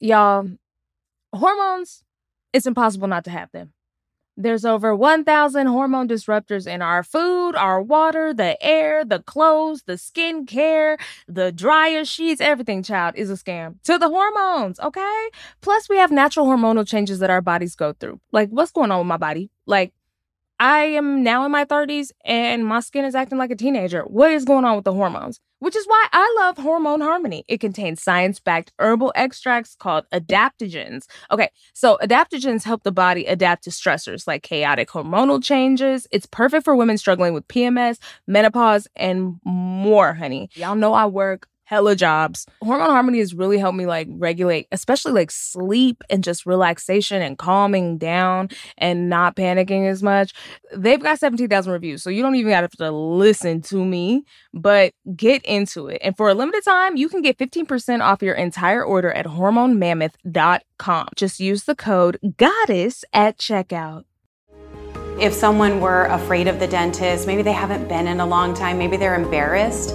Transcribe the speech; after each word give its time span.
Y'all, 0.00 0.48
hormones, 1.32 2.04
it's 2.52 2.66
impossible 2.66 3.08
not 3.08 3.24
to 3.24 3.30
have 3.30 3.50
them. 3.52 3.72
There's 4.38 4.66
over 4.66 4.94
1,000 4.94 5.66
hormone 5.66 6.08
disruptors 6.08 6.66
in 6.66 6.82
our 6.82 7.02
food, 7.02 7.52
our 7.56 7.80
water, 7.80 8.34
the 8.34 8.62
air, 8.62 9.02
the 9.02 9.20
clothes, 9.20 9.84
the 9.84 9.96
skin 9.96 10.44
care, 10.44 10.98
the 11.26 11.50
dryer 11.50 12.04
sheets, 12.04 12.42
everything, 12.42 12.82
child, 12.82 13.14
is 13.16 13.30
a 13.30 13.34
scam. 13.34 13.76
To 13.84 13.96
the 13.96 14.10
hormones, 14.10 14.78
okay? 14.80 15.30
Plus, 15.62 15.88
we 15.88 15.96
have 15.96 16.10
natural 16.10 16.46
hormonal 16.46 16.86
changes 16.86 17.18
that 17.20 17.30
our 17.30 17.40
bodies 17.40 17.74
go 17.74 17.94
through. 17.94 18.20
Like, 18.30 18.50
what's 18.50 18.72
going 18.72 18.90
on 18.90 18.98
with 18.98 19.06
my 19.06 19.16
body? 19.16 19.50
Like, 19.64 19.94
I 20.58 20.84
am 20.84 21.22
now 21.22 21.44
in 21.44 21.52
my 21.52 21.64
30s 21.64 22.12
and 22.24 22.66
my 22.66 22.80
skin 22.80 23.04
is 23.04 23.14
acting 23.14 23.38
like 23.38 23.50
a 23.50 23.56
teenager. 23.56 24.02
What 24.02 24.30
is 24.30 24.44
going 24.44 24.64
on 24.64 24.76
with 24.76 24.84
the 24.84 24.92
hormones? 24.92 25.40
Which 25.58 25.76
is 25.76 25.86
why 25.86 26.06
I 26.12 26.36
love 26.40 26.58
Hormone 26.58 27.00
Harmony. 27.00 27.44
It 27.48 27.60
contains 27.60 28.02
science 28.02 28.40
backed 28.40 28.72
herbal 28.78 29.12
extracts 29.14 29.74
called 29.74 30.04
adaptogens. 30.12 31.06
Okay, 31.30 31.48
so 31.72 31.98
adaptogens 32.02 32.62
help 32.62 32.82
the 32.82 32.92
body 32.92 33.24
adapt 33.24 33.64
to 33.64 33.70
stressors 33.70 34.26
like 34.26 34.42
chaotic 34.42 34.88
hormonal 34.88 35.42
changes. 35.42 36.06
It's 36.10 36.26
perfect 36.26 36.64
for 36.64 36.76
women 36.76 36.98
struggling 36.98 37.32
with 37.32 37.48
PMS, 37.48 37.98
menopause, 38.26 38.86
and 38.96 39.40
more, 39.44 40.12
honey. 40.14 40.50
Y'all 40.54 40.74
know 40.74 40.92
I 40.92 41.06
work 41.06 41.48
hella 41.66 41.96
jobs. 41.96 42.46
Hormone 42.62 42.90
Harmony 42.90 43.18
has 43.18 43.34
really 43.34 43.58
helped 43.58 43.76
me 43.76 43.86
like 43.86 44.06
regulate, 44.08 44.68
especially 44.72 45.12
like 45.12 45.30
sleep 45.30 46.02
and 46.08 46.24
just 46.24 46.46
relaxation 46.46 47.20
and 47.20 47.36
calming 47.36 47.98
down 47.98 48.48
and 48.78 49.10
not 49.10 49.36
panicking 49.36 49.90
as 49.90 50.02
much. 50.02 50.32
They've 50.74 51.02
got 51.02 51.18
17,000 51.18 51.72
reviews, 51.72 52.02
so 52.02 52.08
you 52.08 52.22
don't 52.22 52.36
even 52.36 52.52
have 52.52 52.70
to 52.70 52.90
listen 52.90 53.62
to 53.62 53.84
me, 53.84 54.24
but 54.54 54.94
get 55.16 55.44
into 55.44 55.88
it. 55.88 56.00
And 56.02 56.16
for 56.16 56.28
a 56.28 56.34
limited 56.34 56.64
time, 56.64 56.96
you 56.96 57.08
can 57.08 57.20
get 57.20 57.36
15% 57.36 58.00
off 58.00 58.22
your 58.22 58.34
entire 58.34 58.84
order 58.84 59.12
at 59.12 59.26
hormonemammoth.com. 59.26 61.08
Just 61.16 61.40
use 61.40 61.64
the 61.64 61.74
code 61.74 62.18
GODDESS 62.24 63.04
at 63.12 63.38
checkout. 63.38 64.04
If 65.20 65.32
someone 65.32 65.80
were 65.80 66.04
afraid 66.04 66.46
of 66.46 66.60
the 66.60 66.66
dentist, 66.68 67.26
maybe 67.26 67.42
they 67.42 67.52
haven't 67.52 67.88
been 67.88 68.06
in 68.06 68.20
a 68.20 68.26
long 68.26 68.54
time, 68.54 68.78
maybe 68.78 68.96
they're 68.96 69.14
embarrassed 69.14 69.94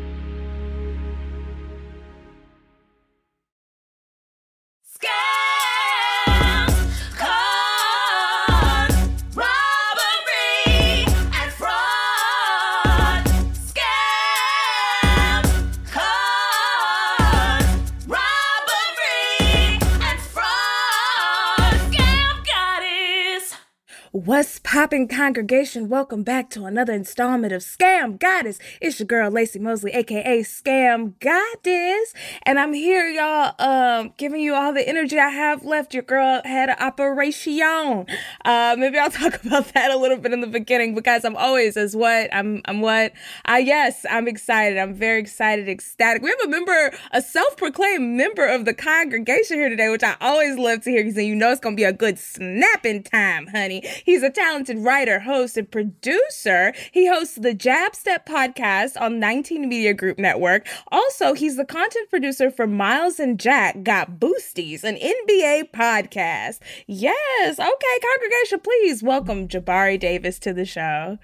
What's 24.13 24.59
poppin', 24.59 25.07
congregation? 25.07 25.87
Welcome 25.87 26.23
back 26.23 26.49
to 26.49 26.65
another 26.65 26.91
installment 26.91 27.53
of 27.53 27.61
Scam 27.61 28.19
Goddess. 28.19 28.59
It's 28.81 28.99
your 28.99 29.07
girl 29.07 29.31
Lacey 29.31 29.57
Mosley, 29.57 29.91
aka 29.93 30.41
Scam 30.41 31.17
Goddess, 31.21 32.13
and 32.43 32.59
I'm 32.59 32.73
here, 32.73 33.07
y'all, 33.07 33.55
um, 33.57 34.11
giving 34.17 34.41
you 34.41 34.53
all 34.53 34.73
the 34.73 34.85
energy 34.85 35.17
I 35.17 35.29
have 35.29 35.63
left. 35.63 35.93
Your 35.93 36.03
girl 36.03 36.41
had 36.43 36.67
an 36.67 36.75
operation. 36.81 38.05
Uh, 38.43 38.75
maybe 38.77 38.99
I'll 38.99 39.11
talk 39.11 39.41
about 39.45 39.73
that 39.75 39.91
a 39.91 39.97
little 39.97 40.17
bit 40.17 40.33
in 40.33 40.41
the 40.41 40.47
beginning 40.47 40.93
because 40.93 41.23
I'm 41.23 41.37
always 41.37 41.77
as 41.77 41.95
what 41.95 42.35
I'm. 42.35 42.61
I'm 42.65 42.81
what. 42.81 43.13
Uh, 43.45 43.61
yes, 43.63 44.05
I'm 44.09 44.27
excited. 44.27 44.77
I'm 44.77 44.93
very 44.93 45.21
excited, 45.21 45.69
ecstatic. 45.69 46.21
We 46.21 46.29
have 46.31 46.41
a 46.43 46.49
member, 46.49 46.91
a 47.13 47.21
self-proclaimed 47.21 48.17
member 48.17 48.45
of 48.45 48.65
the 48.65 48.73
congregation 48.73 49.55
here 49.55 49.69
today, 49.69 49.87
which 49.87 50.03
I 50.03 50.17
always 50.19 50.57
love 50.57 50.81
to 50.81 50.89
hear 50.89 51.01
because 51.01 51.23
you 51.23 51.33
know 51.33 51.53
it's 51.53 51.61
gonna 51.61 51.77
be 51.77 51.85
a 51.85 51.93
good 51.93 52.19
snapping 52.19 53.03
time, 53.03 53.47
honey. 53.47 53.87
He's 54.03 54.23
a 54.23 54.29
talented 54.29 54.79
writer, 54.79 55.19
host, 55.19 55.57
and 55.57 55.69
producer. 55.69 56.73
He 56.91 57.07
hosts 57.07 57.35
the 57.35 57.53
Jab 57.53 57.95
Step 57.95 58.25
podcast 58.25 58.99
on 58.99 59.19
19 59.19 59.67
Media 59.69 59.93
Group 59.93 60.17
Network. 60.17 60.67
Also, 60.91 61.33
he's 61.33 61.57
the 61.57 61.65
content 61.65 62.09
producer 62.09 62.49
for 62.49 62.67
Miles 62.67 63.19
and 63.19 63.39
Jack 63.39 63.83
Got 63.83 64.19
Boosties, 64.19 64.83
an 64.83 64.95
NBA 64.95 65.71
podcast. 65.71 66.59
Yes. 66.87 67.59
Okay, 67.59 67.99
congregation, 68.01 68.59
please 68.59 69.03
welcome 69.03 69.47
Jabari 69.47 69.99
Davis 69.99 70.39
to 70.39 70.53
the 70.53 70.65
show. 70.65 71.17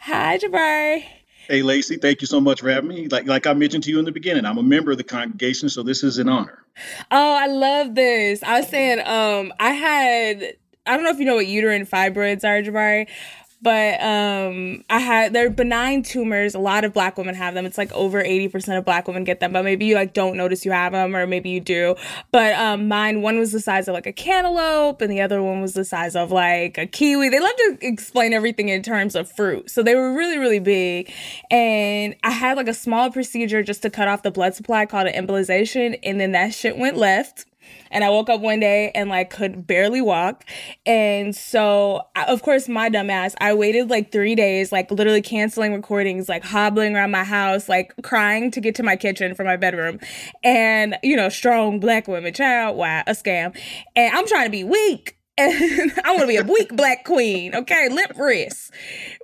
Hi, 0.00 0.38
Jabari. 0.38 1.04
Hey, 1.48 1.62
Lacey, 1.62 1.96
thank 1.96 2.20
you 2.20 2.28
so 2.28 2.40
much 2.40 2.60
for 2.60 2.70
having 2.70 2.88
me. 2.88 3.08
Like, 3.08 3.26
like 3.26 3.46
I 3.48 3.52
mentioned 3.52 3.82
to 3.84 3.90
you 3.90 3.98
in 3.98 4.04
the 4.04 4.12
beginning, 4.12 4.46
I'm 4.46 4.58
a 4.58 4.62
member 4.62 4.92
of 4.92 4.98
the 4.98 5.04
congregation, 5.04 5.68
so 5.68 5.82
this 5.82 6.04
is 6.04 6.18
an 6.18 6.28
honor. 6.28 6.64
Oh, 7.10 7.34
I 7.34 7.48
love 7.48 7.96
this. 7.96 8.42
I 8.44 8.60
was 8.60 8.68
saying, 8.68 9.00
um, 9.00 9.52
I 9.58 9.70
had 9.70 10.56
I 10.86 10.96
don't 10.96 11.04
know 11.04 11.10
if 11.10 11.18
you 11.18 11.24
know 11.24 11.36
what 11.36 11.46
uterine 11.46 11.86
fibroids 11.86 12.42
are, 12.42 12.60
Jabari, 12.60 13.06
but 13.62 14.02
um 14.02 14.84
I 14.90 14.98
had 14.98 15.32
they're 15.32 15.48
benign 15.48 16.02
tumors. 16.02 16.54
A 16.54 16.58
lot 16.58 16.84
of 16.84 16.92
black 16.92 17.16
women 17.16 17.36
have 17.36 17.54
them. 17.54 17.64
It's 17.64 17.78
like 17.78 17.92
over 17.92 18.22
80% 18.22 18.76
of 18.76 18.84
black 18.84 19.06
women 19.06 19.22
get 19.22 19.38
them, 19.38 19.52
but 19.52 19.62
maybe 19.62 19.84
you 19.84 19.94
like 19.94 20.12
don't 20.12 20.36
notice 20.36 20.64
you 20.64 20.72
have 20.72 20.92
them 20.92 21.14
or 21.14 21.26
maybe 21.28 21.50
you 21.50 21.60
do. 21.60 21.94
But 22.32 22.54
um 22.56 22.88
mine 22.88 23.22
one 23.22 23.38
was 23.38 23.52
the 23.52 23.60
size 23.60 23.86
of 23.86 23.94
like 23.94 24.06
a 24.06 24.12
cantaloupe 24.12 25.00
and 25.00 25.10
the 25.10 25.20
other 25.20 25.40
one 25.40 25.62
was 25.62 25.74
the 25.74 25.84
size 25.84 26.16
of 26.16 26.32
like 26.32 26.76
a 26.76 26.86
kiwi. 26.86 27.28
They 27.28 27.38
love 27.38 27.56
to 27.56 27.78
explain 27.80 28.32
everything 28.32 28.68
in 28.68 28.82
terms 28.82 29.14
of 29.14 29.30
fruit. 29.30 29.70
So 29.70 29.84
they 29.84 29.94
were 29.94 30.12
really 30.12 30.38
really 30.38 30.58
big 30.58 31.12
and 31.48 32.16
I 32.24 32.32
had 32.32 32.56
like 32.56 32.68
a 32.68 32.74
small 32.74 33.12
procedure 33.12 33.62
just 33.62 33.82
to 33.82 33.90
cut 33.90 34.08
off 34.08 34.24
the 34.24 34.32
blood 34.32 34.56
supply 34.56 34.86
called 34.86 35.06
an 35.06 35.26
embolization 35.26 36.00
and 36.02 36.20
then 36.20 36.32
that 36.32 36.52
shit 36.52 36.76
went 36.76 36.96
left 36.96 37.46
and 37.90 38.02
I 38.02 38.10
woke 38.10 38.30
up 38.30 38.40
one 38.40 38.60
day 38.60 38.90
and 38.94 39.10
like 39.10 39.30
could 39.30 39.66
barely 39.66 40.00
walk. 40.00 40.44
And 40.86 41.36
so, 41.36 42.02
of 42.16 42.42
course, 42.42 42.68
my 42.68 42.88
dumbass, 42.88 43.34
I 43.40 43.54
waited 43.54 43.90
like 43.90 44.10
three 44.10 44.34
days, 44.34 44.72
like 44.72 44.90
literally 44.90 45.22
canceling 45.22 45.74
recordings, 45.74 46.28
like 46.28 46.44
hobbling 46.44 46.96
around 46.96 47.10
my 47.10 47.24
house, 47.24 47.68
like 47.68 47.92
crying 48.02 48.50
to 48.52 48.60
get 48.60 48.74
to 48.76 48.82
my 48.82 48.96
kitchen 48.96 49.34
from 49.34 49.46
my 49.46 49.56
bedroom. 49.56 50.00
And, 50.42 50.96
you 51.02 51.16
know, 51.16 51.28
strong 51.28 51.78
black 51.78 52.08
women, 52.08 52.32
child, 52.32 52.76
why? 52.76 53.02
a 53.06 53.12
scam. 53.12 53.56
And 53.96 54.14
I'm 54.14 54.26
trying 54.26 54.46
to 54.46 54.50
be 54.50 54.64
weak 54.64 55.18
and 55.38 55.92
I 56.04 56.10
want 56.10 56.20
to 56.20 56.26
be 56.26 56.36
a 56.36 56.44
weak 56.44 56.76
black 56.76 57.04
queen, 57.04 57.54
okay, 57.54 57.88
lip 57.88 58.12
wrist. 58.18 58.70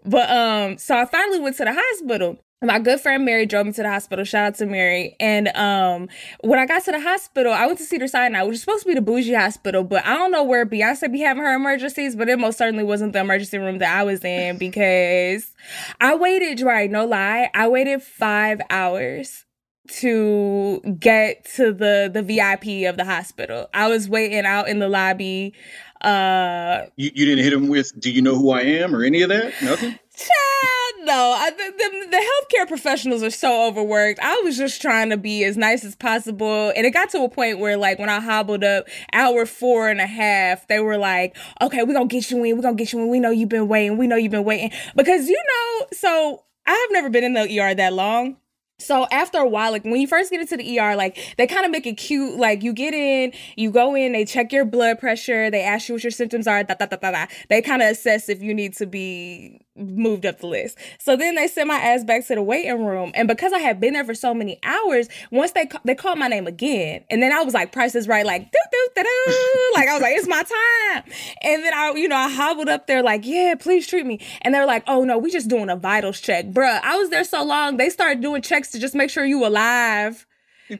But 0.06 0.30
um, 0.30 0.78
so 0.78 0.96
I 0.96 1.04
finally 1.04 1.38
went 1.38 1.56
to 1.56 1.64
the 1.64 1.74
hospital 1.74 2.38
my 2.60 2.80
good 2.80 3.00
friend 3.00 3.24
Mary 3.24 3.46
drove 3.46 3.66
me 3.66 3.72
to 3.72 3.82
the 3.82 3.88
hospital. 3.88 4.24
Shout 4.24 4.46
out 4.46 4.54
to 4.56 4.66
Mary. 4.66 5.14
And 5.20 5.48
um, 5.48 6.08
when 6.40 6.58
I 6.58 6.66
got 6.66 6.84
to 6.84 6.92
the 6.92 7.00
hospital, 7.00 7.52
I 7.52 7.66
went 7.66 7.78
to 7.78 7.84
Cedar 7.84 8.08
Sinai, 8.08 8.42
which 8.42 8.54
is 8.54 8.60
supposed 8.60 8.82
to 8.82 8.88
be 8.88 8.94
the 8.94 9.00
bougie 9.00 9.34
hospital, 9.34 9.84
but 9.84 10.04
I 10.04 10.14
don't 10.14 10.32
know 10.32 10.42
where 10.42 10.66
Beyonce 10.66 11.10
be 11.12 11.20
having 11.20 11.44
her 11.44 11.54
emergencies, 11.54 12.16
but 12.16 12.28
it 12.28 12.38
most 12.38 12.58
certainly 12.58 12.84
wasn't 12.84 13.12
the 13.12 13.20
emergency 13.20 13.58
room 13.58 13.78
that 13.78 13.96
I 13.96 14.02
was 14.02 14.24
in 14.24 14.58
because 14.58 15.52
I 16.00 16.16
waited, 16.16 16.60
right? 16.62 16.90
No 16.90 17.06
lie, 17.06 17.50
I 17.54 17.68
waited 17.68 18.02
five 18.02 18.60
hours 18.70 19.44
to 19.88 20.80
get 20.98 21.46
to 21.54 21.72
the 21.72 22.10
the 22.12 22.22
VIP 22.22 22.88
of 22.88 22.96
the 22.98 23.04
hospital. 23.06 23.68
I 23.72 23.88
was 23.88 24.08
waiting 24.08 24.44
out 24.44 24.68
in 24.68 24.80
the 24.80 24.88
lobby. 24.88 25.54
Uh, 26.02 26.82
you, 26.96 27.10
you 27.14 27.24
didn't 27.24 27.42
hit 27.42 27.52
him 27.52 27.68
with, 27.68 27.98
"Do 27.98 28.10
you 28.10 28.20
know 28.20 28.36
who 28.36 28.50
I 28.50 28.60
am?" 28.60 28.94
or 28.94 29.02
any 29.02 29.22
of 29.22 29.30
that? 29.30 29.54
Nothing. 29.62 29.98
Child, 30.18 31.06
no. 31.06 31.36
I, 31.38 31.50
the, 31.50 32.08
the, 32.10 32.16
healthcare 32.16 32.66
professionals 32.66 33.22
are 33.22 33.30
so 33.30 33.68
overworked. 33.68 34.18
I 34.20 34.40
was 34.42 34.58
just 34.58 34.82
trying 34.82 35.10
to 35.10 35.16
be 35.16 35.44
as 35.44 35.56
nice 35.56 35.84
as 35.84 35.94
possible. 35.94 36.72
And 36.74 36.84
it 36.84 36.90
got 36.90 37.10
to 37.10 37.22
a 37.22 37.28
point 37.28 37.60
where, 37.60 37.76
like, 37.76 38.00
when 38.00 38.08
I 38.08 38.18
hobbled 38.18 38.64
up, 38.64 38.88
hour 39.12 39.46
four 39.46 39.88
and 39.88 40.00
a 40.00 40.06
half, 40.06 40.66
they 40.66 40.80
were 40.80 40.98
like, 40.98 41.36
okay, 41.62 41.84
we're 41.84 41.94
going 41.94 42.08
to 42.08 42.12
get 42.12 42.32
you 42.32 42.42
in. 42.42 42.56
We're 42.56 42.62
going 42.62 42.76
to 42.76 42.82
get 42.82 42.92
you 42.92 43.00
in. 43.00 43.08
We 43.08 43.20
know 43.20 43.30
you've 43.30 43.48
been 43.48 43.68
waiting. 43.68 43.96
We 43.96 44.08
know 44.08 44.16
you've 44.16 44.32
been 44.32 44.42
waiting. 44.42 44.72
Because, 44.96 45.28
you 45.28 45.36
know, 45.36 45.86
so 45.92 46.42
I 46.66 46.72
have 46.72 46.90
never 46.90 47.10
been 47.10 47.22
in 47.22 47.34
the 47.34 47.60
ER 47.60 47.74
that 47.76 47.92
long. 47.92 48.38
So 48.80 49.06
after 49.10 49.38
a 49.38 49.48
while, 49.48 49.72
like 49.72 49.84
when 49.84 50.00
you 50.00 50.06
first 50.06 50.30
get 50.30 50.40
into 50.40 50.56
the 50.56 50.78
ER, 50.78 50.94
like 50.94 51.34
they 51.36 51.48
kind 51.48 51.64
of 51.64 51.72
make 51.72 51.86
it 51.86 51.94
cute. 51.94 52.38
Like 52.38 52.62
you 52.62 52.72
get 52.72 52.94
in, 52.94 53.32
you 53.56 53.72
go 53.72 53.96
in, 53.96 54.12
they 54.12 54.24
check 54.24 54.52
your 54.52 54.64
blood 54.64 55.00
pressure, 55.00 55.50
they 55.50 55.62
ask 55.62 55.88
you 55.88 55.96
what 55.96 56.04
your 56.04 56.12
symptoms 56.12 56.46
are, 56.46 56.62
da 56.62 56.74
da 56.74 56.86
da 56.86 56.96
da 56.96 57.10
da. 57.10 57.26
They 57.48 57.60
kind 57.60 57.82
of 57.82 57.88
assess 57.88 58.28
if 58.28 58.40
you 58.40 58.54
need 58.54 58.74
to 58.76 58.86
be 58.86 59.60
moved 59.78 60.26
up 60.26 60.38
the 60.38 60.46
list. 60.46 60.78
So 60.98 61.16
then 61.16 61.34
they 61.34 61.48
sent 61.48 61.68
my 61.68 61.76
ass 61.76 62.04
back 62.04 62.26
to 62.26 62.34
the 62.34 62.42
waiting 62.42 62.84
room, 62.84 63.12
and 63.14 63.28
because 63.28 63.52
I 63.52 63.58
had 63.58 63.80
been 63.80 63.94
there 63.94 64.04
for 64.04 64.14
so 64.14 64.34
many 64.34 64.58
hours, 64.62 65.08
once 65.30 65.52
they 65.52 65.68
they 65.84 65.94
called 65.94 66.18
my 66.18 66.28
name 66.28 66.46
again, 66.46 67.04
and 67.10 67.22
then 67.22 67.32
I 67.32 67.42
was 67.42 67.54
like, 67.54 67.72
"Price 67.72 67.94
is 67.94 68.08
right," 68.08 68.26
like 68.26 68.50
doo 68.50 68.58
doo 68.72 68.88
doo 68.96 69.02
doo, 69.02 69.70
like 69.74 69.88
I 69.88 69.92
was 69.94 70.02
like, 70.02 70.14
"It's 70.16 70.28
my 70.28 70.42
time," 70.42 71.04
and 71.42 71.64
then 71.64 71.74
I, 71.74 71.92
you 71.94 72.08
know, 72.08 72.16
I 72.16 72.30
hobbled 72.30 72.68
up 72.68 72.86
there 72.86 73.02
like, 73.02 73.24
"Yeah, 73.24 73.54
please 73.58 73.86
treat 73.86 74.06
me," 74.06 74.20
and 74.42 74.54
they're 74.54 74.66
like, 74.66 74.84
"Oh 74.86 75.04
no, 75.04 75.18
we 75.18 75.30
just 75.30 75.48
doing 75.48 75.70
a 75.70 75.76
vitals 75.76 76.20
check, 76.20 76.46
bruh." 76.46 76.80
I 76.82 76.96
was 76.96 77.10
there 77.10 77.24
so 77.24 77.44
long, 77.44 77.76
they 77.76 77.90
started 77.90 78.20
doing 78.20 78.42
checks 78.42 78.70
to 78.72 78.78
just 78.78 78.94
make 78.94 79.10
sure 79.10 79.24
you 79.24 79.46
alive. 79.46 80.26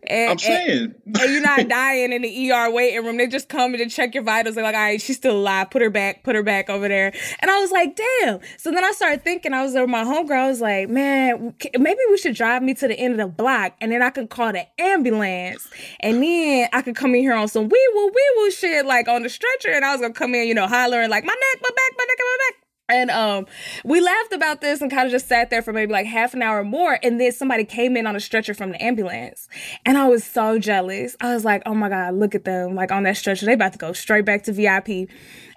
And, 0.07 0.31
I'm 0.31 0.39
saying. 0.39 0.95
And, 1.07 1.17
and, 1.17 1.33
you're 1.33 1.43
not 1.43 1.69
dying 1.69 2.13
in 2.13 2.23
the 2.23 2.53
ER 2.53 2.71
waiting 2.71 3.05
room. 3.05 3.17
They 3.17 3.27
just 3.27 3.49
come 3.49 3.75
in 3.75 3.81
to 3.81 3.89
check 3.89 4.15
your 4.15 4.23
vitals. 4.23 4.55
They're 4.55 4.65
like, 4.65 4.75
all 4.75 4.81
right, 4.81 5.01
she's 5.01 5.17
still 5.17 5.37
alive. 5.37 5.71
Put 5.71 5.83
her 5.83 5.91
back, 5.91 6.25
put 6.25 6.35
her 6.35 6.43
back 6.43 6.69
over 6.69 6.89
there. 6.89 7.13
And 7.41 7.51
I 7.51 7.61
was 7.61 7.71
like, 7.71 7.97
damn. 7.97 8.41
So 8.57 8.71
then 8.71 8.85
I 8.85 8.93
started 8.93 9.25
thinking, 9.25 9.53
I 9.53 9.63
was 9.63 9.75
over 9.75 9.87
my 9.87 10.05
homegirl. 10.05 10.39
I 10.39 10.49
was 10.49 10.61
like, 10.61 10.89
man, 10.89 11.55
maybe 11.79 12.01
we 12.11 12.19
should 12.19 12.35
drive 12.35 12.63
me 12.63 12.75
to 12.75 12.89
the 12.89 12.99
end 12.99 13.13
of 13.13 13.19
the 13.19 13.27
block 13.27 13.75
and 13.81 13.93
then 13.93 14.03
I 14.03 14.11
could 14.11 14.31
call 14.31 14.53
the 14.53 14.67
ambulance. 14.81 15.69
And 16.01 16.23
then 16.23 16.69
I 16.73 16.83
could 16.83 16.97
come 16.97 17.15
in 17.15 17.21
here 17.23 17.35
on 17.35 17.49
some 17.49 17.69
wee 17.69 17.91
woo 17.95 18.07
wee 18.07 18.33
woo 18.37 18.51
shit, 18.51 18.87
like 18.87 19.09
on 19.09 19.23
the 19.23 19.29
stretcher. 19.29 19.71
And 19.71 19.85
I 19.85 19.93
was 19.93 20.01
going 20.01 20.13
to 20.13 20.19
come 20.19 20.35
in, 20.35 20.47
you 20.47 20.55
know, 20.55 20.67
hollering 20.67 21.11
like, 21.11 21.25
my 21.25 21.35
neck, 21.35 21.63
my 21.63 21.71
back, 21.71 21.93
my 21.97 22.05
neck, 22.05 22.19
my 22.19 22.37
back. 22.51 22.68
And 22.89 23.11
um, 23.11 23.47
we 23.85 24.01
laughed 24.01 24.33
about 24.33 24.61
this 24.63 24.81
and 24.81 24.91
kind 24.91 25.07
of 25.07 25.13
just 25.13 25.29
sat 25.29 25.51
there 25.51 25.61
for 25.61 25.73
maybe 25.73 25.93
like 25.93 26.07
half 26.07 26.33
an 26.33 26.41
hour 26.41 26.65
more. 26.65 26.99
And 27.03 27.21
then 27.21 27.33
somebody 27.33 27.65
came 27.65 27.97
in 27.97 28.07
on 28.07 28.17
a 28.17 28.21
stretcher 28.21 28.55
from 28.55 28.71
the 28.71 28.83
ambulance. 28.83 29.49
And 29.85 29.99
I 29.99 30.09
was 30.09 30.25
so 30.25 30.59
jealous. 30.59 31.15
I 31.21 31.35
was 31.35 31.45
like, 31.45 31.63
oh 31.67 31.75
my 31.75 31.91
God, 31.91 32.15
look 32.15 32.35
at 32.35 32.45
them. 32.45 32.75
Like 32.75 32.91
on 32.91 33.03
that 33.03 33.17
stretcher, 33.17 33.45
they 33.45 33.53
about 33.53 33.73
to 33.73 33.79
go 33.79 33.93
straight 33.93 34.25
back 34.25 34.45
to 34.45 34.53
VIP. 34.53 35.11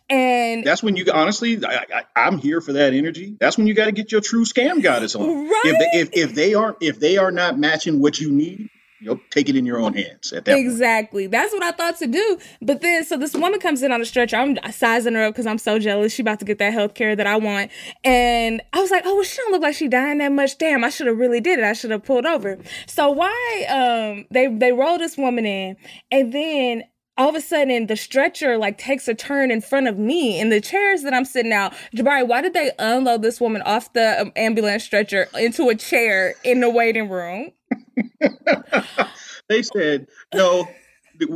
And 0.09 0.65
that's 0.65 0.83
when 0.83 0.97
you 0.97 1.05
honestly, 1.13 1.57
I, 1.65 2.03
am 2.17 2.37
here 2.37 2.59
for 2.59 2.73
that 2.73 2.93
energy. 2.93 3.37
That's 3.39 3.57
when 3.57 3.65
you 3.65 3.73
got 3.73 3.85
to 3.85 3.93
get 3.93 4.11
your 4.11 4.19
true 4.19 4.43
scam 4.43 4.83
goddess 4.83 5.15
on. 5.15 5.47
Right? 5.47 5.61
If, 5.65 5.79
they, 5.79 5.99
if 5.99 6.09
if 6.11 6.35
they 6.35 6.53
aren't 6.53 6.77
if 6.81 6.99
they 6.99 7.17
are 7.17 7.31
not 7.31 7.57
matching 7.57 8.01
what 8.01 8.19
you 8.19 8.29
need, 8.29 8.69
You'll 9.01 9.19
take 9.31 9.49
it 9.49 9.55
in 9.55 9.65
your 9.65 9.79
own 9.79 9.95
hands 9.95 10.31
at 10.31 10.45
that 10.45 10.57
exactly. 10.57 11.23
Point. 11.23 11.31
that's 11.31 11.53
what 11.53 11.63
i 11.63 11.71
thought 11.71 11.97
to 11.97 12.07
do. 12.07 12.37
But 12.61 12.81
then 12.81 13.03
so 13.03 13.17
this 13.17 13.33
woman 13.33 13.59
comes 13.59 13.81
in 13.81 13.91
on 13.91 13.99
a 13.99 14.05
stretcher. 14.05 14.35
I'm 14.35 14.57
sizing 14.71 15.15
her 15.15 15.23
up 15.25 15.33
because 15.33 15.47
i'm 15.47 15.57
so 15.57 15.79
jealous. 15.79 16.13
She 16.13 16.21
about 16.21 16.39
to 16.39 16.45
get 16.45 16.59
that 16.59 16.71
health 16.71 16.93
care 16.93 17.15
that 17.15 17.25
i 17.25 17.35
want. 17.35 17.71
And 18.03 18.61
i 18.73 18.79
was 18.79 18.91
like 18.91 19.03
oh 19.05 19.15
well 19.15 19.23
she 19.23 19.37
don't 19.37 19.51
look 19.51 19.63
like 19.63 19.75
she 19.75 19.87
dying 19.87 20.19
that 20.19 20.31
much. 20.31 20.57
Damn 20.59 20.83
i 20.83 20.89
should 20.89 21.07
have 21.07 21.17
really 21.17 21.41
did 21.41 21.57
it. 21.59 21.65
I 21.65 21.73
should 21.73 21.91
have 21.91 22.03
pulled 22.03 22.25
over. 22.25 22.59
So 22.85 23.09
why 23.09 23.65
um 23.69 24.25
they 24.29 24.47
they 24.47 24.71
roll 24.71 24.99
this 24.99 25.17
woman 25.17 25.45
in. 25.47 25.77
And 26.11 26.31
then 26.31 26.83
all 27.17 27.29
of 27.29 27.35
a 27.35 27.41
sudden 27.41 27.87
the 27.87 27.97
stretcher 27.97 28.57
like 28.57 28.77
takes 28.77 29.07
a 29.07 29.15
turn 29.15 29.49
in 29.49 29.61
front 29.61 29.87
of 29.87 29.97
me. 29.97 30.39
In 30.39 30.49
the 30.49 30.61
chairs 30.61 31.01
that 31.01 31.13
I'm 31.13 31.25
sitting 31.25 31.53
out. 31.53 31.73
Jabari, 31.95 32.27
why 32.27 32.41
did 32.41 32.53
they 32.53 32.71
unload 32.77 33.23
this 33.23 33.41
woman 33.41 33.63
off 33.63 33.93
the 33.93 34.21
um, 34.21 34.31
ambulance 34.35 34.83
stretcher 34.83 35.27
into 35.39 35.69
a 35.69 35.75
chair 35.75 36.35
in 36.43 36.61
the 36.61 36.69
waiting 36.69 37.09
room? 37.09 37.51
they 39.49 39.61
said, 39.61 40.07
no, 40.33 40.67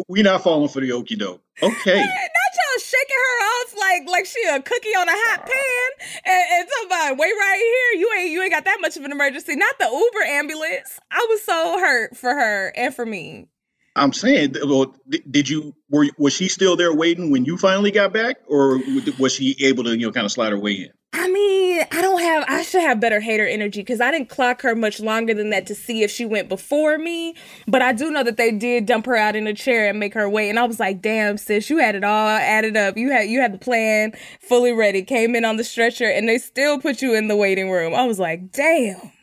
we're 0.08 0.24
not 0.24 0.44
falling 0.44 0.70
for 0.70 0.82
the 0.82 0.92
okey 0.92 1.16
doke. 1.16 1.42
Okay. 1.62 1.96
Not 1.96 2.06
y'all 2.06 2.80
shaking 2.80 3.16
her 3.16 3.46
off 3.46 3.76
like 3.78 4.10
like 4.10 4.26
she 4.26 4.44
a 4.48 4.62
cookie 4.62 4.90
on 4.90 5.08
a 5.08 5.14
hot 5.14 5.46
pan 5.46 6.08
and, 6.26 6.60
and 6.60 6.70
somebody 6.80 7.16
wait 7.16 7.32
right 7.32 7.62
here. 7.62 8.02
You 8.02 8.14
ain't 8.18 8.32
you 8.32 8.42
ain't 8.42 8.52
got 8.52 8.66
that 8.66 8.80
much 8.82 8.98
of 8.98 9.04
an 9.04 9.12
emergency. 9.12 9.56
Not 9.56 9.76
the 9.80 9.86
Uber 9.86 10.26
ambulance. 10.26 11.00
I 11.12 11.26
was 11.30 11.42
so 11.44 11.80
hurt 11.80 12.18
for 12.18 12.30
her 12.30 12.74
and 12.76 12.94
for 12.94 13.06
me. 13.06 13.48
I'm 13.96 14.12
saying, 14.12 14.56
well, 14.66 14.94
did 15.30 15.48
you 15.48 15.74
were 15.90 16.08
was 16.18 16.34
she 16.34 16.50
still 16.50 16.76
there 16.76 16.94
waiting 16.94 17.32
when 17.32 17.46
you 17.46 17.58
finally 17.58 17.92
got 17.92 18.12
back, 18.12 18.38
or 18.48 18.80
was 19.18 19.34
she 19.34 19.56
able 19.62 19.86
to 19.86 19.98
you 19.98 20.08
know 20.08 20.12
kind 20.12 20.26
of 20.26 20.32
slide 20.32 20.52
her 20.52 20.60
way 20.60 20.74
in? 20.74 20.90
I 21.14 21.30
mean, 21.30 21.82
I 21.92 22.02
don't 22.02 22.20
have. 22.20 22.44
I 22.50 22.62
should 22.64 22.82
have 22.82 23.00
better 23.00 23.22
hater 23.22 23.48
energy 23.48 23.80
because 23.80 24.02
I 24.02 24.12
didn't 24.12 24.28
clock 24.28 24.62
her 24.64 24.76
much 24.76 25.00
longer 25.00 25.34
than 25.34 25.50
that 25.52 25.66
to 25.68 25.76
see 25.76 26.04
if 26.04 26.12
she 26.12 26.26
went 26.26 26.50
before 26.50 26.98
me. 26.98 27.36
But 27.68 27.82
I 27.82 27.94
do 27.94 28.12
know 28.12 28.22
that 28.24 28.36
they 28.36 28.52
did 28.52 28.86
dump 28.86 29.06
her 29.06 29.16
out 29.16 29.36
in 29.36 29.48
a 29.48 29.54
chair 29.54 29.88
and 29.88 29.98
make 29.98 30.14
her 30.14 30.30
wait, 30.30 30.50
and 30.50 30.60
I 30.60 30.66
was 30.66 30.80
like, 30.80 31.02
"Damn, 31.02 31.38
sis, 31.38 31.70
you 31.70 31.78
had 31.78 31.96
it 31.96 32.04
all 32.04 32.28
added 32.28 32.76
up. 32.76 32.98
You 32.98 33.12
had 33.12 33.30
you 33.30 33.40
had 33.40 33.54
the 33.54 33.58
plan 33.58 34.12
fully 34.42 34.74
ready. 34.74 35.04
Came 35.04 35.36
in 35.36 35.46
on 35.46 35.56
the 35.56 35.64
stretcher, 35.64 36.10
and 36.10 36.28
they 36.28 36.38
still 36.38 36.82
put 36.82 37.02
you 37.02 37.16
in 37.16 37.30
the 37.30 37.38
waiting 37.38 37.70
room. 37.72 37.96
I 37.96 38.04
was 38.04 38.20
like, 38.20 38.52
damn." 38.52 39.14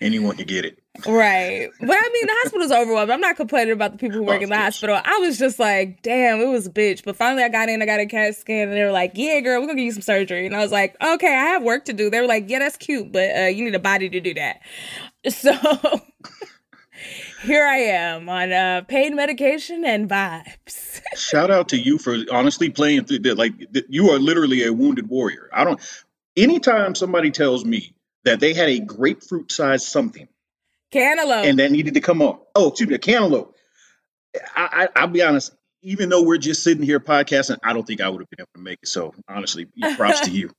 Anyone 0.00 0.36
could 0.36 0.48
get 0.48 0.64
it. 0.64 0.81
Right. 1.06 1.70
But 1.80 1.90
I 1.90 2.10
mean, 2.12 2.26
the 2.26 2.34
hospital's 2.42 2.70
overwhelmed. 2.70 3.10
I'm 3.10 3.20
not 3.20 3.36
complaining 3.36 3.72
about 3.72 3.92
the 3.92 3.98
people 3.98 4.18
who 4.18 4.24
work 4.24 4.40
oh, 4.40 4.44
in 4.44 4.50
the 4.50 4.56
hospital. 4.56 5.00
I 5.02 5.18
was 5.18 5.38
just 5.38 5.58
like, 5.58 6.02
damn, 6.02 6.40
it 6.40 6.46
was 6.46 6.66
a 6.66 6.70
bitch. 6.70 7.02
But 7.02 7.16
finally, 7.16 7.42
I 7.42 7.48
got 7.48 7.70
in, 7.70 7.80
I 7.80 7.86
got 7.86 8.00
a 8.00 8.06
CAT 8.06 8.36
scan, 8.36 8.68
and 8.68 8.76
they 8.76 8.84
were 8.84 8.92
like, 8.92 9.12
yeah, 9.14 9.40
girl, 9.40 9.60
we're 9.60 9.66
going 9.66 9.78
to 9.78 9.82
give 9.82 9.86
you 9.86 9.92
some 9.92 10.02
surgery. 10.02 10.44
And 10.44 10.54
I 10.54 10.58
was 10.58 10.70
like, 10.70 10.94
okay, 11.02 11.34
I 11.34 11.44
have 11.46 11.62
work 11.62 11.86
to 11.86 11.94
do. 11.94 12.10
They 12.10 12.20
were 12.20 12.26
like, 12.26 12.50
yeah, 12.50 12.58
that's 12.58 12.76
cute, 12.76 13.10
but 13.10 13.34
uh, 13.34 13.40
you 13.44 13.64
need 13.64 13.74
a 13.74 13.80
body 13.80 14.10
to 14.10 14.20
do 14.20 14.34
that. 14.34 14.60
So 15.30 15.52
here 17.42 17.64
I 17.64 17.76
am 17.76 18.28
on 18.28 18.52
uh, 18.52 18.82
pain 18.86 19.14
medication 19.14 19.84
and 19.84 20.08
vibes. 20.08 21.00
Shout 21.16 21.50
out 21.50 21.68
to 21.68 21.76
you 21.76 21.98
for 21.98 22.16
honestly 22.30 22.70
playing 22.70 23.04
through 23.04 23.20
that. 23.20 23.38
Like, 23.38 23.52
you 23.88 24.10
are 24.10 24.18
literally 24.18 24.64
a 24.64 24.72
wounded 24.72 25.08
warrior. 25.08 25.48
I 25.52 25.64
don't, 25.64 25.80
anytime 26.36 26.94
somebody 26.94 27.30
tells 27.30 27.64
me 27.64 27.94
that 28.24 28.40
they 28.40 28.52
had 28.52 28.68
a 28.68 28.80
grapefruit 28.80 29.52
sized 29.52 29.84
something 29.84 30.28
Cantaloupe. 30.92 31.46
And 31.46 31.58
that 31.58 31.72
needed 31.72 31.94
to 31.94 32.00
come 32.00 32.22
up. 32.22 32.48
Oh, 32.54 32.68
excuse 32.68 32.88
me, 32.88 32.94
a 32.94 32.98
cantaloupe. 32.98 33.54
I, 34.54 34.88
I, 34.94 35.04
will 35.04 35.12
be 35.12 35.22
honest. 35.22 35.52
Even 35.82 36.10
though 36.10 36.22
we're 36.22 36.38
just 36.38 36.62
sitting 36.62 36.82
here 36.82 37.00
podcasting, 37.00 37.58
I 37.64 37.72
don't 37.72 37.84
think 37.84 38.00
I 38.00 38.08
would 38.08 38.20
have 38.20 38.30
been 38.30 38.40
able 38.40 38.50
to 38.54 38.60
make 38.60 38.78
it. 38.82 38.88
So 38.88 39.12
honestly, 39.28 39.66
props 39.96 40.20
to 40.20 40.30
you. 40.30 40.50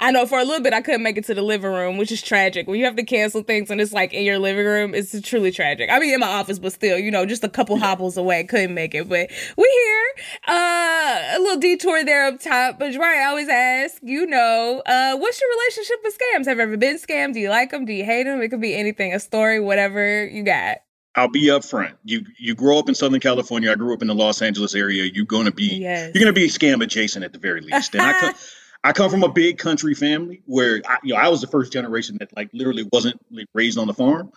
I 0.00 0.10
know 0.10 0.26
for 0.26 0.38
a 0.38 0.44
little 0.44 0.62
bit 0.62 0.72
I 0.72 0.80
couldn't 0.80 1.02
make 1.02 1.16
it 1.16 1.24
to 1.24 1.34
the 1.34 1.42
living 1.42 1.72
room, 1.72 1.96
which 1.96 2.12
is 2.12 2.20
tragic. 2.20 2.66
When 2.66 2.78
you 2.78 2.84
have 2.84 2.96
to 2.96 3.04
cancel 3.04 3.42
things 3.42 3.70
and 3.70 3.80
it's 3.80 3.92
like 3.92 4.12
in 4.12 4.24
your 4.24 4.38
living 4.38 4.66
room, 4.66 4.94
it's 4.94 5.18
truly 5.22 5.50
tragic. 5.50 5.90
I 5.90 5.98
mean, 5.98 6.12
in 6.12 6.20
my 6.20 6.28
office, 6.28 6.58
but 6.58 6.72
still, 6.72 6.98
you 6.98 7.10
know, 7.10 7.24
just 7.24 7.44
a 7.44 7.48
couple 7.48 7.78
hobbles 7.78 8.16
away, 8.16 8.44
couldn't 8.44 8.74
make 8.74 8.94
it. 8.94 9.08
But 9.08 9.30
we 9.56 9.64
here. 9.64 10.02
Uh, 10.48 11.22
a 11.32 11.38
little 11.38 11.58
detour 11.58 12.04
there 12.04 12.26
up 12.26 12.40
top. 12.40 12.78
But 12.78 12.94
right, 12.96 13.20
I 13.20 13.26
always 13.26 13.48
ask, 13.48 13.98
you 14.02 14.26
know, 14.26 14.82
uh, 14.84 15.16
what's 15.16 15.40
your 15.40 15.50
relationship 15.50 15.96
with 16.04 16.18
scams? 16.18 16.46
Have 16.46 16.58
you 16.58 16.62
ever 16.64 16.76
been 16.76 16.98
scammed? 16.98 17.34
Do 17.34 17.40
you 17.40 17.48
like 17.48 17.70
them? 17.70 17.84
Do 17.84 17.92
you 17.92 18.04
hate 18.04 18.24
them? 18.24 18.42
It 18.42 18.48
could 18.48 18.60
be 18.60 18.74
anything, 18.74 19.14
a 19.14 19.20
story, 19.20 19.60
whatever 19.60 20.26
you 20.26 20.42
got. 20.42 20.78
I'll 21.14 21.28
be 21.28 21.48
upfront. 21.48 21.92
You 22.04 22.24
you 22.38 22.54
grow 22.54 22.78
up 22.78 22.88
in 22.88 22.94
Southern 22.94 23.20
California. 23.20 23.70
I 23.70 23.74
grew 23.74 23.92
up 23.92 24.00
in 24.00 24.08
the 24.08 24.14
Los 24.14 24.40
Angeles 24.40 24.74
area. 24.74 25.04
You're 25.04 25.26
gonna 25.26 25.52
be 25.52 25.64
yes. 25.64 26.10
you're 26.14 26.22
gonna 26.22 26.32
be 26.32 26.46
scam 26.46 26.82
adjacent 26.82 27.22
at 27.22 27.34
the 27.34 27.38
very 27.38 27.60
least. 27.60 27.94
And 27.94 28.02
I 28.02 28.12
come, 28.18 28.34
I 28.84 28.92
come 28.92 29.10
from 29.10 29.22
a 29.22 29.28
big 29.28 29.58
country 29.58 29.94
family 29.94 30.42
where 30.46 30.82
I, 30.86 30.98
you 31.02 31.14
know 31.14 31.20
I 31.20 31.28
was 31.28 31.40
the 31.40 31.46
first 31.46 31.72
generation 31.72 32.16
that 32.20 32.36
like 32.36 32.50
literally 32.52 32.88
wasn't 32.92 33.20
like, 33.30 33.46
raised 33.54 33.78
on 33.78 33.86
the 33.86 33.94
farm. 33.94 34.32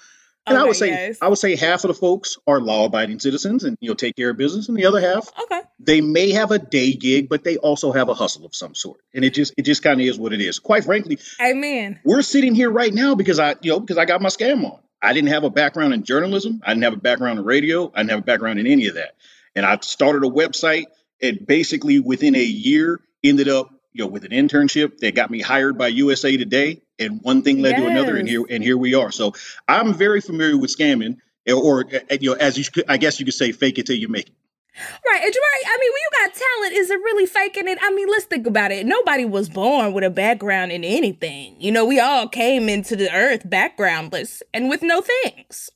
And 0.48 0.58
I 0.60 0.64
would 0.64 0.76
say 0.76 0.90
yes. 0.90 1.18
I 1.24 1.28
would 1.28 1.40
say 1.40 1.56
half 1.56 1.84
of 1.84 1.88
the 1.88 1.96
folks 1.96 2.38
are 2.46 2.62
law-abiding 2.62 3.20
citizens 3.20 3.64
and 3.64 3.78
you 3.82 3.90
know 3.90 3.96
take 3.96 4.16
care 4.16 4.30
of 4.30 4.38
business, 4.38 4.70
and 4.70 4.78
the 4.78 4.86
other 4.86 5.02
half, 5.02 5.28
okay, 5.42 5.62
they 5.80 6.02
may 6.02 6.32
have 6.32 6.52
a 6.52 6.60
day 6.60 6.94
gig, 6.94 7.30
but 7.30 7.44
they 7.44 7.58
also 7.58 7.92
have 7.92 8.10
a 8.10 8.14
hustle 8.14 8.46
of 8.46 8.54
some 8.56 8.76
sort, 8.76 9.02
and 9.16 9.26
it 9.26 9.34
just 9.34 9.56
it 9.58 9.64
just 9.64 9.82
kind 9.82 10.00
of 10.00 10.06
is 10.06 10.20
what 10.20 10.34
it 10.34 10.42
is. 10.42 10.60
Quite 10.60 10.84
frankly, 10.84 11.18
Amen. 11.42 12.00
We're 12.04 12.22
sitting 12.22 12.54
here 12.54 12.70
right 12.70 12.94
now 12.94 13.16
because 13.16 13.40
I 13.40 13.56
you 13.62 13.72
know 13.72 13.80
because 13.80 13.98
I 13.98 14.06
got 14.06 14.22
my 14.22 14.30
scam 14.30 14.64
on. 14.66 14.80
I 15.02 15.14
didn't 15.14 15.30
have 15.30 15.44
a 15.44 15.50
background 15.50 15.96
in 15.96 16.04
journalism. 16.04 16.62
I 16.64 16.74
didn't 16.74 16.84
have 16.84 16.94
a 16.94 16.98
background 16.98 17.40
in 17.40 17.46
radio. 17.46 17.92
I 17.96 18.02
didn't 18.02 18.12
have 18.12 18.20
a 18.20 18.24
background 18.24 18.60
in 18.60 18.68
any 18.68 18.86
of 18.86 18.96
that, 18.96 19.16
and 19.56 19.66
I 19.66 19.80
started 19.82 20.24
a 20.24 20.30
website. 20.30 20.86
And 21.24 21.48
basically, 21.48 22.00
within 22.00 22.36
a 22.36 22.44
year, 22.44 23.00
ended 23.24 23.48
up 23.48 23.72
you 23.96 24.04
know, 24.04 24.10
with 24.10 24.26
an 24.26 24.32
internship 24.32 24.98
that 24.98 25.16
got 25.16 25.32
me 25.32 25.40
hired 25.40 25.78
by 25.78 25.88
USA 25.88 26.36
Today, 26.36 26.82
and 27.00 27.22
one 27.22 27.42
thing 27.44 27.62
led 27.62 27.72
yes. 27.72 27.80
to 27.80 27.88
another, 27.88 28.18
and 28.18 28.28
here 28.28 28.44
and 28.50 28.62
here 28.62 28.78
we 28.78 28.94
are. 28.94 29.10
So 29.10 29.34
I'm 29.70 29.94
very 29.94 30.20
familiar 30.20 30.58
with 30.58 30.76
scamming, 30.76 31.18
or, 31.50 31.86
you 32.12 32.32
know, 32.32 32.36
as 32.36 32.58
you 32.58 32.66
I 32.90 32.98
guess 32.98 33.20
you 33.20 33.26
could 33.26 33.34
say, 33.34 33.54
fake 33.54 33.80
it 33.80 33.86
till 33.86 33.96
you 33.96 34.10
make 34.10 34.28
it. 34.28 34.36
Right, 34.78 35.24
and 35.24 35.34
right. 35.34 35.64
I 35.66 35.78
mean, 35.80 35.92
when 35.94 36.02
you 36.02 36.10
got 36.20 36.34
talent, 36.34 36.74
is 36.74 36.90
it 36.90 36.96
really 36.96 37.26
faking 37.26 37.70
it? 37.70 37.78
I 37.82 37.94
mean, 37.94 38.10
let's 38.10 38.26
think 38.26 38.46
about 38.46 38.72
it. 38.72 38.86
Nobody 38.86 39.24
was 39.24 39.48
born 39.48 39.94
with 39.94 40.04
a 40.04 40.10
background 40.10 40.74
in 40.74 40.84
anything. 40.84 41.56
You 41.58 41.72
know, 41.72 41.86
we 41.86 42.02
all 42.02 42.28
came 42.28 42.68
into 42.68 42.98
the 42.98 43.10
earth 43.16 43.50
backgroundless 43.50 44.42
and 44.54 44.68
with 44.68 44.82
no 44.82 45.02
things 45.02 45.70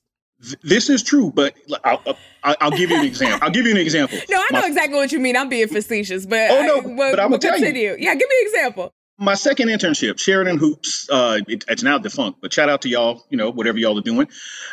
this 0.61 0.89
is 0.89 1.03
true, 1.03 1.31
but 1.31 1.53
I'll, 1.83 2.01
I'll, 2.43 2.55
I'll, 2.61 2.71
give 2.71 2.89
you 2.89 2.97
an 2.97 3.05
example. 3.05 3.39
I'll 3.41 3.51
give 3.51 3.65
you 3.65 3.71
an 3.71 3.77
example. 3.77 4.17
No, 4.29 4.37
I 4.37 4.47
know 4.53 4.61
My, 4.61 4.67
exactly 4.67 4.95
what 4.95 5.11
you 5.11 5.19
mean. 5.19 5.35
I'm 5.35 5.49
being 5.49 5.67
facetious, 5.67 6.25
but 6.25 6.49
oh 6.51 6.61
no, 6.63 6.77
I, 6.77 6.95
well, 6.95 7.11
but 7.11 7.19
I'm 7.19 7.31
gonna 7.31 7.39
continue. 7.39 7.91
You. 7.91 7.97
Yeah, 7.99 8.15
give 8.15 8.29
me 8.29 8.35
an 8.41 8.47
example. 8.47 8.93
My 9.17 9.33
second 9.33 9.67
internship, 9.67 10.17
Sheridan 10.17 10.57
Hoops, 10.57 11.09
uh, 11.09 11.39
it, 11.45 11.65
it's 11.67 11.83
now 11.83 11.97
defunct, 11.97 12.39
but 12.41 12.53
shout 12.53 12.69
out 12.69 12.83
to 12.83 12.89
y'all. 12.89 13.25
You 13.29 13.37
know, 13.37 13.51
whatever 13.51 13.77
y'all 13.77 13.97
are 13.99 14.01
doing. 14.01 14.29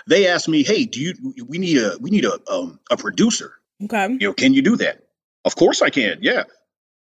They 0.07 0.29
asked 0.29 0.49
me, 0.49 0.63
"Hey, 0.63 0.85
do 0.85 1.01
you? 1.01 1.35
We 1.49 1.59
need 1.59 1.79
a 1.79 1.97
we 2.01 2.11
need 2.11 2.25
a 2.25 2.39
um, 2.49 2.79
a 2.91 2.97
producer. 2.97 3.53
Okay, 3.83 4.09
you 4.13 4.29
know, 4.29 4.33
can 4.35 4.55
you 4.55 4.63
do 4.63 4.77
that? 4.77 5.03
Of 5.45 5.57
course 5.57 5.83
I 5.83 5.91
can. 5.91 6.19
Yeah. 6.23 6.45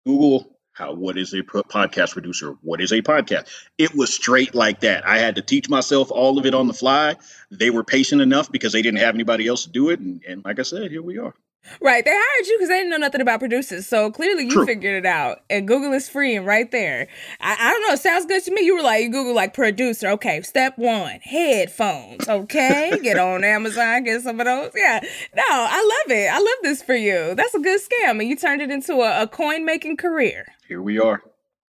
Google 0.06 0.51
how 0.82 0.94
what 0.94 1.18
is 1.18 1.34
a 1.34 1.44
podcast 1.44 2.14
producer? 2.14 2.56
What 2.64 2.82
is 2.82 2.92
a 2.92 3.04
podcast? 3.04 3.48
It 3.78 3.94
was 3.94 4.12
straight 4.12 4.56
like 4.56 4.80
that. 4.80 5.06
I 5.06 5.20
had 5.20 5.36
to 5.36 5.44
teach 5.44 5.70
myself 5.70 6.10
all 6.10 6.40
of 6.40 6.48
it 6.48 6.56
on 6.56 6.68
the 6.68 6.74
fly. 6.74 7.18
They 7.52 7.70
were 7.70 7.84
patient 7.84 8.22
enough 8.22 8.52
because 8.52 8.74
they 8.74 8.82
didn't 8.82 9.00
have 9.00 9.14
anybody 9.14 9.48
else 9.48 9.66
to 9.66 9.70
do 9.70 9.90
it. 9.90 10.00
And, 10.00 10.24
and 10.28 10.44
like 10.44 10.60
i 10.60 10.64
said 10.64 10.90
here 10.90 11.04
we 11.04 11.20
are 11.20 11.36
Right. 11.80 12.04
They 12.04 12.12
hired 12.14 12.48
you 12.48 12.58
because 12.58 12.70
they 12.70 12.78
didn't 12.78 12.90
know 12.90 12.98
nothing 12.98 13.22
about 13.22 13.40
producers. 13.40 13.88
So 13.88 14.12
clearly 14.12 14.46
you 14.46 14.52
True. 14.52 14.66
figured 14.66 14.96
it 14.96 15.06
out. 15.06 15.42
And 15.50 15.68
Google 15.68 15.94
is 15.94 16.10
free 16.10 16.36
and 16.36 16.46
right 16.46 16.70
there. 16.72 17.08
I, 17.40 17.56
I 17.60 17.72
don't 17.72 17.88
know. 17.88 17.96
Sounds 17.96 18.26
good 18.26 18.44
to 18.44 18.54
me. 18.54 18.62
You 18.62 18.76
were 18.76 18.82
like, 18.82 19.04
you 19.04 19.10
Google 19.12 19.34
like 19.36 19.54
producer. 19.54 20.10
Okay. 20.10 20.42
Step 20.42 20.78
one, 20.78 21.20
headphones. 21.22 22.28
Okay. 22.28 22.98
get 23.04 23.18
on 23.18 23.44
Amazon, 23.44 24.04
get 24.04 24.22
some 24.22 24.40
of 24.40 24.46
those. 24.46 24.72
Yeah. 24.76 25.00
No, 25.36 25.44
I 25.48 26.02
love 26.08 26.18
it. 26.18 26.32
I 26.32 26.38
love 26.38 26.58
this 26.64 26.82
for 26.82 26.96
you. 26.96 27.36
That's 27.36 27.54
a 27.54 27.60
good 27.60 27.80
scam. 27.82 28.20
And 28.20 28.24
you 28.28 28.36
turned 28.36 28.62
it 28.62 28.72
into 28.72 28.94
a, 28.96 29.24
a 29.24 29.28
coin 29.28 29.66
making 29.66 29.98
career. 29.98 30.48
Here 30.68 30.82
we 30.82 31.00
are. 31.00 31.22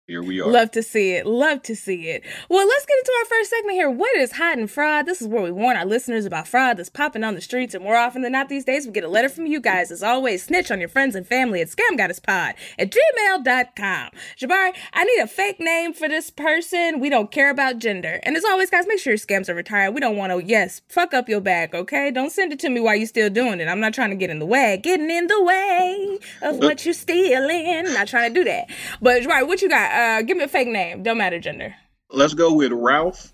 Here 0.09 0.21
we 0.21 0.41
are. 0.41 0.51
Love 0.51 0.73
to 0.73 0.83
see 0.83 1.13
it. 1.13 1.27
Love 1.27 1.63
to 1.63 1.77
see 1.77 2.09
it. 2.09 2.25
Well, 2.49 2.67
let's 2.67 2.87
get 2.87 2.99
into 2.99 3.13
our 3.21 3.25
first 3.27 3.51
segment 3.51 3.75
here. 3.77 3.89
What 3.89 4.17
is 4.17 4.33
hot 4.33 4.59
and 4.59 4.69
fraud? 4.69 5.07
This 5.07 5.23
is 5.23 5.29
where 5.29 5.43
we 5.43 5.53
warn 5.53 5.77
our 5.77 5.87
listeners 5.87 6.27
about 6.27 6.49
fraud 6.49 6.77
that's 6.77 6.91
popping 6.91 7.23
on 7.23 7.37
the 7.37 7.41
streets. 7.41 7.73
And 7.73 7.85
more 7.85 7.97
often 7.97 8.23
than 8.23 8.33
not 8.33 8.49
these 8.49 8.65
days, 8.65 8.85
we 8.85 8.93
get 8.93 9.05
a 9.05 9.09
letter 9.09 9.29
from 9.29 9.47
you 9.47 9.61
guys. 9.61 9.93
As 9.93 10.03
always, 10.03 10.43
snitch 10.43 10.73
on 10.73 10.81
your 10.81 10.89
friends 10.89 11.15
and 11.15 11.25
family 11.25 11.61
at 11.61 11.69
scamgoddesspod 11.69 12.55
at 12.81 12.91
gmail.com. 12.91 14.11
Jabari, 14.37 14.73
I 14.93 15.05
need 15.05 15.21
a 15.21 15.29
fake 15.29 15.61
name 15.61 15.93
for 15.93 16.09
this 16.09 16.31
person. 16.31 16.99
We 16.99 17.09
don't 17.09 17.31
care 17.31 17.51
about 17.51 17.79
gender. 17.79 18.19
And 18.25 18.37
as 18.37 18.45
always, 18.45 18.71
guys, 18.71 18.89
make 18.89 18.99
sure 18.99 19.13
your 19.13 19.19
scams 19.19 19.49
are 19.49 19.55
retired. 19.55 19.95
We 19.95 20.01
don't 20.01 20.17
want 20.17 20.33
to, 20.33 20.45
yes, 20.45 20.83
fuck 20.89 21.15
up 21.15 21.29
your 21.29 21.41
bag, 21.41 21.77
okay? 21.77 22.11
Don't 22.11 22.33
send 22.33 22.53
it 22.53 22.59
to 22.59 22.69
me 22.71 22.81
while 22.81 22.97
you're 22.97 23.07
still 23.07 23.31
doing 23.31 23.61
it. 23.61 23.69
I'm 23.69 23.79
not 23.79 23.95
trying 23.95 24.11
to 24.11 24.17
get 24.17 24.31
in 24.31 24.41
the 24.41 24.47
way. 24.47 24.81
Getting 24.83 25.13
in 25.13 25.29
the 25.29 25.45
way 25.45 26.19
of 26.43 26.59
what 26.59 26.85
you're 26.85 26.93
stealing. 26.93 27.85
Not 27.95 28.09
trying 28.09 28.35
to 28.35 28.41
do 28.41 28.45
that. 28.45 28.69
But, 29.01 29.23
Jabari, 29.23 29.47
what 29.47 29.63
you 29.63 29.69
got? 29.69 29.92
Uh, 29.93 30.23
give 30.23 30.37
me 30.37 30.45
a 30.45 30.49
fake 30.49 30.69
name. 30.69 31.03
Don't 31.03 31.19
matter 31.19 31.39
gender. 31.39 31.75
Let's 32.11 32.35
go 32.35 32.53
with 32.53 32.73
Ralph. 32.73 33.33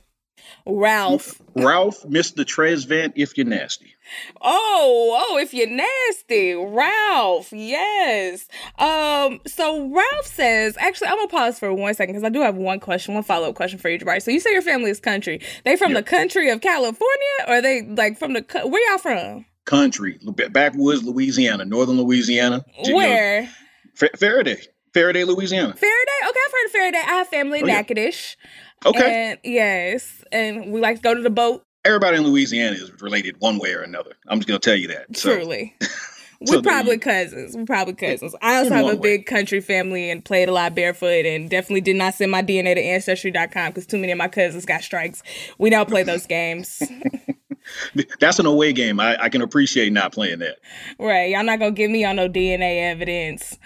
Ralph. 0.67 1.41
Ralph, 1.57 2.03
Mr. 2.05 2.45
Tresvant, 2.45 3.13
if 3.17 3.37
you're 3.37 3.47
nasty. 3.47 3.95
Oh, 4.41 5.27
oh, 5.29 5.39
if 5.39 5.53
you're 5.53 5.69
nasty, 5.69 6.55
Ralph. 6.55 7.53
Yes. 7.53 8.47
Um, 8.79 9.41
so 9.47 9.91
Ralph 9.91 10.27
says, 10.27 10.77
actually, 10.79 11.09
I'm 11.09 11.17
gonna 11.17 11.29
pause 11.29 11.59
for 11.59 11.73
one 11.75 11.95
second 11.95 12.15
because 12.15 12.25
I 12.25 12.31
do 12.31 12.41
have 12.41 12.57
one 12.57 12.81
question, 12.81 13.15
one 13.15 13.23
follow-up 13.23 13.55
question 13.55 13.79
for 13.79 13.89
you, 13.89 13.99
right? 14.05 14.23
So 14.23 14.31
you 14.31 14.41
say 14.41 14.53
your 14.53 14.63
family 14.63 14.91
is 14.91 15.01
country. 15.01 15.41
They 15.65 15.77
from 15.77 15.95
the 15.95 16.03
country 16.03 16.51
of 16.51 16.61
California 16.61 17.45
or 17.49 17.61
they 17.61 17.83
like 17.83 18.19
from 18.19 18.35
the 18.35 18.45
where 18.65 18.91
y'all 18.91 18.99
from? 18.99 19.45
Country, 19.65 20.19
backwoods 20.51 21.03
Louisiana, 21.03 21.65
northern 21.65 21.99
Louisiana. 21.99 22.65
You 22.83 22.93
know, 22.93 22.97
Where? 22.97 23.51
Ferriday, 23.97 24.67
Ferriday, 24.95 25.27
Louisiana. 25.27 25.73
Ferriday? 25.75 26.29
Okay, 26.29 26.39
I've 26.47 26.53
heard 26.53 26.67
of 26.67 26.73
Ferriday. 26.73 27.05
I 27.09 27.13
have 27.15 27.29
family 27.29 27.59
in 27.61 27.65
Oh, 27.65 27.69
yeah. 27.69 27.75
Natchitoches. 27.83 28.37
Okay. 28.87 29.31
And 29.31 29.39
yes, 29.45 30.25
and 30.33 30.73
we 30.73 30.81
like 30.81 30.97
to 30.97 31.03
go 31.03 31.15
to 31.15 31.21
the 31.23 31.31
boat. 31.31 31.63
Everybody 31.85 32.19
in 32.19 32.25
Louisiana 32.25 32.77
is 32.77 32.91
related 33.01 33.37
one 33.39 33.59
way 33.59 33.73
or 33.73 33.83
another. 33.83 34.13
I'm 34.29 34.39
just 34.39 34.49
gonna 34.49 34.59
tell 34.59 34.77
you 34.77 34.89
that. 34.89 35.17
So, 35.17 35.35
Truly. 35.35 35.75
We're 36.41 36.63
probably 36.63 36.93
you- 36.93 36.99
cousins. 37.01 37.57
We're 37.57 37.65
probably 37.65 37.95
cousins. 37.95 38.33
I 38.41 38.59
also 38.59 38.71
have 38.71 38.85
a 38.85 38.89
way. 38.91 39.17
big 39.17 39.27
country 39.27 39.61
family 39.61 40.09
and 40.09 40.25
played 40.25 40.49
a 40.49 40.53
lot 40.53 40.73
barefoot 40.77 41.27
and 41.27 41.51
definitely 41.51 41.81
did 41.81 41.97
not 41.97 42.15
send 42.15 42.31
my 42.31 42.43
DNA 42.43 42.77
to 42.77 42.81
Ancestry.com 42.81 43.71
because 43.71 43.87
too 43.87 43.99
many 43.99 44.13
of 44.13 44.19
my 44.19 44.29
cousins 44.29 44.65
got 44.65 44.83
strikes. 44.83 45.23
We 45.59 45.69
don't 45.71 45.89
play 45.89 46.05
those 46.05 46.27
games. 46.27 46.81
That's 48.21 48.39
an 48.39 48.47
away 48.47 48.73
game. 48.73 49.01
I, 49.01 49.23
I 49.25 49.29
can 49.29 49.43
appreciate 49.43 49.93
not 49.93 50.13
playing 50.13 50.39
that. 50.41 50.59
right. 50.99 51.31
Y'all 51.31 51.45
not 51.45 51.59
going 51.59 51.75
to 51.75 51.77
give 51.77 51.91
me 51.91 52.05
on 52.05 52.17
no 52.17 52.29
DNA 52.29 52.91
evidence. 52.91 53.59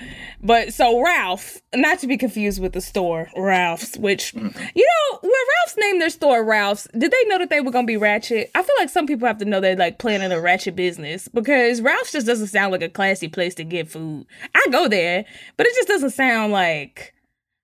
But 0.43 0.73
so 0.75 1.03
Ralph, 1.03 1.61
not 1.75 1.99
to 2.01 2.07
be 2.07 2.17
confused 2.17 2.61
with 2.61 2.73
the 2.73 2.81
store, 2.81 3.29
Ralph's, 3.37 3.97
which, 3.97 4.35
Mm-hmm. 4.35 4.59
you 4.75 4.87
know, 5.13 5.19
when 5.23 5.31
Ralph's 5.33 5.77
named 5.79 6.01
their 6.03 6.11
store 6.11 6.45
Ralph's, 6.45 6.89
did 6.97 7.11
they 7.11 7.25
know 7.27 7.39
that 7.39 7.51
they 7.51 7.61
were 7.61 7.71
going 7.71 7.87
to 7.87 7.91
be 7.91 7.97
ratchet? 7.97 8.51
I 8.55 8.63
feel 8.63 8.75
like 8.79 8.89
some 8.91 9.07
people 9.07 9.27
have 9.27 9.39
to 9.39 9.45
know 9.45 9.61
they're 9.61 9.77
like 9.77 9.99
planning 9.99 10.33
a 10.33 10.41
ratchet 10.41 10.75
business 10.77 11.29
because 11.29 11.81
Ralph's 11.81 12.13
just 12.13 12.27
doesn't 12.27 12.49
sound 12.49 12.73
like 12.73 12.83
a 12.83 12.89
classy 12.89 13.29
place 13.29 13.55
to 13.57 13.65
get 13.65 13.89
food. 13.89 14.27
I 14.55 14.67
go 14.71 14.89
there, 14.89 15.25
but 15.57 15.67
it 15.67 15.75
just 15.75 15.89
doesn't 15.89 16.11
sound 16.11 16.53
like 16.53 17.15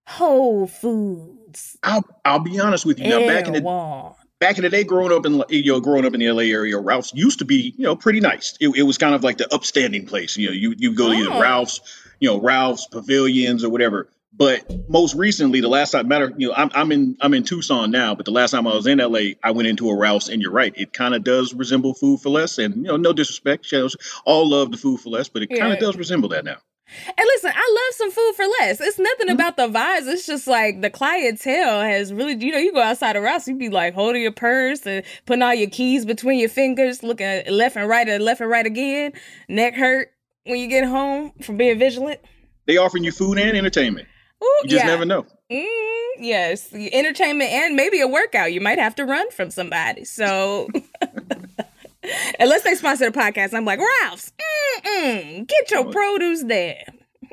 Whole 0.06 0.66
Foods. 0.66 1.76
I'll 1.82 2.04
I'll 2.24 2.38
be 2.40 2.58
honest 2.60 2.86
with 2.86 2.98
you. 2.98 3.08
Now, 3.08 3.26
back 3.26 3.46
in 3.46 3.52
the. 3.54 3.60
Back 4.40 4.56
in 4.58 4.62
the 4.64 4.70
day, 4.70 4.84
growing 4.84 5.12
up 5.12 5.26
in 5.26 5.42
you 5.48 5.72
know 5.72 5.80
growing 5.80 6.04
up 6.04 6.14
in 6.14 6.20
the 6.20 6.30
LA 6.30 6.42
area, 6.44 6.78
Ralph's 6.78 7.12
used 7.14 7.40
to 7.40 7.44
be 7.44 7.74
you 7.76 7.84
know 7.84 7.96
pretty 7.96 8.20
nice. 8.20 8.56
It, 8.60 8.68
it 8.76 8.82
was 8.82 8.98
kind 8.98 9.14
of 9.14 9.22
like 9.24 9.38
the 9.38 9.52
upstanding 9.52 10.06
place. 10.06 10.36
You 10.36 10.48
know, 10.48 10.52
you 10.52 10.74
you 10.76 10.94
go 10.94 11.08
to 11.08 11.14
either 11.14 11.32
Oh. 11.32 11.40
Ralph's, 11.40 11.80
you 12.20 12.28
know 12.28 12.40
Ralph's 12.40 12.86
Pavilions 12.86 13.64
or 13.64 13.70
whatever. 13.70 14.08
But 14.30 14.88
most 14.88 15.16
recently, 15.16 15.60
the 15.62 15.68
last 15.68 15.90
time 15.90 16.06
matter, 16.06 16.32
you 16.36 16.48
know, 16.48 16.54
I'm 16.54 16.70
I'm 16.72 16.92
in 16.92 17.16
I'm 17.20 17.34
in 17.34 17.42
Tucson 17.42 17.90
now. 17.90 18.14
But 18.14 18.24
the 18.24 18.30
last 18.30 18.52
time 18.52 18.68
I 18.68 18.74
was 18.74 18.86
in 18.86 18.98
LA, 18.98 19.30
I 19.42 19.50
went 19.50 19.66
into 19.66 19.90
a 19.90 19.96
Ralph's, 19.96 20.28
and 20.28 20.40
you're 20.40 20.52
right, 20.52 20.72
it 20.76 20.92
kind 20.92 21.14
of 21.14 21.24
does 21.24 21.52
resemble 21.54 21.92
Food 21.94 22.20
for 22.20 22.28
Less. 22.28 22.58
And 22.58 22.76
you 22.76 22.82
know, 22.82 22.96
no 22.96 23.12
disrespect, 23.12 23.72
all 24.24 24.48
love 24.48 24.70
the 24.70 24.76
Food 24.76 25.00
for 25.00 25.08
Less, 25.08 25.28
but 25.28 25.42
it 25.42 25.48
kind 25.48 25.68
Yeah. 25.70 25.72
of 25.72 25.80
does 25.80 25.96
resemble 25.96 26.28
that 26.28 26.44
now. 26.44 26.58
And 27.06 27.16
listen, 27.34 27.52
I 27.54 27.58
love 27.86 27.94
some 27.96 28.10
food 28.10 28.32
for 28.36 28.44
less. 28.60 28.80
It's 28.80 28.98
nothing 28.98 29.26
Mm-hmm. 29.28 29.34
about 29.34 29.56
the 29.56 29.68
vibes. 29.68 30.06
It's 30.12 30.26
just 30.26 30.46
like 30.46 30.80
the 30.80 30.90
clientele 30.90 31.80
has 31.82 32.12
really, 32.12 32.34
you 32.36 32.50
know, 32.52 32.58
you 32.58 32.72
go 32.72 32.80
outside 32.80 33.16
of 33.16 33.22
Rouse, 33.22 33.46
you 33.48 33.54
be 33.56 33.68
like 33.68 33.94
holding 33.94 34.22
your 34.22 34.32
purse 34.32 34.86
and 34.86 35.04
putting 35.26 35.42
all 35.42 35.52
your 35.54 35.68
keys 35.70 36.04
between 36.06 36.38
your 36.38 36.48
fingers, 36.48 37.02
looking 37.02 37.42
left 37.50 37.76
and 37.76 37.88
right 37.88 38.08
and 38.08 38.24
left 38.24 38.40
and 38.40 38.48
right 38.50 38.64
again. 38.66 39.12
Neck 39.48 39.74
hurt 39.74 40.10
when 40.44 40.58
you 40.60 40.66
get 40.68 40.84
home 40.84 41.32
from 41.42 41.56
being 41.58 41.78
vigilant. 41.78 42.20
They 42.66 42.76
offering 42.78 43.04
you 43.04 43.12
food 43.12 43.38
and 43.38 43.56
entertainment. 43.56 44.08
Ooh, 44.42 44.46
You 44.62 44.70
just 44.70 44.84
yeah. 44.84 44.90
never 44.90 45.04
know. 45.04 45.26
Mm, 45.50 45.66
yes, 46.20 46.72
entertainment 46.72 47.50
and 47.50 47.74
maybe 47.76 48.00
a 48.00 48.06
workout. 48.08 48.52
You 48.52 48.60
might 48.60 48.78
have 48.78 48.94
to 48.96 49.04
run 49.04 49.30
from 49.30 49.50
somebody. 49.50 50.04
So, 50.04 50.68
unless 52.40 52.62
they 52.62 52.74
sponsor 52.74 53.10
the 53.10 53.18
podcast, 53.18 53.54
I'm 53.54 53.64
like 53.64 53.80
Ralph's. 54.02 54.32
Mm-mm, 54.84 55.46
get 55.46 55.70
your 55.70 55.90
produce 55.90 56.44
there. 56.44 56.84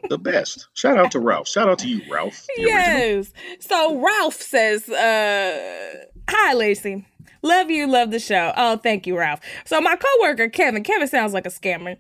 The 0.10 0.18
best. 0.18 0.68
Shout 0.74 0.98
out 0.98 1.12
to 1.12 1.20
Ralph. 1.20 1.48
Shout 1.48 1.70
out 1.70 1.80
to 1.80 1.88
you, 1.88 2.02
Ralph. 2.12 2.46
the 2.58 2.64
original. 2.64 2.80
Yes. 2.80 3.34
So 3.60 4.00
Ralph 4.00 4.36
says, 4.42 4.88
uh, 4.90 6.06
"Hi, 6.30 6.54
Lacey. 6.54 7.06
Love 7.42 7.70
you. 7.70 7.88
Love 7.88 8.12
the 8.12 8.20
show. 8.20 8.54
Oh, 8.58 8.78
thank 8.78 9.08
you, 9.08 9.18
Ralph. 9.18 9.40
So 9.66 9.80
my 9.82 9.96
coworker 9.96 10.50
Kevin. 10.50 10.84
Kevin 10.84 11.08
sounds 11.08 11.34
like 11.34 11.46
a 11.46 11.50
scammer." 11.50 11.98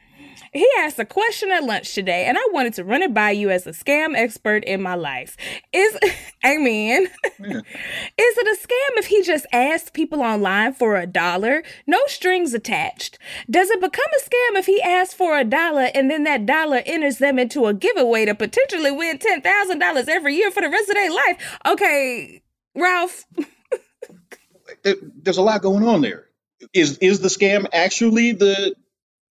He 0.56 0.66
asked 0.80 0.98
a 1.00 1.06
question 1.06 1.52
at 1.52 1.66
lunch 1.66 1.94
today, 1.94 2.24
and 2.28 2.38
I 2.38 2.48
wanted 2.54 2.76
to 2.76 2.86
run 2.86 3.02
it 3.02 3.14
by 3.14 3.32
you 3.32 3.50
as 3.50 3.68
a 3.68 3.72
scam 3.72 4.16
expert 4.16 4.64
in 4.64 4.82
my 4.82 4.96
life. 4.96 5.36
Is 5.74 5.98
Amen. 6.46 7.08
Is 7.40 8.38
it 8.38 8.48
a 8.48 8.66
scam 8.66 8.98
if 8.98 9.08
he 9.08 9.22
just 9.22 9.46
asks 9.52 9.90
people 9.90 10.22
online 10.22 10.72
for 10.72 10.96
a 10.96 11.06
dollar, 11.06 11.62
no 11.86 12.00
strings 12.08 12.54
attached? 12.54 13.20
Does 13.50 13.70
it 13.70 13.82
become 13.82 14.06
a 14.18 14.24
scam 14.24 14.58
if 14.58 14.66
he 14.66 14.82
asks 14.82 15.14
for 15.14 15.38
a 15.38 15.44
dollar 15.44 15.90
and 15.94 16.10
then 16.10 16.24
that 16.24 16.46
dollar 16.46 16.82
enters 16.86 17.18
them 17.18 17.38
into 17.38 17.66
a 17.66 17.74
giveaway 17.74 18.24
to 18.24 18.34
potentially 18.34 18.92
win 18.92 19.18
ten 19.18 19.42
thousand 19.42 19.80
dollars 19.80 20.08
every 20.08 20.36
year 20.36 20.52
for 20.52 20.62
the 20.62 20.70
rest 20.70 20.88
of 20.88 20.96
their 20.96 21.12
life? 21.12 21.58
Okay, 21.66 22.42
Ralph. 22.74 23.26
There's 24.84 25.38
a 25.38 25.42
lot 25.42 25.62
going 25.62 25.86
on 25.86 26.00
there. 26.00 26.30
Is 26.74 26.98
is 27.00 27.20
the 27.20 27.28
scam 27.28 27.68
actually 27.74 28.32
the 28.32 28.74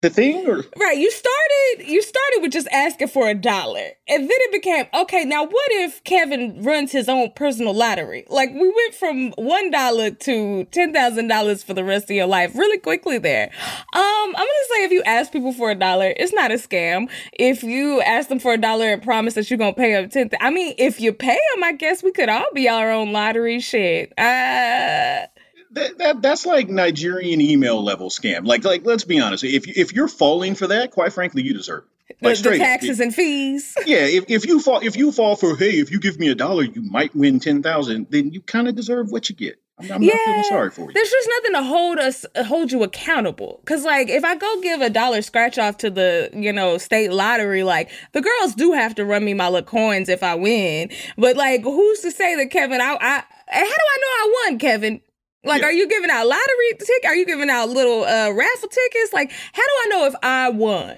the 0.02 0.10
thing 0.10 0.48
or 0.48 0.64
Right, 0.78 0.98
you 0.98 1.12
started 1.12 1.88
you 1.88 2.02
started 2.02 2.40
with 2.42 2.52
just 2.52 2.68
asking 2.72 3.08
for 3.10 3.30
a 3.30 3.36
dollar. 3.36 3.88
And 4.08 4.24
then 4.24 4.30
it 4.32 4.52
became, 4.52 4.86
okay, 4.94 5.24
now 5.26 5.46
what 5.46 5.72
if 5.72 6.04
Kevin 6.04 6.62
runs 6.64 6.92
his 6.92 7.08
own 7.08 7.32
personal 7.36 7.74
lottery? 7.74 8.26
Like 8.30 8.52
we 8.52 8.68
went 8.68 8.96
from 8.96 9.32
one 9.34 9.70
dollar 9.72 10.12
to 10.12 10.66
ten 10.66 10.92
thousand 10.92 11.28
dollars 11.28 11.64
for 11.64 11.74
the 11.74 11.84
rest 11.84 12.06
of 12.06 12.16
your 12.16 12.28
life 12.28 12.56
really 12.56 12.80
quickly 12.80 13.20
there. 13.20 13.52
Um, 13.94 14.02
I'm 14.04 14.34
gonna 14.34 14.70
say 14.74 14.86
if 14.86 14.92
you 14.92 15.04
ask 15.04 15.32
people 15.32 15.54
for 15.54 15.70
a 15.72 15.76
dollar, 15.76 16.14
it's 16.18 16.34
not 16.34 16.52
a 16.52 16.56
scam. 16.56 17.10
If 17.34 17.64
you 17.64 18.02
ask 18.02 18.28
them 18.30 18.40
for 18.40 18.54
a 18.54 18.58
dollar 18.58 18.94
and 18.94 19.04
promise 19.04 19.36
that 19.36 19.50
you're 19.50 19.60
gonna 19.60 19.74
pay 19.74 19.94
them 19.94 20.10
ten, 20.10 20.30
I 20.42 20.50
mean, 20.50 20.74
if 20.78 21.00
you 21.00 21.14
pay 21.14 21.38
them, 21.54 21.64
I 21.64 21.74
guess 21.74 22.02
we 22.02 22.12
could 22.12 22.30
all 22.30 22.52
be 22.54 22.68
our 22.68 22.92
own 22.92 23.12
lottery 23.14 23.60
shit. 23.60 24.18
Uh, 24.18 25.28
that, 25.74 25.98
that 25.98 26.22
that's 26.22 26.46
like 26.46 26.70
Nigerian 26.70 27.42
email 27.42 27.84
level 27.84 28.10
scam. 28.10 28.46
Like 28.46 28.64
like 28.64 28.86
let's 28.86 29.04
be 29.04 29.20
honest. 29.20 29.44
If 29.44 29.68
you- 29.68 29.74
if 29.76 29.94
you're 29.94 30.08
falling 30.08 30.56
for 30.56 30.68
that, 30.68 30.92
quite 30.92 31.14
frankly, 31.14 31.44
you 31.44 31.54
deserve 31.54 31.84
it. 32.10 32.18
the, 32.20 32.28
Like 32.28 32.34
the 32.34 32.40
straight 32.40 32.62
up. 32.62 32.68
taxes 32.68 33.00
and 33.00 33.14
fees. 33.14 33.76
Yeah, 33.86 34.00
if, 34.06 34.26
if 34.30 34.46
you 34.46 34.60
fall 34.60 34.80
if 34.84 34.96
you 34.98 35.12
fall 35.12 35.36
for 35.36 35.56
hey, 35.56 35.72
if 35.80 35.92
you 35.92 36.00
give 36.00 36.20
me 36.20 36.30
a 36.30 36.36
dollar, 36.36 36.64
you 36.64 36.82
might 36.82 37.16
win 37.16 37.40
ten 37.40 37.64
thousand, 37.64 38.08
then 38.10 38.32
you 38.32 38.42
kind 38.42 38.68
of 38.68 38.76
deserve 38.76 39.12
what 39.12 39.30
you 39.30 39.36
get. 39.36 39.60
I'm, 39.80 39.92
I'm 39.94 40.02
not 40.06 40.14
feeling 40.26 40.44
sorry 40.44 40.70
for 40.70 40.82
you. 40.82 40.94
There's 40.94 41.10
just 41.10 41.30
nothing 41.38 41.54
to 41.54 41.64
hold 41.64 41.98
us 41.98 42.26
hold 42.46 42.72
you 42.72 42.84
accountable. 42.84 43.62
Cause 43.66 43.84
like 43.84 44.10
if 44.10 44.24
I 44.24 44.36
go 44.36 44.62
give 44.62 44.80
a 44.82 44.92
dollar 44.92 45.24
scratch 45.24 45.58
off 45.58 45.78
to 45.78 45.90
the, 45.90 46.30
you 46.34 46.54
know, 46.54 46.78
state 46.78 47.12
lottery, 47.12 47.64
like 47.64 47.90
the 48.12 48.22
girls 48.22 48.54
do 48.54 48.74
have 48.74 48.94
to 48.96 49.06
run 49.06 49.26
me 49.26 49.34
my 49.34 49.48
little 49.50 49.66
coins 49.68 50.08
if 50.08 50.22
I 50.22 50.36
win. 50.36 50.92
But 51.18 51.36
like 51.36 51.64
who's 51.64 52.02
to 52.02 52.12
say 52.12 52.36
that 52.36 52.52
Kevin 52.52 52.80
I 52.80 52.96
I 53.02 53.24
how 53.48 53.64
do 53.64 53.66
I 53.66 53.98
know 54.02 54.08
I 54.08 54.34
won, 54.50 54.60
Kevin? 54.60 55.02
Like 55.44 55.62
Yeah. 55.62 55.68
are 55.68 55.72
you 55.72 55.88
giving 55.88 56.10
out 56.10 56.28
lottery 56.28 56.72
ticket? 56.78 57.06
Are 57.06 57.16
you 57.16 57.26
giving 57.26 57.50
out 57.50 57.70
little 57.70 58.04
uh 58.04 58.32
raffle 58.32 58.70
tickets? 58.70 59.14
Like 59.14 59.32
how 59.32 59.64
do 59.64 59.72
I 59.84 59.88
know 59.90 60.06
if 60.06 60.14
I 60.24 60.50
won? 60.50 60.98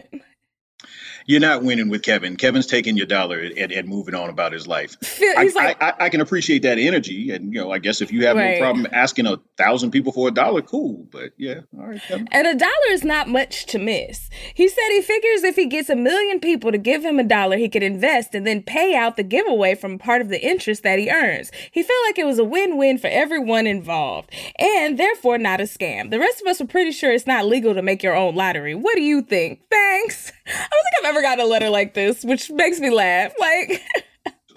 You're 1.25 1.39
not 1.39 1.63
winning 1.63 1.89
with 1.89 2.01
Kevin. 2.03 2.35
Kevin's 2.35 2.67
taking 2.67 2.97
your 2.97 3.05
dollar 3.05 3.39
and, 3.39 3.71
and 3.71 3.87
moving 3.87 4.15
on 4.15 4.29
about 4.29 4.51
his 4.53 4.67
life. 4.67 4.95
He's 5.01 5.55
I, 5.55 5.63
like, 5.63 5.81
I, 5.81 5.89
I, 5.89 5.93
I 6.05 6.09
can 6.09 6.21
appreciate 6.21 6.63
that 6.63 6.77
energy, 6.77 7.31
and 7.31 7.53
you 7.53 7.59
know, 7.61 7.71
I 7.71 7.79
guess 7.79 8.01
if 8.01 8.11
you 8.11 8.25
have 8.25 8.35
Right. 8.37 8.55
no 8.55 8.59
problem 8.59 8.87
asking 8.91 9.25
a 9.27 9.37
thousand 9.57 9.91
people 9.91 10.11
for 10.11 10.27
a 10.27 10.31
dollar, 10.31 10.61
cool. 10.61 11.07
But 11.11 11.31
yeah, 11.37 11.61
all 11.77 11.87
right, 11.87 12.01
Kevin. 12.01 12.27
And 12.31 12.47
a 12.47 12.55
dollar 12.55 12.71
is 12.89 13.03
not 13.03 13.27
much 13.27 13.65
to 13.67 13.79
miss. 13.79 14.29
He 14.53 14.67
said 14.67 14.83
he 14.89 15.01
figures 15.01 15.43
if 15.43 15.55
he 15.55 15.65
gets 15.67 15.89
a 15.89 15.95
million 15.95 16.39
people 16.39 16.71
to 16.71 16.77
give 16.77 17.03
him 17.03 17.19
a 17.19 17.23
dollar, 17.23 17.57
he 17.57 17.69
could 17.69 17.83
invest 17.83 18.33
and 18.35 18.45
then 18.47 18.61
pay 18.63 18.95
out 18.95 19.15
the 19.17 19.23
giveaway 19.23 19.75
from 19.75 19.99
part 19.99 20.21
of 20.21 20.29
the 20.29 20.41
interest 20.43 20.83
that 20.83 20.99
he 20.99 21.09
earns. 21.09 21.51
He 21.71 21.83
felt 21.83 21.99
like 22.07 22.17
it 22.17 22.25
was 22.25 22.39
a 22.39 22.43
win 22.43 22.77
win 22.77 22.97
for 22.97 23.07
everyone 23.07 23.67
involved, 23.67 24.31
and 24.59 24.97
therefore 24.97 25.37
not 25.37 25.59
a 25.61 25.63
scam. 25.63 26.09
The 26.09 26.19
rest 26.19 26.41
of 26.41 26.47
us 26.47 26.59
were 26.59 26.67
pretty 26.67 26.91
sure 26.91 27.11
it's 27.11 27.27
not 27.27 27.45
legal 27.45 27.73
to 27.73 27.81
make 27.81 28.03
your 28.03 28.15
own 28.15 28.35
lottery. 28.35 28.75
What 28.75 28.95
do 28.95 29.01
you 29.01 29.21
think? 29.21 29.61
Thanks. 29.69 30.31
I 30.45 30.51
don't 30.51 30.69
think 30.69 31.05
I've 31.05 31.09
ever 31.09 31.21
gotten 31.21 31.45
a 31.45 31.47
letter 31.47 31.69
like 31.69 31.93
this, 31.93 32.23
which 32.23 32.51
makes 32.51 32.79
me 32.79 32.89
laugh. 32.89 33.33
Like, 33.39 33.83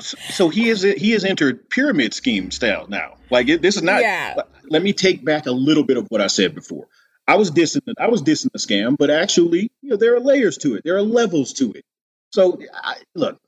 So 0.01 0.49
he 0.49 0.69
is 0.69 0.83
he 0.83 1.13
has 1.13 1.25
entered 1.25 1.71
pyramid 1.71 2.15
scheme 2.15 2.51
style 2.51 2.87
now. 2.89 3.15
Like 3.31 3.49
it, 3.49 3.63
this 3.63 3.77
is 3.77 3.83
not. 3.83 4.03
Yeah. 4.03 4.37
Let 4.69 4.83
me 4.83 4.93
take 4.93 5.25
back 5.25 5.47
a 5.47 5.53
little 5.53 5.85
bit 5.85 5.97
of 5.97 6.07
what 6.09 6.21
I 6.21 6.27
said 6.27 6.55
before. 6.55 6.87
I 7.27 7.37
was 7.37 7.51
dissing 7.51 7.81
I 7.99 8.09
was 8.09 8.23
dissing 8.23 8.53
the 8.53 8.59
scam, 8.59 8.97
but 8.97 9.11
actually, 9.11 9.71
you 9.83 9.91
know, 9.91 9.97
there 9.97 10.15
are 10.15 10.21
layers 10.21 10.59
to 10.59 10.77
it. 10.77 10.83
There 10.85 10.97
are 10.97 11.03
levels 11.03 11.55
to 11.55 11.73
it. 11.73 11.85
So 12.33 12.59
I, 12.75 12.97
look, 13.15 13.39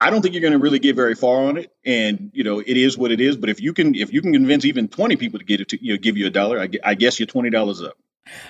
I 0.00 0.10
don't 0.10 0.22
think 0.22 0.34
you're 0.34 0.42
going 0.42 0.52
to 0.54 0.58
really 0.58 0.80
get 0.80 0.96
very 0.96 1.14
far 1.14 1.44
on 1.44 1.56
it, 1.56 1.70
and 1.84 2.30
you 2.34 2.44
know, 2.44 2.58
it 2.58 2.76
is 2.76 2.98
what 2.98 3.12
it 3.12 3.20
is. 3.20 3.36
But 3.36 3.50
if 3.50 3.60
you 3.60 3.72
can 3.72 3.94
if 3.94 4.12
you 4.12 4.20
can 4.20 4.32
convince 4.32 4.64
even 4.64 4.88
20 4.88 5.16
people 5.16 5.38
to 5.38 5.44
get 5.44 5.60
it 5.60 5.68
to 5.68 5.84
you 5.84 5.94
know 5.94 5.98
give 5.98 6.16
you 6.16 6.26
a 6.26 6.30
dollar, 6.30 6.60
I, 6.60 6.68
I 6.84 6.94
guess 6.94 7.20
you're 7.20 7.26
twenty 7.26 7.50
dollars 7.50 7.80
up. 7.82 7.96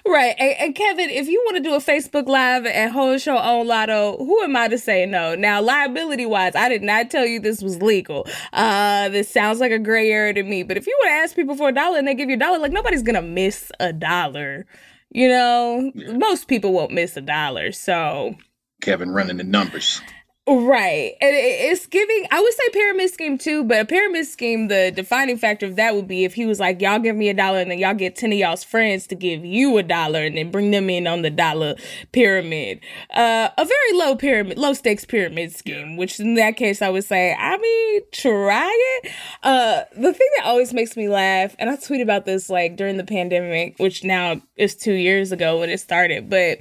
Right. 0.07 0.35
And, 0.39 0.55
and 0.59 0.75
Kevin, 0.75 1.09
if 1.11 1.29
you 1.29 1.43
want 1.47 1.57
to 1.57 1.63
do 1.63 1.75
a 1.75 1.79
Facebook 1.79 2.27
Live 2.27 2.67
and 2.67 2.93
hold 2.93 3.25
your 3.25 3.43
own 3.43 3.67
lotto, 3.67 4.17
who 4.19 4.43
am 4.43 4.57
I 4.57 4.69
to 4.69 4.79
say 4.79 5.07
no? 5.07 5.35
Now, 5.35 5.63
liability 5.63 6.27
wise, 6.27 6.55
I 6.55 6.69
did 6.69 6.83
not 6.83 7.11
tell 7.11 7.25
you 7.25 7.41
this 7.41 7.63
was 7.63 7.81
legal. 7.81 8.27
Uh, 8.53 9.09
this 9.09 9.29
sounds 9.29 9.61
like 9.61 9.73
a 9.73 9.79
gray 9.79 10.11
area 10.11 10.35
to 10.35 10.43
me. 10.43 10.63
But 10.63 10.77
if 10.77 10.87
you 10.87 10.97
want 11.01 11.11
to 11.11 11.15
ask 11.15 11.35
people 11.35 11.57
for 11.57 11.71
a 11.71 11.73
dollar 11.73 11.99
and 11.99 12.07
they 12.07 12.15
give 12.15 12.29
you 12.29 12.37
a 12.37 12.39
dollar, 12.39 12.59
like 12.59 12.73
nobody's 12.73 13.03
going 13.03 13.15
to 13.15 13.23
miss 13.23 13.73
a 13.81 13.93
dollar. 13.93 14.67
You 15.11 15.29
know, 15.29 15.93
most 15.95 16.49
people 16.49 16.73
won't 16.73 16.93
miss 16.93 17.17
a 17.17 17.21
dollar. 17.21 17.73
So. 17.73 18.35
Kevin 18.81 19.11
running 19.11 19.37
the 19.37 19.45
numbers. 19.45 20.01
Right. 20.49 21.15
And 21.21 21.37
it's 21.37 21.87
giving, 21.87 22.27
I 22.33 22.41
would 22.41 22.53
say 22.53 22.69
pyramid 22.73 23.13
scheme 23.13 23.39
too, 23.39 23.63
but 23.63 23.81
a 23.81 23.85
pyramid 23.85 24.27
scheme, 24.27 24.67
the 24.67 24.91
defining 24.91 25.37
factor 25.37 25.67
of 25.67 25.77
that 25.77 25.95
would 25.95 26.09
be 26.09 26.25
if 26.25 26.35
he 26.35 26.47
was 26.47 26.59
like, 26.59 26.81
y'all 26.81 26.99
give 26.99 27.15
me 27.15 27.29
a 27.29 27.35
dollar 27.35 27.61
and 27.61 27.71
then 27.71 27.79
y'all 27.79 27.95
get 27.95 28.17
10 28.17 28.33
of 28.33 28.39
y'all's 28.39 28.65
friends 28.65 29.07
to 29.07 29.15
give 29.15 29.45
you 29.45 29.79
a 29.79 29.85
dollar 29.85 30.19
and 30.19 30.37
then 30.37 30.51
bring 30.51 30.73
them 30.73 30.91
in 30.91 31.07
on 31.07 31.23
the 31.23 31.31
dollar 31.31 31.77
pyramid. 32.11 32.81
Uh, 33.15 33.51
a 33.57 33.65
very 33.65 33.93
low 33.93 34.17
pyramid, 34.17 34.59
low 34.59 34.73
stakes 34.73 35.05
pyramid 35.05 35.55
scheme, 35.55 35.97
which 35.97 36.19
in 36.19 36.35
that 36.35 36.57
case 36.57 36.83
I 36.83 36.89
would 36.89 37.05
say, 37.05 37.37
I 37.39 37.57
mean, 37.59 38.01
try 38.11 38.99
it. 39.05 39.13
Uh, 39.45 39.83
the 39.93 40.13
thing 40.13 40.29
that 40.39 40.47
always 40.47 40.75
makes 40.75 40.97
me 40.97 41.09
laugh, 41.09 41.55
and 41.61 41.71
I 41.71 41.77
tweet 41.77 42.01
about 42.01 42.25
this 42.25 42.51
like 42.51 42.75
during 42.75 42.97
the 42.97 43.05
pandemic, 43.05 43.79
which 43.79 44.03
now 44.03 44.43
is 44.57 44.75
two 44.75 44.95
years 44.95 45.31
ago 45.31 45.61
when 45.61 45.71
it 45.71 45.79
started, 45.79 46.29
but 46.29 46.59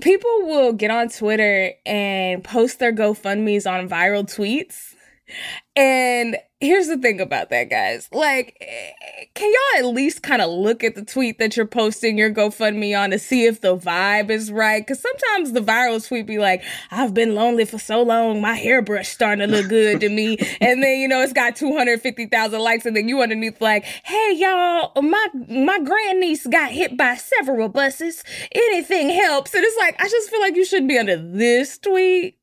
people 0.00 0.30
will 0.42 0.72
get 0.72 0.90
on 0.90 1.08
Twitter 1.08 1.72
and 1.84 2.44
post 2.44 2.78
their 2.78 2.92
GoFundMe's 2.92 3.66
on 3.66 3.88
viral 3.88 4.24
tweets. 4.24 4.94
And 5.76 6.36
here's 6.60 6.88
the 6.88 6.98
thing 6.98 7.20
about 7.20 7.50
that, 7.50 7.70
guys. 7.70 8.08
Like, 8.12 8.62
can 9.34 9.50
y'all 9.50 9.86
at 9.86 9.94
least 9.94 10.22
kind 10.22 10.42
of 10.42 10.50
look 10.50 10.84
at 10.84 10.94
the 10.94 11.04
tweet 11.04 11.38
that 11.38 11.56
you're 11.56 11.66
posting 11.66 12.18
your 12.18 12.32
GoFundMe 12.32 12.98
on 12.98 13.10
to 13.10 13.18
see 13.18 13.46
if 13.46 13.62
the 13.62 13.76
vibe 13.76 14.30
is 14.30 14.52
right? 14.52 14.86
Because 14.86 15.00
sometimes 15.00 15.52
the 15.52 15.60
viral 15.60 16.06
tweet 16.06 16.26
be 16.26 16.38
like, 16.38 16.62
I've 16.90 17.14
been 17.14 17.34
lonely 17.34 17.64
for 17.64 17.78
so 17.78 18.02
long, 18.02 18.40
my 18.40 18.54
hairbrush 18.54 19.08
starting 19.08 19.48
to 19.48 19.54
look 19.54 19.68
good 19.68 20.00
to 20.00 20.08
me. 20.08 20.36
and 20.60 20.82
then, 20.82 20.98
you 20.98 21.08
know, 21.08 21.22
it's 21.22 21.32
got 21.32 21.56
250,000 21.56 22.60
likes, 22.60 22.84
and 22.84 22.94
then 22.94 23.08
you 23.08 23.22
underneath 23.22 23.60
like, 23.60 23.84
hey, 23.84 24.34
y'all, 24.36 24.92
my, 25.02 25.26
my 25.48 25.78
grandniece 25.80 26.46
got 26.46 26.70
hit 26.70 26.96
by 26.96 27.16
several 27.16 27.68
buses. 27.68 28.22
Anything 28.52 29.10
helps. 29.10 29.54
And 29.54 29.64
it's 29.64 29.78
like, 29.78 30.00
I 30.00 30.08
just 30.08 30.30
feel 30.30 30.40
like 30.40 30.56
you 30.56 30.64
shouldn't 30.64 30.88
be 30.88 30.98
under 30.98 31.16
this 31.16 31.78
tweet. 31.78 32.39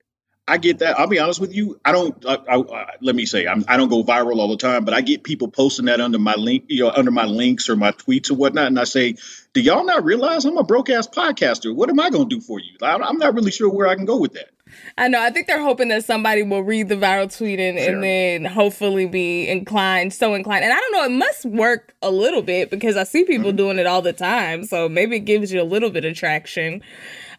I 0.47 0.57
get 0.57 0.79
that. 0.79 0.97
I'll 0.97 1.07
be 1.07 1.19
honest 1.19 1.41
with 1.41 1.53
you. 1.53 1.79
I 1.83 1.91
don't. 1.91 2.25
I, 2.25 2.35
I, 2.35 2.57
I, 2.57 2.85
let 3.01 3.15
me 3.15 3.25
say, 3.25 3.47
I'm, 3.47 3.65
I 3.67 3.75
don't 3.75 3.89
go 3.89 4.03
viral 4.03 4.37
all 4.37 4.47
the 4.47 4.57
time, 4.57 4.85
but 4.85 4.93
I 4.93 5.01
get 5.01 5.23
people 5.23 5.49
posting 5.49 5.85
that 5.85 5.99
under 5.99 6.19
my 6.19 6.35
link, 6.35 6.65
you 6.67 6.83
know, 6.83 6.89
under 6.89 7.11
my 7.11 7.25
links 7.25 7.69
or 7.69 7.75
my 7.75 7.91
tweets 7.91 8.31
or 8.31 8.35
whatnot, 8.35 8.67
and 8.67 8.79
I 8.79 8.85
say, 8.85 9.15
"Do 9.53 9.61
y'all 9.61 9.85
not 9.85 10.05
realize 10.05 10.45
I'm 10.45 10.57
a 10.57 10.63
broke 10.63 10.89
ass 10.89 11.07
podcaster? 11.07 11.75
What 11.75 11.89
am 11.89 11.99
I 11.99 12.09
going 12.09 12.29
to 12.29 12.35
do 12.35 12.41
for 12.41 12.59
you? 12.59 12.77
I'm 12.81 13.17
not 13.17 13.33
really 13.33 13.51
sure 13.51 13.69
where 13.69 13.87
I 13.87 13.95
can 13.95 14.05
go 14.05 14.17
with 14.17 14.33
that." 14.33 14.49
I 14.97 15.07
know. 15.07 15.21
I 15.21 15.29
think 15.29 15.47
they're 15.47 15.61
hoping 15.61 15.89
that 15.89 16.05
somebody 16.05 16.43
will 16.43 16.63
read 16.63 16.89
the 16.89 16.95
viral 16.95 17.35
tweet 17.35 17.59
and, 17.59 17.77
Sure. 17.77 17.93
and 17.93 18.03
then 18.03 18.45
hopefully 18.45 19.05
be 19.05 19.47
inclined, 19.47 20.13
so 20.13 20.33
inclined. 20.33 20.63
And 20.63 20.73
I 20.73 20.77
don't 20.77 20.91
know, 20.91 21.03
it 21.05 21.17
must 21.17 21.45
work 21.45 21.93
a 22.01 22.11
little 22.11 22.41
bit 22.41 22.69
because 22.69 22.97
I 22.97 23.03
see 23.03 23.23
people 23.23 23.49
mm-hmm. 23.49 23.57
doing 23.57 23.79
it 23.79 23.87
all 23.87 24.01
the 24.01 24.13
time. 24.13 24.63
So 24.65 24.89
maybe 24.89 25.17
it 25.17 25.21
gives 25.21 25.51
you 25.51 25.61
a 25.61 25.63
little 25.63 25.89
bit 25.89 26.05
of 26.05 26.15
traction. 26.15 26.81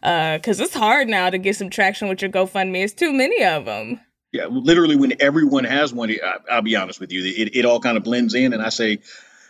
Uh, 0.01 0.37
because 0.37 0.59
it's 0.59 0.73
hard 0.73 1.07
now 1.07 1.29
to 1.29 1.37
get 1.37 1.55
some 1.55 1.69
traction 1.69 2.07
with 2.07 2.21
your 2.21 2.31
GoFundMe. 2.31 2.83
It's 2.83 2.93
too 2.93 3.11
many 3.11 3.43
of 3.43 3.65
them. 3.65 3.99
Yeah, 4.31 4.45
literally, 4.45 4.95
when 4.95 5.13
everyone 5.19 5.63
has 5.63 5.93
one, 5.93 6.11
I, 6.11 6.37
I'll 6.51 6.61
be 6.61 6.75
honest 6.75 6.99
with 6.99 7.11
you, 7.11 7.23
it, 7.25 7.55
it 7.55 7.65
all 7.65 7.79
kind 7.79 7.97
of 7.97 8.03
blends 8.03 8.35
in, 8.35 8.53
and 8.53 8.61
I 8.61 8.69
say, 8.69 8.99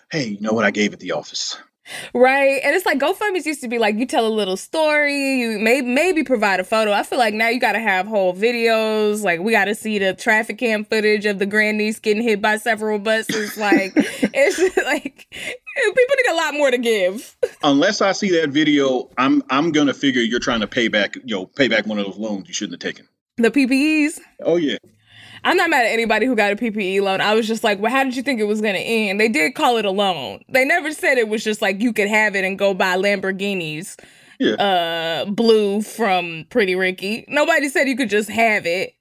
"Hey, 0.10 0.30
you 0.30 0.42
know 0.42 0.54
what? 0.54 0.66
I 0.66 0.72
gave 0.72 0.94
at 0.94 1.00
the 1.00 1.12
office." 1.12 1.58
Right. 2.14 2.62
And 2.64 2.76
it's 2.76 2.86
like 2.86 3.00
GoFundMe's 3.00 3.46
used 3.46 3.62
to 3.62 3.68
be 3.68 3.78
like 3.78 3.96
you 3.96 4.06
tell 4.06 4.28
a 4.28 4.30
little 4.30 4.58
story, 4.58 5.40
you 5.40 5.60
may 5.60 5.82
maybe 5.82 6.24
provide 6.24 6.60
a 6.60 6.64
photo. 6.64 6.92
I 6.92 7.04
feel 7.04 7.20
like 7.20 7.34
now 7.34 7.50
you 7.50 7.60
gotta 7.60 7.80
have 7.80 8.08
whole 8.08 8.34
videos. 8.34 9.24
Like 9.24 9.40
we 9.40 9.52
gotta 9.52 9.76
see 9.76 10.00
the 10.00 10.14
traffic 10.14 10.58
cam 10.58 10.86
footage 10.86 11.26
of 11.26 11.40
the 11.40 11.46
grandniece 11.46 12.00
getting 12.00 12.24
hit 12.24 12.42
by 12.42 12.58
several 12.58 13.00
buses. 13.00 13.58
Like 13.58 13.94
it's 13.96 14.58
just 14.58 14.78
like 14.86 15.34
people 15.84 16.16
need 16.24 16.32
a 16.32 16.36
lot 16.36 16.54
more 16.54 16.72
to 16.72 16.78
give. 16.78 17.36
Unless 17.64 18.02
I 18.02 18.12
see 18.12 18.30
that 18.40 18.50
video, 18.50 19.10
I'm 19.18 19.44
I'm 19.50 19.72
gonna 19.72 19.94
figure 19.94 20.22
you're 20.22 20.40
trying 20.40 20.62
to 20.62 20.68
pay 20.68 20.88
back, 20.88 21.16
you 21.16 21.36
know, 21.36 21.46
pay 21.46 21.68
back 21.68 21.86
one 21.86 22.00
of 22.00 22.06
those 22.06 22.18
loans 22.18 22.48
you 22.48 22.54
shouldn't 22.54 22.82
have 22.82 22.92
taken. 22.94 23.08
The 23.38 23.52
PPEs. 23.52 24.20
Oh 24.44 24.58
yeah, 24.58 24.78
I'm 25.44 25.56
not 25.58 25.70
mad 25.70 25.86
at 25.86 25.92
anybody 25.92 26.26
who 26.26 26.36
got 26.36 26.52
a 26.52 26.56
PPE 26.56 27.02
loan. 27.02 27.22
I 27.22 27.34
was 27.34 27.48
just 27.48 27.64
like, 27.64 27.80
well, 27.80 27.92
how 27.92 28.04
did 28.04 28.16
you 28.16 28.24
think 28.24 28.40
it 28.40 28.46
was 28.46 28.62
gonna 28.62 28.80
end? 28.80 29.20
They 29.20 29.30
did 29.30 29.56
call 29.56 29.78
it 29.78 29.86
a 29.86 29.92
loan. 29.92 30.42
They 30.50 30.66
never 30.66 30.92
said 30.92 31.18
it 31.18 31.30
was 31.30 31.44
just 31.44 31.62
like 31.62 31.82
you 31.82 31.94
could 31.94 32.10
have 32.10 32.36
it 32.36 32.44
and 32.44 32.60
go 32.60 32.74
buy 32.74 32.96
Lamborghinis. 32.98 33.98
yeah. 34.40 34.54
uh 34.56 35.26
blue 35.26 35.82
from 35.82 36.46
Pretty 36.50 36.76
Ricky. 36.76 37.26
Nobody 37.28 37.70
said 37.70 37.88
you 37.88 37.96
could 37.96 38.10
just 38.10 38.30
have 38.30 38.66
it. 38.66 38.94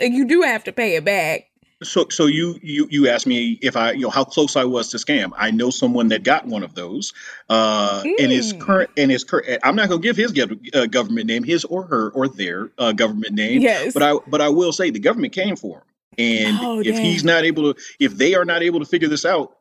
You 0.00 0.26
do 0.26 0.42
have 0.42 0.64
to 0.64 0.72
pay 0.72 0.96
it 0.96 1.04
back. 1.04 1.44
So, 1.84 2.08
so 2.08 2.26
you 2.26 2.58
you 2.62 2.88
you 2.90 3.08
asked 3.08 3.26
me 3.26 3.58
if 3.62 3.76
I 3.76 3.92
you 3.92 4.02
know 4.02 4.10
how 4.10 4.24
close 4.24 4.56
I 4.56 4.64
was 4.64 4.90
to 4.90 4.96
scam. 4.96 5.32
I 5.36 5.50
know 5.50 5.70
someone 5.70 6.08
that 6.08 6.22
got 6.22 6.46
one 6.46 6.62
of 6.62 6.74
those, 6.74 7.12
uh, 7.48 8.02
and 8.04 8.32
his 8.32 8.52
Mm. 8.52 8.60
current 8.60 8.90
and 8.96 9.10
his 9.10 9.24
current. 9.24 9.60
I'm 9.62 9.76
not 9.76 9.88
gonna 9.88 10.00
give 10.00 10.16
his 10.16 10.32
uh, 10.74 10.86
government 10.86 11.26
name, 11.26 11.44
his 11.44 11.64
or 11.64 11.84
her 11.84 12.10
or 12.10 12.28
their 12.28 12.70
uh, 12.78 12.92
government 12.92 13.34
name. 13.34 13.60
Yes. 13.60 13.94
But 13.94 14.02
I 14.02 14.14
but 14.26 14.40
I 14.40 14.48
will 14.48 14.72
say 14.72 14.90
the 14.90 14.98
government 14.98 15.32
came 15.32 15.56
for 15.56 15.78
him, 16.16 16.48
and 16.48 16.58
Oh, 16.62 16.80
if 16.80 16.98
he's 16.98 17.24
not 17.24 17.44
able 17.44 17.74
to, 17.74 17.80
if 18.00 18.16
they 18.16 18.34
are 18.34 18.44
not 18.44 18.62
able 18.62 18.80
to 18.80 18.86
figure 18.86 19.08
this 19.08 19.24
out, 19.24 19.56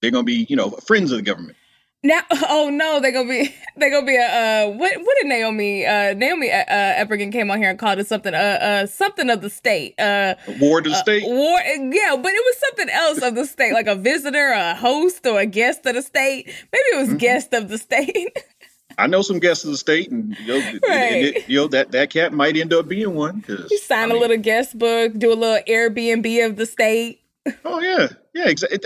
they're 0.00 0.10
gonna 0.10 0.24
be 0.24 0.46
you 0.48 0.56
know 0.56 0.70
friends 0.70 1.12
of 1.12 1.18
the 1.18 1.22
government. 1.22 1.56
Now, 2.02 2.22
oh 2.48 2.70
no, 2.72 2.98
they're 3.00 3.12
gonna 3.12 3.28
be 3.28 3.54
they're 3.76 3.90
gonna 3.90 4.06
be 4.06 4.16
a 4.16 4.22
uh, 4.22 4.68
what 4.70 4.96
what 5.00 5.16
did 5.20 5.28
Naomi 5.28 5.84
uh 5.84 6.14
Naomi 6.14 6.50
uh, 6.50 6.56
uh, 6.64 7.04
Ekperigin 7.04 7.30
came 7.32 7.50
on 7.50 7.58
here 7.58 7.70
and 7.70 7.78
called 7.78 7.98
it 7.98 8.06
something 8.06 8.32
uh 8.34 8.36
uh 8.38 8.86
something 8.86 9.28
of 9.28 9.42
the 9.42 9.50
state 9.50 9.98
uh 10.00 10.34
Ward 10.58 10.86
of 10.86 10.92
the 10.92 10.98
state. 10.98 11.24
war 11.24 11.58
yeah 11.60 12.16
but 12.16 12.32
it 12.32 12.44
was 12.44 12.56
something 12.58 12.88
else 12.88 13.22
of 13.22 13.34
the 13.34 13.44
state 13.44 13.72
like 13.74 13.86
a 13.86 13.94
visitor 13.96 14.50
a 14.52 14.74
host 14.74 15.26
or 15.26 15.40
a 15.40 15.46
guest 15.46 15.84
of 15.86 15.94
the 15.94 16.02
state 16.02 16.46
maybe 16.46 16.84
it 16.92 16.98
was 16.98 17.08
Mm-hmm. 17.08 17.16
guest 17.18 17.52
of 17.52 17.68
the 17.68 17.76
state 17.78 18.32
I 18.98 19.06
know 19.06 19.22
some 19.22 19.38
guests 19.38 19.64
of 19.64 19.70
the 19.70 19.78
state, 19.78 20.10
and 20.10 20.36
you 20.38 20.46
know, 20.46 20.56
and 20.58 20.82
it- 21.24 21.48
you 21.48 21.56
know 21.58 21.68
that 21.68 21.92
that 21.92 22.10
cat 22.10 22.32
might 22.34 22.56
end 22.56 22.72
up 22.74 22.86
being 22.86 23.14
one. 23.14 23.42
you 23.48 23.78
sign 23.78 23.98
I 24.00 24.04
a 24.04 24.08
mean, 24.08 24.20
little 24.20 24.36
guest 24.36 24.78
book 24.78 25.12
do 25.18 25.32
a 25.32 25.34
little 25.34 25.62
Airbnb 25.66 26.44
of 26.46 26.56
the 26.56 26.66
state 26.66 27.20
Oh 27.64 27.80
yeah, 27.80 28.08
yeah, 28.34 28.48
exactly. 28.48 28.78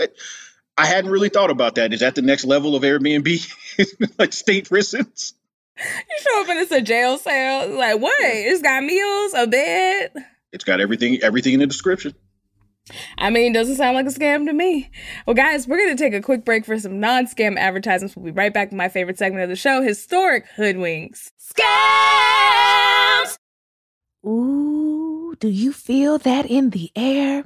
I 0.77 0.85
hadn't 0.85 1.11
really 1.11 1.29
thought 1.29 1.49
about 1.49 1.75
that. 1.75 1.93
Is 1.93 2.01
that 2.01 2.15
the 2.15 2.21
next 2.21 2.45
level 2.45 2.75
of 2.75 2.83
Airbnb, 2.83 4.15
like 4.19 4.33
state 4.33 4.67
prisons? 4.67 5.33
You 5.77 5.83
show 6.19 6.41
up 6.41 6.49
and 6.49 6.59
it's 6.59 6.71
a 6.71 6.81
jail 6.81 7.17
cell. 7.17 7.69
Like, 7.69 7.99
what? 7.99 8.15
It's 8.19 8.61
got 8.61 8.83
meals, 8.83 9.33
a 9.33 9.47
bed. 9.47 10.11
It's 10.51 10.63
got 10.63 10.79
everything, 10.79 11.19
everything 11.21 11.53
in 11.53 11.59
the 11.59 11.67
description. 11.67 12.13
I 13.17 13.29
mean, 13.29 13.51
doesn't 13.51 13.75
sound 13.77 13.95
like 13.95 14.05
a 14.05 14.09
scam 14.09 14.45
to 14.45 14.53
me. 14.53 14.89
Well, 15.25 15.33
guys, 15.33 15.67
we're 15.67 15.77
going 15.77 15.95
to 15.95 16.01
take 16.01 16.13
a 16.13 16.21
quick 16.21 16.45
break 16.45 16.65
for 16.65 16.77
some 16.79 16.99
non 16.99 17.25
scam 17.25 17.57
advertisements. 17.57 18.15
We'll 18.15 18.25
be 18.25 18.31
right 18.31 18.53
back 18.53 18.69
with 18.69 18.77
my 18.77 18.89
favorite 18.89 19.17
segment 19.17 19.43
of 19.43 19.49
the 19.49 19.55
show 19.55 19.81
Historic 19.81 20.45
Hoodwinks. 20.55 21.31
Scams! 21.41 23.37
Ooh, 24.25 25.35
do 25.39 25.47
you 25.47 25.73
feel 25.73 26.17
that 26.19 26.45
in 26.45 26.69
the 26.71 26.91
air? 26.95 27.45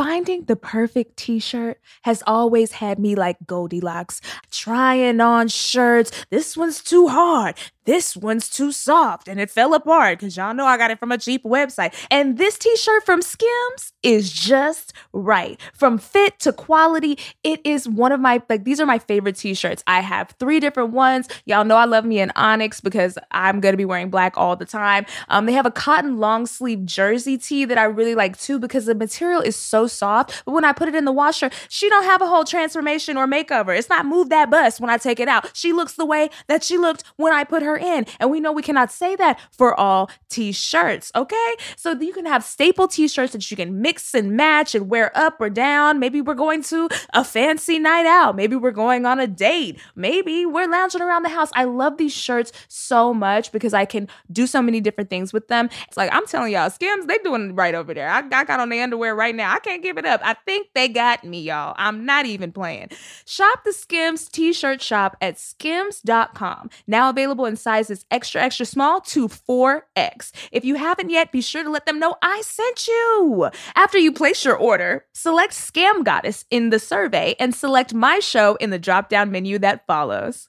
Finding 0.00 0.44
the 0.46 0.56
perfect 0.56 1.18
t 1.18 1.38
shirt 1.38 1.78
has 2.04 2.22
always 2.26 2.72
had 2.72 2.98
me 2.98 3.14
like 3.14 3.36
Goldilocks, 3.46 4.22
trying 4.50 5.20
on 5.20 5.48
shirts. 5.48 6.10
This 6.30 6.56
one's 6.56 6.82
too 6.82 7.08
hard 7.08 7.54
this 7.90 8.16
one's 8.16 8.48
too 8.48 8.70
soft 8.70 9.26
and 9.26 9.40
it 9.40 9.50
fell 9.50 9.74
apart 9.74 10.20
because 10.20 10.36
y'all 10.36 10.54
know 10.54 10.64
I 10.64 10.76
got 10.76 10.92
it 10.92 11.00
from 11.00 11.10
a 11.10 11.18
cheap 11.18 11.42
website. 11.42 11.92
And 12.08 12.38
this 12.38 12.56
t 12.56 12.76
shirt 12.76 13.04
from 13.04 13.20
Skims 13.20 13.92
is 14.04 14.32
just 14.32 14.92
right. 15.12 15.60
From 15.74 15.98
fit 15.98 16.38
to 16.38 16.52
quality, 16.52 17.18
it 17.42 17.60
is 17.64 17.88
one 17.88 18.12
of 18.12 18.20
my, 18.20 18.42
like, 18.48 18.62
these 18.62 18.78
are 18.78 18.86
my 18.86 19.00
favorite 19.00 19.34
t 19.34 19.54
shirts. 19.54 19.82
I 19.88 20.02
have 20.02 20.36
three 20.38 20.60
different 20.60 20.90
ones. 20.90 21.26
Y'all 21.46 21.64
know 21.64 21.76
I 21.76 21.84
love 21.84 22.04
me 22.04 22.20
an 22.20 22.30
Onyx 22.36 22.80
because 22.80 23.18
I'm 23.32 23.58
going 23.58 23.72
to 23.72 23.76
be 23.76 23.84
wearing 23.84 24.08
black 24.08 24.34
all 24.36 24.54
the 24.54 24.66
time. 24.66 25.04
Um, 25.28 25.46
they 25.46 25.52
have 25.52 25.66
a 25.66 25.72
cotton 25.72 26.18
long 26.18 26.46
sleeve 26.46 26.84
jersey 26.84 27.38
tee 27.38 27.64
that 27.64 27.76
I 27.76 27.84
really 27.84 28.14
like 28.14 28.38
too 28.38 28.60
because 28.60 28.86
the 28.86 28.94
material 28.94 29.40
is 29.40 29.56
so 29.56 29.88
soft. 29.90 30.42
But 30.44 30.52
when 30.52 30.64
I 30.64 30.72
put 30.72 30.88
it 30.88 30.94
in 30.94 31.04
the 31.04 31.12
washer, 31.12 31.50
she 31.68 31.88
don't 31.88 32.04
have 32.04 32.22
a 32.22 32.26
whole 32.26 32.44
transformation 32.44 33.16
or 33.16 33.26
makeover. 33.26 33.76
It's 33.76 33.88
not 33.88 34.06
move 34.06 34.28
that 34.30 34.50
bust 34.50 34.80
when 34.80 34.90
I 34.90 34.96
take 34.96 35.20
it 35.20 35.28
out. 35.28 35.50
She 35.54 35.72
looks 35.72 35.94
the 35.94 36.06
way 36.06 36.30
that 36.48 36.64
she 36.64 36.78
looked 36.78 37.04
when 37.16 37.32
I 37.32 37.44
put 37.44 37.62
her 37.62 37.76
in. 37.76 38.06
And 38.18 38.30
we 38.30 38.40
know 38.40 38.52
we 38.52 38.62
cannot 38.62 38.90
say 38.90 39.16
that 39.16 39.40
for 39.50 39.78
all 39.78 40.10
t 40.28 40.52
shirts, 40.52 41.12
okay? 41.14 41.54
So 41.76 41.92
you 41.92 42.12
can 42.12 42.26
have 42.26 42.44
staple 42.44 42.88
t 42.88 43.08
shirts 43.08 43.32
that 43.32 43.50
you 43.50 43.56
can 43.56 43.80
mix 43.82 44.14
and 44.14 44.32
match 44.32 44.74
and 44.74 44.88
wear 44.88 45.16
up 45.16 45.40
or 45.40 45.50
down. 45.50 45.98
Maybe 45.98 46.20
we're 46.20 46.34
going 46.34 46.62
to 46.64 46.88
a 47.12 47.24
fancy 47.24 47.78
night 47.78 48.06
out. 48.06 48.36
Maybe 48.36 48.56
we're 48.56 48.70
going 48.70 49.06
on 49.06 49.20
a 49.20 49.26
date. 49.26 49.78
Maybe 49.94 50.46
we're 50.46 50.68
lounging 50.68 51.02
around 51.02 51.22
the 51.22 51.28
house. 51.28 51.50
I 51.54 51.64
love 51.64 51.96
these 51.96 52.12
shirts 52.12 52.52
so 52.68 53.12
much 53.12 53.52
because 53.52 53.74
I 53.74 53.84
can 53.84 54.08
do 54.30 54.46
so 54.46 54.62
many 54.62 54.80
different 54.80 55.10
things 55.10 55.32
with 55.32 55.48
them. 55.48 55.68
It's 55.88 55.96
like, 55.96 56.10
I'm 56.12 56.26
telling 56.26 56.52
y'all, 56.52 56.70
Skims, 56.70 57.06
they 57.06 57.18
doing 57.18 57.54
right 57.54 57.74
over 57.74 57.94
there. 57.94 58.08
I, 58.08 58.18
I 58.18 58.44
got 58.44 58.60
on 58.60 58.68
the 58.68 58.80
underwear 58.80 59.14
right 59.14 59.34
now. 59.34 59.52
I 59.52 59.58
can't 59.58 59.79
give 59.80 59.98
it 59.98 60.06
up. 60.06 60.20
I 60.24 60.34
think 60.34 60.68
they 60.74 60.88
got 60.88 61.24
me, 61.24 61.40
y'all. 61.40 61.74
I'm 61.78 62.04
not 62.04 62.26
even 62.26 62.52
playing. 62.52 62.88
Shop 63.26 63.64
the 63.64 63.72
Skims 63.72 64.28
t 64.28 64.52
shirt 64.52 64.80
shop 64.82 65.16
at 65.20 65.38
skims.com. 65.38 66.70
Now 66.86 67.10
available 67.10 67.46
in 67.46 67.56
sizes 67.56 68.04
extra, 68.10 68.42
extra 68.42 68.66
small 68.66 69.00
to 69.02 69.28
4X. 69.28 70.32
If 70.52 70.64
you 70.64 70.76
haven't 70.76 71.10
yet, 71.10 71.32
be 71.32 71.40
sure 71.40 71.62
to 71.62 71.70
let 71.70 71.86
them 71.86 71.98
know 71.98 72.16
I 72.22 72.42
sent 72.42 72.86
you. 72.86 73.50
After 73.74 73.98
you 73.98 74.12
place 74.12 74.44
your 74.44 74.56
order, 74.56 75.06
select 75.12 75.52
Scam 75.52 76.04
Goddess 76.04 76.44
in 76.50 76.70
the 76.70 76.78
survey 76.78 77.34
and 77.38 77.54
select 77.54 77.94
my 77.94 78.18
show 78.18 78.56
in 78.56 78.70
the 78.70 78.78
drop 78.78 79.08
down 79.08 79.30
menu 79.30 79.58
that 79.58 79.86
follows. 79.86 80.48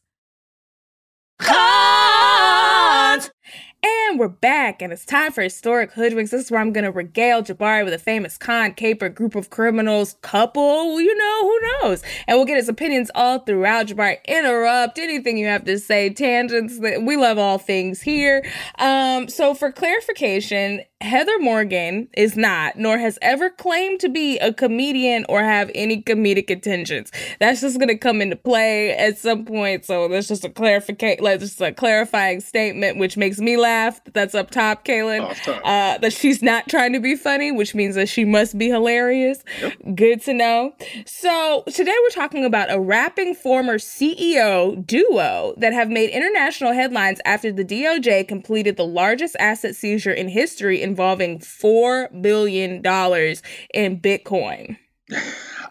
And 3.83 4.19
we're 4.19 4.27
back, 4.27 4.83
and 4.83 4.93
it's 4.93 5.05
time 5.05 5.31
for 5.31 5.41
Historic 5.41 5.93
Hoodwinks. 5.93 6.29
This 6.29 6.43
is 6.43 6.51
where 6.51 6.61
I'm 6.61 6.71
going 6.71 6.83
to 6.83 6.91
regale 6.91 7.41
Jabari 7.41 7.83
with 7.83 7.95
a 7.95 7.97
famous 7.97 8.37
con, 8.37 8.75
caper, 8.75 9.09
group 9.09 9.33
of 9.33 9.49
criminals, 9.49 10.17
couple, 10.21 11.01
you 11.01 11.17
know, 11.17 11.41
who 11.41 11.59
knows? 11.89 12.03
And 12.27 12.37
we'll 12.37 12.45
get 12.45 12.57
his 12.57 12.69
opinions 12.69 13.09
all 13.15 13.39
throughout. 13.39 13.87
Jabari, 13.87 14.23
interrupt 14.25 14.99
anything 14.99 15.35
you 15.35 15.47
have 15.47 15.65
to 15.65 15.79
say, 15.79 16.11
tangents. 16.11 16.77
We 16.79 17.17
love 17.17 17.39
all 17.39 17.57
things 17.57 18.01
here. 18.01 18.45
Um, 18.77 19.27
so, 19.27 19.55
for 19.55 19.71
clarification, 19.71 20.81
Heather 21.01 21.39
Morgan 21.39 22.07
is 22.15 22.37
not, 22.37 22.77
nor 22.77 22.99
has 22.99 23.17
ever 23.23 23.49
claimed 23.49 23.99
to 24.01 24.09
be 24.09 24.37
a 24.37 24.53
comedian 24.53 25.25
or 25.27 25.41
have 25.41 25.71
any 25.73 26.03
comedic 26.03 26.51
intentions. 26.51 27.11
That's 27.39 27.61
just 27.61 27.79
gonna 27.79 27.97
come 27.97 28.21
into 28.21 28.35
play 28.35 28.95
at 28.95 29.17
some 29.17 29.43
point. 29.45 29.85
So 29.85 30.07
that's 30.07 30.27
just 30.27 30.45
a 30.45 30.49
clarification, 30.49 31.23
like 31.23 31.39
just 31.39 31.59
a 31.59 31.71
clarifying 31.71 32.39
statement, 32.39 32.99
which 32.99 33.17
makes 33.17 33.39
me 33.39 33.57
laugh. 33.57 33.70
That's 34.13 34.35
up 34.35 34.51
top, 34.51 34.85
Kaelyn. 34.85 35.21
Uh, 35.47 35.97
that 35.97 36.13
she's 36.13 36.41
not 36.41 36.67
trying 36.67 36.93
to 36.93 36.99
be 36.99 37.15
funny, 37.15 37.51
which 37.51 37.73
means 37.73 37.95
that 37.95 38.09
she 38.09 38.25
must 38.25 38.57
be 38.57 38.67
hilarious. 38.67 39.43
Yep. 39.61 39.95
Good 39.95 40.21
to 40.23 40.33
know. 40.33 40.73
So 41.05 41.63
today 41.67 41.95
we're 42.03 42.09
talking 42.09 42.45
about 42.45 42.71
a 42.71 42.79
rapping 42.79 43.33
former 43.33 43.77
CEO 43.77 44.85
duo 44.85 45.53
that 45.57 45.73
have 45.73 45.89
made 45.89 46.09
international 46.09 46.73
headlines 46.73 47.19
after 47.25 47.51
the 47.51 47.63
DOJ 47.63 48.27
completed 48.27 48.77
the 48.77 48.85
largest 48.85 49.35
asset 49.39 49.75
seizure 49.75 50.11
in 50.11 50.27
history 50.27 50.81
involving 50.81 51.39
four 51.39 52.09
billion 52.21 52.81
dollars 52.81 53.41
in 53.73 53.99
Bitcoin. 53.99 54.77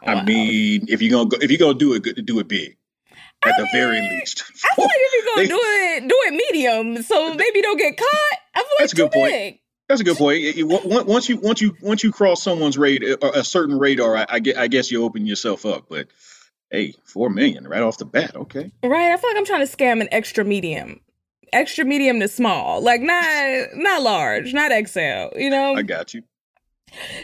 I 0.02 0.14
wow. 0.14 0.22
mean, 0.24 0.86
if 0.88 1.02
you're 1.02 1.10
gonna 1.10 1.28
go, 1.28 1.36
if 1.40 1.50
you're 1.50 1.58
gonna 1.58 1.78
do 1.78 1.92
it, 1.92 2.24
do 2.24 2.38
it 2.38 2.48
big. 2.48 2.76
At 3.42 3.55
I 3.55 3.57
the 3.57 3.62
mean, 3.62 3.72
very 3.72 4.00
least, 4.03 4.44
I 4.70 4.74
feel 4.74 4.85
like 4.85 4.94
if 4.96 5.24
you're 5.24 5.35
gonna 5.35 5.48
do 5.61 5.61
it, 5.62 6.09
do 6.09 6.16
it 6.26 6.33
medium, 6.33 7.03
so 7.03 7.35
maybe 7.35 7.62
don't 7.62 7.79
get 7.79 7.96
caught. 7.96 8.38
I 8.55 8.59
feel 8.59 8.68
like 8.68 8.79
that's 8.81 8.92
a 8.92 8.96
good 8.96 9.12
point. 9.12 9.33
Big. 9.33 9.61
That's 9.88 10.00
a 10.00 10.05
good 10.05 10.18
point. 10.18 11.07
Once 11.09 11.29
you 11.29 11.38
once 11.38 11.61
you 11.61 11.76
once 11.83 12.05
you 12.05 12.12
cross 12.12 12.42
someone's 12.42 12.76
radar, 12.79 13.16
a 13.35 13.42
certain 13.42 13.79
radar, 13.79 14.16
I, 14.16 14.26
I 14.29 14.68
guess 14.68 14.90
you 14.90 15.05
open 15.05 15.26
yourself 15.26 15.66
up. 15.66 15.87
But 15.88 16.09
hey, 16.70 16.94
four 17.05 17.31
million 17.31 17.66
right 17.66 17.83
off 17.83 17.98
the 17.98 18.05
bat, 18.05 18.37
okay. 18.37 18.70
Right. 18.85 19.11
I 19.11 19.16
feel 19.16 19.31
like 19.31 19.37
I'm 19.37 19.46
trying 19.46 19.66
to 19.66 19.76
scam 19.76 20.00
an 20.00 20.09
extra 20.12 20.44
medium 20.44 21.00
extra 21.53 21.85
medium 21.85 22.20
to 22.20 22.29
small, 22.29 22.81
like 22.83 23.00
not 23.00 23.68
not 23.74 24.03
large, 24.03 24.53
not 24.53 24.70
XL. 24.70 25.38
You 25.38 25.50
know. 25.50 25.74
I 25.74 25.83
got 25.83 26.14
you. 26.14 26.22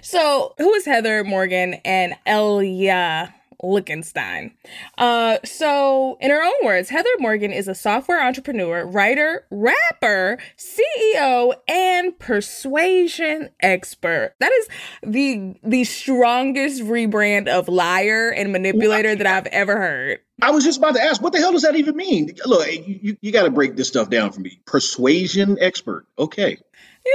So, 0.03 0.55
who 0.59 0.73
is 0.75 0.85
Heather 0.85 1.25
Morgan 1.25 1.75
and 1.85 2.15
Ilya 2.27 3.35
Lichtenstein. 3.63 4.53
Uh, 4.99 5.39
so, 5.45 6.17
in 6.21 6.31
her 6.31 6.43
own 6.43 6.65
words, 6.65 6.89
Heather 6.89 7.09
Morgan 7.19 7.53
is 7.53 7.69
a 7.69 7.75
software 7.75 8.23
entrepreneur, 8.23 8.87
writer, 8.87 9.47
rapper, 9.51 10.39
CEO, 10.57 11.55
and 11.69 12.19
persuasion 12.19 13.51
expert. 13.61 14.35
That 14.41 14.53
is 14.53 14.69
the 15.03 15.55
the 15.63 15.85
strongest 15.85 16.83
rebrand 16.83 17.49
of 17.49 17.69
liar 17.69 18.31
and 18.31 18.53
manipulator 18.53 19.15
that 19.15 19.27
I've 19.27 19.47
ever 19.47 19.77
heard. 19.77 20.21
I 20.43 20.51
was 20.51 20.65
just 20.65 20.79
about 20.79 20.95
to 20.97 21.03
ask, 21.03 21.23
what 21.23 21.33
the 21.33 21.39
hell 21.39 21.53
does 21.53 21.63
that 21.63 21.77
even 21.77 21.97
mean? 21.97 22.35
Look, 22.45 22.69
you, 22.87 23.17
you 23.21 23.33
got 23.33 23.45
to 23.45 23.51
break 23.51 23.75
this 23.75 23.89
stuff 23.89 24.11
down 24.11 24.33
for 24.33 24.41
me. 24.41 24.61
Persuasion 24.67 25.57
expert. 25.61 26.07
Okay. 26.19 26.59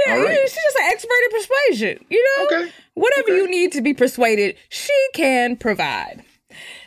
Yeah, 0.06 0.22
right. 0.22 0.38
she's 0.42 0.54
just 0.54 0.76
an 0.76 0.86
expert 0.86 1.18
in 1.24 1.30
persuasion. 1.30 2.04
You 2.08 2.24
know, 2.24 2.44
okay. 2.46 2.72
whatever 2.94 3.28
okay. 3.28 3.36
you 3.36 3.50
need 3.50 3.72
to 3.72 3.82
be 3.82 3.94
persuaded, 3.94 4.56
she 4.68 5.08
can 5.14 5.56
provide. 5.56 6.24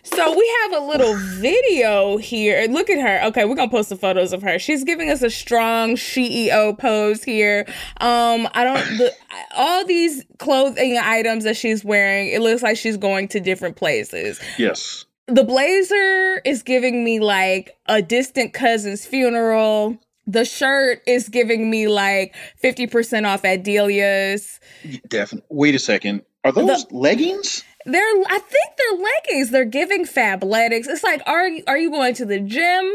So 0.03 0.37
we 0.37 0.55
have 0.63 0.73
a 0.81 0.85
little 0.85 1.15
video 1.39 2.17
here. 2.17 2.67
Look 2.69 2.89
at 2.89 2.99
her. 3.01 3.27
Okay, 3.29 3.45
we're 3.45 3.55
gonna 3.55 3.71
post 3.71 3.89
the 3.89 3.95
photos 3.95 4.33
of 4.33 4.41
her. 4.43 4.59
She's 4.59 4.83
giving 4.83 5.09
us 5.09 5.21
a 5.21 5.29
strong 5.29 5.95
CEO 5.95 6.77
pose 6.77 7.23
here. 7.23 7.65
Um, 8.01 8.47
I 8.53 8.63
don't 8.63 8.97
the, 8.97 9.11
all 9.55 9.85
these 9.85 10.23
clothing 10.39 10.97
items 11.01 11.43
that 11.45 11.57
she's 11.57 11.83
wearing. 11.83 12.29
It 12.29 12.41
looks 12.41 12.61
like 12.63 12.77
she's 12.77 12.97
going 12.97 13.27
to 13.29 13.39
different 13.39 13.75
places. 13.77 14.39
Yes. 14.57 15.05
the 15.27 15.43
blazer 15.43 16.39
is 16.45 16.61
giving 16.61 17.03
me 17.03 17.19
like 17.19 17.75
a 17.87 18.01
distant 18.01 18.53
cousin's 18.53 19.05
funeral. 19.05 19.97
The 20.27 20.45
shirt 20.45 21.01
is 21.07 21.29
giving 21.29 21.69
me 21.69 21.87
like 21.87 22.35
50% 22.63 23.27
off 23.27 23.45
at 23.45 23.63
Delia's. 23.63 24.59
Definitely. 25.07 25.47
Wait 25.49 25.75
a 25.75 25.79
second. 25.79 26.23
Are 26.43 26.51
those 26.51 26.85
The- 26.85 26.95
leggings? 26.95 27.63
They're 27.85 28.01
I 28.01 28.39
think 28.39 28.77
they're 28.77 28.99
leggings. 28.99 29.51
They're 29.51 29.65
giving 29.65 30.05
fabletics. 30.05 30.87
It's 30.87 31.03
like 31.03 31.21
are 31.25 31.47
you 31.47 31.63
are 31.67 31.77
you 31.77 31.91
going 31.91 32.13
to 32.15 32.25
the 32.25 32.39
gym? 32.39 32.91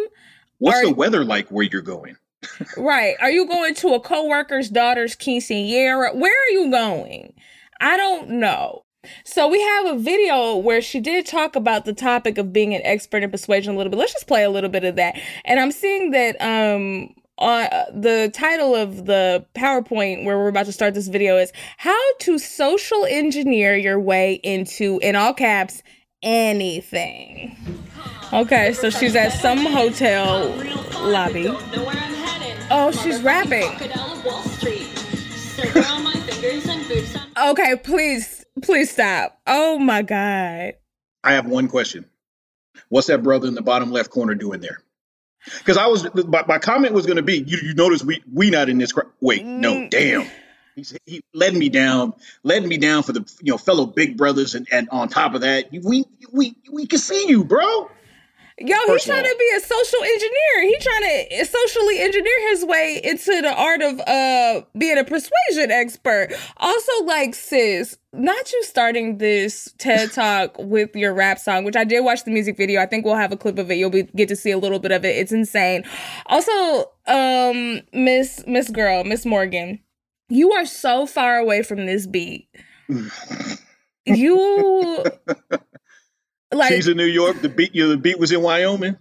What's 0.59 0.79
Are- 0.79 0.87
the 0.87 0.95
weather 0.95 1.25
like 1.25 1.49
where 1.49 1.65
you're 1.65 1.83
going? 1.83 2.17
Right. 2.77 3.17
Are 3.21 3.31
you 3.31 3.47
going 3.47 3.75
to 3.77 3.89
a 3.95 4.01
coworker's 4.01 4.71
daughter's 4.71 5.15
quinceañera? 5.17 6.15
Where 6.15 6.33
are 6.33 6.51
you 6.51 6.71
going? 6.71 7.35
I 7.81 7.97
don't 7.97 8.31
know. 8.31 8.85
So 9.25 9.49
we 9.49 9.61
have 9.61 9.87
a 9.87 9.99
video 9.99 10.57
where 10.57 10.81
she 10.83 11.01
did 11.01 11.25
talk 11.27 11.57
about 11.57 11.85
the 11.87 11.93
topic 11.95 12.37
of 12.39 12.53
being 12.53 12.75
an 12.75 12.83
expert 12.85 13.23
in 13.23 13.31
persuasion 13.31 13.75
a 13.75 13.77
little 13.77 13.91
bit. 13.91 13.99
Let's 13.99 14.13
just 14.13 14.27
play 14.27 14.43
a 14.45 14.51
little 14.51 14.69
bit 14.71 14.85
of 14.85 14.97
that. 14.97 15.19
And 15.45 15.59
I'm 15.61 15.73
seeing 15.73 16.11
that 16.13 16.37
um 16.41 17.15
the 17.41 18.31
title 18.33 18.75
of 18.75 19.07
the 19.07 19.45
PowerPoint 19.55 20.25
where 20.25 20.39
we're 20.39 20.49
about 20.49 20.67
to 20.67 20.73
start 20.73 20.95
this 20.95 21.09
video 21.09 21.37
is 21.39 21.53
how 21.79 21.99
to 22.21 22.39
social 22.39 23.05
engineer 23.07 23.77
your 23.77 23.99
way 23.99 24.35
into 24.43 24.99
in 25.03 25.17
all 25.17 25.33
caps 25.33 25.83
anything. 26.23 27.57
Okay, 28.33 28.73
so 28.75 28.91
she's 28.91 29.17
at 29.17 29.31
some 29.31 29.59
hotel 29.59 30.49
lobby. 31.03 31.49
Oh, 32.71 32.93
she's 32.93 33.21
rapping. 33.23 33.69
Okay, 37.43 37.77
please, 37.83 38.45
please 38.63 38.91
stop. 38.91 39.41
Oh 39.47 39.79
my 39.79 40.03
god. 40.03 40.75
I 41.25 41.33
have 41.33 41.47
one 41.47 41.69
question. 41.69 42.05
What's 42.89 43.09
that 43.09 43.23
brother 43.23 43.49
in 43.49 43.55
the 43.55 43.63
bottom 43.63 43.91
left 43.91 44.11
corner 44.11 44.35
doing 44.35 44.61
there? 44.61 44.83
Because 45.45 45.77
I 45.77 45.87
was, 45.87 46.07
my, 46.15 46.45
my 46.47 46.59
comment 46.59 46.93
was 46.93 47.07
going 47.07 47.17
to 47.17 47.23
be, 47.23 47.39
you, 47.39 47.59
you 47.63 47.75
notice 47.75 48.03
we 48.05 48.23
we 48.33 48.51
not 48.51 48.69
in 48.69 48.79
this. 48.79 48.93
cr- 48.93 49.09
Wait, 49.21 49.45
no, 49.45 49.75
Mm. 49.75 49.91
damn. 49.91 50.27
He's, 50.77 50.97
he 51.07 51.23
letting 51.35 51.59
me 51.59 51.69
down, 51.69 52.15
letting 52.43 52.69
me 52.69 52.77
down 52.77 53.03
for 53.03 53.13
the 53.13 53.21
you 53.43 53.53
know 53.53 53.59
fellow 53.59 53.87
big 53.87 54.17
brothers, 54.17 54.55
and, 54.55 54.69
and 54.71 54.89
on 54.91 55.09
top 55.09 55.35
of 55.35 55.41
that, 55.43 55.67
we 55.73 56.05
we 56.33 56.55
we 56.71 56.87
can 56.87 56.99
see 56.99 57.29
you, 57.29 57.45
bro. 57.45 57.91
Yo, 58.63 58.77
he's 58.89 59.05
trying 59.07 59.25
to 59.25 59.37
be 59.39 59.51
a 59.57 59.61
social 59.61 60.03
engineer. 60.03 60.63
He 60.65 60.79
trying 60.81 61.29
to 61.31 61.45
socially 61.47 61.99
engineer 62.01 62.51
his 62.51 62.63
way 62.67 63.01
into 63.03 63.41
the 63.41 63.55
art 63.55 63.81
of 63.81 64.01
uh 64.01 64.61
being 64.77 64.99
a 64.99 65.05
persuasion 65.05 65.71
expert. 65.71 66.29
Also, 66.59 67.05
like, 67.05 67.35
sis, 67.35 67.97
not 68.13 68.53
you 68.53 68.63
starting 68.65 69.17
this 69.17 69.73
TED 69.79 70.13
talk 70.13 70.55
with 70.59 70.95
your 70.95 71.15
rap 71.15 71.39
song, 71.39 71.65
which 71.65 71.75
I 71.77 71.85
did 71.85 72.05
watch 72.05 72.25
the 72.25 72.31
music 72.31 72.59
video. 72.59 72.83
I 72.83 72.87
think 72.87 73.07
we'll 73.07 73.15
have 73.15 73.33
a 73.33 73.37
clip 73.37 73.57
of 73.57 73.71
it. 73.71 73.77
You'll 73.77 73.89
be 73.89 74.03
get 74.03 74.29
to 74.29 74.37
see 74.37 74.51
a 74.51 74.59
little 74.59 74.79
bit 74.79 74.93
of 74.93 75.07
it. 75.07 75.17
It's 75.17 75.33
insane. 75.33 75.83
Also, 76.27 76.91
um, 77.07 77.81
Miss 77.95 78.45
Miss 78.47 78.69
Girl, 78.69 79.05
Miss 79.05 79.25
Morgan, 79.25 79.81
you 80.29 80.53
are 80.53 80.67
so 80.67 81.07
far 81.07 81.39
away 81.39 81.63
from 81.63 81.87
this 81.87 82.07
beat. 82.07 82.47
You 84.07 85.05
like 86.53 86.73
She's 86.73 86.89
in 86.89 86.97
New 86.97 87.05
York. 87.05 87.41
The 87.43 87.49
beat, 87.49 87.75
you 87.75 87.85
know, 87.85 87.91
the 87.91 87.97
beat 87.97 88.19
was 88.19 88.33
in 88.33 88.43
Wyoming. 88.43 88.97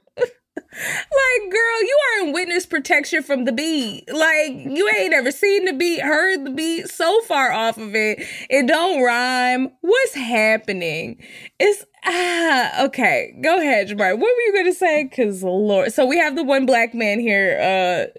Like, 0.72 1.52
girl, 1.52 1.82
you 1.82 2.00
are 2.04 2.28
in 2.28 2.34
witness 2.34 2.66
protection 2.66 3.24
from 3.24 3.46
the 3.46 3.52
beat. 3.52 4.04
Like, 4.12 4.52
you 4.52 4.90
ain't 4.98 5.14
ever 5.14 5.32
seen 5.32 5.66
the 5.66 5.74
beat, 5.74 6.02
heard 6.02 6.46
the 6.46 6.52
beat, 6.52 6.90
so 6.90 7.22
far 7.22 7.52
off 7.52 7.78
of 7.78 7.96
it. 7.96 8.24
It 8.50 8.68
don't 8.68 9.02
rhyme. 9.02 9.72
What's 9.82 10.14
happening? 10.14 11.22
It's 11.60 11.84
ah 12.06 12.86
okay. 12.86 13.36
Go 13.42 13.58
ahead, 13.58 13.90
Jamar. 13.90 14.14
What 14.14 14.20
were 14.20 14.42
you 14.42 14.54
gonna 14.56 14.74
say? 14.74 15.08
Cause 15.08 15.44
Lord. 15.44 15.92
So 15.92 16.06
we 16.06 16.18
have 16.20 16.36
the 16.36 16.44
one 16.44 16.66
black 16.66 16.94
man 16.94 17.20
here, 17.20 17.60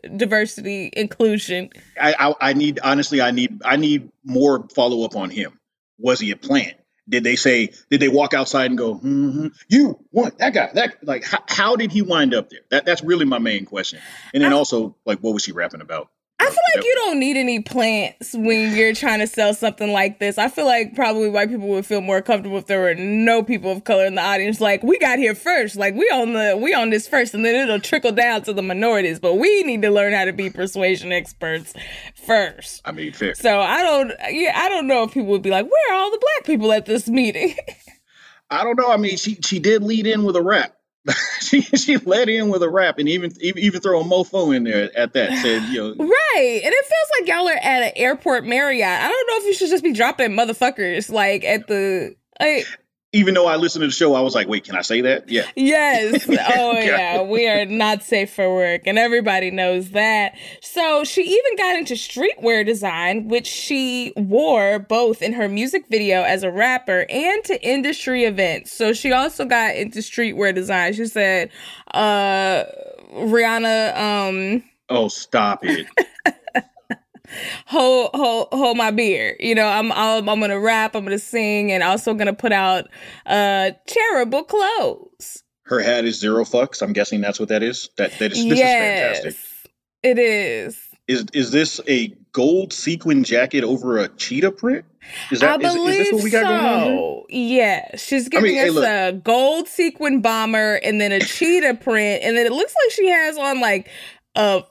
uh 0.02 0.08
diversity, 0.16 0.90
inclusion. 0.94 1.70
I, 2.00 2.14
I 2.18 2.50
I 2.50 2.52
need 2.52 2.80
honestly, 2.82 3.20
I 3.20 3.30
need 3.30 3.62
I 3.64 3.76
need 3.76 4.10
more 4.24 4.66
follow 4.74 5.04
up 5.04 5.14
on 5.14 5.30
him. 5.30 5.58
Was 5.98 6.18
he 6.18 6.30
a 6.32 6.36
plant? 6.36 6.74
Did 7.08 7.24
they 7.24 7.36
say? 7.36 7.72
Did 7.90 8.00
they 8.00 8.08
walk 8.08 8.34
outside 8.34 8.66
and 8.70 8.78
go, 8.78 8.94
mm-hmm, 8.94 9.48
"You 9.68 9.98
want 10.12 10.38
that 10.38 10.54
guy"? 10.54 10.70
That 10.74 10.96
like, 11.02 11.24
how, 11.24 11.42
how 11.48 11.76
did 11.76 11.92
he 11.92 12.02
wind 12.02 12.34
up 12.34 12.50
there? 12.50 12.60
That 12.70 12.84
that's 12.84 13.02
really 13.02 13.24
my 13.24 13.38
main 13.38 13.64
question. 13.64 14.00
And 14.32 14.42
then 14.42 14.52
also, 14.52 14.96
like, 15.04 15.18
what 15.20 15.34
was 15.34 15.44
he 15.44 15.52
rapping 15.52 15.80
about? 15.80 16.08
I 16.40 16.44
feel 16.44 16.62
like 16.74 16.84
you 16.84 16.94
don't 17.04 17.20
need 17.20 17.36
any 17.36 17.60
plants 17.60 18.32
when 18.32 18.74
you're 18.74 18.94
trying 18.94 19.18
to 19.18 19.26
sell 19.26 19.52
something 19.52 19.92
like 19.92 20.18
this. 20.20 20.38
I 20.38 20.48
feel 20.48 20.64
like 20.64 20.94
probably 20.94 21.28
white 21.28 21.50
people 21.50 21.68
would 21.68 21.84
feel 21.84 22.00
more 22.00 22.22
comfortable 22.22 22.56
if 22.56 22.64
there 22.64 22.80
were 22.80 22.94
no 22.94 23.42
people 23.42 23.70
of 23.70 23.84
color 23.84 24.06
in 24.06 24.14
the 24.14 24.22
audience. 24.22 24.58
Like 24.58 24.82
we 24.82 24.98
got 24.98 25.18
here 25.18 25.34
first, 25.34 25.76
like 25.76 25.94
we 25.94 26.04
on 26.06 26.32
the 26.32 26.56
we 26.56 26.72
on 26.72 26.88
this 26.88 27.06
first, 27.06 27.34
and 27.34 27.44
then 27.44 27.54
it'll 27.54 27.78
trickle 27.78 28.12
down 28.12 28.40
to 28.44 28.54
the 28.54 28.62
minorities. 28.62 29.20
But 29.20 29.34
we 29.34 29.64
need 29.64 29.82
to 29.82 29.90
learn 29.90 30.14
how 30.14 30.24
to 30.24 30.32
be 30.32 30.48
persuasion 30.48 31.12
experts 31.12 31.74
first. 32.14 32.80
I 32.86 32.92
mean, 32.92 33.12
fair. 33.12 33.34
So 33.34 33.60
I 33.60 33.82
don't, 33.82 34.12
yeah, 34.30 34.52
I 34.56 34.70
don't 34.70 34.86
know 34.86 35.02
if 35.02 35.12
people 35.12 35.28
would 35.30 35.42
be 35.42 35.50
like, 35.50 35.66
"Where 35.66 35.92
are 35.92 35.98
all 35.98 36.10
the 36.10 36.18
black 36.18 36.46
people 36.46 36.72
at 36.72 36.86
this 36.86 37.06
meeting?" 37.06 37.54
I 38.50 38.64
don't 38.64 38.78
know. 38.78 38.90
I 38.90 38.96
mean, 38.96 39.18
she 39.18 39.34
she 39.44 39.58
did 39.58 39.82
lead 39.82 40.06
in 40.06 40.24
with 40.24 40.36
a 40.36 40.42
rap. 40.42 40.74
she 41.40 41.62
she 41.62 41.96
led 41.96 42.28
in 42.28 42.48
with 42.48 42.62
a 42.62 42.68
rap, 42.68 42.98
and 42.98 43.08
even 43.08 43.32
even, 43.40 43.62
even 43.62 43.80
throw 43.80 44.00
a 44.00 44.04
mofo 44.04 44.54
in 44.54 44.64
there 44.64 44.90
at 44.96 45.14
that. 45.14 45.30
Said, 45.42 45.62
you 45.64 45.80
know, 45.80 45.88
right, 46.04 46.60
and 46.62 46.74
it 46.74 46.84
feels 46.84 47.20
like 47.20 47.28
y'all 47.28 47.48
are 47.48 47.56
at 47.56 47.82
an 47.82 47.92
airport 47.96 48.44
Marriott. 48.44 48.86
I 48.86 49.08
don't 49.08 49.28
know 49.28 49.36
if 49.38 49.44
you 49.44 49.54
should 49.54 49.70
just 49.70 49.84
be 49.84 49.92
dropping 49.92 50.30
motherfuckers 50.30 51.10
like 51.10 51.44
at 51.44 51.66
the. 51.68 52.14
Like, 52.38 52.66
even 53.12 53.34
though 53.34 53.46
I 53.46 53.56
listened 53.56 53.82
to 53.82 53.88
the 53.88 53.92
show, 53.92 54.14
I 54.14 54.20
was 54.20 54.34
like, 54.34 54.46
wait, 54.46 54.64
can 54.64 54.76
I 54.76 54.82
say 54.82 55.00
that? 55.00 55.28
Yeah. 55.28 55.46
Yes. 55.56 56.28
Oh, 56.52 56.72
yeah. 56.72 57.22
We 57.22 57.48
are 57.48 57.64
not 57.64 58.02
safe 58.02 58.32
for 58.32 58.52
work, 58.54 58.82
and 58.86 58.98
everybody 58.98 59.50
knows 59.50 59.90
that. 59.90 60.36
So 60.62 61.04
she 61.04 61.22
even 61.22 61.56
got 61.56 61.76
into 61.76 61.94
streetwear 61.94 62.64
design, 62.64 63.28
which 63.28 63.46
she 63.46 64.12
wore 64.16 64.78
both 64.78 65.22
in 65.22 65.32
her 65.32 65.48
music 65.48 65.84
video 65.88 66.22
as 66.22 66.42
a 66.42 66.50
rapper 66.50 67.06
and 67.08 67.44
to 67.44 67.62
industry 67.66 68.24
events. 68.24 68.72
So 68.72 68.92
she 68.92 69.12
also 69.12 69.44
got 69.44 69.76
into 69.76 69.98
streetwear 70.00 70.54
design. 70.54 70.94
She 70.94 71.06
said, 71.06 71.50
uh, 71.92 72.64
Rihanna, 73.12 73.96
um, 73.96 74.64
Oh, 74.88 75.06
stop 75.08 75.60
it. 75.62 75.86
hold 77.66 78.10
hold 78.14 78.48
hold 78.52 78.76
my 78.76 78.90
beer. 78.90 79.36
You 79.40 79.54
know, 79.54 79.66
I'm 79.66 79.92
I'm, 79.92 80.28
I'm 80.28 80.40
gonna 80.40 80.60
rap, 80.60 80.94
I'm 80.94 81.04
gonna 81.04 81.18
sing, 81.18 81.72
and 81.72 81.82
also 81.82 82.14
gonna 82.14 82.34
put 82.34 82.52
out 82.52 82.88
uh 83.26 83.72
terrible 83.86 84.44
clothes. 84.44 85.42
Her 85.64 85.80
hat 85.80 86.04
is 86.04 86.18
zero 86.18 86.44
fucks. 86.44 86.82
I'm 86.82 86.92
guessing 86.92 87.20
that's 87.20 87.38
what 87.38 87.50
that 87.50 87.62
is. 87.62 87.90
That 87.96 88.18
that 88.18 88.32
is 88.32 88.44
this 88.44 88.58
yes, 88.58 89.18
is 89.18 89.24
fantastic. 89.24 89.72
it 90.02 90.18
is. 90.18 90.80
Is 91.06 91.26
is 91.32 91.50
this 91.50 91.80
a 91.88 92.08
gold 92.32 92.72
sequin 92.72 93.24
jacket 93.24 93.64
over 93.64 93.98
a 93.98 94.08
cheetah 94.08 94.52
print? 94.52 94.84
Is 95.30 95.42
I 95.42 95.56
that 95.56 95.62
is, 95.62 95.74
believe 95.74 96.00
is 96.00 96.06
this 96.06 96.12
what 96.14 96.24
we 96.24 96.30
got 96.30 96.44
going 96.44 96.64
on 96.64 96.80
here? 96.84 96.96
so. 96.96 97.26
Yeah, 97.30 97.96
she's 97.96 98.28
giving 98.28 98.54
hey, 98.54 98.68
us 98.68 98.74
look. 98.74 98.84
a 98.84 99.12
gold 99.12 99.68
sequin 99.68 100.20
bomber 100.20 100.74
and 100.82 101.00
then 101.00 101.12
a 101.12 101.20
cheetah 101.20 101.74
print, 101.74 102.22
and 102.22 102.36
then 102.36 102.46
it 102.46 102.52
looks 102.52 102.74
like 102.84 102.92
she 102.92 103.08
has 103.08 103.38
on 103.38 103.60
like 103.60 103.88
a 104.34 104.62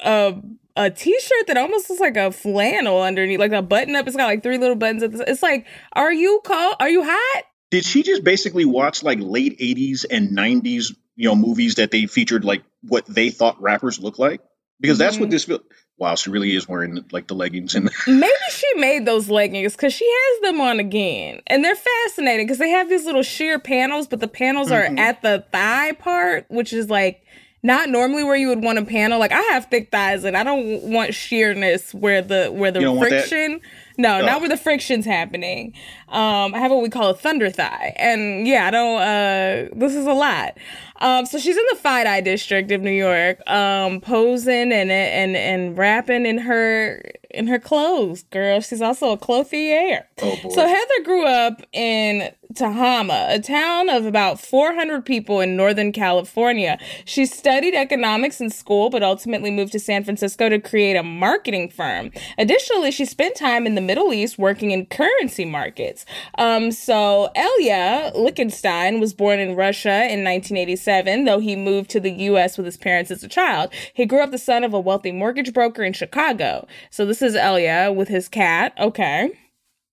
a 0.00 0.34
a 0.76 0.90
t-shirt 0.90 1.46
that 1.46 1.56
almost 1.56 1.88
looks 1.90 2.00
like 2.00 2.16
a 2.16 2.30
flannel 2.32 3.02
underneath, 3.02 3.38
like 3.40 3.52
a 3.52 3.62
button 3.62 3.96
up. 3.96 4.06
It's 4.06 4.16
got 4.16 4.26
like 4.26 4.42
three 4.42 4.58
little 4.58 4.76
buttons. 4.76 5.02
At 5.02 5.12
the, 5.12 5.30
it's 5.30 5.42
like, 5.42 5.66
are 5.92 6.12
you 6.12 6.40
cold? 6.44 6.74
Are 6.80 6.88
you 6.88 7.02
hot? 7.04 7.44
Did 7.70 7.84
she 7.84 8.02
just 8.02 8.22
basically 8.22 8.64
watch 8.64 9.02
like 9.02 9.18
late 9.20 9.58
80s 9.58 10.04
and 10.10 10.36
90s, 10.36 10.94
you 11.16 11.28
know, 11.28 11.34
movies 11.34 11.76
that 11.76 11.90
they 11.90 12.06
featured 12.06 12.44
like 12.44 12.62
what 12.82 13.04
they 13.06 13.30
thought 13.30 13.60
rappers 13.60 13.98
look 13.98 14.18
like? 14.18 14.40
Because 14.80 14.98
that's 14.98 15.18
what 15.18 15.28
Mhm. 15.28 15.32
this 15.32 15.44
feel. 15.44 15.60
Wow, 15.98 16.14
she 16.14 16.28
really 16.28 16.54
is 16.54 16.68
wearing 16.68 17.02
like 17.10 17.26
the 17.26 17.34
leggings 17.34 17.74
and 17.74 17.90
Maybe 18.06 18.32
she 18.50 18.66
made 18.76 19.06
those 19.06 19.30
leggings 19.30 19.72
because 19.72 19.94
she 19.94 20.04
has 20.04 20.42
them 20.42 20.60
on 20.60 20.78
again. 20.78 21.40
And 21.46 21.64
they're 21.64 21.74
fascinating 21.74 22.44
because 22.46 22.58
they 22.58 22.68
have 22.68 22.90
these 22.90 23.06
little 23.06 23.22
sheer 23.22 23.58
panels, 23.58 24.06
but 24.06 24.20
the 24.20 24.28
panels 24.28 24.68
Mhm. 24.68 24.72
are 24.76 25.00
at 25.00 25.22
the 25.22 25.44
thigh 25.52 25.92
part, 25.92 26.44
which 26.48 26.74
is 26.74 26.90
like 26.90 27.22
not 27.66 27.88
normally 27.90 28.22
where 28.24 28.36
you 28.36 28.48
would 28.48 28.62
want 28.62 28.78
a 28.78 28.84
panel. 28.84 29.18
Like 29.18 29.32
I 29.32 29.40
have 29.52 29.66
thick 29.66 29.90
thighs 29.90 30.24
and 30.24 30.36
I 30.36 30.44
don't 30.44 30.82
want 30.84 31.12
sheerness 31.14 31.92
where 31.92 32.22
the 32.22 32.46
where 32.52 32.70
the 32.70 32.80
You 32.80 32.86
don't 32.86 32.96
want 32.96 33.10
that? 33.10 33.28
friction 33.28 33.60
no, 33.98 34.20
No. 34.20 34.26
not 34.26 34.40
where 34.40 34.48
the 34.50 34.58
friction's 34.58 35.06
happening. 35.06 35.72
Um, 36.08 36.54
I 36.54 36.58
have 36.58 36.70
what 36.70 36.82
we 36.82 36.90
call 36.90 37.08
a 37.08 37.14
thunder 37.14 37.48
thigh. 37.50 37.94
And 37.98 38.46
yeah, 38.46 38.66
I 38.66 38.70
don't 38.70 39.00
uh 39.00 39.68
this 39.74 39.94
is 39.94 40.06
a 40.06 40.12
lot. 40.12 40.56
Um, 41.00 41.26
so 41.26 41.38
she's 41.38 41.56
in 41.56 41.64
the 41.72 41.78
FiDi 41.78 42.22
district 42.24 42.70
of 42.72 42.80
New 42.82 42.90
York, 42.90 43.40
um, 43.50 44.00
posing 44.00 44.72
and 44.72 44.90
and 44.90 45.36
and 45.36 45.76
rapping 45.76 46.24
in 46.26 46.38
her 46.38 47.02
in 47.30 47.46
her 47.48 47.58
clothes, 47.58 48.22
girl. 48.24 48.60
She's 48.60 48.80
also 48.80 49.12
a 49.12 49.18
clothier. 49.18 50.04
oh 50.22 50.36
boy. 50.42 50.48
So 50.50 50.66
Heather 50.66 51.04
grew 51.04 51.26
up 51.26 51.62
in 51.72 52.30
Tehama, 52.56 53.34
a 53.34 53.38
town 53.38 53.90
of 53.90 54.06
about 54.06 54.40
400 54.40 55.04
people 55.04 55.40
in 55.40 55.56
Northern 55.56 55.92
California. 55.92 56.78
She 57.04 57.26
studied 57.26 57.74
economics 57.74 58.40
in 58.40 58.48
school, 58.48 58.88
but 58.88 59.02
ultimately 59.02 59.50
moved 59.50 59.72
to 59.72 59.78
San 59.78 60.04
Francisco 60.04 60.48
to 60.48 60.58
create 60.58 60.96
a 60.96 61.02
marketing 61.02 61.68
firm. 61.68 62.10
Additionally, 62.38 62.90
she 62.90 63.04
spent 63.04 63.36
time 63.36 63.66
in 63.66 63.74
the 63.74 63.80
Middle 63.82 64.12
East 64.12 64.38
working 64.38 64.70
in 64.70 64.86
currency 64.86 65.44
markets. 65.44 66.06
Um, 66.38 66.72
so, 66.72 67.30
Ilya 67.36 68.12
Lichtenstein 68.14 69.00
was 69.00 69.12
born 69.12 69.38
in 69.38 69.54
Russia 69.54 70.04
in 70.10 70.24
1987, 70.24 71.26
though 71.26 71.40
he 71.40 71.56
moved 71.56 71.90
to 71.90 72.00
the 72.00 72.12
U.S. 72.12 72.56
with 72.56 72.64
his 72.64 72.78
parents 72.78 73.10
as 73.10 73.22
a 73.22 73.28
child. 73.28 73.70
He 73.92 74.06
grew 74.06 74.22
up 74.22 74.30
the 74.30 74.38
son 74.38 74.64
of 74.64 74.72
a 74.72 74.80
wealthy 74.80 75.12
mortgage 75.12 75.52
broker 75.52 75.84
in 75.84 75.92
Chicago. 75.92 76.66
So, 76.90 77.04
this 77.04 77.20
is 77.20 77.34
Ilya 77.34 77.92
with 77.94 78.08
his 78.08 78.28
cat. 78.28 78.72
Okay. 78.78 79.30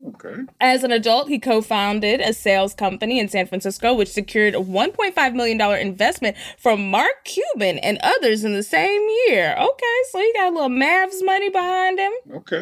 Okay. 0.06 0.36
As 0.60 0.84
an 0.84 0.92
adult, 0.92 1.30
he 1.30 1.40
co 1.40 1.62
founded 1.62 2.20
a 2.20 2.34
sales 2.34 2.74
company 2.74 3.20
in 3.20 3.30
San 3.30 3.48
Francisco, 3.48 3.94
which 3.94 4.10
secured 4.10 4.54
a 4.54 4.60
$1.5 4.60 5.34
million 5.34 5.62
investment 5.80 6.36
from 6.58 6.92
Mark 6.92 7.24
Cuban 7.24 7.78
and 7.80 8.00
others 8.04 8.44
in 8.44 8.54
the 8.54 8.64
same 8.64 9.02
year. 9.28 9.56
Okay, 9.58 9.98
so 10.12 10.20
he 10.20 10.34
got 10.34 10.52
a 10.52 10.54
little 10.54 10.70
Mavs 10.70 11.24
money 11.24 11.50
behind 11.50 12.00
him. 12.00 12.12
Okay. 12.36 12.62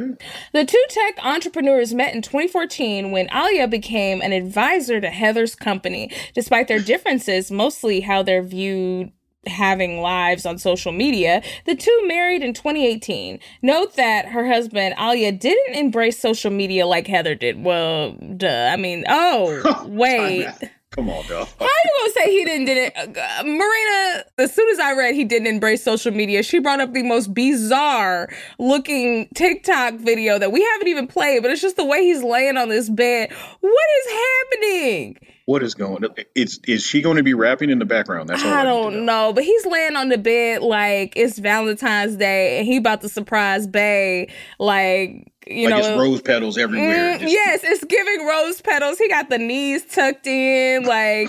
The 0.54 0.66
two 0.66 0.84
tech 0.90 1.18
entrepreneurs 1.24 1.94
met 1.94 2.14
in 2.14 2.22
2014 2.22 3.12
when 3.12 3.28
Ilya 3.30 3.68
became 3.68 4.22
an 4.22 4.34
advisor 4.34 5.02
to 5.02 5.10
Heather's 5.10 5.56
company. 5.56 6.12
Despite 6.34 6.68
their 6.68 6.80
differences, 6.80 7.52
mostly 7.52 8.02
how 8.02 8.22
they're 8.22 8.44
viewed 8.44 9.12
having 9.48 10.02
lives 10.02 10.46
on 10.46 10.58
social 10.58 10.92
media, 10.92 11.42
the 11.66 11.76
two 11.76 12.04
married 12.06 12.44
in 12.44 12.54
2018. 12.54 13.40
Note 13.62 13.96
that 13.96 14.28
her 14.28 14.48
husband, 14.48 14.96
Ilya, 15.00 15.34
didn't 15.34 15.76
embrace 15.76 16.20
social 16.20 16.52
media 16.52 16.86
like 16.86 17.08
Heather 17.08 17.36
did. 17.36 17.64
Well, 17.64 18.12
duh. 18.38 18.70
I 18.72 18.78
mean, 18.78 19.06
oh, 19.08 19.86
wait. 19.88 20.48
Come 20.92 21.10
on, 21.10 21.26
dog. 21.26 21.48
How 21.58 21.66
you 21.66 21.92
gonna 22.02 22.12
say 22.12 22.32
he 22.32 22.44
didn't 22.44 22.66
did 22.66 22.78
it? 22.78 22.94
Uh, 22.98 23.44
Marina, 23.44 24.26
as 24.38 24.54
soon 24.54 24.68
as 24.70 24.80
I 24.80 24.92
read 24.92 25.16
he 25.16 25.24
didn't 25.24 25.48
embrace 25.48 25.82
social 25.82 26.12
media, 26.12 26.44
she 26.44 26.60
brought 26.60 26.82
up 26.82 26.92
the 26.92 27.04
most 27.04 27.34
bizarre 27.34 28.30
looking 28.60 29.30
TikTok 29.34 29.94
video 29.96 30.38
that 30.38 30.52
we 30.52 30.62
haven't 30.62 30.90
even 30.90 31.08
played, 31.08 31.44
but 31.44 31.52
it's 31.52 31.62
just 31.62 31.78
the 31.78 31.86
way 31.86 32.04
he's 32.04 32.24
laying 32.24 32.58
on 32.58 32.68
this 32.68 32.90
bed. 32.90 33.32
What 33.62 33.88
is 34.00 34.12
happening? 34.12 35.18
What 35.52 35.64
is 35.64 35.74
going 35.76 36.06
on? 36.06 36.16
Is, 36.34 36.62
is 36.66 36.82
she 36.82 37.02
going 37.02 37.18
to 37.18 37.24
be 37.24 37.34
rapping 37.34 37.70
in 37.70 37.78
the 37.80 37.86
background? 37.86 38.30
That's 38.30 38.42
all 38.42 38.50
I, 38.50 38.62
I 38.62 38.64
don't 38.64 39.06
know, 39.06 39.34
but 39.34 39.44
he's 39.44 39.66
laying 39.66 39.98
on 39.98 40.08
the 40.08 40.18
bed 40.18 40.62
like 40.62 41.12
it's 41.18 41.38
Valentine's 41.40 42.16
Day 42.16 42.58
and 42.60 42.66
he 42.66 42.78
about 42.78 43.02
to 43.02 43.10
surprise 43.10 43.68
Bay 43.68 44.32
like 44.60 45.30
you 45.48 45.70
like 45.70 45.78
know 45.84 45.90
it's 45.90 46.00
rose 46.00 46.22
petals 46.22 46.58
everywhere. 46.58 47.18
Mm, 47.18 47.20
Just- 47.20 47.34
yes, 47.34 47.62
it's 47.66 47.84
giving 47.84 48.26
rose 48.26 48.62
petals. 48.62 48.98
He 48.98 49.10
got 49.10 49.30
the 49.30 49.40
knees 49.40 49.84
tucked 49.86 50.26
in, 50.26 50.84
like 50.84 51.28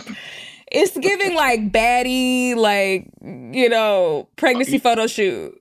it's 0.70 0.96
giving 0.96 1.35
like 1.35 1.72
baddie, 1.72 2.54
like 2.54 3.08
you 3.22 3.68
know, 3.68 4.28
pregnancy 4.37 4.78
photo 4.78 5.08
shoot. 5.08 5.61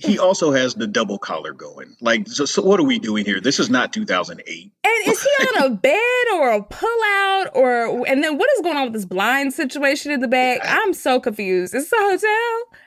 He 0.00 0.18
also 0.18 0.50
has 0.52 0.74
the 0.74 0.86
double 0.86 1.18
collar 1.18 1.52
going. 1.52 1.94
Like, 2.00 2.26
so, 2.26 2.46
so 2.46 2.62
what 2.62 2.80
are 2.80 2.84
we 2.84 2.98
doing 2.98 3.24
here? 3.24 3.40
This 3.40 3.58
is 3.60 3.68
not 3.68 3.92
2008. 3.92 4.72
And 4.82 4.92
is 5.06 5.22
he 5.22 5.30
on 5.58 5.66
a 5.66 5.70
bed 5.76 6.26
or 6.34 6.52
a 6.52 6.62
pullout 6.62 7.54
or 7.54 8.06
and 8.06 8.24
then 8.24 8.38
what 8.38 8.48
is 8.56 8.62
going 8.62 8.76
on 8.76 8.84
with 8.84 8.94
this 8.94 9.04
blind 9.04 9.52
situation 9.52 10.10
in 10.10 10.20
the 10.20 10.28
back? 10.28 10.60
I'm 10.64 10.94
so 10.94 11.20
confused. 11.20 11.74
Is 11.74 11.90
this 11.90 11.92
a 11.92 12.02
hotel? 12.02 12.78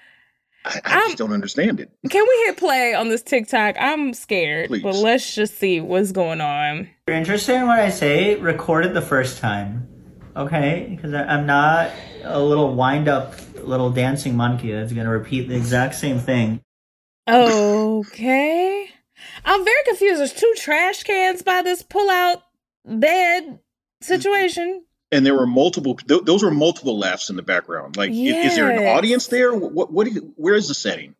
I, 0.65 0.81
I 0.85 0.99
just 1.05 1.17
don't 1.17 1.33
understand 1.33 1.79
it. 1.79 1.91
Can 2.09 2.23
we 2.23 2.45
hit 2.45 2.57
play 2.57 2.93
on 2.93 3.09
this 3.09 3.21
TikTok? 3.21 3.75
I'm 3.79 4.13
scared, 4.13 4.69
but 4.69 4.95
let's 4.95 5.35
just 5.35 5.57
see 5.57 5.81
what's 5.81 6.11
going 6.11 6.41
on. 6.41 6.89
you're 7.07 7.17
interested 7.17 7.55
in 7.55 7.67
what 7.67 7.79
I 7.79 7.89
say, 7.89 8.35
record 8.35 8.85
it 8.85 8.93
the 8.93 9.01
first 9.01 9.39
time. 9.39 9.87
Okay? 10.35 10.87
Because 10.89 11.13
I'm 11.13 11.45
not 11.45 11.91
a 12.23 12.39
little 12.39 12.73
wind 12.73 13.07
up 13.07 13.35
little 13.57 13.89
dancing 13.91 14.35
monkey 14.35 14.71
that's 14.71 14.93
going 14.93 15.05
to 15.05 15.11
repeat 15.11 15.47
the 15.47 15.55
exact 15.55 15.95
same 15.95 16.19
thing. 16.19 16.61
Okay. 17.27 18.89
I'm 19.45 19.63
very 19.65 19.83
confused. 19.85 20.19
There's 20.19 20.33
two 20.33 20.53
trash 20.57 21.03
cans 21.03 21.41
by 21.41 21.61
this 21.61 21.81
pull-out 21.81 22.41
bed 22.85 23.59
situation. 24.01 24.83
And 25.11 25.25
there 25.25 25.35
were 25.35 25.45
multiple. 25.45 25.95
Th- 25.95 26.23
those 26.23 26.43
were 26.43 26.51
multiple 26.51 26.97
laughs 26.97 27.29
in 27.29 27.35
the 27.35 27.43
background. 27.43 27.95
Like, 27.97 28.09
i- 28.09 28.13
is, 28.13 28.55
there 28.55 28.69
an 28.71 28.97
audience 28.97 29.27
there? 29.27 29.53
What? 29.53 29.91
What? 29.93 30.11
you- 30.11 30.33
where 30.37 30.55
is 30.55 30.67
the 30.67 30.73
setting? 30.73 31.13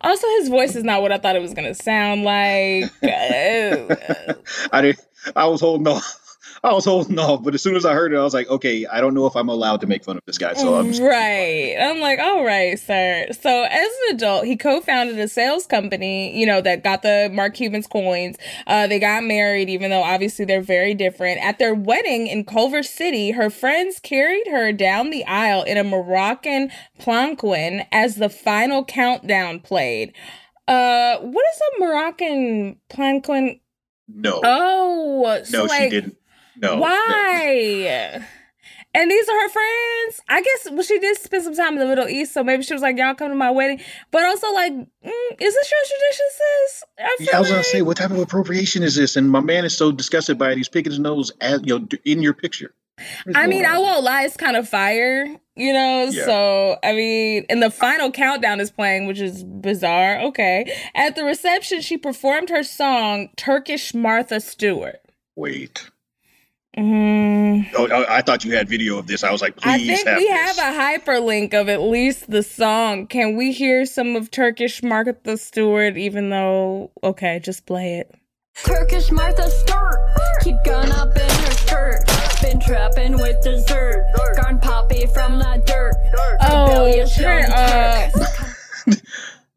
Also, 0.00 0.26
his 0.38 0.48
voice 0.48 0.76
is 0.76 0.84
not 0.84 1.02
what 1.02 1.10
I 1.12 1.18
thought 1.18 1.34
it 1.36 1.42
was 1.42 1.52
gonna 1.54 1.74
sound 1.74 2.22
like. 2.22 2.90
I 3.02 4.80
did. 4.82 4.98
I 5.34 5.46
was 5.46 5.60
holding 5.60 5.86
off. 5.88 6.29
I 6.64 6.74
was 6.74 6.84
holding 6.84 7.18
off, 7.18 7.42
but 7.42 7.54
as 7.54 7.62
soon 7.62 7.74
as 7.74 7.86
I 7.86 7.94
heard 7.94 8.12
it, 8.12 8.18
I 8.18 8.22
was 8.22 8.34
like, 8.34 8.48
okay, 8.48 8.86
I 8.86 9.00
don't 9.00 9.14
know 9.14 9.24
if 9.24 9.34
I'm 9.34 9.48
allowed 9.48 9.80
to 9.80 9.86
make 9.86 10.04
fun 10.04 10.18
of 10.18 10.22
this 10.26 10.36
guy. 10.36 10.52
So 10.52 10.74
I'm 10.74 10.88
just 10.88 11.00
right. 11.00 11.74
I'm 11.80 12.00
like, 12.00 12.18
all 12.18 12.44
right, 12.44 12.78
sir. 12.78 13.28
So 13.40 13.62
as 13.62 13.88
an 14.08 14.16
adult, 14.16 14.44
he 14.44 14.58
co-founded 14.58 15.18
a 15.18 15.26
sales 15.26 15.66
company, 15.66 16.38
you 16.38 16.44
know, 16.44 16.60
that 16.60 16.84
got 16.84 17.00
the 17.00 17.30
Mark 17.32 17.54
Cuban's 17.54 17.86
coins. 17.86 18.36
Uh, 18.66 18.86
they 18.86 18.98
got 18.98 19.24
married, 19.24 19.70
even 19.70 19.90
though 19.90 20.02
obviously 20.02 20.44
they're 20.44 20.60
very 20.60 20.92
different. 20.92 21.42
At 21.42 21.58
their 21.58 21.74
wedding 21.74 22.26
in 22.26 22.44
Culver 22.44 22.82
City, 22.82 23.30
her 23.30 23.48
friends 23.48 23.98
carried 23.98 24.48
her 24.48 24.70
down 24.70 25.08
the 25.08 25.24
aisle 25.24 25.62
in 25.62 25.78
a 25.78 25.84
Moroccan 25.84 26.70
palanquin 26.98 27.86
as 27.90 28.16
the 28.16 28.28
final 28.28 28.84
countdown 28.84 29.60
played. 29.60 30.12
Uh, 30.68 31.16
what 31.20 31.44
is 31.54 31.60
a 31.60 31.80
Moroccan 31.80 32.76
palanquin? 32.90 33.60
no, 34.08 34.40
Oh, 34.44 35.40
so 35.44 35.58
no, 35.58 35.64
like, 35.64 35.84
she 35.84 35.88
didn't. 35.88 36.16
No, 36.60 36.76
why? 36.76 38.22
And 38.92 39.10
these 39.10 39.28
are 39.28 39.40
her 39.40 39.48
friends. 39.48 40.20
I 40.28 40.42
guess 40.42 40.72
well, 40.72 40.82
she 40.82 40.98
did 40.98 41.16
spend 41.18 41.44
some 41.44 41.54
time 41.54 41.74
in 41.74 41.78
the 41.78 41.86
Middle 41.86 42.08
East, 42.08 42.34
so 42.34 42.42
maybe 42.42 42.64
she 42.64 42.72
was 42.72 42.82
like, 42.82 42.98
"Y'all 42.98 43.14
come 43.14 43.28
to 43.28 43.36
my 43.36 43.50
wedding." 43.50 43.80
But 44.10 44.24
also, 44.24 44.52
like, 44.52 44.72
mm, 44.72 45.30
is 45.38 45.54
this 45.54 45.70
your 45.70 45.80
tradition, 45.86 46.26
sis? 46.30 46.84
I, 46.98 47.16
Yeah, 47.20 47.36
I 47.36 47.40
was 47.40 47.50
gonna 47.50 47.62
say, 47.62 47.82
what 47.82 47.96
type 47.96 48.10
of 48.10 48.18
appropriation 48.18 48.82
is 48.82 48.96
this? 48.96 49.14
And 49.14 49.30
my 49.30 49.40
man 49.40 49.64
is 49.64 49.76
so 49.76 49.92
disgusted 49.92 50.38
by 50.38 50.50
it, 50.50 50.56
he's 50.58 50.68
picking 50.68 50.90
his 50.90 50.98
nose 50.98 51.30
at 51.40 51.66
you 51.66 51.78
know 51.78 51.88
in 52.04 52.20
your 52.20 52.34
picture. 52.34 52.74
I 53.34 53.46
mean, 53.46 53.64
I 53.64 53.78
won't 53.78 54.02
lie, 54.02 54.24
it's 54.24 54.36
kind 54.36 54.56
of 54.56 54.68
fire, 54.68 55.24
you 55.56 55.72
know. 55.72 56.08
Yeah. 56.10 56.24
So 56.24 56.76
I 56.82 56.92
mean, 56.92 57.46
and 57.48 57.62
the 57.62 57.70
final 57.70 58.10
countdown 58.10 58.60
is 58.60 58.72
playing, 58.72 59.06
which 59.06 59.20
is 59.20 59.44
bizarre. 59.44 60.20
Okay, 60.22 60.76
at 60.96 61.14
the 61.14 61.24
reception, 61.24 61.80
she 61.80 61.96
performed 61.96 62.50
her 62.50 62.64
song 62.64 63.28
"Turkish 63.36 63.94
Martha 63.94 64.40
Stewart." 64.40 65.00
Wait. 65.36 65.90
Mm. 66.76 67.66
Oh, 67.76 67.88
I, 67.88 68.18
I 68.18 68.22
thought 68.22 68.44
you 68.44 68.52
had 68.54 68.68
video 68.68 68.98
of 68.98 69.06
this. 69.06 69.24
I 69.24 69.32
was 69.32 69.42
like, 69.42 69.56
please. 69.56 69.70
I 69.70 69.76
please 69.78 69.96
think 70.02 70.08
have 70.08 70.18
we 70.18 70.28
this. 70.28 70.58
have 70.58 70.74
a 70.74 70.78
hyperlink 70.78 71.52
of 71.54 71.68
at 71.68 71.80
least 71.82 72.30
the 72.30 72.42
song. 72.42 73.06
Can 73.06 73.36
we 73.36 73.52
hear 73.52 73.84
some 73.84 74.14
of 74.14 74.30
Turkish 74.30 74.82
Martha 74.82 75.36
Stewart? 75.36 75.96
Even 75.96 76.30
though, 76.30 76.92
okay, 77.02 77.40
just 77.40 77.66
play 77.66 77.94
it. 77.98 78.14
Turkish 78.64 79.10
Martha 79.10 79.50
Stewart, 79.50 79.96
keep 80.42 80.56
gun 80.64 80.90
up 80.92 81.16
in 81.16 81.28
her 81.28 81.50
skirt. 81.52 82.04
Been 82.42 82.60
trapping 82.60 83.12
with 83.14 83.42
dessert, 83.42 84.06
gone 84.36 84.60
poppy 84.60 85.06
from 85.06 85.38
the 85.38 85.62
dirt. 85.66 85.94
Oh, 86.42 86.68
Rebellious 86.68 87.16
turn 87.16 87.42
young 87.42 87.52
up. 87.52 88.12
Turks. 88.12 88.49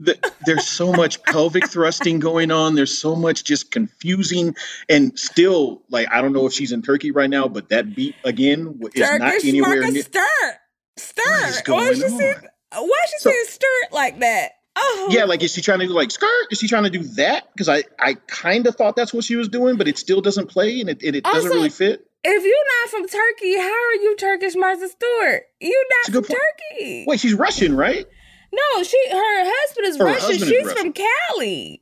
The, 0.06 0.32
there's 0.46 0.68
so 0.68 0.92
much 0.92 1.22
pelvic 1.24 1.68
thrusting 1.70 2.20
going 2.20 2.52
on. 2.52 2.76
There's 2.76 2.98
so 2.98 3.16
much 3.16 3.44
just 3.44 3.72
confusing, 3.72 4.56
and 4.90 5.18
still, 5.18 5.82
like 5.90 6.08
I 6.12 6.22
don't 6.22 6.34
know 6.34 6.46
if 6.46 6.54
she's 6.54 6.72
in 6.72 6.82
Turkey 6.82 7.12
right 7.12 7.30
now, 7.30 7.48
but 7.48 7.70
that 7.70 7.96
beat 7.96 8.16
again 8.24 8.80
is 8.94 9.02
not 9.20 9.34
anywhere 9.44 9.82
near. 9.92 10.04
Stewart. 10.04 11.28
What 11.28 11.50
is 11.50 11.62
going 11.62 11.80
Why 11.86 11.90
is 11.92 11.98
she 11.98 12.04
on? 12.06 12.10
saying? 12.20 12.36
Why 12.72 12.82
is 13.06 13.10
she 13.12 13.18
So- 13.20 13.30
saying 13.32 13.46
Stewart 13.48 13.94
like 13.94 14.20
that? 14.20 14.52
Oh, 14.76 15.10
Yeah, 15.12 15.26
like 15.26 15.44
is 15.44 15.54
she 15.54 15.62
trying 15.62 15.80
to 15.80 15.88
do 15.88 15.94
like 15.94 16.10
skirt? 16.10 16.48
Is 16.52 16.58
she 16.60 16.68
trying 16.68 16.84
to 16.86 16.90
do 16.90 17.04
that? 17.16 17.44
Because 17.54 17.70
I 17.70 17.84
I 18.00 18.16
kind 18.28 18.66
of 18.66 18.76
thought 18.76 18.96
that's 18.96 19.14
what 19.14 19.24
she 19.24 19.36
was 19.36 19.48
doing, 19.50 19.76
but 19.78 19.88
it 19.88 20.00
still 20.00 20.20
doesn't 20.22 20.48
play 20.50 20.82
and 20.82 20.90
it 20.90 21.04
and 21.04 21.16
it 21.16 21.24
doesn't 21.24 21.52
really 21.52 21.70
fit. 21.70 22.06
If 22.24 22.44
you're 22.44 22.82
not 22.82 22.90
from 22.90 23.08
Turkey, 23.08 23.56
how 23.58 23.68
are 23.68 23.94
you 24.02 24.16
Turkish 24.18 24.56
Martha 24.56 24.88
Stewart? 24.88 25.44
You're 25.60 25.86
not 26.06 26.14
from 26.14 26.24
point. 26.24 26.40
Turkey. 26.72 27.06
Wait, 27.08 27.20
she's 27.20 27.34
Russian, 27.36 27.76
right? 27.78 28.08
No, 28.54 28.84
she. 28.84 28.98
Her 29.10 29.18
husband 29.18 29.88
is 29.88 29.98
Her 29.98 30.06
Russian. 30.06 30.22
husband 30.30 30.42
is 30.44 30.48
She's 30.50 30.66
Russian. 30.68 30.94
from 30.94 31.06
Cali. 31.30 31.82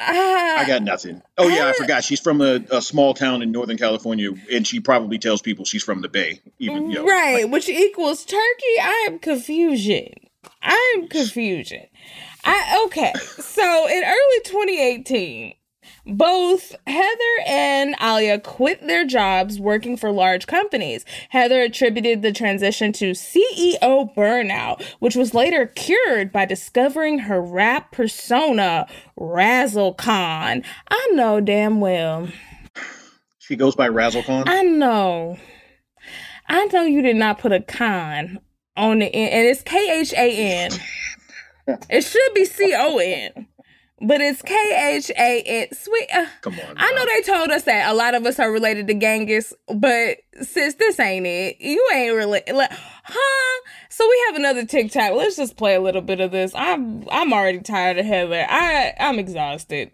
Uh, 0.00 0.04
I 0.06 0.64
got 0.66 0.82
nothing. 0.84 1.20
Oh 1.36 1.48
yeah, 1.48 1.66
I 1.66 1.70
I- 1.70 1.72
forgot. 1.72 2.04
She's 2.04 2.20
from 2.20 2.40
a, 2.40 2.60
a 2.70 2.80
small 2.80 3.14
town 3.14 3.42
in 3.42 3.50
Northern 3.50 3.76
California, 3.76 4.30
and 4.52 4.64
she 4.64 4.78
probably 4.78 5.18
tells 5.18 5.42
people 5.42 5.64
she's 5.64 5.82
from 5.82 6.02
the 6.02 6.08
Bay. 6.08 6.40
Even 6.60 6.88
you 6.90 6.98
know, 6.98 7.04
right, 7.04 7.42
like- 7.42 7.52
which 7.52 7.68
equals 7.68 8.24
Turkey. 8.24 8.78
I 8.80 9.06
am 9.10 9.18
confusion. 9.18 10.08
I 10.62 10.94
am 10.96 11.08
confusion. 11.08 11.82
I 12.44 12.84
okay. 12.86 13.12
So 13.40 13.88
in 13.88 14.04
early 14.04 14.40
2018, 14.44 15.54
both 16.08 16.74
Heather 16.86 17.42
and 17.46 17.94
Ilya 18.00 18.40
quit 18.40 18.86
their 18.86 19.06
jobs 19.06 19.60
working 19.60 19.96
for 19.96 20.10
large 20.10 20.46
companies. 20.46 21.04
Heather 21.30 21.60
attributed 21.60 22.22
the 22.22 22.32
transition 22.32 22.92
to 22.94 23.12
CEO 23.12 24.14
burnout, 24.14 24.82
which 25.00 25.16
was 25.16 25.34
later 25.34 25.66
cured 25.66 26.32
by 26.32 26.44
discovering 26.44 27.20
her 27.20 27.40
rap 27.40 27.92
persona, 27.92 28.86
Razzle 29.16 29.94
Khan. 29.94 30.62
I 30.90 31.10
know 31.12 31.40
damn 31.40 31.80
well. 31.80 32.28
she 33.38 33.56
goes 33.56 33.74
by 33.76 33.88
Razzlecon. 33.88 34.44
I 34.46 34.62
know. 34.62 35.36
I 36.48 36.64
know 36.66 36.82
you 36.84 37.02
did 37.02 37.16
not 37.16 37.38
put 37.38 37.52
a 37.52 37.60
con 37.60 38.38
on 38.76 39.00
the 39.00 39.06
end, 39.06 39.32
and 39.34 39.46
it's 39.46 39.62
K 39.62 40.00
H 40.00 40.12
A 40.14 40.64
N. 40.64 40.70
It 41.90 42.02
should 42.02 42.32
be 42.34 42.46
C 42.46 42.72
O 42.74 42.96
N, 42.96 43.47
but 44.00 44.20
it's 44.20 44.42
K 44.42 44.54
H 44.96 45.10
A 45.10 45.42
N. 45.44 45.68
Sweet. 45.72 46.08
Uh, 46.14 46.26
Come 46.42 46.54
on. 46.54 46.74
I 46.76 46.92
know 46.92 47.04
they 47.04 47.22
told 47.22 47.50
us 47.50 47.64
that 47.64 47.90
a 47.90 47.94
lot 47.94 48.14
of 48.14 48.24
us 48.26 48.38
are 48.38 48.50
related 48.50 48.86
to 48.88 48.94
Genghis, 48.94 49.52
but 49.74 50.18
sis, 50.42 50.74
this 50.74 50.98
ain't 51.00 51.26
it. 51.26 51.56
You 51.60 51.84
ain't 51.94 52.14
related. 52.14 52.54
Like, 52.54 52.70
huh? 52.72 53.60
So 53.90 54.08
we 54.08 54.22
have 54.28 54.36
another 54.36 54.64
TikTok. 54.64 55.12
Let's 55.14 55.36
just 55.36 55.56
play 55.56 55.74
a 55.74 55.80
little 55.80 56.02
bit 56.02 56.20
of 56.20 56.30
this. 56.30 56.52
I'm 56.54 57.04
I'm 57.10 57.32
already 57.32 57.60
tired 57.60 57.98
of 57.98 58.06
Heather. 58.06 58.46
I 58.48 58.94
I'm 59.00 59.18
exhausted. 59.18 59.90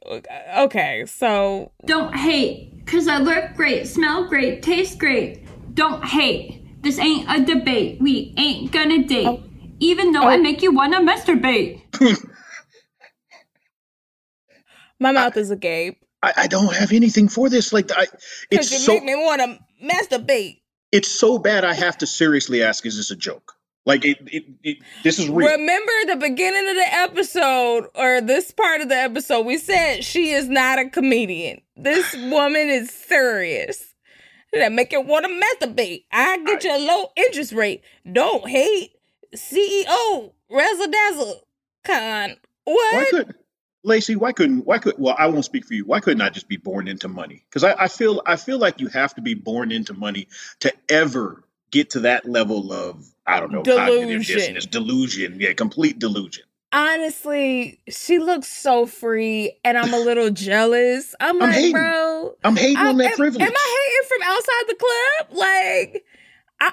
Okay, 0.59 1.05
so 1.07 1.73
Don't 1.87 2.15
hate, 2.15 2.87
cause 2.87 3.09
I 3.09 3.19
look 3.19 3.55
great, 3.55 3.87
smell 3.87 4.29
great, 4.29 4.63
taste 4.63 4.99
great. 4.99 5.41
Don't 5.75 6.05
hate. 6.05 6.61
This 6.83 6.99
ain't 6.99 7.27
a 7.31 7.43
debate. 7.45 7.99
We 8.01 8.35
ain't 8.37 8.71
gonna 8.71 9.05
date. 9.07 9.41
Even 9.81 10.13
though 10.13 10.23
I 10.25 10.35
Oh. 10.37 10.43
make 10.43 10.61
you 10.63 10.73
wanna 10.73 11.01
masturbate. 11.01 11.81
my 15.01 15.13
mouth 15.13 15.37
is 15.37 15.51
agape 15.51 16.01
I, 16.23 16.33
I 16.39 16.47
don't 16.47 16.75
have 16.75 16.93
anything 16.93 17.29
for 17.29 17.51
this. 17.51 17.71
Like 17.73 17.91
I, 17.95 18.07
it's 18.51 18.73
you 18.73 18.79
so 18.79 18.95
make 18.95 19.05
me 19.05 19.15
want 19.15 19.43
to 19.43 19.59
masturbate. 19.85 20.63
it's 20.91 21.11
so 21.11 21.39
bad. 21.39 21.65
I 21.65 21.75
have 21.75 21.99
to 21.99 22.07
seriously 22.07 22.63
ask: 22.63 22.87
Is 22.87 22.97
this 22.97 23.11
a 23.11 23.17
joke? 23.17 23.53
Like 23.85 24.07
it, 24.07 24.17
it, 24.29 24.45
it 24.63 24.79
this 25.03 25.19
is 25.19 25.29
real. 25.29 25.47
Remember 25.51 25.93
the 26.07 26.17
beginning 26.17 26.67
of 26.71 26.77
the 26.77 26.95
episode 26.95 27.89
or 27.95 28.23
this 28.23 28.51
part 28.53 28.81
of 28.81 28.89
the 28.89 28.97
episode, 28.97 29.45
we 29.45 29.59
said 29.59 30.03
she 30.03 30.31
is 30.31 30.49
not 30.49 30.79
a 30.79 30.89
comedian. 30.89 31.61
This 31.77 32.15
woman 32.31 32.71
is 32.71 32.91
serious. 32.91 33.95
That 34.55 34.73
make 34.73 34.93
you 34.93 35.03
want 35.03 35.27
to 35.27 35.67
masturbate. 35.67 36.05
I 36.13 36.39
get 36.45 36.65
you 36.65 36.75
a 36.75 36.79
low 36.79 37.09
interest 37.17 37.53
rate. 37.53 37.83
Don't 38.11 38.49
hate. 38.49 38.93
CEO 39.35 40.33
Razzle 40.51 40.87
Dazzle 40.91 41.41
Con. 41.85 42.37
why 42.65 42.75
What? 42.93 43.11
could 43.11 43.35
Lacey? 43.85 44.17
Why 44.17 44.33
couldn't? 44.33 44.65
Why 44.67 44.79
could? 44.79 44.95
Well, 44.99 45.15
I 45.19 45.27
won't 45.27 45.45
speak 45.45 45.67
for 45.67 45.75
you. 45.75 45.85
Why 45.85 46.01
couldn't 46.01 46.21
I 46.23 46.31
just 46.31 46.49
be 46.49 46.57
born 46.57 46.89
into 46.89 47.07
money? 47.09 47.45
Because 47.49 47.65
I, 47.65 47.75
I 47.85 47.89
feel 47.89 48.23
I 48.27 48.37
feel 48.37 48.59
like 48.59 48.81
you 48.81 48.89
have 48.89 49.15
to 49.15 49.21
be 49.23 49.35
born 49.35 49.71
into 49.71 49.95
money 49.95 50.29
to 50.61 50.73
ever 50.89 51.45
get 51.71 51.91
to 51.91 52.01
that 52.01 52.27
level 52.29 52.73
of 52.73 53.05
I 53.27 53.41
don't 53.41 53.53
know 53.53 53.63
cognitive 53.63 54.09
Delusion. 54.09 54.37
dissonance, 54.37 54.67
delusion, 54.67 55.37
yeah, 55.41 55.53
complete 55.53 55.99
delusion. 55.99 56.45
Honestly, 56.73 57.79
she 57.89 58.19
looks 58.19 58.49
so 58.49 58.85
free, 58.87 59.57
and 59.65 59.79
I'm 59.79 59.95
a 59.95 59.99
little 59.99 60.31
jealous. 60.31 61.15
I'm, 61.21 61.37
I'm 61.43 61.49
like, 61.51 61.55
hating. 61.55 61.73
bro, 61.73 62.35
I'm 62.43 62.57
hating 62.57 62.77
I- 62.79 62.89
on 62.89 62.97
that 62.99 63.13
am, 63.13 63.17
privilege. 63.17 63.43
Am 63.43 63.53
I 63.55 63.77
hating 63.87 64.09
from 64.09 64.29
outside 64.33 64.65
the 64.69 64.75
club? 64.75 65.39
Like, 65.39 66.05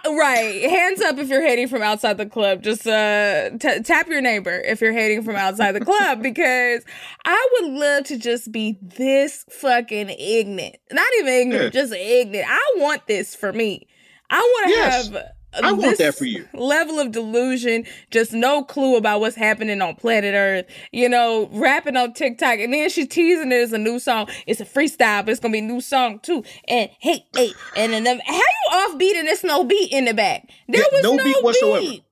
I, 0.04 0.16
right? 0.18 0.70
Hands 0.70 1.02
up 1.02 1.18
if 1.18 1.28
you're 1.30 1.42
hating 1.42 1.68
from 1.68 1.82
outside 1.82 2.18
the 2.18 2.26
club. 2.26 2.62
Just 2.64 2.88
uh, 2.88 3.50
t- 3.58 3.82
tap 3.84 4.08
your 4.08 4.22
neighbor 4.22 4.52
if 4.60 4.80
you're 4.82 4.94
hating 4.94 5.24
from 5.24 5.36
outside 5.36 5.74
the 5.74 5.84
club 5.84 6.22
because 6.24 6.84
I 7.26 7.50
would 7.54 7.72
love 7.74 8.04
to 8.06 8.18
just 8.18 8.52
be 8.52 8.78
this 8.82 9.44
fucking 9.50 10.10
ignorant. 10.10 10.78
Not 10.92 11.08
even 11.20 11.34
ignorant, 11.34 11.74
just 11.74 11.94
ignorant. 11.94 12.48
I 12.50 12.74
want 12.78 13.06
this 13.08 13.36
for 13.36 13.52
me. 13.52 13.88
I 14.30 14.40
want 14.40 14.68
to 14.68 14.72
Yes. 14.74 15.10
have. 15.10 15.24
I 15.54 15.72
want 15.74 15.98
that 15.98 16.16
for 16.16 16.26
you. 16.26 16.48
Level 16.54 17.00
of 17.00 17.12
delusion, 17.12 17.86
just 18.10 18.34
no 18.34 18.64
clue 18.64 18.96
about 18.96 19.20
what's 19.20 19.36
happening 19.36 19.82
on 19.82 19.96
planet 19.96 20.34
Earth. 20.34 20.66
You 20.92 21.10
know, 21.10 21.50
rapping 21.52 21.98
on 21.98 22.14
TikTok, 22.14 22.60
and 22.60 22.74
then 22.74 22.90
she's 22.90 23.08
teasing 23.08 23.52
it 23.52 23.56
as 23.56 23.74
a 23.74 23.78
new 23.78 24.00
song. 24.00 24.30
It's 24.48 24.62
a 24.62 24.66
freestyle, 24.66 25.26
but 25.26 25.30
it's 25.30 25.40
gonna 25.40 25.52
be 25.52 25.60
a 25.60 25.64
new 25.64 25.82
song 25.82 26.20
too. 26.20 26.44
And 26.68 26.90
hey, 27.00 27.26
hey, 27.36 27.54
and 27.76 27.94
then 27.94 28.04
the, 28.04 28.22
how 28.26 28.34
you 28.34 28.72
offbeat 28.74 29.16
and 29.16 29.28
there's 29.28 29.44
no 29.44 29.64
beat 29.64 29.92
in 29.92 30.06
the 30.06 30.14
back? 30.14 30.50
There 30.68 30.84
was 30.92 31.04
no 31.04 31.16
no, 31.16 31.24
beat 31.24 31.44
whatsoever. 31.44 31.80
beat. 31.82 32.04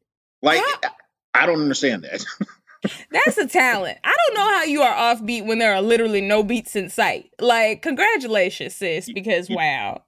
Like 0.41 0.61
Huh? 0.61 0.89
I 1.33 1.45
don't 1.45 1.61
understand 1.61 2.03
that. 2.03 2.25
That's 3.11 3.37
a 3.37 3.47
talent. 3.47 3.97
I 4.03 4.15
don't 4.15 4.35
know 4.37 4.53
how 4.53 4.63
you 4.63 4.81
are 4.81 5.15
offbeat 5.15 5.45
when 5.45 5.59
there 5.59 5.73
are 5.73 5.81
literally 5.81 6.21
no 6.21 6.43
beats 6.43 6.75
in 6.75 6.89
sight. 6.89 7.29
Like, 7.39 7.81
congratulations, 7.81 8.75
sis, 8.75 9.11
because 9.11 9.49
wow. 9.49 10.03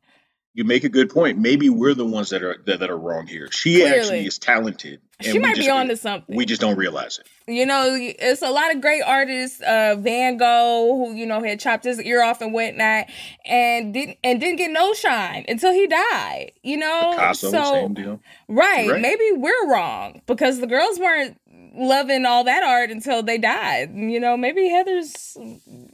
You 0.53 0.63
make 0.65 0.83
a 0.83 0.89
good 0.89 1.09
point. 1.09 1.37
Maybe 1.37 1.69
we're 1.69 1.93
the 1.93 2.05
ones 2.05 2.29
that 2.29 2.43
are 2.43 2.57
that, 2.65 2.79
that 2.81 2.89
are 2.89 2.97
wrong 2.97 3.25
here. 3.27 3.49
She 3.51 3.75
Clearly. 3.75 3.99
actually 3.99 4.25
is 4.25 4.37
talented. 4.37 4.99
She 5.21 5.37
might 5.39 5.55
just- 5.55 5.67
be 5.67 5.71
onto 5.71 5.95
something. 5.95 6.35
We 6.35 6.45
just 6.45 6.59
don't 6.61 6.77
realize 6.77 7.19
it. 7.19 7.27
You 7.51 7.65
know, 7.65 7.95
it's 7.97 8.41
a 8.41 8.49
lot 8.49 8.73
of 8.73 8.81
great 8.81 9.01
artists. 9.03 9.61
Uh, 9.61 9.95
Van 9.99 10.37
Gogh, 10.37 10.95
who 10.97 11.13
you 11.15 11.25
know 11.25 11.41
had 11.41 11.59
chopped 11.59 11.83
his 11.85 12.01
ear 12.01 12.21
off 12.23 12.41
and 12.41 12.53
whatnot, 12.53 13.07
and 13.45 13.93
didn't 13.93 14.17
and 14.23 14.39
didn't 14.39 14.57
get 14.57 14.71
no 14.71 14.93
shine 14.93 15.45
until 15.47 15.71
he 15.73 15.87
died. 15.87 16.51
You 16.63 16.77
know, 16.77 17.11
Picasso, 17.11 17.51
so 17.51 17.63
same 17.73 17.93
deal. 17.93 18.19
right, 18.47 18.89
Right. 18.89 19.01
maybe 19.01 19.23
we're 19.35 19.69
wrong 19.71 20.21
because 20.27 20.59
the 20.59 20.67
girls 20.67 20.99
weren't 20.99 21.37
loving 21.73 22.25
all 22.25 22.43
that 22.43 22.63
art 22.63 22.89
until 22.91 23.23
they 23.23 23.37
died. 23.37 23.91
You 23.95 24.19
know, 24.19 24.35
maybe 24.37 24.67
Heather's 24.69 25.37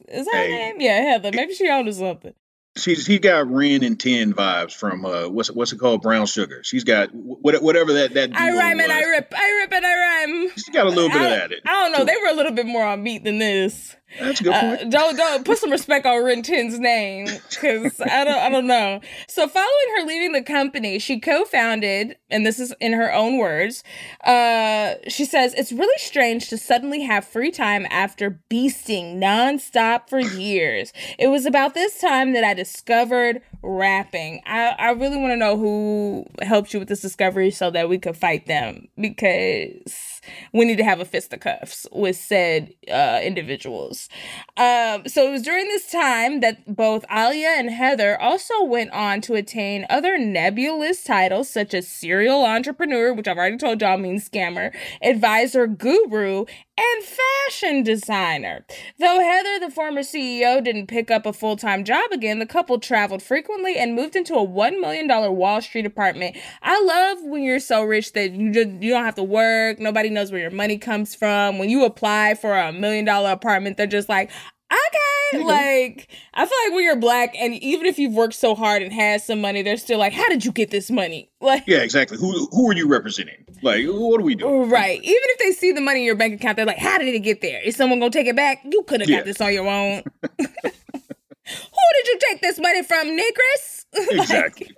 is 0.08 0.26
that 0.26 0.36
her 0.36 0.48
name? 0.48 0.76
Yeah, 0.80 1.02
Heather. 1.02 1.32
Maybe 1.34 1.54
she 1.54 1.70
onto 1.70 1.92
something. 1.92 2.34
She's 2.78 3.06
he 3.06 3.20
got 3.20 3.50
Ren 3.52 3.84
and 3.84 4.00
Ten 4.00 4.34
vibes 4.34 4.74
from 4.74 5.06
uh 5.06 5.28
what's 5.28 5.52
what's 5.52 5.74
it 5.74 5.80
called 5.80 6.02
Brown 6.02 6.26
Sugar. 6.26 6.64
She's 6.64 6.84
got 6.84 7.14
what, 7.14 7.62
whatever 7.62 7.94
that 7.94 8.14
that 8.14 8.32
I 8.36 8.52
rhyme 8.52 8.80
and 8.80 8.92
I 8.92 9.02
rip, 9.02 9.34
I 9.36 9.52
rip 9.62 9.74
and 9.74 9.86
I 9.86 10.26
rhyme. 10.26 10.50
She's 10.56 10.70
got 10.70 10.86
a 10.86 10.90
little 10.90 11.10
bit 11.10 11.22
I, 11.22 11.26
of 11.26 11.30
that. 11.32 11.52
in- 11.52 11.60
I 11.66 11.72
don't 11.84 11.92
know. 11.92 12.00
to 12.00 12.06
They 12.06 12.16
were 12.22 12.30
a 12.30 12.36
little 12.36 12.52
bit 12.54 12.66
more 12.66 12.84
on 12.86 13.04
beat 13.04 13.24
than 13.24 13.40
this. 13.40 13.96
That's 14.20 14.40
a 14.40 14.44
good 14.44 14.54
Uh, 14.54 14.84
don't 14.86 15.16
don't 15.18 15.46
put 15.46 15.58
some 15.58 15.70
respect 15.70 16.06
on 16.06 16.24
Rin 16.24 16.42
Tin's 16.42 16.80
name 16.80 17.28
because 17.50 18.00
I 18.02 18.24
don't 18.24 18.38
I 18.38 18.50
don't 18.50 18.68
know. 18.68 19.02
So 19.28 19.48
following 19.48 19.96
her 19.98 20.06
leaving 20.06 20.32
the 20.32 20.42
company, 20.42 20.98
she 21.00 21.20
co-founded, 21.20 22.16
and 22.30 22.46
this 22.46 22.60
is 22.60 22.74
in 22.80 22.94
her 22.94 23.14
own 23.14 23.38
words. 23.38 23.84
Uh, 24.24 24.96
she 25.08 25.26
says 25.26 25.54
it's 25.56 25.72
really 25.72 25.98
strange 25.98 26.50
to 26.50 26.58
suddenly 26.58 27.02
have 27.02 27.26
free 27.26 27.52
time 27.52 27.86
after 27.90 28.40
beasting 28.50 29.18
nonstop 29.18 30.10
for 30.10 30.20
years. 30.20 30.94
It 31.20 31.28
was 31.28 31.46
about 31.46 31.74
this 31.74 32.00
time 32.00 32.34
that 32.34 32.44
I 32.44 32.54
discovered 32.54 33.42
rapping. 33.62 34.42
I 34.46 34.70
I 34.80 34.90
really 34.92 35.18
want 35.18 35.32
to 35.32 35.38
know 35.38 35.58
who 35.58 36.26
helped 36.42 36.74
you 36.74 36.80
with 36.80 36.88
this 36.90 37.02
discovery 37.02 37.52
so 37.52 37.70
that 37.72 37.90
we 37.90 37.98
could 37.98 38.18
fight 38.18 38.46
them 38.48 38.88
because 39.00 40.07
we 40.54 40.66
need 40.66 40.78
to 40.78 40.84
have 40.84 41.00
a 41.00 41.06
fisticuffs 41.06 41.88
with 41.92 42.16
said 42.16 42.74
uh, 42.92 43.20
individuals. 43.24 44.10
Um, 44.56 45.08
so 45.08 45.28
it 45.28 45.32
was 45.32 45.42
during 45.42 45.68
this 45.68 45.92
time 45.92 46.40
that 46.42 46.76
both 46.76 47.06
Ilya 47.12 47.56
and 47.58 47.70
Heather 47.70 48.20
also 48.20 48.64
went 48.64 48.92
on 48.92 49.22
to 49.22 49.36
attain 49.36 49.86
other 49.90 50.18
nebulous 50.18 51.04
titles 51.04 51.50
such 51.50 51.74
as 51.74 51.88
serial 51.88 52.46
entrepreneur, 52.46 53.14
which 53.14 53.28
I've 53.28 53.38
already 53.38 53.58
told 53.58 53.82
y'all 53.82 53.98
means 53.98 54.28
scammer, 54.28 54.74
advisor 55.02 55.68
guru, 55.68 56.46
and 56.78 57.04
fashion 57.04 57.82
designer. 57.82 58.66
Though 59.00 59.20
Heather, 59.20 59.60
the 59.60 59.72
former 59.72 60.02
CEO, 60.02 60.64
didn't 60.64 60.88
pick 60.88 61.10
up 61.10 61.26
a 61.26 61.34
full 61.34 61.56
time 61.56 61.84
job 61.84 62.12
again, 62.12 62.40
the 62.40 62.46
couple 62.46 62.80
traveled 62.80 63.24
frequently 63.24 63.78
and 63.78 63.96
moved 63.96 64.16
into 64.16 64.36
a 64.36 64.46
$1 64.46 64.80
million 64.80 65.08
Wall 65.36 65.62
Street 65.62 65.86
apartment. 65.86 66.38
I 66.62 66.80
love 66.84 67.20
when 67.24 67.44
you're 67.44 67.60
so 67.60 67.84
rich 67.84 68.14
that 68.14 68.32
you, 68.32 68.52
just, 68.52 68.70
you 68.70 68.92
don't 68.92 69.06
have 69.06 69.16
to 69.16 69.24
work, 69.24 69.80
nobody 69.80 70.10
knows 70.18 70.32
where 70.32 70.42
your 70.42 70.52
money 70.52 70.78
comes 70.78 71.16
from. 71.16 71.58
When 71.60 71.70
you 71.70 71.86
apply 71.86 72.36
for 72.36 72.56
a 72.58 72.72
million 72.74 73.06
dollar 73.06 73.32
apartment, 73.32 73.78
they're 73.78 73.88
just 73.88 74.10
like, 74.10 74.30
okay, 74.72 75.44
like 75.44 76.08
I 76.34 76.46
feel 76.46 76.58
like 76.66 76.74
when 76.74 76.84
you're 76.84 76.96
black 76.96 77.36
and 77.38 77.54
even 77.56 77.86
if 77.86 78.00
you've 78.00 78.14
worked 78.14 78.34
so 78.34 78.56
hard 78.56 78.82
and 78.82 78.92
had 78.92 79.22
some 79.22 79.40
money, 79.42 79.62
they're 79.62 79.78
still 79.78 80.00
like, 80.00 80.14
how 80.14 80.28
did 80.30 80.44
you 80.46 80.52
get 80.52 80.72
this 80.72 80.90
money? 80.92 81.30
Like, 81.42 81.64
Yeah, 81.68 81.78
exactly. 81.80 82.18
Who 82.18 82.48
who 82.52 82.70
are 82.70 82.74
you 82.76 82.88
representing? 82.88 83.46
Like, 83.62 83.86
what 83.86 84.20
are 84.20 84.24
we 84.24 84.36
doing? 84.36 84.70
Right. 84.70 85.00
Even 85.00 85.06
if 85.24 85.40
they 85.40 85.52
see 85.52 85.72
the 85.72 85.82
money 85.82 86.00
in 86.00 86.06
your 86.06 86.16
bank 86.16 86.34
account, 86.34 86.56
they're 86.58 86.66
like, 86.66 86.78
how 86.80 86.98
did 86.98 87.08
it 87.14 87.20
get 87.20 87.42
there? 87.42 87.62
Is 87.62 87.76
someone 87.76 88.00
going 88.00 88.12
to 88.12 88.18
take 88.18 88.28
it 88.28 88.36
back? 88.36 88.62
You 88.66 88.84
could 88.84 89.02
have 89.02 89.10
Yeah. 89.10 89.18
got 89.18 89.26
this 89.26 89.40
on 89.40 89.54
your 89.54 89.68
own. 89.68 90.04
Who 90.40 91.84
did 91.96 92.08
you 92.08 92.20
take 92.30 92.42
this 92.42 92.60
money 92.60 92.84
from, 92.84 93.08
Negress? 93.08 93.86
Like, 93.96 94.12
Exactly. 94.12 94.70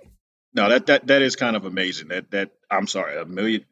No, 0.54 0.68
that 0.68 0.86
that 0.86 1.06
that 1.06 1.22
is 1.22 1.36
kind 1.36 1.56
of 1.56 1.64
amazing. 1.64 2.08
That 2.08 2.30
that 2.32 2.50
I'm 2.70 2.86
sorry, 2.86 3.16
a 3.20 3.24
million. 3.24 3.64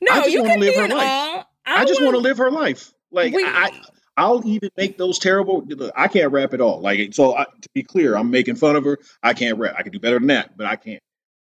No, 0.00 0.12
I 0.12 0.16
just 0.20 0.30
you 0.30 0.42
can 0.42 0.60
live 0.60 0.74
be 0.74 0.80
her 0.80 0.88
life. 0.88 1.08
all. 1.36 1.50
I, 1.66 1.84
just 1.84 2.00
want 2.00 2.14
to 2.14 2.18
live 2.18 2.38
her 2.38 2.50
life. 2.50 2.92
Like 3.10 3.32
We- 3.34 3.44
I, 3.44 3.70
I'll 4.16 4.44
even 4.46 4.70
make 4.76 4.98
those 4.98 5.18
terrible. 5.18 5.66
I 5.94 6.08
can't 6.08 6.32
rap 6.32 6.52
at 6.54 6.60
all. 6.60 6.80
Like 6.80 7.14
so, 7.14 7.36
I, 7.36 7.44
to 7.44 7.68
be 7.74 7.82
clear, 7.84 8.16
I'm 8.16 8.30
making 8.30 8.56
fun 8.56 8.74
of 8.76 8.84
her. 8.84 8.98
I 9.22 9.32
can't 9.34 9.58
rap. 9.58 9.76
I 9.78 9.82
can 9.82 9.92
do 9.92 10.00
better 10.00 10.18
than 10.18 10.28
that, 10.28 10.56
but 10.56 10.66
I 10.66 10.76
can't. 10.76 11.00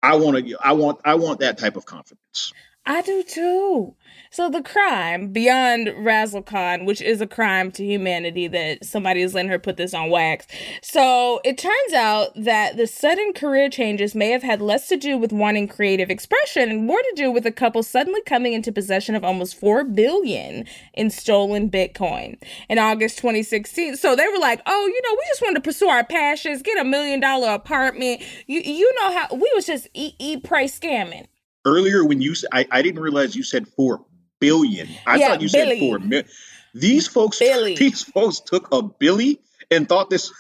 I 0.03 0.15
want 0.15 0.45
to. 0.47 0.57
I 0.61 0.73
want. 0.73 0.99
I 1.05 1.15
want 1.15 1.39
that 1.39 1.57
type 1.57 1.75
of 1.75 1.85
confidence. 1.85 2.53
I 2.83 3.03
do 3.03 3.21
too. 3.21 3.95
So 4.31 4.49
the 4.49 4.63
crime 4.63 5.31
beyond 5.31 5.87
RazzleCon, 5.87 6.85
which 6.85 6.99
is 6.99 7.21
a 7.21 7.27
crime 7.27 7.71
to 7.73 7.85
humanity 7.85 8.47
that 8.47 8.83
somebody 8.83 9.21
is 9.21 9.35
letting 9.35 9.51
her 9.51 9.59
put 9.59 9.77
this 9.77 9.93
on 9.93 10.09
wax. 10.09 10.47
So 10.81 11.41
it 11.43 11.59
turns 11.59 11.93
out 11.93 12.29
that 12.35 12.77
the 12.77 12.87
sudden 12.87 13.33
career 13.33 13.69
changes 13.69 14.15
may 14.15 14.31
have 14.31 14.41
had 14.41 14.61
less 14.61 14.87
to 14.87 14.97
do 14.97 15.15
with 15.15 15.31
wanting 15.31 15.67
creative 15.67 16.09
expression 16.09 16.71
and 16.71 16.87
more 16.87 16.97
to 16.97 17.13
do 17.15 17.29
with 17.31 17.45
a 17.45 17.51
couple 17.51 17.83
suddenly 17.83 18.21
coming 18.23 18.53
into 18.53 18.71
possession 18.71 19.13
of 19.13 19.23
almost 19.23 19.59
4 19.59 19.83
billion 19.83 20.65
in 20.95 21.11
stolen 21.11 21.69
Bitcoin 21.69 22.41
in 22.67 22.79
August 22.79 23.17
2016. 23.17 23.95
So 23.97 24.15
they 24.15 24.27
were 24.27 24.39
like, 24.39 24.59
"Oh, 24.65 24.87
you 24.87 25.01
know, 25.03 25.13
we 25.13 25.27
just 25.27 25.41
wanted 25.41 25.55
to 25.55 25.61
pursue 25.61 25.87
our 25.87 26.03
passions, 26.03 26.63
get 26.63 26.79
a 26.79 26.83
million 26.83 27.19
dollar 27.19 27.49
apartment. 27.49 28.23
You 28.47 28.61
you 28.61 28.91
know 28.95 29.11
how 29.11 29.35
we 29.35 29.51
was 29.53 29.67
just 29.67 29.87
e 29.93 30.15
e 30.17 30.37
price 30.37 30.79
scamming." 30.79 31.27
Earlier, 31.65 32.03
when 32.03 32.21
you 32.21 32.33
i 32.51 32.81
didn't 32.81 32.99
realize 33.01 33.35
you 33.35 33.43
said 33.43 33.67
four 33.67 34.03
billion. 34.39 34.87
I 35.05 35.17
Yeah, 35.17 35.27
thought 35.29 35.41
you 35.41 35.47
said 35.47 35.65
Billy. 35.65 35.79
four 35.79 35.99
million. 35.99 36.27
These 36.73 37.07
folks, 37.07 37.39
Billy. 37.39 37.75
these 37.79 38.03
folks 38.03 38.39
took 38.39 38.69
a 38.71 38.81
Billy 38.81 39.39
and 39.69 39.87
thought 39.87 40.09
this. 40.09 40.31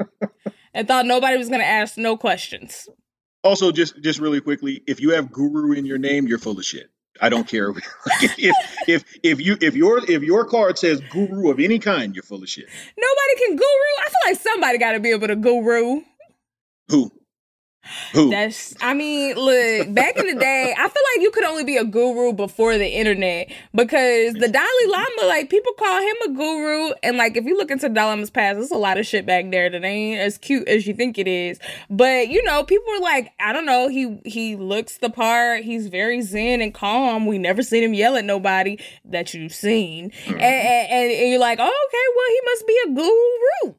And 0.74 0.86
thought 0.86 1.06
nobody 1.06 1.36
was 1.38 1.48
going 1.48 1.60
to 1.60 1.66
ask 1.66 1.96
no 1.96 2.16
questions. 2.16 2.88
Also, 3.42 3.72
just 3.72 4.00
just 4.00 4.20
really 4.20 4.40
quickly, 4.40 4.82
if 4.86 5.00
you 5.00 5.10
have 5.10 5.32
Guru 5.32 5.72
in 5.72 5.86
your 5.86 5.98
name, 5.98 6.28
you're 6.28 6.38
full 6.38 6.58
of 6.58 6.64
shit. 6.64 6.90
I 7.20 7.30
don't 7.30 7.48
care 7.48 7.70
if 8.20 8.62
if 8.86 9.04
if 9.22 9.40
you 9.40 9.56
if 9.60 9.74
your 9.74 9.98
if 10.08 10.22
your 10.22 10.44
card 10.44 10.78
says 10.78 11.00
Guru 11.10 11.50
of 11.50 11.58
any 11.58 11.78
kind, 11.78 12.14
you're 12.14 12.22
full 12.22 12.42
of 12.42 12.48
shit. 12.48 12.66
Nobody 12.96 13.44
can 13.44 13.56
guru. 13.56 13.64
I 13.64 14.08
feel 14.08 14.30
like 14.32 14.40
somebody 14.40 14.78
got 14.78 14.92
to 14.92 15.00
be 15.00 15.10
able 15.10 15.26
to 15.28 15.36
guru. 15.36 16.02
Who? 16.88 17.10
Who? 18.12 18.30
That's, 18.30 18.74
I 18.80 18.94
mean, 18.94 19.36
look, 19.36 19.94
back 19.94 20.16
in 20.16 20.26
the 20.26 20.34
day, 20.34 20.74
I 20.76 20.88
feel 20.88 21.02
like 21.14 21.22
you 21.22 21.30
could 21.30 21.44
only 21.44 21.64
be 21.64 21.76
a 21.76 21.84
guru 21.84 22.32
before 22.32 22.78
the 22.78 22.88
internet 22.88 23.50
because 23.74 24.34
the 24.34 24.48
Dalai 24.48 24.86
Lama, 24.86 25.26
like, 25.26 25.50
people 25.50 25.72
call 25.74 26.00
him 26.00 26.16
a 26.26 26.28
guru. 26.30 26.92
And, 27.02 27.16
like, 27.16 27.36
if 27.36 27.44
you 27.44 27.56
look 27.56 27.70
into 27.70 27.88
Dalai 27.88 28.10
Lama's 28.10 28.30
past, 28.30 28.58
there's 28.58 28.70
a 28.70 28.76
lot 28.76 28.98
of 28.98 29.06
shit 29.06 29.26
back 29.26 29.50
there 29.50 29.70
that 29.70 29.84
ain't 29.84 30.20
as 30.20 30.38
cute 30.38 30.68
as 30.68 30.86
you 30.86 30.94
think 30.94 31.18
it 31.18 31.28
is. 31.28 31.58
But, 31.90 32.28
you 32.28 32.42
know, 32.44 32.64
people 32.64 32.92
are 32.94 33.00
like, 33.00 33.32
I 33.40 33.52
don't 33.52 33.66
know, 33.66 33.88
he, 33.88 34.20
he 34.24 34.56
looks 34.56 34.98
the 34.98 35.10
part. 35.10 35.64
He's 35.64 35.88
very 35.88 36.20
zen 36.22 36.60
and 36.60 36.74
calm. 36.74 37.26
We 37.26 37.38
never 37.38 37.62
seen 37.62 37.82
him 37.82 37.94
yell 37.94 38.16
at 38.16 38.24
nobody 38.24 38.78
that 39.06 39.34
you've 39.34 39.54
seen. 39.54 40.10
Mm-hmm. 40.10 40.32
And, 40.32 40.42
and, 40.42 41.12
and 41.12 41.30
you're 41.30 41.40
like, 41.40 41.58
oh, 41.60 41.88
okay, 41.88 42.06
well, 42.16 42.28
he 42.28 42.40
must 42.44 42.66
be 42.66 42.78
a 42.86 42.88
guru. 42.94 43.74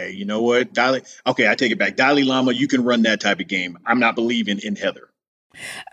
Hey, 0.00 0.12
you 0.12 0.24
know 0.24 0.40
what? 0.40 0.72
Dalai. 0.72 1.02
Okay, 1.26 1.46
I 1.46 1.54
take 1.56 1.72
it 1.72 1.78
back. 1.78 1.94
Dalai 1.94 2.22
Lama, 2.22 2.52
you 2.52 2.68
can 2.68 2.84
run 2.84 3.02
that 3.02 3.20
type 3.20 3.38
of 3.38 3.48
game. 3.48 3.78
I'm 3.84 4.00
not 4.00 4.14
believing 4.14 4.58
in 4.60 4.74
Heather. 4.74 5.09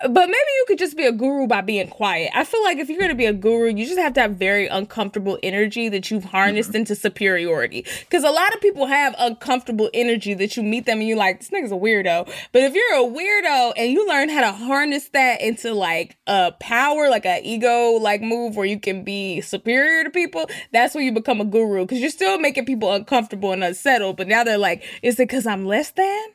But 0.01 0.27
maybe 0.27 0.35
you 0.35 0.65
could 0.67 0.77
just 0.77 0.95
be 0.95 1.05
a 1.05 1.11
guru 1.11 1.47
by 1.47 1.61
being 1.61 1.87
quiet. 1.87 2.31
I 2.35 2.43
feel 2.43 2.63
like 2.63 2.77
if 2.77 2.89
you're 2.89 2.99
going 2.99 3.09
to 3.09 3.15
be 3.15 3.25
a 3.25 3.33
guru, 3.33 3.73
you 3.73 3.85
just 3.85 3.97
have 3.97 4.13
to 4.13 4.21
have 4.21 4.35
very 4.35 4.67
uncomfortable 4.67 5.39
energy 5.41 5.89
that 5.89 6.11
you've 6.11 6.25
harnessed 6.25 6.69
mm-hmm. 6.69 6.77
into 6.77 6.95
superiority. 6.95 7.85
Because 8.01 8.23
a 8.23 8.29
lot 8.29 8.53
of 8.53 8.61
people 8.61 8.85
have 8.85 9.15
uncomfortable 9.17 9.89
energy 9.93 10.33
that 10.35 10.55
you 10.55 10.63
meet 10.63 10.85
them 10.85 10.99
and 10.99 11.07
you're 11.07 11.17
like, 11.17 11.39
this 11.39 11.49
nigga's 11.49 11.71
a 11.71 11.75
weirdo. 11.75 12.31
But 12.51 12.61
if 12.61 12.75
you're 12.75 12.93
a 12.93 13.09
weirdo 13.09 13.73
and 13.75 13.91
you 13.91 14.07
learn 14.07 14.29
how 14.29 14.41
to 14.41 14.51
harness 14.51 15.09
that 15.09 15.41
into 15.41 15.73
like 15.73 16.17
a 16.27 16.51
power, 16.59 17.09
like 17.09 17.25
an 17.25 17.43
ego 17.43 17.93
like 17.93 18.21
move 18.21 18.55
where 18.55 18.65
you 18.65 18.79
can 18.79 19.03
be 19.03 19.41
superior 19.41 20.03
to 20.03 20.09
people, 20.11 20.47
that's 20.71 20.93
when 20.93 21.03
you 21.03 21.11
become 21.11 21.41
a 21.41 21.45
guru. 21.45 21.81
Because 21.81 21.99
you're 21.99 22.09
still 22.11 22.39
making 22.39 22.65
people 22.65 22.93
uncomfortable 22.93 23.51
and 23.51 23.63
unsettled. 23.63 24.17
But 24.17 24.27
now 24.27 24.43
they're 24.43 24.57
like, 24.57 24.83
is 25.01 25.15
it 25.15 25.27
because 25.27 25.47
I'm 25.47 25.65
less 25.65 25.91
than? 25.91 26.27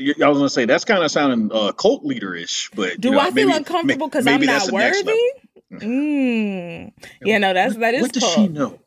I 0.00 0.28
was 0.28 0.38
gonna 0.38 0.48
say 0.48 0.64
that's 0.64 0.84
kind 0.84 1.02
of 1.04 1.10
sounding 1.10 1.50
uh, 1.52 1.72
cult 1.72 2.04
leader 2.04 2.34
ish, 2.34 2.70
but 2.74 3.00
Do 3.00 3.10
know, 3.12 3.20
I 3.20 3.30
feel 3.30 3.46
maybe- 3.46 3.58
uncomfortable 3.58 4.08
because 4.08 4.26
I'm 4.26 4.40
not 4.40 4.70
worthy? 4.72 5.12
Mm. 5.72 6.92
Yeah, 7.22 7.38
no, 7.38 7.52
that's 7.54 7.76
that 7.76 7.94
is 7.94 8.02
What 8.02 8.12
does 8.12 8.22
cult. 8.22 8.34
she 8.34 8.48
know? 8.48 8.78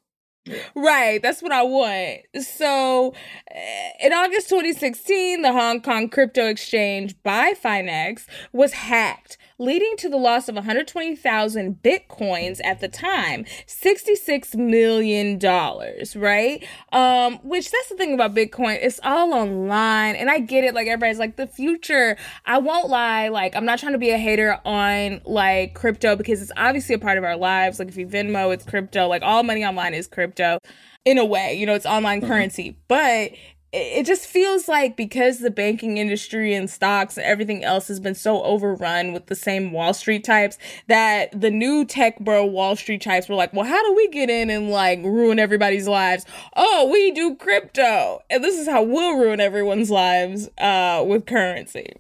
Right, 0.76 1.22
that's 1.22 1.42
what 1.42 1.54
I 1.54 1.64
want. 1.64 2.20
So, 2.46 3.14
eh, 3.50 3.90
in 4.02 4.12
August 4.12 4.50
2016, 4.50 5.42
the 5.42 5.54
Hong 5.54 5.80
Kong 5.82 6.10
crypto 6.10 6.48
exchange 6.48 7.16
Bitfinex 7.24 8.26
was 8.52 8.74
hacked, 8.74 9.38
leading 9.60 9.96
to 9.98 10.10
the 10.10 10.18
loss 10.18 10.50
of 10.50 10.56
120,000 10.56 11.82
bitcoins 11.84 12.60
at 12.64 12.80
the 12.80 12.88
time, 12.88 13.46
66 13.66 14.56
million 14.56 15.38
dollars, 15.38 16.16
right? 16.16 16.66
Um, 16.92 17.40
which 17.44 17.72
that's 17.72 17.90
the 17.90 17.96
thing 17.96 18.14
about 18.14 18.34
Bitcoin, 18.34 18.80
it's 18.82 19.00
all 19.04 19.34
online, 19.34 20.16
and 20.16 20.30
I 20.30 20.40
get 20.40 20.64
it. 20.64 20.74
Like 20.74 20.88
everybody's 20.88 21.20
like 21.20 21.36
the 21.36 21.48
future. 21.48 22.18
I 22.46 22.58
won't 22.58 22.90
lie, 22.90 23.30
like 23.30 23.56
I'm 23.56 23.66
not 23.66 23.80
trying 23.80 23.94
to 23.94 24.00
be 24.00 24.12
a 24.12 24.18
hater 24.18 24.60
on 24.66 25.22
like 25.26 25.74
crypto 25.74 26.16
because 26.16 26.42
it's 26.42 26.52
obviously 26.58 26.96
a 26.96 27.00
part 27.00 27.18
of 27.18 27.24
our 27.24 27.38
lives. 27.38 27.80
Like 27.80 27.88
if 27.88 27.98
you 27.98 28.08
Venmo, 28.08 28.54
it's 28.54 28.66
crypto. 28.66 29.08
Like 29.08 29.22
all 29.22 29.44
money 29.44 29.66
online 29.66 29.94
is 29.94 30.08
crypto 30.08 30.60
in 31.06 31.18
a 31.18 31.26
way, 31.26 31.54
you 31.54 31.66
know, 31.66 31.74
it's 31.74 31.86
online 31.86 32.22
currency. 32.22 32.78
But 32.88 33.32
it- 33.74 34.06
just 34.06 34.28
feels 34.28 34.68
like 34.68 34.96
because 34.98 35.40
the 35.40 35.50
banking 35.50 35.98
industry 35.98 36.54
and 36.54 36.70
stocks 36.70 37.18
and 37.18 37.26
everything 37.26 37.64
else 37.64 37.88
has 37.88 38.00
been 38.00 38.16
so 38.16 38.44
overrun 38.44 39.14
with 39.14 39.28
the 39.28 39.36
same 39.36 39.72
Wall 39.72 39.94
Street 39.94 40.24
types 40.24 40.58
that 40.88 41.40
the 41.40 41.50
new 41.50 41.86
tech 41.86 42.20
bro 42.20 42.46
Wall 42.46 42.76
Street 42.76 43.02
types 43.02 43.30
were 43.30 43.36
like, 43.36 43.54
well, 43.54 43.66
how 43.66 43.84
do 43.84 43.94
we 43.96 44.08
get 44.10 44.30
in 44.30 44.50
and 44.50 44.70
like 44.70 45.00
ruin 45.04 45.40
everybody's 45.40 45.88
lives? 45.88 46.26
Oh, 46.56 46.90
we 46.92 47.12
do 47.12 47.36
crypto. 47.36 48.22
And 48.30 48.44
this 48.44 48.58
is 48.60 48.68
how 48.68 48.84
we'll 48.84 49.18
ruin 49.18 49.40
everyone's 49.40 49.90
lives 49.90 50.50
uh, 50.58 51.04
with 51.08 51.26
currency. 51.26 51.94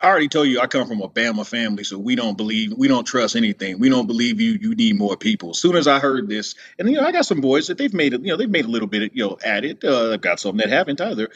I 0.00 0.06
already 0.06 0.28
told 0.28 0.46
you 0.46 0.60
I 0.60 0.68
come 0.68 0.86
from 0.86 1.00
a 1.00 1.08
Bama 1.08 1.44
family, 1.44 1.82
so 1.82 1.98
we 1.98 2.14
don't 2.14 2.36
believe, 2.36 2.72
we 2.76 2.86
don't 2.86 3.04
trust 3.04 3.34
anything. 3.34 3.80
We 3.80 3.88
don't 3.88 4.06
believe 4.06 4.40
you. 4.40 4.52
You 4.52 4.74
need 4.76 4.96
more 4.96 5.16
people. 5.16 5.50
As 5.50 5.58
soon 5.58 5.74
as 5.74 5.88
I 5.88 5.98
heard 5.98 6.28
this, 6.28 6.54
and 6.78 6.88
you 6.88 6.96
know, 6.96 7.06
I 7.06 7.10
got 7.10 7.26
some 7.26 7.40
boys 7.40 7.66
that 7.66 7.78
they've 7.78 7.92
made 7.92 8.14
it. 8.14 8.20
You 8.20 8.28
know, 8.28 8.36
they've 8.36 8.48
made 8.48 8.64
a 8.64 8.68
little 8.70 8.86
bit, 8.86 9.12
you 9.14 9.26
know, 9.26 9.38
at 9.44 9.64
it. 9.64 9.82
Uh, 9.82 10.12
I've 10.12 10.20
got 10.20 10.38
some 10.38 10.56
that 10.58 10.68
haven't 10.68 11.00
either. 11.00 11.30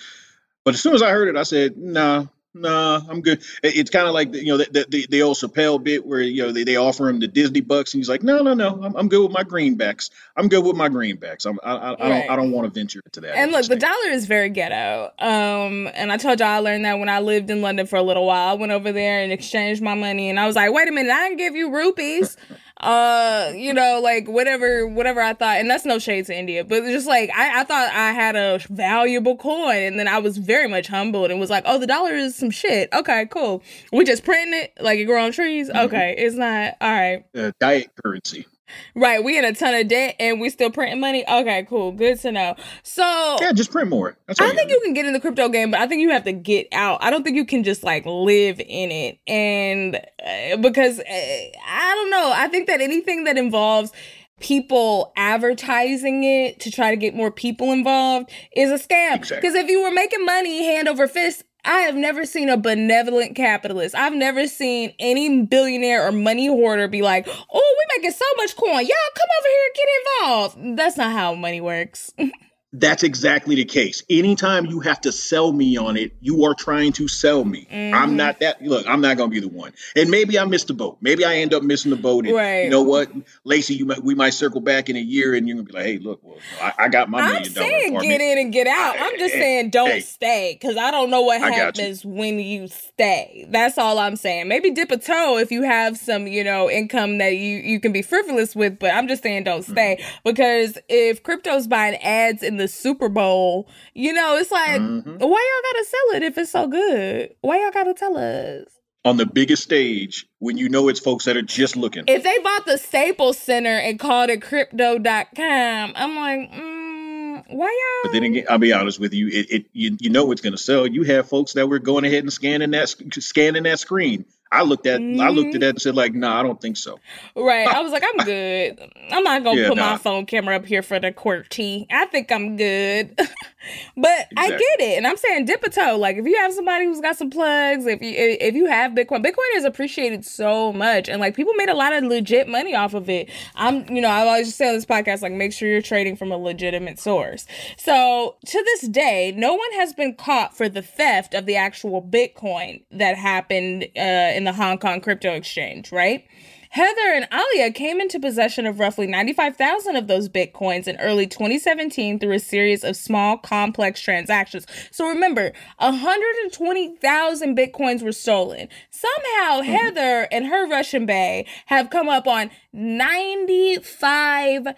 But 0.65 0.75
as 0.75 0.81
soon 0.81 0.95
as 0.95 1.03
I 1.03 1.11
heard 1.11 1.29
it, 1.29 1.37
I 1.37 1.43
said, 1.43 1.77
nah. 1.77 2.27
Nah, 2.55 3.01
I'm 3.09 3.23
good. 3.23 3.39
It- 3.63 3.77
It's 3.77 3.89
kind 3.91 4.07
of 4.07 4.13
like 4.13 4.35
you 4.35 4.45
know 4.47 4.59
the, 4.59 4.67
the 4.71 4.87
the 4.89 5.07
the 5.09 5.23
old 5.23 5.37
Chappelle 5.39 5.83
bit 5.83 6.05
where 6.07 6.21
you 6.21 6.43
know 6.43 6.53
they, 6.53 6.65
they 6.65 6.77
offer 6.77 7.09
him 7.09 7.19
the 7.19 7.27
Disney 7.27 7.63
bucks 7.63 7.95
and 7.95 8.01
he's 8.01 8.11
like, 8.11 8.23
no, 8.23 8.43
no, 8.43 8.53
no, 8.53 8.79
I'm, 8.83 8.95
I'm 8.95 9.09
good 9.09 9.23
with 9.23 9.33
my 9.33 9.43
greenbacks. 9.43 10.11
I'm 10.37 10.49
good 10.49 10.63
with 10.63 10.77
my 10.77 10.91
greenbacks. 10.91 11.47
I'm, 11.47 11.59
I, 11.63 11.73
I, 11.77 11.93
I 11.93 12.09
don't 12.09 12.31
I 12.31 12.37
don't 12.37 12.53
want 12.53 12.67
to 12.73 12.79
venture 12.79 13.01
into 13.07 13.21
that. 13.23 13.37
And 13.37 13.53
look, 13.53 13.67
the 13.67 13.77
dollar 13.77 14.09
is 14.11 14.27
very 14.27 14.51
ghetto. 14.51 15.11
Um, 15.19 15.89
and 15.95 16.13
I 16.13 16.19
told 16.19 16.41
y'all 16.41 16.49
I 16.49 16.59
learned 16.59 16.85
that 16.85 16.99
when 16.99 17.09
I 17.09 17.21
lived 17.21 17.49
in 17.51 17.63
London 17.63 17.87
for 17.87 17.97
a 17.97 18.03
little 18.03 18.27
while. 18.27 18.51
I 18.51 18.53
went 18.55 18.73
over 18.73 18.93
there 18.93 19.23
and 19.23 19.33
exchanged 19.33 19.81
my 19.83 19.95
money, 19.95 20.29
and 20.29 20.39
I 20.39 20.47
was 20.47 20.55
like, 20.57 20.73
"Wait 20.73 20.89
a 20.89 20.93
minute, 20.93 21.11
I 21.11 21.29
didn't 21.29 21.39
give 21.39 21.57
you 21.57 21.71
rupees." 21.75 22.37
Uh, 22.83 23.53
you 23.55 23.73
know, 23.73 24.01
like 24.03 24.27
whatever, 24.27 24.87
whatever 24.89 25.21
I 25.21 25.35
thought, 25.35 25.59
and 25.59 25.71
that's 25.71 25.85
no 25.85 26.01
shade 26.01 26.27
to 26.27 26.37
India, 26.37 26.65
but 26.65 26.83
just 26.83 27.07
like 27.07 27.31
I, 27.31 27.61
I 27.61 27.65
thought 27.65 27.89
I 27.93 28.11
had 28.13 28.35
a 28.35 28.59
valuable 28.71 29.37
coin, 29.37 29.83
and 29.85 29.99
then 30.01 30.09
I 30.09 30.19
was 30.19 30.37
very 30.37 30.67
much 30.69 30.89
humbled 30.89 31.31
and 31.31 31.39
was 31.39 31.49
like, 31.49 31.63
"Oh, 31.65 31.79
the 31.79 31.87
dollar 31.87 32.13
is 32.13 32.35
some 32.35 32.51
shit." 32.51 32.89
Okay, 32.93 33.27
cool. 33.27 33.63
We 33.93 34.05
just 34.05 34.25
printing 34.25 34.55
it 34.55 34.73
like 34.81 34.99
it 34.99 35.05
grow 35.05 35.25
on 35.25 35.31
trees. 35.31 35.71
Okay, 35.71 36.17
it's 36.19 36.35
not 36.35 36.75
all 36.81 36.91
right. 36.91 37.25
uh, 37.37 37.53
fiat 37.61 37.89
currency. 38.03 38.47
Right, 38.95 39.23
we 39.23 39.39
in 39.39 39.45
a 39.45 39.53
ton 39.53 39.75
of 39.75 39.89
debt 39.89 40.17
and 40.19 40.41
we 40.41 40.51
still 40.51 40.71
printing 40.71 41.01
money. 41.01 41.25
Okay, 41.29 41.67
cool, 41.69 41.93
good 41.93 42.19
to 42.21 42.33
know. 42.33 42.55
So 42.83 43.37
Yeah, 43.41 43.53
just 43.53 43.71
print 43.71 43.89
more. 43.89 44.17
That's 44.27 44.41
I 44.41 44.55
think 44.55 44.71
you 44.71 44.81
can 44.85 44.95
get 44.95 45.07
in 45.07 45.13
the 45.13 45.21
crypto 45.21 45.49
game, 45.49 45.71
but 45.71 45.81
I 45.81 45.87
think 45.87 46.01
you 46.01 46.11
have 46.11 46.25
to 46.25 46.33
get 46.33 46.69
out. 46.73 47.03
I 47.03 47.11
don't 47.11 47.23
think 47.23 47.37
you 47.37 47.47
can 47.47 47.65
just 47.65 47.83
like 47.83 48.05
live 48.07 48.61
in 48.61 48.91
it. 48.91 49.19
And 49.27 49.97
uh, 49.97 50.57
because 50.59 50.99
uh, 50.99 51.03
I 51.05 51.95
don't 51.95 52.11
know, 52.11 52.33
I 52.35 52.49
think 52.49 52.67
that 52.67 52.81
anything 52.81 53.25
that 53.25 53.37
involves 53.37 53.93
people 54.41 55.13
advertising 55.17 56.25
it 56.25 56.61
to 56.61 56.71
try 56.71 56.91
to 56.91 56.97
get 56.97 57.15
more 57.15 57.31
people 57.31 57.73
involved 57.73 58.31
is 58.55 58.71
a 58.71 58.75
scam. 58.75 59.17
Exactly. 59.17 59.37
Because 59.37 59.55
if 59.55 59.69
you 59.71 59.83
were 59.83 59.93
making 59.93 60.25
money 60.25 60.65
hand 60.65 60.89
over 60.89 61.07
fist, 61.07 61.45
I 61.65 61.81
have 61.81 61.95
never 61.95 62.27
seen 62.27 62.49
a 62.49 62.57
benevolent 62.57 63.37
capitalist. 63.37 63.95
I've 63.95 64.15
never 64.15 64.49
seen 64.49 64.95
any 64.99 65.43
billionaire 65.43 66.07
or 66.07 66.13
money 66.13 66.47
hoarder 66.49 66.89
be 66.89 67.03
like, 67.03 67.29
"Oh, 67.29 67.77
we're 67.77 67.97
making 67.99 68.13
so 68.13 68.25
much 68.37 68.57
coin. 68.57 68.85
Y'all 68.85 69.15
come 69.15 69.29
over 69.39 69.49
here 69.49 69.73
get 69.75 69.89
involved." 70.01 70.77
That's 70.77 70.97
not 70.97 71.13
how 71.13 71.35
money 71.35 71.61
works. 71.61 72.13
That's 72.75 73.03
exactly 73.03 73.55
the 73.57 73.67
case. 73.67 74.03
Anytime 74.09 74.65
you 74.65 74.81
have 74.81 75.01
to 75.03 75.13
sell 75.13 75.53
me 75.53 75.77
on 75.77 75.99
it, 75.99 76.13
you 76.21 76.45
are 76.45 76.55
trying 76.55 76.93
to 76.95 77.07
sell 77.07 77.45
me. 77.45 77.67
Mm-hmm. 77.71 77.95
I'm 77.95 78.17
not 78.17 78.41
that. 78.41 78.63
Look, 78.63 78.87
I'm 78.89 79.03
not 79.03 79.19
going 79.19 79.29
to 79.31 79.35
be 79.35 79.41
the 79.47 79.49
one. 79.55 79.73
And 79.95 80.11
maybe 80.11 80.39
I 80.39 80.45
missed 80.47 80.69
the 80.69 80.75
boat. 80.75 80.97
Maybe 81.03 81.23
I 81.25 81.37
end 81.37 81.53
up 81.53 81.63
missing 81.63 81.91
the 81.91 81.97
boat. 81.99 82.25
And 82.25 82.35
Right. 82.35 82.65
You 82.65 82.71
know 82.71 82.83
what, 82.83 83.11
Lacey? 83.45 83.75
You 83.75 83.85
might 83.85 84.03
we 84.03 84.15
might 84.15 84.31
circle 84.31 84.63
back 84.63 84.89
in 84.89 84.97
a 84.97 85.01
year, 85.01 85.35
and 85.35 85.47
you're 85.47 85.57
gonna 85.59 85.67
be 85.67 85.73
like, 85.75 85.85
"Hey, 85.85 85.99
look, 85.99 86.21
well, 86.23 86.39
I, 86.63 86.73
I 86.85 86.89
got 86.89 87.11
my 87.11 87.21
I'm 87.21 87.33
million 87.35 87.53
dollar 87.53 87.67
saying 87.69 87.89
apartment." 87.97 88.19
get 88.19 88.21
in 88.23 88.39
and 88.39 88.53
get 88.53 88.67
out. 88.67 88.97
I'm 88.99 89.19
just 89.19 89.35
Hey, 89.35 89.41
saying 89.41 89.71
don't 89.71 89.91
hey. 89.91 90.01
stay 90.01 90.59
because 90.59 90.77
I 90.79 90.91
don't 90.91 91.11
know 91.11 91.21
what 91.21 91.41
got 91.41 91.49
you. 91.49 91.53
happens 91.85 92.05
when 92.07 92.39
you 92.41 92.69
stay. 92.69 93.47
That's 93.51 93.77
all 93.77 93.99
I'm 93.99 94.17
saying. 94.17 94.49
Maybe 94.49 94.71
dip 94.71 94.91
a 94.91 94.97
toe 94.97 95.37
if 95.39 95.51
you 95.51 95.63
have 95.63 95.99
some, 95.99 96.27
you 96.27 96.43
know, 96.43 96.71
income 96.71 97.19
that 97.19 97.37
you 97.37 97.59
you 97.59 97.81
can 97.81 97.93
be 97.93 98.01
frivolous 98.03 98.57
with. 98.57 98.79
But 98.79 98.95
I'm 98.95 99.09
just 99.09 99.23
saying 99.23 99.45
don't 99.45 99.63
stay 99.63 99.99
Mm-hmm. 100.01 100.17
because 100.25 100.79
if 100.89 101.23
crypto's 101.23 101.67
buying 101.67 101.97
ads 101.97 102.43
in 102.43 102.57
the 102.57 102.62
Super 102.69 103.09
Bowl, 103.09 103.69
you 103.95 104.13
know, 104.13 104.37
it's 104.37 104.51
like 104.51 104.81
Mhm. 104.81 105.19
why 105.19 105.21
y'all 105.21 105.73
gotta 105.73 105.85
sell 105.85 106.17
it 106.17 106.23
if 106.23 106.39
it's 106.39 106.51
so 106.51 106.67
good? 106.67 107.35
Why 107.41 107.61
y'all 107.61 107.71
gotta 107.71 107.95
tell 107.95 108.17
us? 108.17 108.67
on 109.05 109.17
the 109.17 109.27
biggest 109.27 109.65
stage 109.65 110.27
when 110.39 110.57
you 110.57 110.69
know 110.69 110.89
it's 110.89 111.01
folks 111.01 111.25
that 111.25 111.37
are 111.37 111.43
just 111.43 111.77
looking. 111.77 112.05
If 112.07 112.23
they 112.23 112.39
bought 112.39 112.67
the 112.67 112.79
Staples 112.79 113.39
Center 113.39 113.77
and 113.77 113.99
called 113.99 114.31
it 114.31 114.41
crypto.com, 114.43 115.93
I'm 115.97 116.17
like, 116.17 116.53
mm, 116.53 117.43
why 117.49 117.67
y'all? 117.67 118.03
But 118.05 118.13
then 118.13 118.23
again, 118.23 118.45
I'll 118.49 118.59
be 118.59 118.73
honest 118.73 119.01
with 119.01 119.13
you, 119.13 119.29
it, 119.29 119.51
it 119.51 119.67
you, 119.73 119.97
you 120.01 120.11
know 120.11 120.31
it's 120.31 120.41
to 120.41 120.57
sell. 120.57 120.87
You 120.87 121.03
have 121.05 121.29
folks 121.29 121.55
that 121.55 121.69
were 121.69 121.79
going 121.79 122.05
ahead 122.05 122.23
and 122.23 122.33
scanning 122.33 122.71
that 122.73 122.89
scanning 122.89 123.65
that 123.65 123.81
screen. 123.81 124.25
I 124.53 124.63
looked 124.63 124.87
at 124.87 125.01
mm-hmm. 125.01 125.21
I 125.21 125.31
looked 125.31 125.55
at 125.55 125.63
that 125.63 125.71
and 125.71 125.83
said 125.83 125.95
like, 125.95 126.13
no, 126.13 126.29
nah, 126.29 126.39
I 126.39 126.43
don't 126.43 126.61
think 126.61 126.77
so. 126.77 127.01
Right. 127.35 127.67
I 127.67 127.81
was 127.83 127.91
like, 127.91 128.05
I'm 128.05 128.25
good. 128.25 128.93
I'm 129.11 129.25
not 129.25 129.43
gonna 129.43 129.61
yeah, 129.61 129.69
put 129.69 129.79
nah. 129.79 129.93
my 129.93 129.97
phone 129.97 130.27
camera 130.27 130.57
up 130.57 130.67
here 130.67 130.83
for 130.83 131.01
the 131.01 131.11
QWERTY. 131.11 131.87
I 131.91 132.05
think 132.07 132.31
I'm 132.31 132.57
good. 132.57 133.19
but 133.97 134.29
exactly. 134.31 134.37
I 134.37 134.49
get 134.49 134.81
it, 134.81 134.99
and 134.99 135.07
I'm 135.07 135.17
saying 135.17 135.45
dip 135.45 135.63
a 135.63 135.71
toe. 135.71 135.97
Like 135.99 136.17
if 136.17 136.27
you 136.27 136.37
have 136.37 136.53
somebody 136.53 136.87
who's 136.87 137.01
got 137.01 137.17
some 137.17 137.31
plugs, 137.31 137.87
if 137.87 138.03
you 138.03 138.13
if 138.15 138.55
you 138.55 138.67
have 138.67 138.93
Bitcoin, 138.93 139.25
Bitcoin 139.25 139.57
is 139.57 139.65
appreciated 139.65 140.25
so 140.25 140.73
much, 140.73 141.09
and 141.09 141.21
like 141.21 141.37
people 141.37 141.55
made 141.55 141.69
a 141.69 141.75
lot 141.75 141.93
of 141.93 142.05
legit 142.05 142.49
money 142.49 142.75
off 142.75 142.95
of 142.95 143.09
it. 143.09 143.31
I'm 143.55 143.89
you 143.89 144.01
know 144.01 144.09
I 144.09 144.27
always 144.27 144.49
just 144.49 144.59
say 144.59 144.69
on 144.69 144.75
this 144.75 144.87
podcast 144.87 145.23
like 145.23 145.33
make 145.33 145.53
sure 145.53 145.69
you're 145.69 145.83
trading 145.83 146.17
from 146.17 146.33
a 146.33 146.37
legitimate 146.37 146.99
source. 146.99 147.47
So 147.77 148.37
to 148.47 148.63
this 148.65 148.89
day, 148.89 149.33
no 149.37 149.55
one 149.55 149.73
has 149.75 149.93
been 149.93 150.15
caught 150.15 150.57
for 150.57 150.69
the 150.69 150.83
theft 150.83 151.35
of 151.35 151.47
the 151.47 151.57
actual 151.57 152.03
Bitcoin 152.03 152.83
that 152.91 153.17
happened 153.17 153.85
uh, 153.97 154.01
in 154.35 154.45
the 154.45 154.53
Hong 154.53 154.79
Kong 154.79 155.01
crypto 155.01 155.33
exchange, 155.33 155.93
right? 155.93 156.25
Heather 156.73 157.13
and 157.15 157.29
Ilya 157.31 157.73
came 157.73 158.01
into 158.01 158.19
possession 158.19 158.65
of 158.65 158.81
roughly 158.81 159.07
95,000 159.07 159.95
of 159.95 160.07
those 160.07 160.31
bitcoins 160.31 160.89
in 160.89 160.97
early 161.01 161.27
2017 161.27 162.19
through 162.19 162.33
a 162.33 162.39
series 162.39 162.83
of 162.83 162.97
small, 162.97 163.37
complex 163.37 164.01
transactions. 164.01 164.67
So 164.91 165.07
remember, 165.07 165.53
120,000 165.81 167.59
bitcoins 167.59 168.03
were 168.03 168.11
stolen. 168.11 168.71
Somehow, 168.89 169.61
mm-hmm. 169.61 169.71
Heather 169.71 170.29
and 170.33 170.47
her 170.47 170.67
Russian 170.67 171.05
Bay 171.05 171.45
have 171.67 171.91
come 171.91 172.09
up 172.09 172.27
on 172.27 172.51
95 172.73 174.69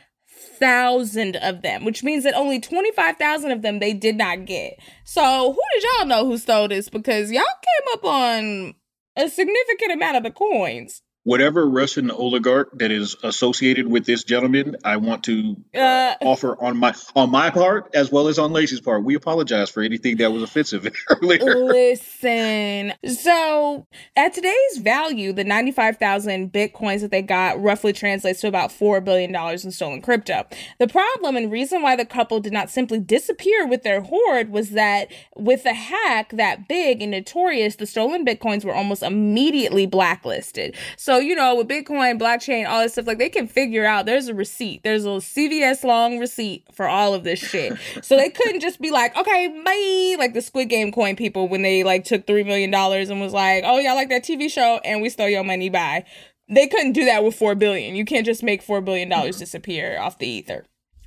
thousand 0.59 1.37
of 1.37 1.63
them, 1.63 1.85
which 1.85 2.03
means 2.03 2.25
that 2.25 2.35
only 2.35 2.61
twenty 2.61 2.91
five 2.91 3.17
thousand 3.17 3.53
of 3.53 3.63
them 3.63 3.79
they 3.79 3.93
did 3.93 4.17
not 4.17 4.47
get. 4.47 4.79
So 5.05 5.53
who 5.53 5.61
did 5.75 5.85
y'all 5.85 6.07
know 6.07 6.27
who 6.27 6.39
stole 6.39 6.67
this? 6.67 6.89
Because 6.89 7.31
y'all 7.31 7.45
came 7.45 7.93
up 7.93 8.05
on 8.05 8.75
a 9.17 9.29
significant 9.29 9.93
amount 9.93 10.17
of 10.17 10.25
the 10.25 10.33
coins 10.33 11.03
whatever 11.25 11.67
Russian 11.67 12.11
oligarch 12.11 12.71
that 12.75 12.91
is 12.91 13.17
associated 13.23 13.87
with 13.87 14.05
this 14.05 14.25
gentleman, 14.25 14.77
I 14.85 14.99
want 14.99 15.25
to 15.25 15.57
uh, 15.75 16.15
offer 16.21 16.57
on 16.63 16.79
my 16.79 16.95
on 17.17 17.31
my 17.31 17.51
part 17.51 17.91
as 17.95 18.13
well 18.13 18.29
as 18.29 18.39
on 18.39 18.53
Lacey's 18.53 18.81
part. 18.81 19.03
We 19.05 19.15
apologize 19.15 19.71
for 19.71 19.83
anything 19.83 20.19
that 20.19 20.33
was 20.33 20.43
offensive 20.43 20.87
earlier. 21.11 21.57
Listen, 21.57 22.93
so 23.07 23.87
at 24.17 24.35
today's 24.35 24.79
value, 24.79 25.33
the 25.33 25.45
ninety 25.45 25.73
five 25.73 25.97
thousand 25.97 26.53
bitcoins 26.53 27.01
that 27.01 27.11
they 27.11 27.23
got 27.23 27.61
roughly 27.61 27.93
translates 27.93 28.41
to 28.43 28.49
about 28.49 28.71
four 28.71 29.01
billion 29.01 29.33
dollars 29.33 29.65
in 29.65 29.73
stolen 29.73 30.03
crypto. 30.03 30.45
The 30.79 30.89
problem 30.89 31.37
and 31.37 31.51
reason 31.51 31.83
why 31.83 31.97
the 31.97 32.05
couple 32.05 32.41
did 32.41 32.53
not 32.53 32.71
simply 32.71 33.01
disappear 33.01 33.67
with 33.67 33.83
their 33.83 34.03
hoard 34.03 34.51
was 34.51 34.71
that 34.71 35.11
with 35.37 35.65
a 35.65 35.75
hack 35.75 36.33
that 36.33 36.69
big 36.69 37.01
and 37.01 37.11
notorious, 37.11 37.77
the 37.77 37.87
stolen 37.87 38.25
bitcoins 38.27 38.65
were 38.65 38.75
almost 38.75 39.03
immediately 39.03 39.87
blacklisted. 39.87 40.77
So 40.97 41.14
so, 41.15 41.21
you 41.21 41.37
know, 41.37 41.55
with 41.55 41.69
Bitcoin, 41.69 42.19
blockchain, 42.19 42.69
all 42.69 42.83
this 42.83 42.95
stuff, 42.95 43.07
like 43.07 43.19
they 43.19 43.29
can 43.29 43.47
figure 43.47 43.85
out 43.85 44.05
there's 44.05 44.27
a 44.27 44.35
receipt. 44.35 44.83
There's 44.83 45.05
a 45.05 45.21
CVS 45.21 45.85
long 45.85 46.19
receipt 46.19 46.65
for 46.73 46.89
all 46.89 47.15
of 47.15 47.23
this 47.23 47.39
shit. 47.39 47.79
so 48.03 48.17
they 48.17 48.31
couldn't 48.31 48.61
just 48.61 48.81
be 48.81 48.91
like, 48.91 49.17
okay, 49.17 49.47
bye. 49.65 50.17
Like 50.19 50.35
the 50.35 50.43
Squid 50.43 50.69
Game 50.69 50.91
coin 50.91 51.15
people 51.15 51.47
when 51.47 51.63
they 51.63 51.85
like 51.85 52.03
took 52.03 52.27
$3 52.27 52.45
million 52.45 52.75
and 52.75 53.21
was 53.21 53.33
like, 53.33 53.63
oh, 53.65 53.79
y'all 53.79 53.95
like 53.95 54.09
that 54.09 54.25
TV 54.25 54.51
show 54.51 54.81
and 54.85 55.01
we 55.03 55.09
stole 55.09 55.29
your 55.29 55.45
money, 55.45 55.69
bye. 55.69 56.05
They 56.49 56.67
couldn't 56.67 56.93
do 56.93 57.05
that 57.05 57.23
with 57.23 57.37
4 57.37 57.55
billion. 57.55 57.95
You 57.95 58.05
can't 58.05 58.27
just 58.27 58.43
make 58.43 58.67
$4 58.67 58.85
billion 58.85 59.09
disappear 59.09 59.97
off 60.01 60.19
the 60.19 60.27
ether. 60.27 60.65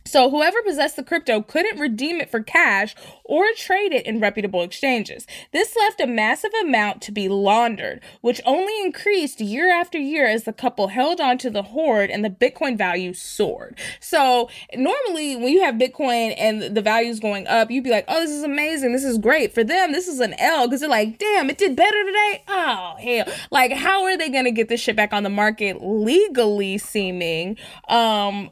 So, 0.07 0.29
whoever 0.29 0.61
possessed 0.61 0.95
the 0.95 1.03
crypto 1.03 1.41
couldn't 1.41 1.79
redeem 1.79 2.21
it 2.21 2.31
for 2.31 2.41
cash 2.41 2.95
or 3.25 3.45
trade 3.57 3.91
it 3.91 4.05
in 4.05 4.21
reputable 4.21 4.61
exchanges. 4.61 5.27
This 5.51 5.75
left 5.75 5.99
a 5.99 6.07
massive 6.07 6.51
amount 6.61 7.01
to 7.03 7.11
be 7.11 7.27
laundered, 7.27 7.99
which 8.21 8.39
only 8.45 8.73
increased 8.81 9.41
year 9.41 9.69
after 9.69 9.97
year 9.97 10.25
as 10.25 10.45
the 10.45 10.53
couple 10.53 10.87
held 10.87 11.19
on 11.19 11.37
to 11.39 11.49
the 11.49 11.61
hoard 11.61 12.09
and 12.09 12.23
the 12.23 12.29
Bitcoin 12.29 12.77
value 12.77 13.13
soared. 13.13 13.77
So, 13.99 14.49
normally 14.73 15.35
when 15.35 15.51
you 15.51 15.61
have 15.63 15.75
Bitcoin 15.75 16.33
and 16.37 16.75
the 16.75 16.81
value 16.81 17.09
is 17.09 17.19
going 17.19 17.45
up, 17.47 17.69
you'd 17.69 17.83
be 17.83 17.91
like, 17.91 18.05
oh, 18.07 18.21
this 18.21 18.31
is 18.31 18.43
amazing. 18.43 18.93
This 18.93 19.03
is 19.03 19.17
great. 19.17 19.53
For 19.53 19.63
them, 19.63 19.91
this 19.91 20.07
is 20.07 20.21
an 20.21 20.35
L 20.39 20.67
because 20.67 20.79
they're 20.79 20.89
like, 20.89 21.17
damn, 21.19 21.49
it 21.49 21.57
did 21.57 21.75
better 21.75 22.03
today. 22.05 22.43
Oh, 22.47 22.95
hell. 22.97 23.25
Like, 23.51 23.73
how 23.73 24.05
are 24.05 24.17
they 24.17 24.29
going 24.29 24.45
to 24.45 24.51
get 24.51 24.69
this 24.69 24.79
shit 24.79 24.95
back 24.95 25.11
on 25.11 25.23
the 25.23 25.29
market 25.29 25.81
legally 25.81 26.77
seeming 26.77 27.57
um, 27.89 28.49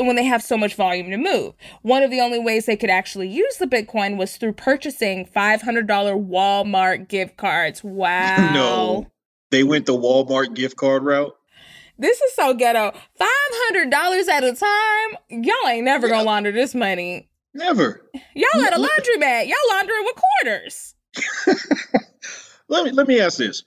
when 0.00 0.16
they 0.16 0.24
have 0.24 0.42
so 0.42 0.56
much 0.56 0.74
volume? 0.74 0.95
Volume 0.96 1.10
to 1.10 1.30
move. 1.30 1.54
One 1.82 2.02
of 2.02 2.10
the 2.10 2.20
only 2.20 2.38
ways 2.38 2.66
they 2.66 2.76
could 2.76 2.90
actually 2.90 3.28
use 3.28 3.56
the 3.56 3.66
Bitcoin 3.66 4.16
was 4.16 4.36
through 4.36 4.54
purchasing 4.54 5.26
$500 5.26 5.86
Walmart 5.86 7.08
gift 7.08 7.36
cards. 7.36 7.82
Wow. 7.96 8.52
no. 8.52 9.06
They 9.50 9.64
went 9.64 9.86
the 9.86 9.94
Walmart 9.96 10.54
gift 10.54 10.76
card 10.76 11.02
route. 11.02 11.34
This 11.98 12.20
is 12.20 12.34
so 12.34 12.52
ghetto. 12.52 12.92
$500 13.18 14.28
at 14.28 14.44
a 14.44 14.52
time? 14.52 15.42
Y'all 15.44 15.68
ain't 15.68 15.84
never 15.84 16.08
gonna 16.08 16.24
launder 16.24 16.52
this 16.52 16.74
money. 16.74 17.30
Never. 17.54 18.02
Y'all 18.34 18.64
at 18.64 18.76
a 18.76 18.76
laundromat. 18.76 19.46
Y'all 19.46 19.56
laundering 19.70 20.04
with 20.04 20.16
quarters. 20.42 20.94
let 22.68 22.84
me 22.84 22.90
let 22.90 23.08
me 23.08 23.18
ask 23.20 23.38
this. 23.38 23.64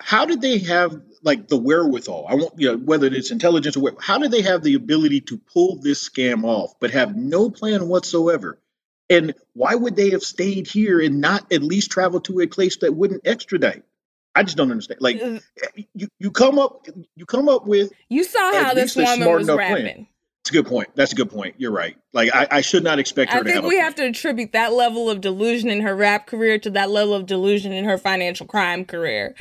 How 0.00 0.24
did 0.24 0.40
they 0.40 0.58
have 0.58 1.00
like 1.22 1.48
the 1.48 1.56
wherewithal. 1.56 2.26
I 2.28 2.34
want 2.34 2.54
you 2.56 2.72
know 2.72 2.78
whether 2.78 3.06
it's 3.06 3.30
intelligence 3.30 3.76
or 3.76 3.80
what. 3.80 3.96
How 4.00 4.18
do 4.18 4.28
they 4.28 4.42
have 4.42 4.62
the 4.62 4.74
ability 4.74 5.20
to 5.22 5.38
pull 5.38 5.76
this 5.76 6.08
scam 6.08 6.44
off, 6.44 6.74
but 6.80 6.90
have 6.90 7.16
no 7.16 7.50
plan 7.50 7.88
whatsoever? 7.88 8.58
And 9.08 9.34
why 9.52 9.74
would 9.74 9.96
they 9.96 10.10
have 10.10 10.22
stayed 10.22 10.66
here 10.66 11.00
and 11.00 11.20
not 11.20 11.52
at 11.52 11.62
least 11.62 11.90
travel 11.90 12.20
to 12.22 12.40
a 12.40 12.46
place 12.46 12.78
that 12.78 12.94
wouldn't 12.94 13.26
extradite? 13.26 13.84
I 14.34 14.42
just 14.42 14.56
don't 14.56 14.70
understand. 14.70 15.00
Like 15.00 15.20
uh, 15.22 15.38
you, 15.94 16.08
you 16.18 16.30
come 16.30 16.58
up, 16.58 16.86
you 17.16 17.26
come 17.26 17.48
up 17.48 17.66
with. 17.66 17.92
You 18.08 18.24
saw 18.24 18.52
how 18.62 18.74
this 18.74 18.96
woman 18.96 19.20
was 19.20 19.48
rapping. 19.48 19.84
Plan. 19.84 20.06
That's 20.42 20.50
a 20.50 20.52
good 20.54 20.66
point. 20.66 20.88
That's 20.96 21.12
a 21.12 21.14
good 21.14 21.30
point. 21.30 21.56
You're 21.58 21.72
right. 21.72 21.96
Like 22.12 22.34
I, 22.34 22.48
I 22.50 22.60
should 22.62 22.82
not 22.82 22.98
expect 22.98 23.30
her. 23.32 23.38
To. 23.38 23.42
I 23.42 23.44
think 23.44 23.62
have 23.62 23.64
we 23.64 23.78
have 23.78 23.94
to 23.96 24.06
attribute 24.06 24.52
that 24.52 24.72
level 24.72 25.08
of 25.08 25.20
delusion 25.20 25.70
in 25.70 25.82
her 25.82 25.94
rap 25.94 26.26
career 26.26 26.58
to 26.58 26.70
that 26.70 26.90
level 26.90 27.14
of 27.14 27.26
delusion 27.26 27.72
in 27.72 27.84
her 27.84 27.98
financial 27.98 28.46
crime 28.46 28.84
career 28.84 29.36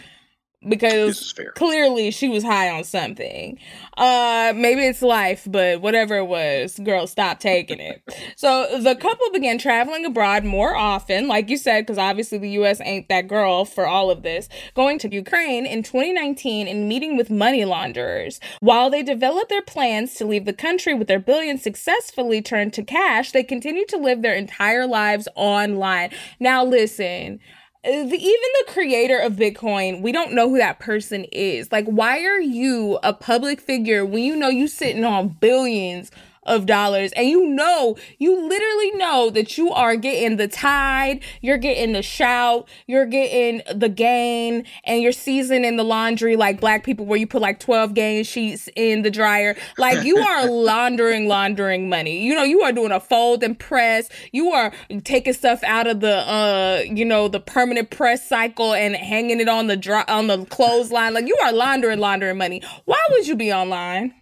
because 0.68 1.34
clearly 1.56 2.12
she 2.12 2.30
was 2.30 2.44
high 2.44 2.70
on 2.70 2.84
something. 2.84 3.58
Uh 3.98 4.54
maybe 4.56 4.86
it's 4.86 5.02
life, 5.02 5.48
but 5.50 5.82
whatever 5.82 6.18
it 6.18 6.26
was, 6.26 6.80
girl, 6.80 7.08
stop 7.08 7.40
taking 7.40 7.80
it. 7.80 8.02
so 8.36 8.80
the 8.80 8.96
couple 8.96 9.26
began 9.34 9.58
traveling 9.58 10.06
abroad 10.06 10.44
more 10.44 10.76
often, 10.76 11.28
like 11.28 11.50
you 11.50 11.58
said, 11.58 11.82
because 11.82 11.98
obviously 11.98 12.38
the 12.38 12.50
US 12.62 12.80
ain't 12.82 13.10
that 13.10 13.28
girl 13.28 13.66
for 13.66 13.88
all 13.88 14.12
of 14.12 14.22
this, 14.22 14.50
going 14.76 15.00
to 15.00 15.14
Ukraine 15.14 15.66
in 15.66 15.84
2019 15.84 16.68
and 16.68 16.88
meeting 16.88 17.18
with 17.18 17.30
money 17.30 17.66
launderers. 17.66 18.40
While 18.60 18.90
they 18.90 19.04
developed 19.04 19.50
their 19.50 19.62
plans 19.62 20.14
to 20.16 20.26
leave 20.26 20.46
the 20.46 20.54
country 20.54 20.94
with 20.94 21.08
their 21.08 21.20
billions 21.20 21.64
successfully 21.64 22.42
turned 22.42 22.74
to 22.74 22.84
cash, 22.84 23.32
they 23.32 23.44
continued 23.44 23.88
to 23.90 23.98
live 23.98 24.22
their 24.22 24.36
entire 24.36 24.86
lives 24.86 25.28
online. 25.36 26.12
Now 26.40 26.64
listen, 26.64 27.40
even 27.84 28.10
the 28.10 28.66
creator 28.68 29.18
of 29.18 29.34
Bitcoin, 29.34 30.02
we 30.02 30.12
don't 30.12 30.34
know 30.34 30.50
who 30.50 30.58
that 30.58 30.80
person 30.80 31.26
is. 31.32 31.72
Like, 31.72 31.86
why 31.86 32.24
are 32.26 32.40
you 32.40 33.00
a 33.04 33.14
public 33.14 33.60
figure 33.60 34.06
when 34.06 34.24
you 34.24 34.36
know 34.36 34.50
you 34.50 34.68
sitting 34.68 35.04
on 35.04 35.30
billions 35.30 36.12
of 36.44 36.66
dollars. 36.66 37.12
And 37.14 37.28
you 37.28 37.46
know 37.46 37.98
you 38.18 38.48
literally 38.48 38.92
know 38.92 39.30
that 39.30 39.58
you 39.58 39.72
are 39.72 39.96
getting 39.96 40.38
the 40.38 40.48
tide 40.48 41.24
you're 41.42 41.58
getting 41.58 41.94
the 41.94 42.02
shout 42.02 42.68
you're 42.88 43.06
getting 43.06 43.62
the 43.74 43.90
gain 43.90 44.66
and 44.84 45.02
you're 45.02 45.12
seasoning 45.12 45.78
the 45.78 45.84
laundry 45.84 46.36
like 46.36 46.60
black 46.60 46.84
people 46.84 47.06
where 47.06 47.20
you 47.20 47.28
put 47.28 47.42
like 47.42 47.60
12 47.60 47.94
gain 47.94 48.24
sheets 48.24 48.70
in 48.76 49.04
the 49.04 49.12
dryer. 49.12 49.56
Like 49.78 50.04
you 50.04 50.18
are 50.30 50.48
laundering 50.48 51.28
laundering 51.28 51.90
money. 51.90 52.24
You 52.26 52.36
know 52.36 52.44
you 52.44 52.62
are 52.62 52.72
doing 52.72 52.92
a 52.92 53.00
fold 53.00 53.44
and 53.44 53.58
press. 53.58 54.10
You 54.32 54.52
are 54.52 54.72
taking 55.04 55.34
stuff 55.34 55.64
out 55.64 55.88
of 55.88 56.00
the 56.00 56.16
uh 56.16 56.82
you 56.86 57.06
know 57.06 57.28
the 57.28 57.40
permanent 57.40 57.90
press 57.92 58.28
cycle 58.28 58.74
and 58.74 58.96
hanging 58.96 59.40
it 59.40 59.50
on 59.50 59.68
the 59.68 59.78
dry 59.78 60.04
on 60.08 60.28
the 60.28 60.46
clothesline. 60.46 61.14
Like 61.14 61.28
you 61.28 61.38
are 61.44 61.54
laundering 61.54 62.00
laundering 62.00 62.38
money. 62.38 62.62
Why 62.86 63.00
would 63.12 63.28
you 63.28 63.36
be 63.36 63.54
online 63.54 64.14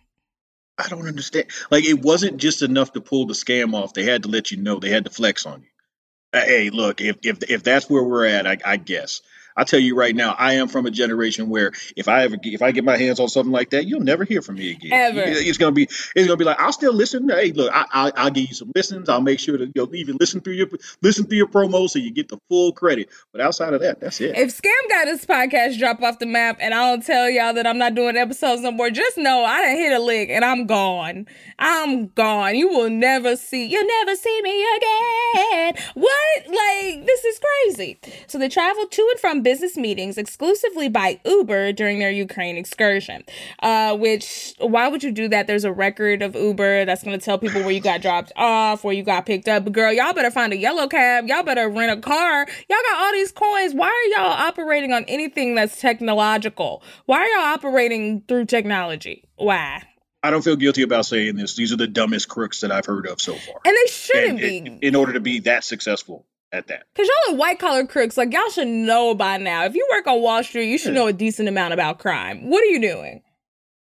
I 0.80 0.88
don't 0.90 1.08
understand. 1.08 1.48
Like 1.72 1.86
it 1.86 2.02
wasn't 2.02 2.38
just 2.38 2.64
enough 2.64 2.94
to 2.94 3.02
pull 3.02 3.28
the 3.28 3.36
scam 3.36 3.76
off. 3.76 3.94
They 3.94 4.04
had 4.06 4.24
to 4.24 4.30
let 4.30 4.52
you 4.52 4.58
know. 4.58 4.80
They 4.80 4.90
had 4.90 5.06
to 5.06 5.12
flex 5.12 5.46
on 5.46 5.62
you. 5.62 5.68
Uh, 6.34 6.46
hey, 6.46 6.70
look, 6.70 7.02
if 7.02 7.18
if 7.24 7.50
if 7.50 7.64
that's 7.64 7.90
where 7.90 8.04
we're 8.04 8.26
at, 8.26 8.48
I, 8.48 8.58
I 8.66 8.78
guess. 8.78 9.22
I 9.60 9.66
tell 9.66 9.80
you 9.80 9.94
right 9.94 10.16
now, 10.16 10.36
I 10.38 10.54
am 10.54 10.70
from 10.70 10.86
a 10.86 10.92
generation 10.92 11.50
where 11.50 11.74
if 11.98 12.08
I 12.08 12.24
ever 12.24 12.38
if 12.42 12.62
I 12.62 12.72
get 12.72 12.86
my 12.86 12.96
hands 12.96 13.20
on 13.20 13.28
something 13.28 13.52
like 13.52 13.72
that, 13.72 13.86
you'll 13.86 14.00
never 14.00 14.24
hear 14.24 14.42
from 14.42 14.56
me 14.56 14.72
again. 14.72 14.94
Ever. 14.94 15.24
It's 15.26 15.58
gonna 15.58 15.74
be 15.74 15.84
it's 15.84 16.28
gonna 16.28 16.38
be 16.38 16.46
like 16.46 16.60
I'll 16.62 16.72
still 16.72 16.94
listen. 16.94 17.28
Hey, 17.28 17.52
look, 17.52 17.70
I, 17.74 17.86
I 17.92 18.12
I'll 18.16 18.32
give 18.32 18.48
you 18.48 18.56
some 18.56 18.72
listens. 18.74 19.10
I'll 19.10 19.20
make 19.20 19.40
sure 19.40 19.58
to 19.58 19.70
you'll 19.76 19.94
even 19.94 20.16
listen 20.18 20.40
through 20.40 20.54
your 20.54 20.68
listen 21.02 21.26
through 21.26 21.38
your 21.38 21.48
promos 21.48 21.90
so 21.90 22.00
you 22.00 22.12
get 22.12 22.30
the 22.30 22.40
full 22.48 22.72
credit. 22.72 23.10
But 23.34 23.42
outside 23.42 23.74
of 23.74 23.82
that, 23.82 24.00
that's 24.00 24.22
it. 24.22 24.38
If 24.38 24.56
Scam 24.56 24.90
got 24.90 25.08
his 25.08 25.26
podcast 25.26 25.78
drop 25.78 26.02
off 26.02 26.20
the 26.20 26.26
map 26.26 26.58
and 26.62 26.74
I 26.74 26.90
don't 26.90 27.06
tell 27.06 27.30
y'all 27.30 27.54
that 27.54 27.68
I'm 27.68 27.78
not 27.78 27.96
doing 27.96 28.16
episodes 28.16 28.62
no 28.62 28.72
more, 28.72 28.90
just 28.90 29.18
know 29.18 29.44
I 29.44 29.62
done 29.62 29.76
hit 29.76 29.92
a 29.92 30.00
lick 30.00 30.30
and 30.30 30.46
I'm 30.46 30.68
gone. 30.68 31.28
I'm 31.60 32.08
gone. 32.08 32.56
You 32.56 32.70
will 32.70 32.90
never 32.90 33.36
see, 33.36 33.66
you'll 33.66 33.86
never 33.86 34.16
see 34.16 34.42
me 34.42 34.66
again. 34.78 35.74
What? 35.96 36.48
Like, 36.48 37.06
this 37.06 37.26
is 37.26 37.40
crazy. 37.40 38.00
So 38.28 38.38
they 38.38 38.48
traveled 38.48 38.92
to 38.92 39.08
and 39.12 39.20
from 39.20 39.44
business 39.50 39.76
meetings 39.76 40.16
exclusively 40.20 40.88
by 40.90 41.20
Uber 41.26 41.72
during 41.74 41.98
their 41.98 42.12
Ukraine 42.12 42.56
excursion. 42.56 43.24
Uh, 43.64 43.98
which, 43.98 44.54
why 44.60 44.88
would 44.88 45.02
you 45.04 45.12
do 45.12 45.28
that? 45.28 45.48
There's 45.48 45.64
a 45.64 45.74
record 45.74 46.22
of 46.22 46.36
Uber 46.36 46.86
that's 46.86 47.02
going 47.02 47.18
to 47.18 47.26
tell 47.26 47.40
people 47.40 47.62
where 47.62 47.72
you 47.72 47.82
got 47.82 48.00
dropped 48.00 48.32
off, 48.36 48.84
where 48.84 48.94
you 48.94 49.02
got 49.02 49.26
picked 49.26 49.48
up. 49.48 49.64
But 49.64 49.74
girl, 49.74 49.92
y'all 49.92 50.14
better 50.14 50.30
find 50.30 50.54
a 50.54 50.58
yellow 50.58 50.88
cab. 50.88 51.26
Y'all 51.28 51.42
better 51.42 51.68
rent 51.68 51.98
a 51.98 52.00
car. 52.00 52.46
Y'all 52.70 52.78
got 52.92 53.02
all 53.02 53.12
these 53.12 53.32
coins. 53.32 53.74
Why 53.74 53.88
are 53.88 54.22
y'all 54.22 54.32
operating 54.34 54.94
on 54.94 55.04
anything 55.06 55.56
that's 55.56 55.82
technological? 55.82 56.84
Why 57.08 57.22
are 57.22 57.28
y'all 57.30 57.54
operating 57.56 58.22
through 58.28 58.46
technology? 58.46 59.24
Why? 59.38 59.82
I 60.22 60.30
don't 60.30 60.44
feel 60.44 60.58
guilty 60.58 60.84
about 60.84 61.08
saying 61.08 61.38
this. 61.38 61.56
These 61.56 61.74
are 61.74 61.78
the 61.78 61.88
dumbest 61.88 62.30
crooks 62.30 62.62
that 62.62 62.72
I've 62.72 62.86
heard 62.86 63.08
of 63.08 63.20
so 63.20 63.34
far. 63.34 63.56
And 63.66 63.76
they 63.76 63.92
shouldn't 63.92 64.30
And 64.30 64.38
be. 64.40 64.58
in, 64.58 64.80
in 64.82 64.96
order 64.96 65.14
to 65.14 65.20
be 65.20 65.40
that 65.40 65.64
successful 65.64 66.28
at 66.52 66.68
that. 66.68 66.84
Cause 66.96 67.08
y'all 67.08 67.36
are 67.36 67.38
white 67.38 67.60
collar 67.60 67.86
crooks. 67.86 68.18
Like 68.18 68.34
y'all 68.34 68.50
should 68.50 68.68
know 68.68 69.14
by 69.14 69.38
now. 69.38 69.66
If 69.66 69.76
you 69.76 69.88
work 69.92 70.08
on 70.08 70.22
Wall 70.22 70.44
Street, 70.44 70.70
you 70.70 70.78
should 70.78 70.90
hmm. 70.90 70.96
know 70.96 71.08
a 71.08 71.14
decent 71.14 71.48
amount 71.48 71.74
about 71.74 72.00
crime. 72.00 72.50
What 72.50 72.64
are 72.64 72.68
you 72.68 72.82
doing? 72.82 73.22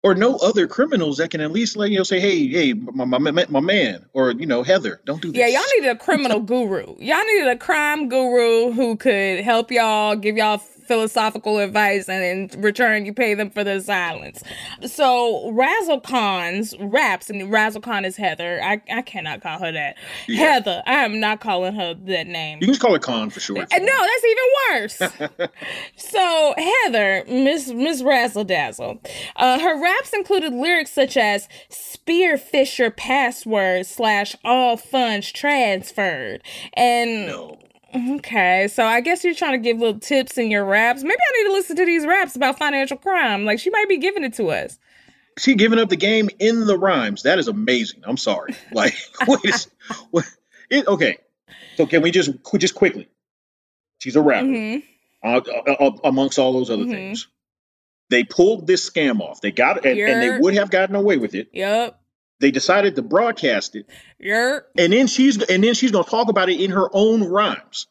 Or 0.05 0.17
no 0.17 0.37
other 0.39 0.67
criminals 0.67 1.19
that 1.19 1.31
can 1.31 1.41
at 1.41 1.53
least 1.53 1.77
like 1.77 1.93
you 1.93 1.99
know 1.99 2.03
say, 2.03 2.19
hey, 2.19 2.49
hey, 2.49 2.73
my, 2.73 3.05
my, 3.05 3.19
my 3.19 3.47
my 3.49 3.61
man, 3.61 4.05
or 4.15 4.33
you 4.33 4.47
know, 4.47 4.65
Heather, 4.65 5.01
don't 5.05 5.23
do 5.23 5.31
this. 5.31 5.39
Yeah, 5.39 5.47
y'all 5.47 5.63
needed 5.77 5.91
a 5.91 5.97
criminal 5.97 6.41
guru. 6.41 6.97
Y'all 6.99 7.25
needed 7.25 7.47
a 7.47 7.57
crime 7.57 8.09
guru 8.09 8.73
who 8.73 8.97
could 8.97 9.41
help 9.41 9.71
y'all, 9.71 10.17
give 10.17 10.37
y'all 10.37 10.61
philosophical 10.93 11.59
advice, 11.59 12.07
and 12.07 12.53
in 12.53 12.61
return, 12.61 13.07
you 13.07 13.15
pay 13.15 13.33
them 13.33 13.49
for 13.49 13.65
their 13.65 13.81
silence. 13.81 14.43
So 14.85 15.51
Razzle 15.51 16.01
Khan's 16.01 16.75
raps, 16.79 17.31
and 17.31 17.51
Razzle 17.51 17.81
Khan 17.81 18.05
is 18.05 18.19
Heather. 18.19 18.61
I, 18.63 18.83
I 18.93 19.01
cannot 19.01 19.41
call 19.41 19.59
her 19.61 19.73
that. 19.73 19.97
Heather. 20.29 20.83
I 20.87 20.97
am 20.97 21.19
not 21.19 21.41
calling 21.41 21.75
her 21.77 21.95
that 21.95 22.27
name. 22.27 22.59
You 22.61 22.67
can 22.67 22.75
just 22.75 22.83
call 22.83 22.95
it 22.95 23.01
con 23.01 23.31
for 23.31 23.41
sure. 23.41 23.57
And 23.57 23.87
no, 23.87 24.07
that's 24.91 25.01
even 25.01 25.41
worse. 25.41 25.51
so 25.97 26.55
Heather, 26.59 27.25
Miss 27.27 27.71
Miss 27.71 28.03
Razzle 28.03 28.45
Dazzle, 28.45 29.01
uh, 29.37 29.59
her 29.61 29.83
raps 29.83 30.13
included 30.13 30.53
lyrics 30.53 30.91
such 30.91 31.17
as 31.17 31.49
"Spearfisher 31.71 32.95
password 32.95 33.87
slash 33.87 34.37
all 34.45 34.77
funds 34.77 35.33
transferred," 35.33 36.43
and 36.75 37.29
No. 37.29 37.59
Okay, 37.95 38.69
so 38.69 38.85
I 38.85 39.01
guess 39.01 39.25
you're 39.25 39.35
trying 39.35 39.53
to 39.53 39.59
give 39.59 39.79
little 39.79 39.99
tips 40.01 40.39
in 40.39 40.51
your 40.51 40.65
raps. 40.65 41.03
Maybe 41.03 41.15
I 41.15 41.43
need 41.43 41.49
to 41.49 41.53
listen 41.53 41.77
to 41.77 41.87
these 41.87 42.07
raps 42.07 42.37
about 42.37 42.59
financial 42.59 42.97
crime. 42.97 43.45
Like 43.45 43.59
she 43.59 43.71
might 43.71 43.89
be 43.89 43.99
giving 43.99 44.25
it 44.25 44.35
to 44.35 44.51
us. 44.51 44.79
She 45.39 45.55
giving 45.55 45.79
up 45.79 45.89
the 45.89 45.97
game 45.97 46.29
in 46.39 46.67
the 46.67 46.77
rhymes. 46.79 47.23
That 47.23 47.39
is 47.39 47.49
amazing. 47.49 48.03
I'm 48.05 48.17
sorry. 48.19 48.55
Like, 48.73 48.95
what 49.27 49.45
is 49.45 49.69
what? 50.11 50.25
It, 50.71 50.87
okay, 50.87 51.19
so 51.77 51.87
can 51.87 52.03
we 52.03 52.11
just 52.11 52.31
just 52.59 52.75
quickly? 52.75 53.09
She's 53.99 54.17
a 54.17 54.23
rapper. 54.23 54.47
hmm 54.47 54.77
uh, 55.25 55.41
uh, 55.47 55.73
uh, 55.73 55.91
amongst 56.05 56.39
all 56.41 56.53
those 56.53 56.69
other 56.69 56.85
Mhm. 56.85 56.91
things. 56.91 57.29
They 58.11 58.25
pulled 58.25 58.67
this 58.67 58.89
scam 58.91 59.21
off. 59.21 59.41
They 59.41 59.53
got 59.53 59.79
it, 59.79 59.85
and, 59.87 59.99
and 60.01 60.23
they 60.23 60.39
would 60.41 60.55
have 60.55 60.69
gotten 60.71 60.97
away 60.97 61.17
with 61.17 61.35
it. 61.35 61.49
Yup. 61.53 62.02
They 62.43 62.51
decided 62.51 62.97
to 62.97 63.03
broadcast 63.03 63.77
it, 63.77 63.87
Yup. 64.19 64.65
and 64.77 64.93
then 64.93 65.07
she's 65.07 65.41
and 65.43 65.65
then 65.65 65.73
she's 65.75 65.93
going 65.93 66.05
to 66.05 66.11
talk 66.11 66.29
about 66.29 66.51
it 66.51 66.61
in 66.61 66.73
her 66.73 66.89
own 66.93 67.23
rhymes. 67.25 67.87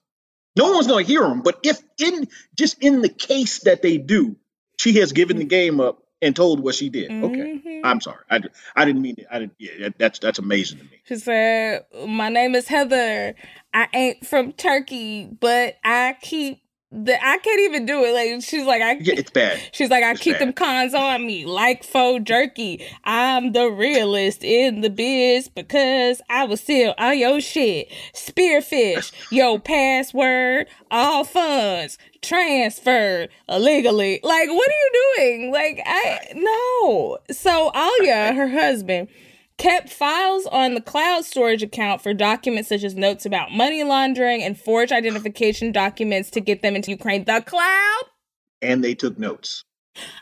No 0.57 0.73
one's 0.73 0.87
going 0.87 1.05
to 1.05 1.11
hear 1.11 1.21
them, 1.21 1.41
but 1.41 1.59
if 1.63 1.81
in 1.97 2.27
just 2.55 2.83
in 2.83 3.01
the 3.01 3.09
case 3.09 3.59
that 3.61 3.81
they 3.81 3.97
do, 3.97 4.35
she 4.77 4.99
has 4.99 5.13
given 5.13 5.37
the 5.37 5.45
game 5.45 5.79
up 5.79 6.03
and 6.21 6.35
told 6.35 6.59
what 6.59 6.75
she 6.75 6.89
did. 6.89 7.09
Okay, 7.11 7.61
Mhm. 7.65 7.81
I'm 7.85 8.01
sorry. 8.01 8.19
I, 8.29 8.41
I 8.75 8.83
didn't 8.85 9.01
mean 9.01 9.15
it. 9.17 9.25
I 9.31 9.39
didn't. 9.39 9.53
Yeah, 9.57 9.71
that- 9.79 9.97
that's 9.97 10.19
that's 10.19 10.37
amazing 10.39 10.79
to 10.79 10.83
me. 10.83 11.01
She 11.05 11.15
said, 11.15 11.85
My 12.07 12.27
name 12.29 12.53
is 12.53 12.67
Heather. 12.67 13.33
I 13.73 13.87
ain't 13.93 14.27
from 14.27 14.51
Turkey, 14.51 15.29
but 15.39 15.77
I 15.83 16.17
keep 16.21 16.61
the 16.91 17.15
I 17.25 17.37
can't 17.37 17.59
even 17.61 17.85
do 17.85 18.03
it. 18.03 18.13
Like 18.13 18.43
she's 18.43 18.65
like 18.65 18.81
I 18.81 18.93
Yeah, 18.93 19.15
it's 19.17 19.31
bad. 19.31 19.59
She's 19.71 19.89
like, 19.89 20.03
I 20.03 20.11
It's 20.11 20.21
keep 20.21 20.33
bad. 20.33 20.41
them 20.47 20.53
cons 20.53 20.93
on 20.93 21.25
me 21.25 21.45
like 21.45 21.83
faux 21.83 22.23
jerky. 22.23 22.85
I'm 23.05 23.53
the 23.53 23.69
realist 23.71 24.43
in 24.43 24.81
the 24.81 24.89
biz 24.89 25.47
because 25.47 26.21
I 26.29 26.43
was 26.45 26.59
still 26.61 26.93
on 26.97 27.17
your 27.17 27.39
shit. 27.39 27.89
Spearfish, 28.13 29.11
yo 29.31 29.57
password, 29.59 30.67
all 30.89 31.23
funds 31.23 31.97
transferred 32.21 33.29
illegally. 33.49 34.19
Like, 34.23 34.49
what 34.49 34.67
are 34.69 34.71
you 34.71 35.13
doing? 35.17 35.51
Like, 35.51 35.81
I 35.85 36.19
no. 36.35 37.17
So 37.31 37.71
Ilya, 37.73 38.33
her 38.33 38.47
husband, 38.49 39.07
kept 39.61 39.89
files 39.89 40.47
on 40.47 40.73
the 40.73 40.81
cloud 40.81 41.23
storage 41.23 41.61
account 41.61 42.01
for 42.01 42.15
documents 42.15 42.69
such 42.69 42.83
as 42.83 42.95
notes 42.95 43.27
about 43.27 43.51
money 43.51 43.83
laundering 43.83 44.41
and 44.41 44.59
forged 44.59 44.91
identification 44.91 45.71
documents 45.71 46.31
to 46.31 46.41
get 46.41 46.63
them 46.63 46.75
into 46.75 46.89
Ukraine. 46.89 47.25
The 47.25 47.43
cloud 47.45 48.01
And 48.63 48.83
they 48.83 48.95
took 48.95 49.19
notes. 49.19 49.63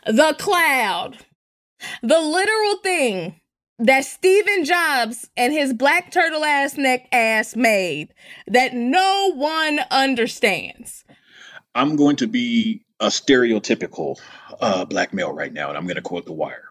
the 0.06 0.36
cloud, 0.38 1.16
the 2.02 2.20
literal 2.20 2.76
thing 2.82 3.40
that 3.78 4.04
Stephen 4.04 4.66
Jobs 4.66 5.30
and 5.38 5.54
his 5.54 5.72
black 5.72 6.12
turtle 6.12 6.44
ass 6.44 6.76
neck 6.76 7.08
ass 7.10 7.56
made 7.56 8.12
that 8.46 8.74
no 8.74 9.32
one 9.34 9.80
understands. 9.90 11.02
I'm 11.74 11.96
going 11.96 12.16
to 12.16 12.26
be 12.26 12.82
a 13.00 13.06
stereotypical 13.06 14.20
uh, 14.60 14.84
black 14.84 15.14
male 15.14 15.32
right 15.32 15.52
now, 15.52 15.70
and 15.70 15.78
I'm 15.78 15.84
going 15.84 15.96
to 15.96 16.02
quote 16.02 16.26
The 16.26 16.32
Wire. 16.34 16.69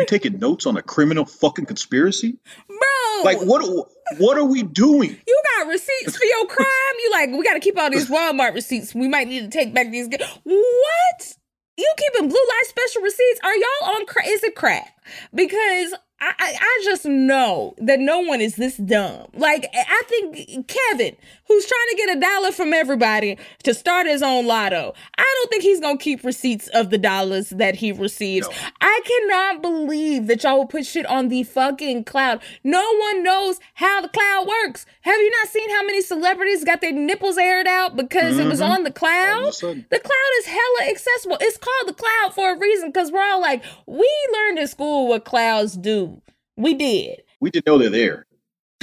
You 0.00 0.06
taking 0.06 0.38
notes 0.38 0.66
on 0.66 0.76
a 0.76 0.82
criminal 0.82 1.24
fucking 1.24 1.66
conspiracy? 1.66 2.36
Bro, 2.68 3.22
Like 3.24 3.38
what? 3.40 3.62
What 4.18 4.36
are 4.36 4.44
we 4.44 4.62
doing? 4.62 5.16
you 5.26 5.42
got 5.58 5.68
receipts 5.68 6.16
for 6.16 6.24
your 6.24 6.46
crime? 6.46 6.66
You 7.02 7.10
like, 7.12 7.30
we 7.30 7.42
got 7.42 7.54
to 7.54 7.60
keep 7.60 7.78
all 7.78 7.90
these 7.90 8.08
Walmart 8.10 8.54
receipts. 8.54 8.94
We 8.94 9.08
might 9.08 9.28
need 9.28 9.40
to 9.40 9.48
take 9.48 9.72
back 9.72 9.90
these. 9.90 10.08
What? 10.08 11.36
You 11.76 11.92
keeping 11.96 12.28
blue 12.28 12.38
light 12.48 12.62
special 12.66 13.02
receipts? 13.02 13.40
Are 13.42 13.54
y'all 13.54 13.94
on 13.96 14.06
crack? 14.06 14.26
Is 14.28 14.44
it 14.44 14.54
crack? 14.54 14.96
Because 15.34 15.92
I, 16.20 16.32
I, 16.38 16.56
I 16.60 16.80
just 16.84 17.04
know 17.04 17.74
that 17.78 17.98
no 17.98 18.20
one 18.20 18.40
is 18.40 18.54
this 18.56 18.76
dumb. 18.76 19.26
Like 19.34 19.68
I 19.74 20.02
think 20.06 20.68
Kevin, 20.68 21.16
who's 21.46 21.66
trying 21.66 21.88
to 21.90 21.96
get 21.96 22.16
a 22.16 22.20
dollar 22.20 22.52
from 22.52 22.72
everybody 22.72 23.38
to 23.64 23.74
start 23.74 24.06
his 24.06 24.22
own 24.22 24.46
lotto, 24.46 24.94
I 25.18 25.34
don't 25.38 25.50
think 25.50 25.62
he's 25.62 25.80
gonna 25.80 25.98
keep 25.98 26.24
receipts 26.24 26.68
of 26.68 26.90
the 26.90 26.98
dollars 26.98 27.50
that 27.50 27.74
he 27.76 27.92
receives. 27.92 28.48
No. 28.48 28.54
I 28.80 29.00
cannot 29.04 29.62
believe 29.62 30.26
that 30.28 30.42
y'all 30.42 30.58
will 30.58 30.66
put 30.66 30.86
shit 30.86 31.06
on 31.06 31.28
the 31.28 31.42
fucking 31.42 32.04
cloud. 32.04 32.40
No 32.62 32.82
one 32.96 33.22
knows 33.22 33.60
how 33.74 34.00
the 34.00 34.08
cloud 34.08 34.46
works. 34.48 34.86
Have 35.02 35.16
you 35.18 35.30
not 35.42 35.48
seen 35.48 35.68
how 35.70 35.84
many 35.84 36.00
celebrities 36.00 36.64
got 36.64 36.80
their 36.80 36.92
nipples 36.92 37.36
aired 37.38 37.66
out 37.66 37.96
because 37.96 38.38
it 38.38 38.46
was 38.46 38.60
Mhm. 38.60 38.70
on 38.70 38.84
the 38.84 38.90
cloud? 38.90 39.42
of 39.42 39.48
a 39.48 39.52
sudden. 39.52 39.86
The 39.90 39.98
cloud 40.00 40.30
is 40.38 40.46
hella 40.46 40.90
accessible. 40.90 41.38
It's 41.40 41.58
called 41.58 41.88
the 41.88 41.94
cloud 41.94 42.34
for 42.34 42.52
a 42.52 42.58
reason 42.58 42.88
because 42.90 43.12
we're 43.12 43.22
all 43.22 43.40
like, 43.40 43.62
we 43.86 44.08
learned 44.32 44.58
in 44.58 44.66
school 44.66 45.08
what 45.08 45.24
clouds 45.24 45.76
do. 45.76 46.20
We 46.56 46.74
did. 46.74 47.22
We 47.40 47.50
didn't 47.50 47.66
know 47.66 47.78
they're 47.78 47.90
there. 47.90 48.26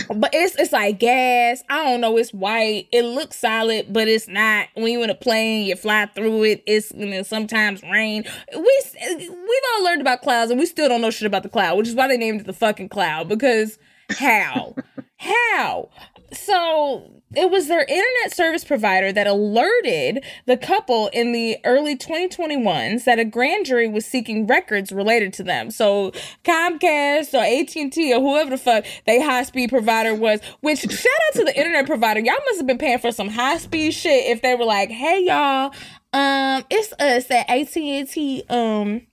But 0.08 0.32
it's 0.34 0.56
it's 0.56 0.72
like 0.72 0.99
gas. 0.99 1.64
I 1.70 1.84
don't 1.84 2.02
know. 2.02 2.18
It's 2.18 2.34
white. 2.34 2.88
It 2.91 3.04
looks 3.04 3.38
solid, 3.38 3.91
but 3.91 4.08
it's 4.08 4.28
not. 4.28 4.68
When 4.74 4.91
you 4.91 5.04
in 5.04 5.10
a 5.10 5.16
plane, 5.16 5.66
you 5.66 5.76
fly 5.76 6.06
through 6.08 6.43
it. 6.43 6.64
It's 6.66 6.91
you 6.95 7.06
know, 7.06 7.24
sometimes 7.24 7.82
rain. 7.84 8.24
We 8.54 8.82
we've 9.18 9.62
all 9.76 9.84
learned 9.84 10.02
about 10.02 10.22
clouds, 10.22 10.52
and 10.52 10.60
we 10.60 10.66
still 10.66 10.89
don't 10.89 11.02
know 11.02 11.12
shit 11.12 11.28
about 11.28 11.43
the 11.43 11.49
cloud, 11.49 11.78
which 11.78 11.88
is 11.88 11.95
why 11.95 12.08
they 12.08 12.18
named 12.18 12.41
it 12.41 12.47
the 12.47 12.54
fucking 12.54 12.89
cloud. 12.89 13.28
Because 13.30 13.78
how, 14.18 14.76
how? 15.18 15.89
So 16.34 17.22
it 17.34 17.50
was 17.50 17.68
their 17.68 17.82
internet 17.82 18.34
service 18.34 18.64
provider 18.64 19.12
that 19.14 19.28
alerted 19.28 20.24
the 20.46 20.58
couple 20.58 21.08
in 21.14 21.32
the 21.32 21.58
early 21.64 21.96
2021s 21.96 23.06
that 23.06 23.20
a 23.20 23.26
grand 23.26 23.66
jury 23.66 23.88
was 23.88 24.06
seeking 24.06 24.48
records 24.48 24.92
related 24.92 25.34
to 25.34 25.44
them. 25.44 25.72
So 25.72 26.12
Comcast 26.44 27.34
or 27.34 27.44
AT&T 27.44 28.14
or 28.14 28.20
whoever 28.20 28.50
the 28.50 28.58
fuck 28.58 28.86
they 29.06 29.22
high 29.22 29.44
speed 29.44 29.70
provider 29.70 30.14
was, 30.14 30.42
which 30.60 30.80
shout 30.80 31.14
out 31.28 31.34
to 31.36 31.44
the 31.46 31.58
internet 31.58 31.86
provider. 31.86 32.20
Y'all 32.20 32.36
must 32.48 32.58
have 32.58 32.68
been 32.68 32.78
paying 32.78 33.00
for 33.00 33.12
some 33.12 33.30
high 33.30 33.58
speed 33.58 33.92
shit 33.92 34.26
if 34.26 34.42
they 34.42 34.56
were 34.56 34.66
like, 34.66 34.90
"Hey 34.90 35.26
y'all, 35.26 35.74
um 36.14 36.66
it's 36.70 36.92
us 37.00 37.32
at 37.32 37.50
AT&T 37.50 38.44
um 38.50 39.08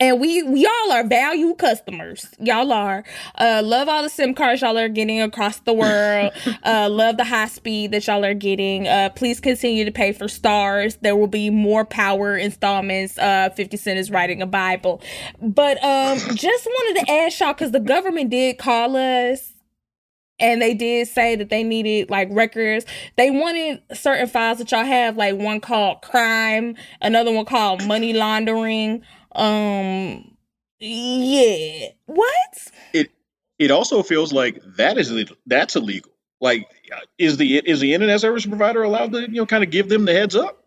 and 0.00 0.18
we, 0.18 0.42
we 0.42 0.62
y'all 0.62 0.92
are 0.92 1.06
value 1.06 1.54
customers. 1.54 2.26
Y'all 2.38 2.72
are. 2.72 3.04
Uh, 3.36 3.60
love 3.62 3.88
all 3.88 4.02
the 4.02 4.08
SIM 4.08 4.34
cards 4.34 4.62
y'all 4.62 4.78
are 4.78 4.88
getting 4.88 5.20
across 5.20 5.60
the 5.60 5.74
world. 5.74 6.32
uh, 6.64 6.88
love 6.90 7.18
the 7.18 7.24
high 7.24 7.46
speed 7.46 7.92
that 7.92 8.06
y'all 8.06 8.24
are 8.24 8.34
getting. 8.34 8.88
Uh, 8.88 9.10
please 9.10 9.40
continue 9.40 9.84
to 9.84 9.92
pay 9.92 10.12
for 10.12 10.26
stars. 10.26 10.96
There 11.02 11.14
will 11.14 11.26
be 11.26 11.50
more 11.50 11.84
power 11.84 12.36
installments. 12.36 13.18
Uh, 13.18 13.50
50 13.54 13.76
Cent 13.76 13.98
is 13.98 14.10
writing 14.10 14.40
a 14.40 14.46
Bible. 14.46 15.02
But 15.40 15.76
um, 15.84 16.18
just 16.34 16.66
wanted 16.66 17.04
to 17.04 17.12
ask 17.12 17.38
y'all 17.38 17.52
because 17.52 17.72
the 17.72 17.80
government 17.80 18.30
did 18.30 18.56
call 18.58 18.96
us 18.96 19.52
and 20.40 20.60
they 20.60 20.74
did 20.74 21.06
say 21.06 21.36
that 21.36 21.50
they 21.50 21.62
needed 21.62 22.10
like 22.10 22.28
records. 22.30 22.86
They 23.16 23.30
wanted 23.30 23.82
certain 23.92 24.26
files 24.26 24.58
that 24.58 24.70
y'all 24.70 24.84
have, 24.84 25.16
like 25.16 25.36
one 25.36 25.60
called 25.60 26.02
crime, 26.02 26.76
another 27.02 27.30
one 27.30 27.44
called 27.44 27.86
money 27.86 28.14
laundering. 28.14 29.02
Um, 29.32 30.36
yeah, 30.78 31.88
what? 32.06 32.70
It 32.92 33.10
it 33.58 33.70
also 33.70 34.02
feels 34.02 34.32
like 34.32 34.60
that 34.76 34.98
is 34.98 35.10
illegal- 35.10 35.36
that's 35.46 35.76
illegal. 35.76 36.10
Like, 36.40 36.66
uh, 36.92 37.00
is 37.18 37.36
the 37.36 37.58
is 37.58 37.80
the 37.80 37.92
internet 37.94 38.20
service 38.20 38.46
provider 38.46 38.82
allowed 38.82 39.12
to 39.12 39.20
you 39.20 39.28
know 39.36 39.46
kind 39.46 39.62
of 39.62 39.70
give 39.70 39.88
them 39.88 40.04
the 40.06 40.12
heads 40.14 40.34
up? 40.34 40.64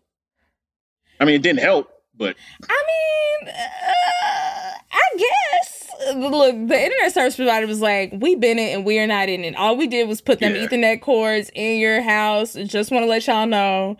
I 1.20 1.24
mean, 1.24 1.34
it 1.34 1.42
didn't 1.42 1.60
help, 1.60 1.90
but 2.16 2.36
I 2.68 2.82
mean, 2.86 3.48
uh, 3.48 4.72
I 4.92 5.16
guess. 5.18 5.80
Look, 6.16 6.54
the 6.68 6.82
internet 6.84 7.12
service 7.14 7.36
provider 7.36 7.66
was 7.66 7.80
like, 7.80 8.12
"We've 8.12 8.38
been 8.38 8.58
it 8.58 8.74
and 8.74 8.84
we 8.84 8.98
are 8.98 9.06
not 9.06 9.28
in 9.28 9.44
it. 9.44 9.56
All 9.56 9.76
we 9.76 9.86
did 9.86 10.06
was 10.08 10.20
put 10.20 10.38
them 10.40 10.54
Yeah. 10.54 10.66
Ethernet 10.66 11.00
cords 11.00 11.50
in 11.54 11.78
your 11.80 12.02
house. 12.02 12.54
Just 12.66 12.90
want 12.90 13.02
to 13.04 13.06
let 13.08 13.26
y'all 13.26 13.46
know." 13.46 13.96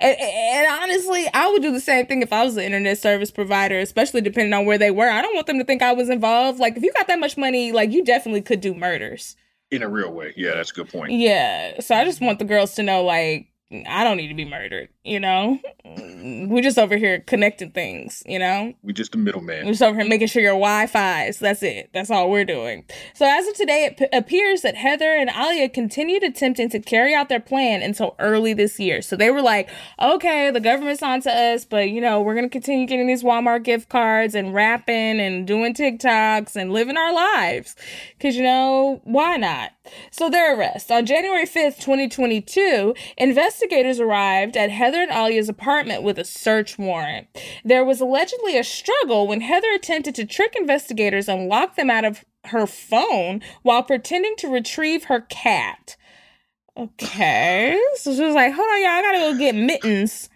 And, 0.00 0.18
and 0.18 0.82
honestly, 0.82 1.28
I 1.34 1.50
would 1.50 1.62
do 1.62 1.72
the 1.72 1.80
same 1.80 2.06
thing 2.06 2.22
if 2.22 2.32
I 2.32 2.42
was 2.44 2.56
an 2.56 2.64
internet 2.64 2.98
service 2.98 3.30
provider, 3.30 3.78
especially 3.78 4.22
depending 4.22 4.54
on 4.54 4.64
where 4.64 4.78
they 4.78 4.90
were. 4.90 5.10
I 5.10 5.20
don't 5.20 5.34
want 5.34 5.46
them 5.46 5.58
to 5.58 5.64
think 5.64 5.82
I 5.82 5.92
was 5.92 6.08
involved. 6.08 6.58
Like, 6.58 6.76
if 6.76 6.82
you 6.82 6.92
got 6.94 7.06
that 7.08 7.20
much 7.20 7.36
money, 7.36 7.70
like 7.72 7.90
you 7.92 8.02
definitely 8.04 8.40
could 8.40 8.60
do 8.60 8.74
murders. 8.74 9.36
in 9.70 9.82
a 9.82 9.88
real 9.88 10.10
way, 10.10 10.32
yeah, 10.36 10.54
that's 10.54 10.70
a 10.70 10.74
good 10.74 10.88
point. 10.88 11.12
Yeah. 11.12 11.80
So 11.80 11.94
I 11.94 12.04
just 12.04 12.20
want 12.20 12.38
the 12.38 12.44
girls 12.44 12.74
to 12.74 12.82
know, 12.82 13.04
like, 13.04 13.46
I 13.86 14.02
don't 14.02 14.16
need 14.16 14.28
to 14.28 14.34
be 14.34 14.44
murdered. 14.44 14.88
You 15.04 15.20
know, 15.20 15.60
we're 15.84 16.62
just 16.62 16.76
over 16.78 16.96
here 16.96 17.20
connecting 17.20 17.70
things. 17.70 18.22
You 18.26 18.38
know. 18.38 18.74
We're 18.82 18.92
just 18.92 19.14
a 19.14 19.18
middleman. 19.18 19.64
We're 19.64 19.72
just 19.72 19.82
over 19.82 19.98
here 19.98 20.08
making 20.08 20.26
sure 20.26 20.42
your 20.42 20.52
Wi-Fi's. 20.52 21.38
That's 21.38 21.62
it. 21.62 21.90
That's 21.94 22.10
all 22.10 22.30
we're 22.30 22.44
doing. 22.44 22.84
So 23.14 23.26
as 23.26 23.46
of 23.46 23.54
today, 23.54 23.84
it 23.84 23.96
p- 23.96 24.06
appears 24.12 24.62
that 24.62 24.74
Heather 24.74 25.14
and 25.14 25.30
Ilya 25.30 25.68
continued 25.68 26.24
attempting 26.24 26.68
to 26.70 26.80
carry 26.80 27.14
out 27.14 27.28
their 27.28 27.40
plan 27.40 27.80
until 27.80 28.16
early 28.18 28.54
this 28.54 28.80
year. 28.80 29.02
So 29.02 29.14
they 29.14 29.30
were 29.30 29.42
like, 29.42 29.68
"Okay, 30.00 30.50
the 30.50 30.60
government's 30.60 31.02
on 31.02 31.20
to 31.22 31.30
us, 31.30 31.64
but 31.64 31.90
you 31.90 32.00
know, 32.00 32.20
we're 32.20 32.34
gonna 32.34 32.48
continue 32.48 32.86
getting 32.86 33.06
these 33.06 33.22
Walmart 33.22 33.62
gift 33.62 33.88
cards 33.88 34.34
and 34.34 34.52
rapping 34.52 35.20
and 35.20 35.46
doing 35.46 35.74
TikToks 35.74 36.56
and 36.56 36.72
living 36.72 36.96
our 36.96 37.12
lives, 37.12 37.76
because 38.18 38.36
you 38.36 38.42
know, 38.42 39.00
why 39.04 39.36
not?" 39.36 39.70
So 40.10 40.28
their 40.28 40.56
arrest 40.56 40.90
on 40.90 41.06
January 41.06 41.46
fifth, 41.46 41.80
twenty 41.80 42.08
twenty-two, 42.08 42.94
investigators 43.60 44.00
arrived 44.00 44.56
at 44.56 44.70
Heather 44.70 45.02
and 45.02 45.10
Ilya's 45.10 45.50
apartment 45.50 46.02
with 46.02 46.18
a 46.18 46.24
search 46.24 46.78
warrant. 46.78 47.26
There 47.62 47.84
was 47.84 48.00
allegedly 48.00 48.56
a 48.56 48.64
struggle 48.64 49.26
when 49.26 49.42
Heather 49.42 49.70
attempted 49.74 50.14
to 50.14 50.24
trick 50.24 50.54
investigators 50.56 51.28
and 51.28 51.48
lock 51.48 51.76
them 51.76 51.90
out 51.90 52.06
of 52.06 52.24
her 52.46 52.66
phone 52.66 53.42
while 53.62 53.82
pretending 53.82 54.34
to 54.38 54.48
retrieve 54.48 55.04
her 55.04 55.20
cat. 55.20 55.96
Okay. 56.74 57.78
So 57.96 58.14
she 58.14 58.22
was 58.22 58.34
like, 58.34 58.54
hold 58.54 58.66
on, 58.66 58.80
y'all, 58.80 58.92
I 58.92 59.02
gotta 59.02 59.18
go 59.18 59.38
get 59.38 59.54
mittens. 59.54 60.29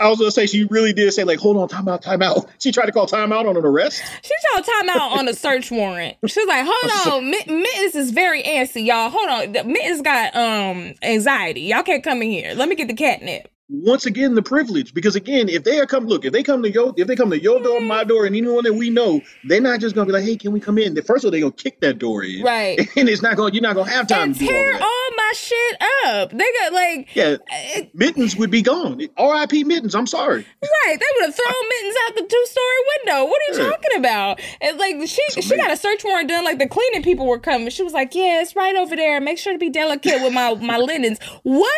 I 0.00 0.08
was 0.08 0.18
gonna 0.18 0.30
say 0.30 0.46
she 0.46 0.64
really 0.64 0.92
did 0.92 1.12
say 1.12 1.24
like, 1.24 1.38
hold 1.38 1.56
on, 1.56 1.68
time 1.68 1.88
out, 1.88 2.02
time 2.02 2.22
out. 2.22 2.50
She 2.58 2.72
tried 2.72 2.86
to 2.86 2.92
call 2.92 3.06
time 3.06 3.32
out 3.32 3.46
on 3.46 3.56
an 3.56 3.64
arrest. 3.64 4.02
She 4.22 4.32
told 4.52 4.64
time 4.66 4.88
out 4.90 5.18
on 5.18 5.28
a 5.28 5.34
search 5.34 5.70
warrant. 5.70 6.16
She 6.26 6.40
was 6.40 6.48
like, 6.48 6.66
hold 6.68 7.14
on, 7.22 7.30
Mitt- 7.30 7.46
Mittens 7.48 7.94
is 7.94 8.10
very 8.10 8.42
antsy, 8.42 8.84
y'all. 8.86 9.10
Hold 9.10 9.28
on. 9.28 9.52
The- 9.52 9.64
Mittens 9.64 10.02
got 10.02 10.34
um 10.34 10.94
anxiety. 11.02 11.62
Y'all 11.62 11.82
can't 11.82 12.02
come 12.02 12.22
in 12.22 12.30
here. 12.30 12.54
Let 12.54 12.68
me 12.68 12.74
get 12.74 12.88
the 12.88 12.94
catnip. 12.94 13.48
Once 13.70 14.04
again, 14.04 14.34
the 14.34 14.42
privilege. 14.42 14.92
Because 14.92 15.16
again, 15.16 15.48
if 15.48 15.64
they 15.64 15.78
are 15.80 15.86
come 15.86 16.04
look, 16.06 16.26
if 16.26 16.32
they 16.34 16.42
come 16.42 16.62
to 16.62 16.70
your 16.70 16.92
if 16.98 17.06
they 17.06 17.16
come 17.16 17.30
to 17.30 17.40
your 17.40 17.60
door, 17.62 17.80
my 17.80 18.04
door, 18.04 18.26
and 18.26 18.36
anyone 18.36 18.62
that 18.64 18.74
we 18.74 18.90
know, 18.90 19.22
they're 19.44 19.60
not 19.60 19.80
just 19.80 19.94
gonna 19.94 20.06
be 20.06 20.12
like, 20.12 20.22
hey, 20.24 20.36
can 20.36 20.52
we 20.52 20.60
come 20.60 20.76
in? 20.76 20.92
The 20.94 21.02
first 21.02 21.24
of 21.24 21.28
all, 21.28 21.32
they're 21.32 21.40
gonna 21.40 21.52
kick 21.52 21.80
that 21.80 21.98
door 21.98 22.22
in. 22.22 22.42
Right. 22.42 22.78
And 22.96 23.08
it's 23.08 23.22
not 23.22 23.36
gonna 23.36 23.54
you're 23.54 23.62
not 23.62 23.74
gonna 23.74 23.90
have 23.90 24.06
time 24.06 24.22
And 24.22 24.34
to 24.34 24.40
do 24.40 24.46
tear 24.48 24.72
that. 24.74 24.82
all 24.82 25.03
my 25.16 25.32
shit 25.34 25.76
up. 26.06 26.30
They 26.30 26.44
got 26.60 26.72
like 26.72 27.08
Yeah. 27.14 27.36
it- 27.50 27.94
Mittens 27.94 28.36
would 28.36 28.50
be 28.50 28.62
gone. 28.62 29.00
R.I.P. 29.16 29.64
Mittens. 29.64 29.94
I'm 29.94 30.06
sorry. 30.06 30.44
Right, 30.62 30.98
they 30.98 31.06
would 31.16 31.26
have 31.26 31.34
thrown 31.34 31.68
mittens 31.68 31.96
out 32.06 32.14
the 32.16 32.22
two 32.22 32.44
story 32.46 32.76
window. 32.98 33.24
What 33.26 33.40
are 33.42 33.52
you 33.54 33.58
Yeah. 33.64 33.70
talking 33.70 33.98
about? 33.98 34.40
And 34.60 34.78
like 34.78 34.96
she 35.08 35.22
she 35.42 35.56
got 35.56 35.70
a 35.70 35.76
search 35.76 36.04
warrant 36.04 36.28
done. 36.28 36.44
Like 36.44 36.58
the 36.58 36.68
cleaning 36.68 37.02
people 37.02 37.26
were 37.26 37.38
coming. 37.38 37.68
She 37.70 37.82
was 37.82 37.92
like, 37.92 38.14
"Yeah, 38.14 38.40
it's 38.42 38.54
right 38.56 38.76
over 38.76 38.94
there. 38.96 39.20
Make 39.20 39.38
sure 39.38 39.52
to 39.52 39.58
be 39.58 39.70
delicate 39.70 40.22
with 40.22 40.32
my 40.32 40.54
my 40.54 40.76
linens." 40.76 41.18
What? 41.42 41.70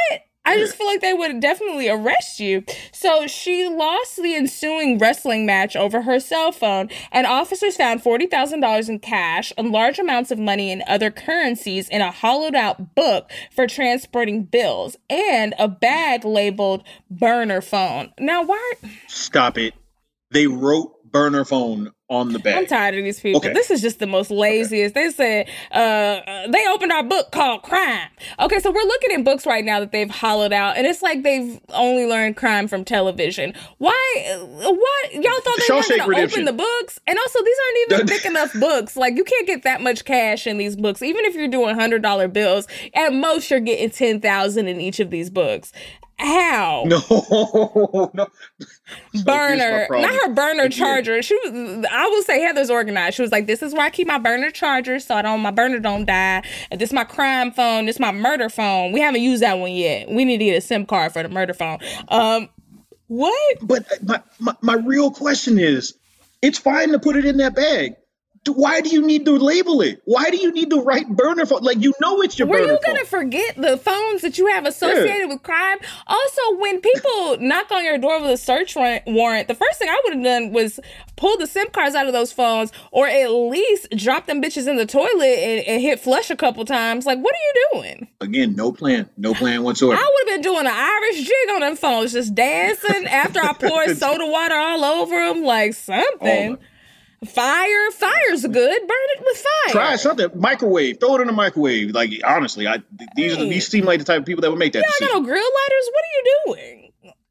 I 0.47 0.59
just 0.59 0.77
feel 0.77 0.87
like 0.87 1.01
they 1.01 1.13
would 1.13 1.41
definitely 1.41 1.89
arrest 1.89 2.41
you. 2.41 2.65
So 2.93 3.27
she 3.27 3.69
lost 3.69 4.17
the 4.17 4.35
ensuing 4.35 4.99
wrestling 4.99 5.45
match 5.45 5.77
over 5.77 6.03
her 6.03 6.21
cell 6.21 6.53
phone, 6.53 6.89
and 7.13 7.27
officers 7.27 7.77
found 7.77 8.03
forty 8.03 8.27
thousand 8.27 8.61
dollars 8.61 8.89
in 8.89 9.01
cash 9.01 9.53
and 9.59 9.71
large 9.71 9.99
amounts 9.99 10.31
of 10.31 10.39
money 10.39 10.71
and 10.71 10.83
other 10.87 11.11
currencies 11.11 11.89
in 11.89 12.01
a 12.01 12.11
hollowed 12.11 12.55
out 12.55 12.95
book 12.95 13.31
for 13.51 13.67
transporting 13.67 14.45
bills 14.45 14.97
and 15.11 15.55
a 15.59 15.69
bag 15.69 16.25
labeled 16.25 16.85
burner 17.11 17.61
phone. 17.61 18.13
Now, 18.19 18.45
why? 18.45 18.73
Stop 19.09 19.59
it. 19.59 19.75
They 20.31 20.47
wrote 20.47 20.93
burner 21.11 21.45
phone 21.45 21.93
on 22.09 22.33
the 22.33 22.41
I'm 22.57 22.67
tired 22.67 22.95
of 22.97 23.03
these 23.05 23.19
people. 23.19 23.39
Okay. 23.39 23.53
This 23.53 23.71
is 23.71 23.83
just 23.83 23.99
the 23.99 24.07
most 24.07 24.31
laziest. 24.31 24.95
They 24.95 25.11
said 25.11 25.49
uh, 25.73 25.75
uh, 25.75 26.49
they 26.49 26.67
opened 26.69 26.93
our 26.93 27.03
book 27.03 27.33
called 27.33 27.63
Crime. 27.63 28.09
Okay, 28.39 28.61
so 28.61 28.71
we're 28.71 28.83
looking 28.85 29.11
at 29.13 29.25
books 29.25 29.45
right 29.45 29.65
now 29.65 29.81
that 29.81 29.91
they've 29.93 30.11
hollowed 30.11 30.53
out, 30.53 30.77
and 30.77 30.87
it's 30.87 31.03
like 31.03 31.23
they've 31.23 31.59
only 31.71 32.07
learned 32.07 32.37
crime 32.37 32.69
from 32.69 32.85
television. 32.85 33.55
Why? 33.79 34.27
uh, 34.31 34.45
What 34.45 35.13
y'all 35.15 35.41
thought 35.41 35.57
they 35.57 35.75
Shawshank 35.75 36.07
were 36.07 36.15
going 36.15 36.29
to 36.29 36.35
open 36.35 36.45
the 36.45 36.53
books? 36.53 37.01
And 37.07 37.19
also, 37.19 37.43
these 37.43 37.57
aren't 37.67 37.93
even 37.93 38.07
thick 38.17 38.25
enough 38.25 38.53
books. 38.55 38.97
Like 38.97 39.17
you 39.17 39.25
can't 39.25 39.47
get 39.47 39.65
that 39.65 39.81
much 39.81 40.05
cash 40.05 40.47
in 40.47 40.59
these 40.59 40.77
books. 40.77 41.03
Even 41.03 41.25
if 41.25 41.35
you're 41.35 41.49
doing 41.49 41.75
hundred 41.75 42.03
dollar 42.03 42.29
bills, 42.29 42.69
at 42.95 43.13
most 43.13 43.51
you're 43.51 43.61
getting 43.61 43.91
ten 43.91 44.21
thousand 44.21 44.69
in 44.69 44.81
each 44.81 45.01
of 45.01 45.11
these 45.11 45.29
books. 45.31 45.73
How? 46.19 46.85
No, 46.87 46.99
no. 48.15 48.27
So 49.15 49.23
burner, 49.25 49.87
not 49.91 50.15
her 50.15 50.29
burner 50.33 50.69
charger. 50.71 51.21
She 51.23 51.35
was. 51.35 51.85
I 51.91 52.07
will 52.07 52.23
say 52.23 52.41
Heather's 52.41 52.71
organized. 52.71 53.17
She 53.17 53.23
was 53.23 53.33
like, 53.33 53.47
"This 53.47 53.63
is 53.63 53.75
where 53.75 53.83
I 53.83 53.91
keep 53.91 54.07
my 54.07 54.19
burner 54.19 54.51
charger, 54.51 54.99
so 54.99 55.15
I 55.15 55.21
don't 55.21 55.41
my 55.41 55.51
burner 55.51 55.79
don't 55.79 56.07
die. 56.07 56.43
This 56.71 56.89
is 56.89 56.93
my 56.95 57.05
crime 57.05 57.53
phone. 57.53 57.85
This 57.85 57.97
is 57.97 58.01
my 58.01 58.13
murder 58.13 58.49
phone. 58.49 58.93
We 58.93 59.01
haven't 59.01 59.21
used 59.21 59.43
that 59.43 59.59
one 59.59 59.73
yet. 59.73 60.09
We 60.09 60.25
need 60.25 60.39
to 60.39 60.45
get 60.47 60.57
a 60.57 60.61
SIM 60.63 60.87
card 60.87 61.13
for 61.13 61.23
the 61.23 61.29
murder 61.29 61.53
phone. 61.53 61.79
Um, 62.09 62.49
what? 63.09 63.59
But 63.61 63.87
my, 64.03 64.23
my 64.39 64.57
my 64.63 64.75
real 64.75 65.11
question 65.11 65.59
is, 65.59 65.95
it's 66.41 66.59
fine 66.59 66.93
to 66.93 66.99
put 66.99 67.17
it 67.17 67.27
in 67.27 67.37
that 67.39 67.55
bag. 67.55 67.97
Why 68.49 68.81
do 68.81 68.91
you 68.91 69.07
need 69.07 69.25
to 69.27 69.37
label 69.37 69.81
it? 69.81 70.01
Why 70.05 70.31
do 70.31 70.37
you 70.37 70.53
need 70.53 70.71
to 70.71 70.81
write 70.81 71.09
burner 71.09 71.47
phone? 71.47 71.63
Like 71.63 71.81
you 71.81 71.93
know 72.01 72.21
it's 72.23 72.39
your 72.39 72.49
burner. 72.49 72.67
Were 72.67 72.73
you 72.73 72.79
gonna 72.85 73.05
forget 73.05 73.57
the 73.57 73.77
phones 73.77 74.23
that 74.23 74.39
you 74.39 74.47
have 74.49 74.67
associated 74.67 75.29
with 75.29 75.43
crime? 75.43 75.79
Also, 76.07 76.57
when 76.59 76.81
people 76.81 77.37
knock 77.41 77.71
on 77.71 77.85
your 77.85 77.99
door 77.99 78.21
with 78.21 78.31
a 78.31 78.37
search 78.37 78.77
warrant, 78.77 79.49
the 79.49 79.55
first 79.55 79.79
thing 79.79 79.89
I 79.89 80.01
would 80.05 80.15
have 80.15 80.25
done 80.25 80.53
was 80.53 80.81
pull 81.17 81.37
the 81.39 81.47
SIM 81.47 81.69
cards 81.71 81.95
out 81.95 82.07
of 82.07 82.13
those 82.13 82.33
phones, 82.33 82.73
or 82.91 83.07
at 83.07 83.29
least 83.31 83.89
drop 83.97 84.27
them 84.27 84.43
bitches 84.43 84.69
in 84.69 84.77
the 84.77 84.87
toilet 84.87 85.39
and, 85.39 85.67
and 85.67 85.83
hit 85.83 86.01
flush 86.01 86.31
a 86.31 86.37
couple 86.37 86.65
times. 86.65 87.07
Like, 87.07 87.19
what 87.19 87.35
are 87.35 87.39
you 87.39 87.69
doing? 87.73 88.09
Again, 88.21 88.55
no 88.55 88.73
plan, 88.73 89.09
no 89.17 89.35
plan 89.35 89.63
whatsoever. 89.63 90.01
I 90.01 90.05
would 90.05 90.31
have 90.33 90.43
been 90.43 90.53
doing 90.53 90.67
an 90.67 90.73
Irish 90.75 91.25
jig 91.25 91.51
on 91.55 91.61
them 91.61 91.77
phones, 91.77 92.13
just 92.13 92.35
dancing 92.35 93.07
after 93.07 93.41
I 93.41 93.53
poured 93.59 93.97
soda 93.97 94.27
water 94.27 94.55
all 94.55 94.85
over 94.85 95.15
them, 95.15 95.43
like 95.43 95.71
oh 95.71 95.73
something. 95.73 96.59
Fire, 97.25 97.91
fire's 97.93 98.43
good. 98.43 98.53
Burn 98.53 99.07
it 99.15 99.21
with 99.25 99.37
fire. 99.39 99.73
Try 99.73 99.97
something. 99.97 100.29
Microwave. 100.35 101.01
Throw 101.01 101.17
it 101.17 101.23
in 101.23 101.27
the 101.29 101.33
microwave. 101.33 101.93
Like 101.93 102.11
honestly, 102.25 102.67
I 102.67 102.83
these 103.17 103.33
are 103.33 103.37
the, 103.37 103.49
these 103.49 103.67
seem 103.67 103.85
like 103.85 103.99
the 103.99 104.05
type 104.05 104.21
of 104.21 104.27
people 104.27 104.43
that 104.43 104.51
would 104.51 104.59
make 104.59 104.73
that 104.75 104.81
I 104.81 104.83
got 104.83 104.93
decision. 104.99 105.23
no 105.23 105.27
grill 105.27 105.43
lighters. 105.43 105.91
What 105.93 106.05
are 106.05 106.13
you 106.15 106.45
doing? 106.47 106.83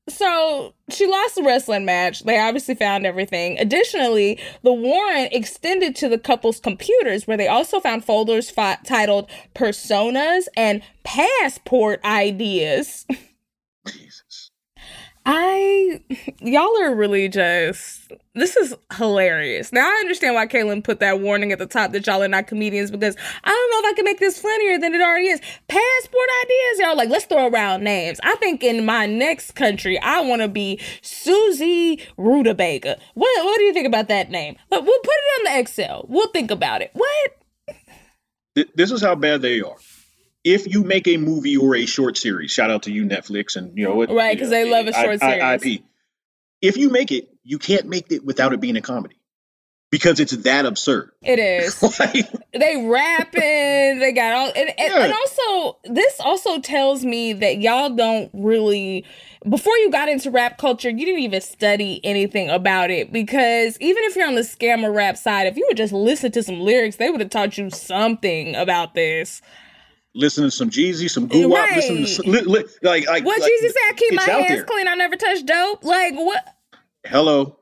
So 0.08 0.74
she 0.90 1.08
lost 1.08 1.36
the 1.36 1.44
wrestling 1.44 1.86
match. 1.86 2.24
They 2.24 2.40
obviously 2.40 2.76
found 2.76 3.06
everything. 3.06 3.58
Additionally, 3.60 4.40
the 4.62 4.74
warrant 4.74 5.34
extended 5.34 5.96
to 5.98 6.10
the 6.10 6.20
couple's 6.20 6.60
computers, 6.60 7.26
where 7.26 7.38
they 7.38 7.48
also 7.48 7.80
found 7.80 8.06
folders 8.06 8.50
fi- 8.50 8.78
titled 8.86 9.30
"Personas" 9.56 10.46
and 10.56 10.82
"Passport 11.04 12.02
Ideas." 12.06 13.06
I 15.26 16.02
y'all 16.40 16.82
are 16.82 16.94
really 16.94 17.28
just 17.30 18.12
this 18.36 18.56
is 18.56 18.76
hilarious. 18.96 19.72
Now 19.74 19.88
I 19.88 20.00
understand 20.02 20.36
why 20.36 20.46
Kaelyn 20.46 20.84
put 20.84 21.00
that 21.00 21.20
warning 21.20 21.52
at 21.52 21.58
the 21.58 21.66
top 21.66 21.94
that 21.94 22.06
y'all 22.06 22.22
are 22.22 22.28
not 22.28 22.48
comedians 22.48 22.92
because 22.92 23.16
I 23.44 23.50
don't 23.50 23.72
know 23.72 23.88
if 23.88 23.94
I 23.94 23.96
can 23.96 24.06
make 24.06 24.20
this 24.20 24.40
funnier 24.40 24.78
than 24.78 24.94
it 24.94 25.02
already 25.02 25.28
is. 25.28 25.42
Passport 25.68 26.30
ideas, 26.44 26.80
y'all 26.80 26.98
like 26.98 27.10
let's 27.10 27.26
throw 27.26 27.48
around 27.48 27.84
names. 27.84 28.20
I 28.24 28.36
think 28.36 28.64
in 28.64 28.86
my 28.86 29.08
next 29.08 29.56
country 29.56 30.00
I 30.00 30.22
want 30.22 30.44
to 30.44 30.48
be 30.48 30.80
Susie 31.02 32.02
Rutabaga. 32.18 33.00
What 33.16 33.46
what 33.46 33.58
do 33.58 33.64
you 33.64 33.74
think 33.74 33.88
about 33.88 34.08
that 34.10 34.30
name? 34.30 34.58
But 34.70 34.84
we'll 34.84 35.00
put 35.00 35.14
it 35.16 35.40
on 35.48 35.54
the 35.54 35.60
Excel. 35.60 36.06
We'll 36.08 36.30
think 36.30 36.52
about 36.52 36.82
it. 36.82 36.92
What? 36.94 38.66
This 38.76 38.92
is 38.92 39.02
how 39.02 39.16
bad 39.16 39.42
they 39.42 39.62
are. 39.62 39.76
If 40.46 40.72
you 40.72 40.84
make 40.84 41.08
a 41.08 41.18
movie 41.18 41.58
or 41.58 41.76
a 41.76 41.86
short 41.88 42.18
series, 42.18 42.52
shout 42.52 42.70
out 42.72 42.84
to 42.84 42.92
you 42.92 43.04
Netflix 43.06 43.56
and 43.58 43.76
you 43.78 43.84
know 43.86 43.96
what, 43.96 44.10
Right, 44.12 44.38
'cause 44.40 44.50
they 44.52 44.70
love 44.70 44.86
a 44.88 44.94
short 44.94 45.20
series. 45.20 45.42
IP. 45.66 45.84
If 46.62 46.78
you 46.78 46.90
make 46.90 47.12
it, 47.12 47.28
you 47.44 47.58
can't 47.58 47.88
make 47.88 48.12
it 48.12 48.24
without 48.24 48.54
it 48.54 48.62
being 48.62 48.78
a 48.78 48.82
comedy 48.82 49.16
because 49.92 50.20
it's 50.20 50.32
that 50.38 50.66
absurd. 50.68 51.12
It 51.24 51.40
is. 51.40 51.82
Like, 52.00 52.28
they 52.54 52.86
rapping 52.88 54.00
they 54.00 54.12
got 54.14 54.34
all 54.34 54.48
and, 54.56 54.70
and, 54.70 54.74
Yeah. 54.78 55.04
and 55.06 55.14
also 55.14 55.78
this 55.86 56.20
also 56.20 56.60
tells 56.60 57.04
me 57.04 57.34
that 57.34 57.58
y'all 57.58 57.90
don't 57.90 58.30
really 58.34 59.04
before 59.50 59.76
you 59.78 59.90
got 59.92 60.10
into 60.10 60.30
rap 60.32 60.58
culture 60.58 60.90
you 60.90 61.06
didn't 61.06 61.22
even 61.22 61.42
study 61.42 62.00
anything 62.04 62.50
about 62.50 62.92
it 62.92 63.12
because 63.12 63.78
even 63.82 64.04
if 64.06 64.16
you're 64.16 64.28
on 64.28 64.36
the 64.36 64.42
scammer 64.42 64.94
rap 64.94 65.18
side 65.18 65.48
if 65.48 65.58
you 65.58 65.66
would 65.68 65.78
just 65.78 65.92
listen 65.94 66.32
to 66.32 66.42
some 66.44 66.60
lyrics 66.62 66.96
they 66.96 67.10
would 67.10 67.20
have 67.20 67.30
taught 67.30 67.58
you 67.58 67.70
something 67.70 68.56
about 68.56 68.94
this 68.96 69.42
listen 70.16 70.46
to 70.46 70.52
some 70.52 70.70
Jeezy, 70.70 71.10
some 71.10 71.30
Guwop, 71.30 71.76
listen 71.76 71.98
to 71.98 72.08
some, 72.08 72.32
li, 72.32 72.42
li, 72.42 72.64
like 72.82 73.08
like 73.08 73.26
what 73.26 73.40
like, 73.42 73.50
jesus 73.52 73.74
said 73.74 73.82
i 73.90 73.94
keep 73.96 74.14
my 74.14 74.24
hands 74.24 74.48
there. 74.48 74.64
clean. 74.64 74.88
I 74.88 74.96
never 74.96 75.16
touch 75.16 75.46
dope. 75.46 75.84
Like 75.84 76.16
what? 76.16 76.44
Hello, 77.06 77.60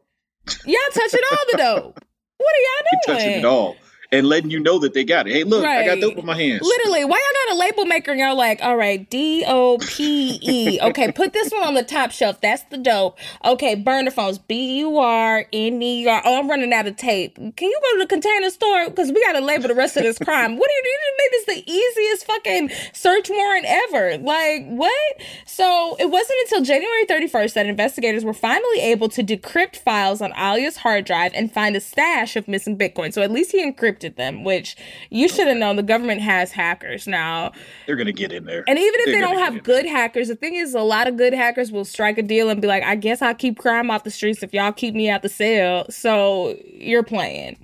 y'all 0.66 0.76
touching 0.94 1.20
all 1.32 1.46
the 1.52 1.58
dope. 1.58 2.00
What 2.36 2.56
are 2.56 2.60
y'all 2.60 2.84
doing 2.92 3.20
touching 3.20 3.40
it 3.40 3.46
all 3.46 3.78
and 4.14 4.28
letting 4.28 4.52
you 4.52 4.60
know 4.60 4.78
that 4.80 4.94
they 4.94 5.04
got 5.04 5.28
it. 5.28 5.34
Hey, 5.34 5.44
look, 5.44 5.66
I 5.66 5.86
got 5.86 6.00
dope 6.00 6.18
in 6.18 6.26
my 6.26 6.38
hands. 6.38 6.62
Literally, 6.62 7.04
why 7.04 7.18
y'all 7.18 7.48
not 7.48 7.58
a 7.58 7.60
label 7.60 7.86
maker 7.86 8.12
and 8.12 8.20
y'all 8.20 8.38
like, 8.38 8.62
all 8.62 8.78
right, 8.78 9.10
D 9.10 9.44
O 9.48 9.80
P 9.80 10.40
E. 10.42 10.80
Okay, 10.94 11.12
put 11.12 11.34
this 11.34 11.52
one 11.52 11.64
on 11.64 11.74
the 11.74 11.84
top 11.84 12.12
shelf. 12.12 12.40
That's 12.42 12.64
the 12.64 12.78
dope. 12.78 13.18
Okay, 13.44 13.74
burner 13.74 14.12
phones, 14.12 14.38
B 14.38 14.80
U 14.80 14.98
R 14.98 15.46
N 15.52 15.82
E 15.82 16.08
R. 16.08 16.22
Oh, 16.24 16.40
I'm 16.40 16.50
running 16.50 16.74
out 16.74 16.86
of 16.88 16.98
tape. 16.98 17.36
Can 17.36 17.70
you 17.70 17.80
go 17.82 17.98
to 17.98 18.00
the 18.04 18.08
container 18.08 18.50
store? 18.50 18.90
Because 18.90 19.12
we 19.12 19.24
got 19.24 19.34
to 19.34 19.42
label 19.42 19.68
the 19.68 19.76
rest 19.76 19.98
of 19.98 20.04
this 20.04 20.20
crime. 20.20 20.58
What 20.58 20.70
do 20.70 20.74
you 20.74 20.84
do? 20.84 20.90
You 20.90 21.16
made 21.18 21.30
this 21.32 21.46
the 21.46 21.72
easiest 21.72 22.26
fucking 22.26 22.70
search 22.94 23.30
warrant 23.30 23.66
ever. 23.68 24.18
Like, 24.18 24.68
what? 24.68 25.16
So 25.46 25.96
it 26.00 26.10
wasn't 26.10 26.40
until 26.44 26.64
January 26.64 27.06
31st 27.06 27.54
that 27.54 27.66
investigators 27.66 28.26
were 28.26 28.34
finally 28.34 28.80
able 28.82 29.10
to 29.10 29.24
decrypt 29.24 29.78
files 29.78 30.22
on 30.22 30.32
Ilya's 30.34 30.78
hard 30.78 31.06
drive 31.06 31.32
and 31.34 31.52
find 31.52 31.76
a 31.76 31.80
stash 31.80 32.36
of 32.36 32.48
missing 32.48 32.78
Bitcoin. 32.78 33.14
So 33.14 33.22
at 33.22 33.32
least 33.32 33.52
he 33.52 33.64
encrypted 33.66 34.03
them, 34.10 34.44
which 34.44 34.76
you 35.10 35.28
should 35.28 35.48
have 35.48 35.58
known 35.58 35.76
the 35.76 35.84
government 35.84 36.22
has 36.22 36.52
hackers 36.52 37.08
now. 37.08 37.52
They're 37.86 37.96
gonna 37.96 38.12
get 38.12 38.32
in 38.32 38.46
there. 38.46 38.64
And 38.68 38.78
even 38.78 38.94
if 39.02 39.06
They're 39.06 39.16
they 39.16 39.22
don't 39.22 39.40
have 39.40 39.56
in 39.56 39.60
good 39.62 39.86
hackers, 39.86 40.28
the 40.28 40.36
thing 40.36 40.56
is, 40.56 40.74
a 40.74 40.82
lot 40.82 41.08
of 41.08 41.18
good 41.18 41.34
hackers 41.34 41.72
will 41.72 41.86
strike 41.86 42.18
a 42.18 42.24
deal 42.24 42.50
and 42.50 42.62
be 42.62 42.68
like, 42.68 42.84
I 42.84 42.96
guess 42.96 43.22
I'll 43.22 43.36
keep 43.36 43.58
crime 43.58 43.90
off 43.90 44.04
the 44.04 44.12
streets 44.12 44.44
if 44.44 44.54
y'all 44.54 44.72
keep 44.72 44.94
me 44.96 45.10
out 45.10 45.22
the 45.22 45.30
cell. 45.30 45.86
So 45.90 46.58
you're 46.74 47.04
playing. 47.04 47.58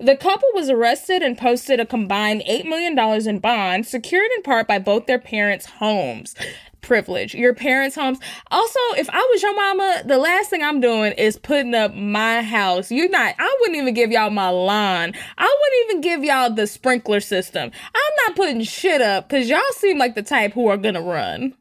The 0.00 0.16
couple 0.16 0.48
was 0.54 0.70
arrested 0.70 1.22
and 1.22 1.36
posted 1.36 1.80
a 1.80 1.86
combined 1.86 2.42
$8 2.48 2.64
million 2.64 2.98
in 3.28 3.38
bond, 3.38 3.86
secured 3.86 4.30
in 4.36 4.42
part 4.42 4.66
by 4.66 4.78
both 4.78 5.06
their 5.06 5.18
parents' 5.18 5.66
homes. 5.66 6.34
Privilege. 6.82 7.34
Your 7.34 7.54
parents' 7.54 7.96
homes. 7.96 8.18
Also, 8.50 8.78
if 8.98 9.08
I 9.10 9.28
was 9.32 9.42
your 9.42 9.54
mama, 9.54 10.02
the 10.04 10.18
last 10.18 10.50
thing 10.50 10.62
I'm 10.62 10.80
doing 10.80 11.12
is 11.12 11.38
putting 11.38 11.74
up 11.74 11.94
my 11.94 12.42
house. 12.42 12.90
You're 12.90 13.08
not, 13.08 13.34
I 13.38 13.56
wouldn't 13.60 13.78
even 13.78 13.94
give 13.94 14.10
y'all 14.10 14.30
my 14.30 14.50
lawn. 14.50 15.14
I 15.38 15.56
wouldn't 15.60 15.90
even 15.90 16.00
give 16.00 16.24
y'all 16.24 16.50
the 16.50 16.66
sprinkler 16.66 17.20
system. 17.20 17.70
I'm 17.94 18.12
not 18.26 18.36
putting 18.36 18.62
shit 18.62 19.00
up 19.00 19.28
because 19.28 19.48
y'all 19.48 19.60
seem 19.72 19.96
like 19.98 20.14
the 20.14 20.22
type 20.22 20.52
who 20.52 20.68
are 20.68 20.76
gonna 20.76 21.00
run. 21.00 21.54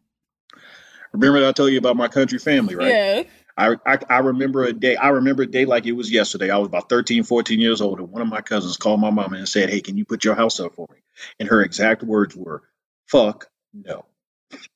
Remember 1.13 1.47
I 1.47 1.51
told 1.51 1.71
you 1.71 1.77
about 1.77 1.97
my 1.97 2.07
country 2.07 2.39
family, 2.39 2.75
right? 2.75 2.87
Yeah. 2.87 3.23
I, 3.57 3.75
I 3.85 3.97
I 4.09 4.17
remember 4.19 4.63
a 4.63 4.73
day. 4.73 4.95
I 4.95 5.09
remember 5.09 5.43
a 5.43 5.47
day 5.47 5.65
like 5.65 5.85
it 5.85 5.91
was 5.91 6.11
yesterday. 6.11 6.49
I 6.49 6.57
was 6.57 6.67
about 6.67 6.89
13, 6.89 7.23
14 7.23 7.59
years 7.59 7.81
old, 7.81 7.99
and 7.99 8.09
one 8.09 8.21
of 8.21 8.27
my 8.27 8.41
cousins 8.41 8.77
called 8.77 9.01
my 9.01 9.09
mama 9.09 9.37
and 9.37 9.47
said, 9.47 9.69
"Hey, 9.69 9.81
can 9.81 9.97
you 9.97 10.05
put 10.05 10.23
your 10.23 10.35
house 10.35 10.59
up 10.59 10.73
for 10.73 10.87
me?" 10.91 10.99
And 11.39 11.49
her 11.49 11.61
exact 11.61 12.01
words 12.01 12.35
were, 12.35 12.63
"Fuck 13.07 13.49
no." 13.73 14.05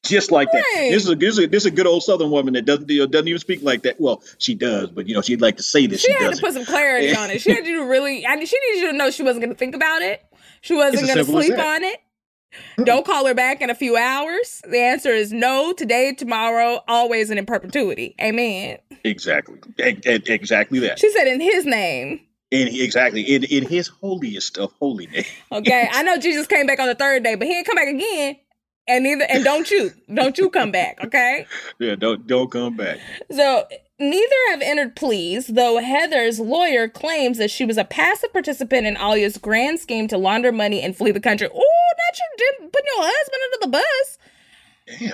Just 0.03 0.31
like 0.31 0.51
that. 0.51 0.63
This 0.75 1.03
is 1.03 1.09
a 1.09 1.15
this 1.15 1.37
is 1.37 1.39
a, 1.43 1.47
this 1.47 1.63
is 1.63 1.65
a 1.67 1.71
good 1.71 1.87
old 1.87 2.03
Southern 2.03 2.29
woman 2.29 2.53
that 2.53 2.65
doesn't 2.65 2.87
doesn't 2.87 3.27
even 3.27 3.39
speak 3.39 3.63
like 3.63 3.83
that. 3.83 3.99
Well, 3.99 4.21
she 4.37 4.53
does, 4.55 4.91
but 4.91 5.07
you 5.07 5.15
know 5.15 5.21
she'd 5.21 5.41
like 5.41 5.57
to 5.57 5.63
say 5.63 5.87
that 5.87 5.99
She 5.99 6.07
she, 6.07 6.13
had 6.13 6.19
to 6.19 6.25
doesn't. 6.29 6.45
put 6.45 6.53
some 6.53 6.65
clarity 6.65 7.15
on 7.15 7.31
it. 7.31 7.41
She 7.41 7.51
had 7.51 7.65
you 7.65 7.79
to 7.79 7.89
really, 7.89 8.25
I 8.25 8.35
mean, 8.35 8.45
she 8.45 8.57
needed 8.69 8.81
you 8.85 8.91
to 8.91 8.97
know 8.97 9.09
she 9.11 9.23
wasn't 9.23 9.43
gonna 9.45 9.55
think 9.55 9.75
about 9.75 10.01
it. 10.01 10.23
She 10.61 10.75
wasn't 10.75 11.07
gonna 11.07 11.23
sleep 11.23 11.57
on 11.57 11.83
it. 11.83 11.99
Don't 12.83 13.05
call 13.05 13.25
her 13.25 13.33
back 13.33 13.61
in 13.61 13.69
a 13.69 13.75
few 13.75 13.97
hours. 13.97 14.61
The 14.69 14.79
answer 14.79 15.09
is 15.09 15.33
no, 15.33 15.73
today, 15.73 16.13
tomorrow, 16.13 16.81
always, 16.87 17.29
and 17.29 17.37
in 17.37 17.45
perpetuity. 17.45 18.15
Amen. 18.21 18.77
exactly, 19.03 19.57
e- 19.79 19.99
exactly 20.05 20.79
that. 20.79 20.99
She 20.99 21.09
said 21.11 21.27
in 21.27 21.41
his 21.41 21.65
name. 21.65 22.21
In 22.51 22.67
exactly 22.69 23.21
in 23.23 23.43
in 23.43 23.65
His 23.67 23.87
holiest 23.87 24.57
of 24.59 24.71
holy 24.79 25.07
name. 25.07 25.25
Okay. 25.51 25.89
I 25.91 26.03
know 26.03 26.17
Jesus 26.17 26.45
came 26.47 26.67
back 26.67 26.79
on 26.79 26.87
the 26.87 26.95
third 26.95 27.23
day, 27.23 27.35
but 27.35 27.47
he 27.47 27.53
didn't 27.53 27.65
come 27.65 27.75
back 27.75 27.87
again. 27.87 28.37
And 28.87 29.03
neither 29.03 29.25
and 29.29 29.43
don't 29.43 29.69
you. 29.71 29.91
Don't 30.13 30.37
you 30.37 30.49
come 30.49 30.71
back, 30.71 31.03
okay? 31.03 31.47
Yeah, 31.79 31.95
don't 31.95 32.27
don't 32.27 32.51
come 32.51 32.77
back. 32.77 32.99
So 33.31 33.67
neither 33.99 34.35
have 34.49 34.61
entered 34.61 34.95
pleas, 34.95 35.47
though 35.47 35.79
Heather's 35.79 36.39
lawyer 36.39 36.87
claims 36.87 37.37
that 37.37 37.51
she 37.51 37.65
was 37.65 37.77
a 37.77 37.83
passive 37.83 38.31
participant 38.31 38.85
in 38.85 38.95
Ilya's 38.97 39.37
grand 39.37 39.79
scheme 39.79 40.07
to 40.09 40.17
launder 40.17 40.51
money 40.51 40.81
and 40.81 40.95
flee 40.95 41.11
the 41.11 41.19
country. 41.19 41.47
Oh, 41.51 41.93
not 41.97 42.17
you 42.17 42.37
did 42.37 42.71
putting 42.71 42.87
your 42.95 43.05
husband 43.07 43.41
under 43.43 43.65
the 43.65 43.71
bus. 43.71 44.17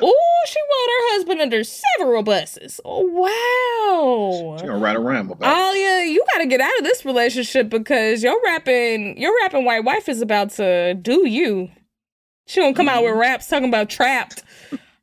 Oh, 0.02 0.46
she 0.48 0.60
rolled 0.60 0.90
her 0.90 1.16
husband 1.16 1.42
under 1.42 1.64
several 1.64 2.24
buses. 2.24 2.82
Oh 2.84 3.08
she 3.08 4.44
wow. 4.44 4.58
gonna 4.58 4.78
write 4.78 4.98
a 4.98 5.00
rhyme 5.00 5.32
about 5.32 5.50
it. 5.50 5.78
Alia, 5.78 6.12
you 6.12 6.24
gotta 6.34 6.46
get 6.46 6.60
out 6.60 6.78
of 6.78 6.84
this 6.84 7.06
relationship 7.06 7.70
because 7.70 8.22
your 8.22 8.38
rapping 8.44 9.18
your 9.18 9.34
rapping 9.42 9.64
white 9.64 9.86
wife 9.86 10.10
is 10.10 10.22
about 10.22 10.50
to 10.52 10.94
do 10.96 11.26
you. 11.28 11.70
She 12.52 12.60
gonna 12.60 12.74
come 12.74 12.90
out 12.90 13.04
with 13.04 13.16
raps 13.16 13.48
talking 13.48 13.70
about 13.70 13.90
trapped. 13.90 14.44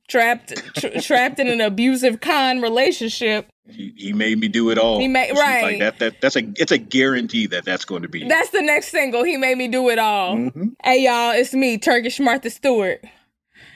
Trapped 0.07 0.55
tra- 0.76 1.01
trapped 1.01 1.38
in 1.38 1.49
an 1.49 1.61
abusive 1.62 2.20
con 2.20 2.61
relationship. 2.61 3.49
He, 3.70 3.92
he 3.96 4.12
made 4.12 4.38
me 4.38 4.49
do 4.49 4.68
it 4.70 4.78
all. 4.78 4.99
He 5.01 5.09
made- 5.09 5.32
right. 5.36 5.62
like 5.62 5.78
that. 5.80 5.99
That 5.99 6.20
that's 6.20 6.36
a 6.36 6.40
it's 6.57 6.72
a 6.72 6.78
guarantee 6.78 7.46
that 7.46 7.64
that's 7.64 7.84
going 7.86 8.03
to 8.03 8.09
be. 8.09 8.26
That's 8.28 8.51
the 8.51 8.61
next 8.62 8.88
single. 8.88 9.24
He 9.24 9.36
made 9.38 9.57
me 9.57 9.68
do 9.68 9.88
it 9.88 9.99
all. 9.99 10.36
Mhm. 10.36 10.74
Hey 10.84 11.05
y'all, 11.05 11.32
it's 11.32 11.55
me, 11.55 11.78
Turkish 11.78 12.20
Martha 12.20 12.51
Stewart. 12.51 13.03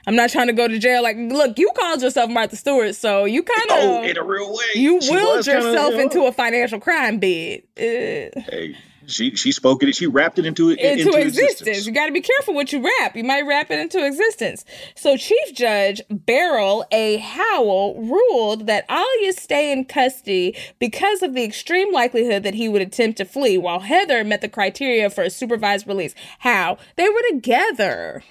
I'm 0.07 0.17
not 0.17 0.29
trying 0.31 0.49
to 0.49 0.53
go 0.53 0.67
to 0.69 0.79
jail. 0.79 1.03
Like, 1.03 1.17
look, 1.17 1.59
you 1.59 1.71
called 1.79 2.03
yourself 2.03 2.29
Martha 2.31 2.57
Stewart, 2.57 2.95
so 2.95 3.25
you 3.25 3.43
kind 3.43 3.71
of 3.71 3.77
Oh, 3.79 4.03
in 4.03 4.17
a 4.19 4.23
real 4.23 4.53
way. 4.53 4.65
you 4.75 4.95
willed 4.95 5.37
was 5.39 5.47
kinda, 5.47 5.65
yourself 5.67 5.93
you 5.93 5.97
know, 5.99 6.03
into 6.03 6.25
a 6.25 6.33
financial 6.33 6.81
crime 6.81 7.19
bed. 7.19 7.63
Uh, 7.79 8.41
Hey, 8.51 8.77
she 9.07 9.35
she 9.37 9.53
spoke 9.53 9.83
it. 9.83 9.95
She 9.95 10.07
wrapped 10.07 10.39
it 10.39 10.47
into 10.47 10.71
into, 10.71 11.09
into, 11.09 11.21
existence. 11.21 11.87
You 11.87 11.93
got 11.93 12.07
to 12.07 12.13
be 12.13 12.21
careful 12.21 12.55
what 12.55 12.73
you 12.73 12.83
rap. 13.01 13.17
You 13.17 13.25
might 13.25 13.47
rap 13.47 13.71
it 13.71 13.79
into 13.79 14.05
existence. 14.05 14.65
So, 14.95 15.17
Chief 15.17 15.55
Judge 15.55 16.01
Beryl 16.11 16.85
A. 16.93 17.17
Howell 17.19 18.03
ruled 18.03 18.67
that 18.67 18.85
Ilya's 18.91 19.37
stay 19.37 19.73
in 19.73 19.85
custody 19.85 20.57
because 20.79 21.23
of 21.23 21.35
the 21.35 21.45
extreme 21.45 21.93
likelihood 21.93 22.43
that 22.43 22.55
he 22.55 22.69
would 22.69 22.83
attempt 22.83 23.19
to 23.19 23.25
flee, 23.25 23.59
while 23.59 23.81
Heather 23.81 24.25
met 24.25 24.41
the 24.41 24.49
criteria 24.49 25.11
for 25.11 25.23
a 25.23 25.31
supervised 25.31 25.87
release. 25.87 26.15
How? 26.41 26.79
They 26.97 27.09
were 27.09 27.23
together. 27.31 28.23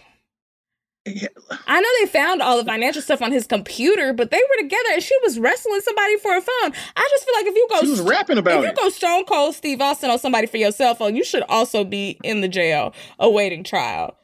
Yeah, 1.06 1.30
I 1.68 1.82
know 1.82 1.89
they 1.99 2.06
found 2.12 2.43
all 2.43 2.58
the 2.58 2.64
financial 2.66 3.02
stuff 3.02 3.24
on 3.24 3.32
his 3.32 3.47
computer, 3.47 4.14
but 4.14 4.30
they 4.30 4.38
were 4.38 4.62
together 4.62 4.89
and 4.93 5.02
she 5.02 5.16
was 5.24 5.39
wrestling 5.39 5.82
somebody 5.82 6.18
for 6.18 6.30
a 6.38 6.41
phone. 6.41 6.74
I 6.95 7.08
just 7.10 7.26
feel 7.26 7.34
like 7.36 7.47
if 7.47 7.56
you 7.56 7.68
go 7.72 7.80
She 7.82 7.88
was 7.89 8.02
rapping 8.02 8.38
about 8.38 8.64
if 8.64 8.70
about 8.70 8.78
you 8.78 8.84
go 8.84 8.89
Stone 8.89 9.26
Cold 9.26 9.56
Steve 9.56 9.82
Austin 9.82 10.12
on 10.12 10.20
somebody 10.20 10.45
for 10.45 10.58
your 10.58 10.72
cell 10.72 10.93
phone, 10.93 11.16
you 11.16 11.24
should 11.24 11.41
also 11.49 11.84
be 11.84 12.20
in 12.24 12.41
the 12.41 12.47
jail 12.47 12.93
awaiting 13.18 13.64
trial. 13.64 14.16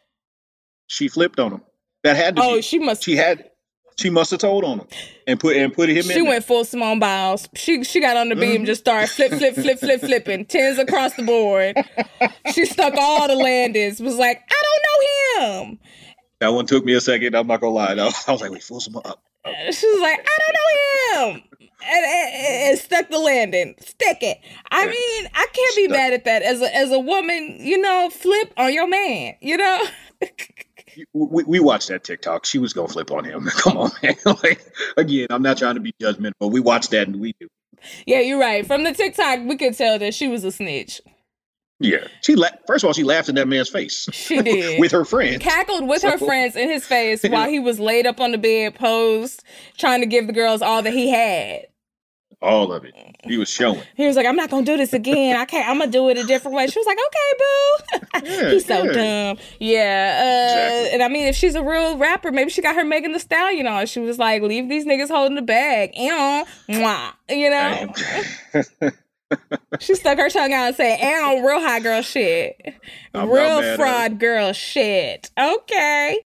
She 0.86 1.08
flipped 1.08 1.40
on 1.40 1.54
him. 1.54 1.62
That 2.04 2.16
had 2.16 2.36
to 2.36 2.44
Oh, 2.44 2.56
be. 2.58 2.62
she 2.62 2.78
must. 2.78 3.04
She 3.04 3.16
had. 3.16 3.50
She 4.00 4.12
must 4.12 4.30
have 4.30 4.40
told 4.40 4.64
on 4.64 4.82
him 4.82 4.88
and 5.26 5.40
put 5.40 5.58
and 5.58 5.74
put 5.74 5.90
him 5.90 6.04
She 6.04 6.12
in. 6.12 6.24
there. 6.24 6.26
went 6.26 6.46
full 6.46 6.64
Simone 6.64 7.00
Biles. 7.00 7.50
She 7.56 7.84
she 7.84 8.00
got 8.00 8.16
on 8.16 8.30
the 8.30 8.36
beam, 8.36 8.62
Mhm. 8.62 8.66
just 8.68 8.82
started 8.82 9.10
flip, 9.10 9.32
flip, 9.34 9.56
flip, 9.56 9.80
flip, 9.80 10.00
flipping 10.00 10.46
tens 10.46 10.78
across 10.78 11.16
the 11.16 11.24
board. 11.24 11.76
She 12.54 12.66
stuck 12.66 12.94
all 12.96 13.28
the 13.28 13.34
landings. 13.36 14.00
Was 14.00 14.18
like, 14.18 14.40
I 14.48 14.64
don't 14.64 15.42
know 15.50 15.64
him. 15.66 15.80
That 16.40 16.54
one 16.54 16.66
took 16.66 16.86
me 16.86 16.94
a 16.94 17.02
second. 17.02 17.36
I'm 17.36 17.48
not 17.48 17.62
gonna 17.62 17.74
lie. 17.74 17.94
I 17.94 18.06
was, 18.06 18.24
I 18.28 18.32
was 18.32 18.42
like, 18.42 18.52
wait, 18.52 18.64
full 18.64 18.80
some 18.80 18.98
up. 18.98 19.22
She 19.72 19.88
was 19.88 20.02
like, 20.02 20.20
I 20.20 20.38
don't 20.40 20.56
know 20.56 21.32
him. 21.32 21.44
And, 21.60 22.06
and, 22.06 22.70
and 22.70 22.80
stuck 22.80 23.10
the 23.10 23.18
landing. 23.20 23.76
Stick 23.80 24.18
it. 24.22 24.40
I 24.72 24.86
mean, 24.88 25.30
I 25.34 25.48
can't 25.54 25.76
be 25.78 25.88
mad 25.88 26.12
at 26.12 26.26
that. 26.26 26.42
As 26.42 26.62
a 26.62 26.76
as 26.76 26.92
a 26.92 27.00
woman, 27.00 27.58
you 27.60 27.78
know, 27.78 28.10
flip 28.10 28.54
on 28.58 28.74
your 28.74 28.88
man, 28.88 29.36
you 29.42 29.58
know? 29.58 29.86
We, 31.14 31.44
we 31.44 31.60
watched 31.60 31.90
that 31.90 32.04
TikTok. 32.04 32.46
She 32.46 32.58
was 32.58 32.74
gonna 32.74 32.88
flip 32.88 33.12
on 33.12 33.24
him. 33.24 33.46
Come 33.46 33.78
on, 33.78 33.92
man. 34.02 34.16
like, 34.26 34.66
Again, 34.98 35.28
I'm 35.30 35.44
not 35.44 35.60
trying 35.60 35.76
to 35.76 35.80
be 35.80 35.94
judgmental, 36.02 36.34
but 36.40 36.48
we 36.48 36.60
watched 36.60 36.90
that 36.90 37.08
and 37.08 37.20
we 37.20 37.36
knew. 37.40 37.50
Yeah, 38.08 38.22
you're 38.22 38.40
right. 38.40 38.66
From 38.66 38.84
the 38.84 38.94
TikTok, 38.94 39.42
we 39.46 39.58
could 39.58 39.78
tell 39.78 40.00
that 40.00 40.16
she 40.16 40.28
was 40.28 40.44
a 40.44 40.52
snitch. 40.52 41.00
Yeah, 41.80 42.08
she 42.22 42.36
la- 42.36 42.50
first 42.66 42.84
of 42.84 42.88
all 42.88 42.94
she 42.94 43.04
laughed 43.04 43.30
in 43.30 43.36
that 43.36 43.48
man's 43.48 43.70
face. 43.70 44.10
She 44.14 44.42
did 44.42 44.80
with 44.80 44.92
her 44.92 45.06
friends. 45.06 45.38
Cackled 45.44 45.88
with 45.88 46.02
her 46.02 46.18
friends 46.18 46.56
in 46.56 46.70
his 46.70 46.86
face 46.86 47.22
while 47.30 47.48
he 47.48 47.60
was 47.60 47.80
laid 47.80 48.08
up 48.08 48.20
on 48.20 48.32
the 48.32 48.38
bed, 48.40 48.76
posed, 48.76 49.44
trying 49.78 50.00
to 50.02 50.08
give 50.08 50.26
the 50.28 50.34
girls 50.34 50.62
all 50.62 50.82
that 50.82 50.94
he 50.94 51.10
had. 51.10 51.68
All 52.40 52.72
of 52.72 52.86
it. 52.86 52.94
He 53.24 53.36
was 53.38 53.50
showing. 53.50 53.82
He 53.96 54.06
was 54.06 54.16
like, 54.16 54.28
"I'm 54.28 54.36
not 54.36 54.52
gonna 54.52 54.64
do 54.66 54.78
this 54.78 54.94
again. 54.94 55.36
I 55.36 55.46
can't. 55.46 55.68
I'm 55.68 55.80
gonna 55.80 55.90
do 55.92 56.08
it 56.10 56.20
a 56.20 56.24
different 56.24 56.56
way." 56.56 56.68
She 56.68 56.80
was 56.80 56.86
like, 56.86 56.98
"Okay, 57.08 57.34
boo." 57.40 58.30
Yeah, 58.32 58.50
He's 58.54 58.66
so 58.66 58.84
yeah. 58.84 58.92
dumb. 58.92 59.38
Yeah. 59.60 60.20
Uh, 60.22 60.44
Exactly. 60.54 60.94
And 60.94 61.04
I 61.04 61.08
mean, 61.08 61.28
if 61.28 61.36
she's 61.36 61.56
a 61.56 61.64
real 61.64 61.98
rapper, 61.98 62.32
maybe 62.32 62.52
she 62.52 62.62
got 62.62 62.76
her 62.76 62.86
Megan 62.86 63.12
Thee 63.12 63.18
Stallion 63.20 63.66
on. 63.66 63.88
She 63.88 64.00
was 64.00 64.20
like, 64.20 64.44
"Leave 64.44 64.70
these 64.70 64.86
niggas 64.86 65.10
holding 65.10 65.36
the 65.36 65.42
bag." 65.42 65.94
Mwah. 65.96 67.14
You 67.28 67.50
know. 67.50 67.94
She 69.80 69.96
stuck 69.96 70.18
her 70.18 70.30
tongue 70.30 70.54
out 70.54 70.68
and 70.68 70.76
said, 70.76 71.00
"Ew, 71.00 71.48
real 71.48 71.62
hot 71.62 71.84
girl 71.84 72.02
shit, 72.02 72.56
I'm 73.14 73.30
real 73.30 73.76
fraud 73.76 74.20
girl 74.20 74.54
shit." 74.54 75.30
Okay. 75.40 76.20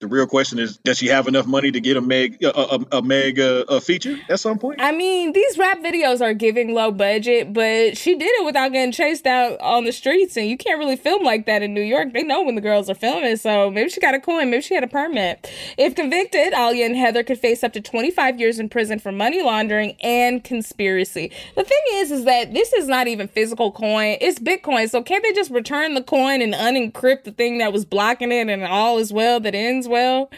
The 0.00 0.06
real 0.06 0.28
question 0.28 0.60
is, 0.60 0.76
does 0.76 0.98
she 0.98 1.08
have 1.08 1.26
enough 1.26 1.48
money 1.48 1.72
to 1.72 1.80
get 1.80 1.96
a 1.96 2.00
Meg 2.00 2.40
a, 2.44 2.56
a, 2.56 2.98
a 2.98 3.02
Meg 3.02 3.40
uh, 3.40 3.64
a 3.68 3.80
feature 3.80 4.16
at 4.28 4.38
some 4.38 4.56
point? 4.56 4.80
I 4.80 4.92
mean, 4.92 5.32
these 5.32 5.58
rap 5.58 5.80
videos 5.80 6.20
are 6.20 6.34
giving 6.34 6.72
low 6.72 6.92
budget, 6.92 7.52
but 7.52 7.98
she 7.98 8.16
did 8.16 8.30
it 8.30 8.44
without 8.44 8.70
getting 8.70 8.92
chased 8.92 9.26
out 9.26 9.60
on 9.60 9.86
the 9.86 9.90
streets, 9.90 10.36
and 10.36 10.46
you 10.46 10.56
can't 10.56 10.78
really 10.78 10.94
film 10.94 11.24
like 11.24 11.46
that 11.46 11.62
in 11.62 11.74
New 11.74 11.82
York. 11.82 12.12
They 12.12 12.22
know 12.22 12.44
when 12.44 12.54
the 12.54 12.60
girls 12.60 12.88
are 12.88 12.94
filming, 12.94 13.38
so 13.38 13.72
maybe 13.72 13.90
she 13.90 14.00
got 14.00 14.14
a 14.14 14.20
coin, 14.20 14.50
maybe 14.50 14.62
she 14.62 14.74
had 14.74 14.84
a 14.84 14.88
permit. 14.88 15.50
If 15.76 15.96
convicted, 15.96 16.52
Ilya 16.52 16.86
and 16.86 16.96
Heather 16.96 17.24
could 17.24 17.40
face 17.40 17.64
up 17.64 17.72
to 17.72 17.80
25 17.80 18.38
years 18.38 18.60
in 18.60 18.68
prison 18.68 19.00
for 19.00 19.10
money 19.10 19.42
laundering 19.42 19.96
and 20.00 20.44
conspiracy. 20.44 21.32
The 21.56 21.64
thing 21.64 21.82
is, 21.94 22.12
is 22.12 22.24
that 22.24 22.54
this 22.54 22.72
is 22.72 22.86
not 22.86 23.08
even 23.08 23.26
physical 23.26 23.72
coin; 23.72 24.16
it's 24.20 24.38
Bitcoin. 24.38 24.88
So 24.88 25.02
can't 25.02 25.24
they 25.24 25.32
just 25.32 25.50
return 25.50 25.94
the 25.94 26.04
coin 26.04 26.40
and 26.40 26.54
unencrypt 26.54 27.24
the 27.24 27.32
thing 27.32 27.58
that 27.58 27.72
was 27.72 27.84
blocking 27.84 28.30
it, 28.30 28.48
and 28.48 28.62
all 28.62 28.98
is 28.98 29.12
well 29.12 29.40
that 29.40 29.56
ends 29.56 29.87
well? 29.88 30.30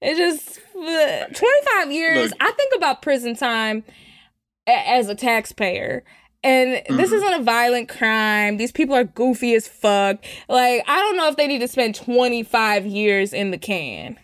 It 0.00 0.16
just 0.16 0.58
uh, 0.76 1.26
25 1.26 1.92
years. 1.92 2.30
Look. 2.30 2.38
I 2.40 2.52
think 2.52 2.72
about 2.76 3.02
prison 3.02 3.36
time 3.36 3.84
a- 4.66 4.88
as 4.90 5.08
a 5.08 5.14
taxpayer. 5.14 6.04
And 6.44 6.82
this 6.98 7.12
isn't 7.12 7.34
a 7.34 7.42
violent 7.44 7.88
crime. 7.88 8.56
These 8.56 8.72
people 8.72 8.96
are 8.96 9.04
goofy 9.04 9.54
as 9.54 9.68
fuck. 9.68 10.24
Like, 10.48 10.82
I 10.88 10.96
don't 10.98 11.16
know 11.16 11.28
if 11.28 11.36
they 11.36 11.46
need 11.46 11.60
to 11.60 11.68
spend 11.68 11.94
25 11.94 12.84
years 12.84 13.32
in 13.32 13.52
the 13.52 13.58
can. 13.58 14.18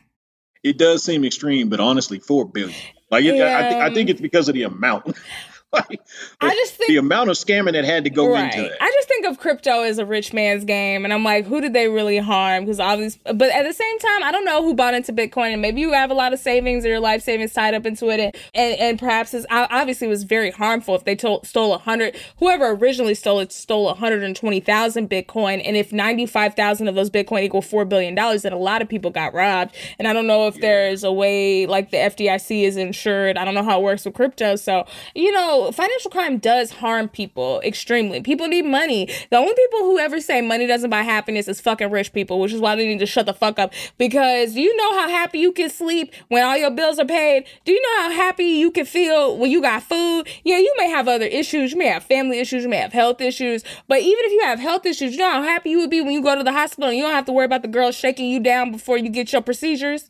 It 0.65 0.79
does 0.79 1.05
seem 1.05 1.25
extreme, 1.25 1.69
but 1.69 1.79
honestly, 1.79 2.19
four 2.19 2.45
billion. 2.45 2.77
Like 3.11 3.25
it, 3.25 3.41
I, 3.41 3.69
think, 3.69 3.83
I 3.83 3.95
think 3.95 4.11
it's 4.11 4.21
because 4.21 4.49
of 4.49 4.55
the 4.55 4.65
amount. 4.65 5.17
like, 5.73 6.01
I 6.41 6.55
just 6.55 6.75
think 6.75 6.89
the 6.89 6.97
amount 6.97 7.31
of 7.31 7.37
scamming 7.37 7.73
that 7.73 7.85
had 7.85 8.05
to 8.05 8.11
go 8.11 8.35
into 8.35 8.65
it. 8.65 8.73
I 8.81 8.91
just 8.91 9.09
think 9.09 9.27
of 9.27 9.39
crypto 9.39 9.83
as 9.83 9.99
a 9.99 10.07
rich 10.07 10.33
man's 10.33 10.65
game, 10.65 11.05
and 11.05 11.13
I'm 11.13 11.25
like, 11.25 11.47
who 11.47 11.61
did 11.61 11.73
they 11.73 11.89
really 11.89 12.19
harm? 12.19 12.65
Because 12.65 12.81
obviously, 12.81 13.21
but 13.25 13.51
at 13.51 13.65
the 13.65 13.73
same 13.73 13.99
time, 13.99 14.23
I 14.23 14.33
don't 14.33 14.45
know 14.45 14.63
who 14.63 14.75
bought 14.75 14.95
into 14.95 15.13
Bitcoin, 15.13 15.53
and 15.53 15.63
maybe 15.63 15.81
you 15.81 15.93
have 15.93 16.11
a 16.11 16.15
lot 16.15 16.33
of 16.33 16.39
savings 16.39 16.85
or 16.85 16.89
your 16.89 17.01
life 17.01 17.23
savings 17.23 17.53
tied 17.53 17.75
up 17.75 17.85
into 17.85 18.09
it, 18.09 18.19
and 18.19 18.35
and, 18.55 18.79
and 18.81 18.99
perhaps 18.99 19.35
it's 19.35 19.47
obviously 19.51 20.07
it 20.07 20.11
was 20.11 20.25
very 20.25 20.51
harmful 20.51 20.95
if 20.95 21.05
they 21.05 21.15
told, 21.15 21.47
stole 21.47 21.75
a 21.75 21.79
hundred. 21.79 22.17
Whoever 22.39 22.71
originally 22.71 23.15
stole 23.15 23.41
it 23.41 23.53
stole 23.53 23.85
120,000 23.87 25.09
Bitcoin, 25.09 25.63
and 25.65 25.77
if 25.77 25.93
95,000 25.93 26.89
of 26.89 26.95
those 26.95 27.11
Bitcoin 27.11 27.43
equal 27.43 27.63
four 27.63 27.85
billion 27.85 28.15
dollars, 28.15 28.43
then 28.43 28.53
a 28.53 28.59
lot 28.59 28.83
of 28.83 28.89
people 28.89 29.11
got 29.11 29.35
robbed. 29.35 29.75
And 29.99 30.09
I 30.09 30.13
don't 30.13 30.27
know 30.27 30.47
if 30.47 30.61
there's 30.61 31.05
a 31.05 31.13
way 31.13 31.67
like 31.67 31.91
the 31.91 31.99
FDIC 31.99 32.65
is 32.65 32.77
insured. 32.77 33.37
I 33.37 33.45
don't 33.45 33.55
know 33.55 33.65
how 33.65 33.81
it 33.81 33.83
works 33.83 34.05
with 34.05 34.15
crypto. 34.15 34.57
So 34.57 34.87
you 35.15 35.33
know, 35.33 35.58
financial 35.73 36.11
crime 36.11 36.39
does 36.39 36.71
harm 36.71 37.09
people 37.09 37.61
extremely. 37.65 38.21
People 38.21 38.49
need 38.49 38.65
money. 38.65 39.07
The 39.31 39.37
only 39.37 39.55
people 39.55 39.81
who 39.81 39.99
ever 39.99 40.21
say 40.21 40.41
money 40.41 40.67
doesn't 40.67 40.91
buy 40.91 41.03
happiness 41.03 41.49
is 41.49 41.61
fucking 41.61 41.91
rich 41.91 42.13
people, 42.13 42.41
which 42.41 42.53
is 42.53 42.61
why 42.61 42.77
they 42.77 42.87
need 42.87 42.99
to 43.01 43.07
shut 43.07 43.27
the 43.27 43.35
fuck 43.35 43.59
up. 43.59 43.73
Because 43.99 44.55
you 44.55 44.75
know 44.77 44.99
how 45.01 45.09
happy 45.09 45.39
you 45.39 45.53
can 45.53 45.71
sleep 45.71 46.13
when 46.29 46.45
all 46.45 46.57
your 46.57 46.71
bills 46.71 46.99
are 46.99 47.05
paid? 47.05 47.47
Do 47.65 47.73
you 47.73 47.83
know 47.83 48.03
how 48.03 48.13
happy 48.13 48.45
you 48.45 48.71
can 48.71 48.87
feel 48.87 49.37
when 49.37 49.51
you 49.51 49.61
got 49.61 49.83
food? 49.83 50.29
Yeah, 50.45 50.59
you 50.59 50.73
may 50.77 50.89
have 50.89 51.09
other 51.09 51.27
issues. 51.27 51.73
You 51.73 51.79
may 51.79 51.89
have 51.89 52.05
family 52.05 52.39
issues. 52.39 52.63
You 52.63 52.69
may 52.69 52.79
have 52.79 52.93
health 52.93 53.21
issues. 53.21 53.65
But 53.87 54.01
even 54.01 54.25
if 54.25 54.33
you 54.33 54.41
have 54.45 54.59
health 54.59 54.87
issues, 54.87 55.13
you 55.13 55.19
know 55.19 55.31
how 55.31 55.43
happy 55.43 55.71
you 55.71 55.79
would 55.81 55.91
be 55.91 56.01
when 56.01 56.13
you 56.13 56.23
go 56.23 56.37
to 56.37 56.45
the 56.45 56.53
hospital 56.53 56.89
and 56.89 56.97
you 56.97 57.03
don't 57.03 57.13
have 57.13 57.27
to 57.27 57.33
worry 57.33 57.47
about 57.47 57.63
the 57.63 57.69
girl 57.69 57.93
shaking 57.93 58.31
you 58.31 58.41
down 58.41 58.73
before 58.73 58.99
you 58.99 59.09
get 59.09 59.33
your 59.33 59.43
procedures. 59.43 60.09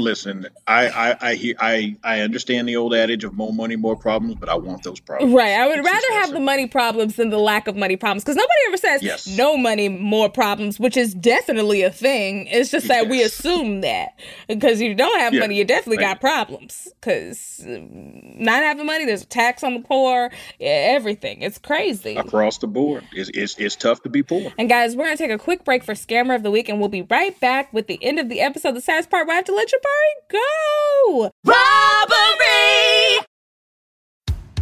Listen, 0.00 0.46
I 0.66 0.88
I 0.88 1.16
I, 1.30 1.34
hear, 1.34 1.54
I 1.60 1.96
I 2.02 2.20
understand 2.20 2.68
the 2.68 2.76
old 2.76 2.94
adage 2.94 3.24
of 3.24 3.34
more 3.34 3.52
money, 3.52 3.76
more 3.76 3.96
problems, 3.96 4.36
but 4.40 4.48
I 4.48 4.54
want 4.54 4.82
those 4.82 5.00
problems. 5.00 5.32
Right. 5.34 5.52
I 5.52 5.66
would 5.68 5.78
It's 5.78 5.86
rather 5.88 6.20
have 6.20 6.32
the 6.32 6.40
money 6.40 6.66
problems 6.66 7.16
than 7.16 7.30
the 7.30 7.38
lack 7.38 7.68
of 7.68 7.76
money 7.76 7.96
problems. 7.96 8.24
Because 8.24 8.36
nobody 8.36 8.52
ever 8.68 8.76
says 8.76 9.02
Yes. 9.02 9.26
no 9.26 9.56
money, 9.56 9.88
more 9.88 10.28
problems, 10.28 10.80
which 10.80 10.96
is 10.96 11.14
definitely 11.14 11.82
a 11.82 11.90
thing. 11.90 12.46
It's 12.48 12.70
just 12.70 12.88
that 12.88 13.08
we 13.08 13.22
assume 13.22 13.82
that. 13.82 14.18
Because 14.48 14.80
you 14.80 14.94
don't 14.94 15.20
have 15.20 15.34
Yeah. 15.34 15.40
money, 15.40 15.56
you 15.56 15.64
definitely 15.64 15.98
Right. 15.98 16.12
got 16.14 16.20
problems. 16.20 16.88
Because 17.00 17.62
mm, 17.64 18.38
not 18.40 18.62
having 18.62 18.86
money, 18.86 19.04
there's 19.04 19.22
a 19.22 19.26
tax 19.26 19.62
on 19.62 19.74
the 19.74 19.80
poor, 19.80 20.30
yeah, 20.58 20.68
everything. 20.96 21.42
It's 21.42 21.58
crazy. 21.58 22.16
across 22.16 22.58
the 22.58 22.66
board. 22.66 23.04
It's, 23.12 23.30
it's 23.34 23.56
it's 23.58 23.76
tough 23.76 24.02
to 24.02 24.08
be 24.08 24.22
poor. 24.22 24.52
And 24.58 24.68
guys, 24.68 24.96
we're 24.96 25.04
gonna 25.04 25.16
take 25.16 25.30
a 25.30 25.38
quick 25.38 25.64
break 25.64 25.84
for 25.84 25.94
Scammer 25.94 26.34
of 26.34 26.42
the 26.42 26.50
Week, 26.50 26.68
and 26.68 26.78
we'll 26.80 26.88
be 26.88 27.02
right 27.02 27.38
back 27.40 27.72
with 27.72 27.86
the 27.86 27.98
end 28.02 28.18
of 28.18 28.28
the 28.28 28.40
episode. 28.40 28.72
The 28.74 28.80
saddest 28.80 29.10
part, 29.10 29.26
we 29.28 29.34
have 29.34 29.44
to 29.44 29.54
let 29.54 29.68
Jabari 29.68 29.89
go. 30.30 31.30
Robbery! 31.44 33.26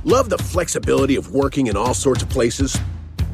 Love 0.04 0.30
the 0.30 0.38
flexibility 0.38 1.16
of 1.16 1.32
working 1.32 1.66
in 1.66 1.76
all 1.76 1.94
sorts 1.94 2.22
of 2.22 2.28
places? 2.28 2.78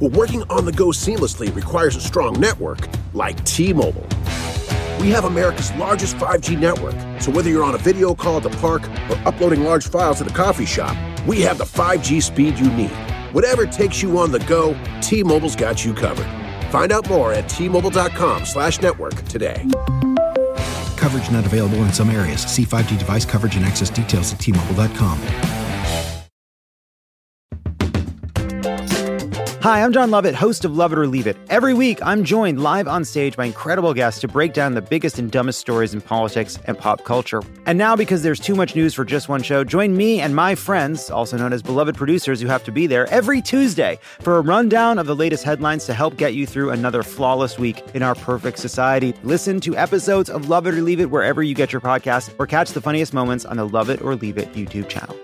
Well, 0.00 0.10
working 0.10 0.42
on 0.50 0.64
the 0.64 0.72
go 0.72 0.88
seamlessly 0.88 1.54
requires 1.54 1.96
a 1.96 2.00
strong 2.00 2.38
network 2.40 2.88
like 3.14 3.42
T 3.44 3.72
Mobile. 3.72 4.06
We 5.00 5.10
have 5.10 5.24
America's 5.24 5.72
largest 5.74 6.16
5G 6.16 6.58
network, 6.58 6.94
so 7.20 7.30
whether 7.30 7.50
you're 7.50 7.64
on 7.64 7.74
a 7.74 7.78
video 7.78 8.14
call 8.14 8.38
at 8.38 8.42
the 8.42 8.50
park 8.50 8.88
or 9.10 9.16
uploading 9.26 9.62
large 9.62 9.88
files 9.88 10.20
at 10.20 10.30
a 10.30 10.34
coffee 10.34 10.66
shop, 10.66 10.96
we 11.26 11.40
have 11.42 11.58
the 11.58 11.64
5G 11.64 12.22
speed 12.22 12.58
you 12.58 12.70
need. 12.70 12.90
Whatever 13.32 13.66
takes 13.66 14.02
you 14.02 14.18
on 14.18 14.32
the 14.32 14.40
go, 14.40 14.76
T 15.00 15.22
Mobile's 15.22 15.56
got 15.56 15.84
you 15.84 15.92
covered. 15.94 16.26
Find 16.74 16.90
out 16.90 17.08
more 17.08 17.32
at 17.32 17.48
T-Mobile.com 17.48 18.46
slash 18.46 18.80
network 18.80 19.14
today. 19.26 19.64
Coverage 21.04 21.30
not 21.30 21.44
available 21.44 21.84
in 21.84 21.92
some 21.92 22.08
areas. 22.08 22.40
See 22.40 22.64
5G 22.64 22.98
device 22.98 23.26
coverage 23.26 23.56
and 23.56 23.66
access 23.66 23.90
details 23.90 24.32
at 24.32 24.38
tmobile.com. 24.38 25.63
Hi, 29.64 29.82
I'm 29.82 29.94
Jon 29.94 30.10
Lovett, 30.10 30.34
host 30.34 30.66
of 30.66 30.76
Love 30.76 30.92
It 30.92 30.98
or 30.98 31.06
Leave 31.06 31.26
It. 31.26 31.38
Every 31.48 31.72
week, 31.72 31.98
I'm 32.02 32.22
joined 32.22 32.62
live 32.62 32.86
on 32.86 33.02
stage 33.02 33.34
by 33.34 33.46
incredible 33.46 33.94
guests 33.94 34.20
to 34.20 34.28
break 34.28 34.52
down 34.52 34.74
the 34.74 34.82
biggest 34.82 35.18
and 35.18 35.30
dumbest 35.30 35.58
stories 35.58 35.94
in 35.94 36.02
politics 36.02 36.58
and 36.66 36.76
pop 36.76 37.04
culture. 37.04 37.40
And 37.64 37.78
now, 37.78 37.96
because 37.96 38.22
there's 38.22 38.38
too 38.38 38.54
much 38.54 38.76
news 38.76 38.92
for 38.92 39.06
just 39.06 39.30
one 39.30 39.42
show, 39.42 39.64
join 39.64 39.96
me 39.96 40.20
and 40.20 40.36
my 40.36 40.54
friends, 40.54 41.08
also 41.08 41.38
known 41.38 41.54
as 41.54 41.62
beloved 41.62 41.96
producers 41.96 42.42
who 42.42 42.46
have 42.46 42.62
to 42.64 42.72
be 42.72 42.86
there, 42.86 43.06
every 43.06 43.40
Tuesday 43.40 43.98
for 44.20 44.36
a 44.36 44.42
rundown 44.42 44.98
of 44.98 45.06
the 45.06 45.16
latest 45.16 45.44
headlines 45.44 45.86
to 45.86 45.94
help 45.94 46.18
get 46.18 46.34
you 46.34 46.46
through 46.46 46.68
another 46.68 47.02
flawless 47.02 47.58
week 47.58 47.82
in 47.94 48.02
our 48.02 48.14
perfect 48.16 48.58
society. 48.58 49.14
Listen 49.22 49.60
to 49.60 49.74
episodes 49.78 50.28
of 50.28 50.50
Love 50.50 50.66
It 50.66 50.74
or 50.74 50.82
Leave 50.82 51.00
It 51.00 51.10
wherever 51.10 51.42
you 51.42 51.54
get 51.54 51.72
your 51.72 51.80
podcast, 51.80 52.34
or 52.38 52.46
catch 52.46 52.72
the 52.72 52.82
funniest 52.82 53.14
moments 53.14 53.46
on 53.46 53.56
the 53.56 53.66
Love 53.66 53.88
It 53.88 54.02
or 54.02 54.14
Leave 54.14 54.36
It 54.36 54.52
YouTube 54.52 54.90
channel. 54.90 55.16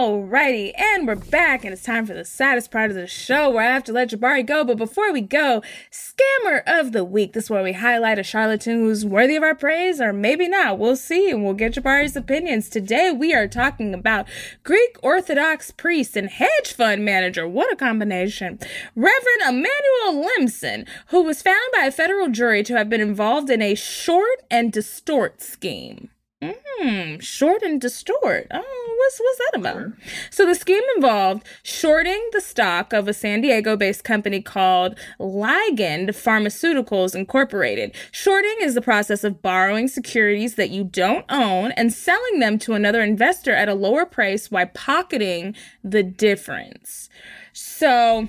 Alrighty, 0.00 0.72
and 0.80 1.06
we're 1.06 1.14
back, 1.14 1.62
and 1.62 1.74
it's 1.74 1.82
time 1.82 2.06
for 2.06 2.14
the 2.14 2.24
saddest 2.24 2.70
part 2.70 2.88
of 2.88 2.96
the 2.96 3.06
show 3.06 3.50
where 3.50 3.68
I 3.68 3.74
have 3.74 3.84
to 3.84 3.92
let 3.92 4.08
Jabari 4.08 4.46
go. 4.46 4.64
But 4.64 4.78
before 4.78 5.12
we 5.12 5.20
go, 5.20 5.62
Scammer 5.92 6.62
of 6.66 6.92
the 6.92 7.04
Week. 7.04 7.34
This 7.34 7.44
is 7.44 7.50
where 7.50 7.62
we 7.62 7.74
highlight 7.74 8.18
a 8.18 8.22
charlatan 8.22 8.78
who's 8.78 9.04
worthy 9.04 9.36
of 9.36 9.42
our 9.42 9.54
praise, 9.54 10.00
or 10.00 10.14
maybe 10.14 10.48
not. 10.48 10.78
We'll 10.78 10.96
see, 10.96 11.28
and 11.28 11.44
we'll 11.44 11.52
get 11.52 11.74
Jabari's 11.74 12.16
opinions. 12.16 12.70
Today, 12.70 13.10
we 13.10 13.34
are 13.34 13.46
talking 13.46 13.92
about 13.92 14.26
Greek 14.62 14.96
Orthodox 15.02 15.70
priest 15.70 16.16
and 16.16 16.30
hedge 16.30 16.72
fund 16.72 17.04
manager. 17.04 17.46
What 17.46 17.70
a 17.70 17.76
combination. 17.76 18.58
Reverend 18.96 19.42
Emmanuel 19.46 20.26
Lemelson, 20.26 20.88
who 21.08 21.22
was 21.24 21.42
found 21.42 21.70
by 21.76 21.84
a 21.84 21.92
federal 21.92 22.30
jury 22.30 22.62
to 22.62 22.74
have 22.74 22.88
been 22.88 23.02
involved 23.02 23.50
in 23.50 23.60
a 23.60 23.74
short 23.74 24.44
and 24.50 24.72
distort 24.72 25.42
scheme. 25.42 26.08
Hmm, 26.42 27.18
short 27.18 27.62
and 27.62 27.78
distort. 27.78 28.46
Oh, 28.50 28.96
what's 28.98 29.20
what's 29.20 29.38
that 29.38 29.58
about? 29.58 29.92
So 30.30 30.46
the 30.46 30.54
scheme 30.54 30.82
involved 30.96 31.46
shorting 31.62 32.30
the 32.32 32.40
stock 32.40 32.94
of 32.94 33.06
a 33.08 33.12
San 33.12 33.42
Diego-based 33.42 34.04
company 34.04 34.40
called 34.40 34.98
Ligand 35.18 36.08
Pharmaceuticals 36.08 37.14
Incorporated. 37.14 37.94
Shorting 38.10 38.56
is 38.62 38.74
the 38.74 38.80
process 38.80 39.22
of 39.22 39.42
borrowing 39.42 39.86
securities 39.88 40.54
that 40.54 40.70
you 40.70 40.84
don't 40.84 41.26
own 41.28 41.72
and 41.72 41.92
selling 41.92 42.38
them 42.38 42.58
to 42.60 42.72
another 42.72 43.02
investor 43.02 43.52
at 43.54 43.68
a 43.68 43.74
lower 43.74 44.06
price 44.06 44.50
while 44.50 44.70
pocketing 44.72 45.54
the 45.84 46.02
difference. 46.02 47.10
So 47.52 48.28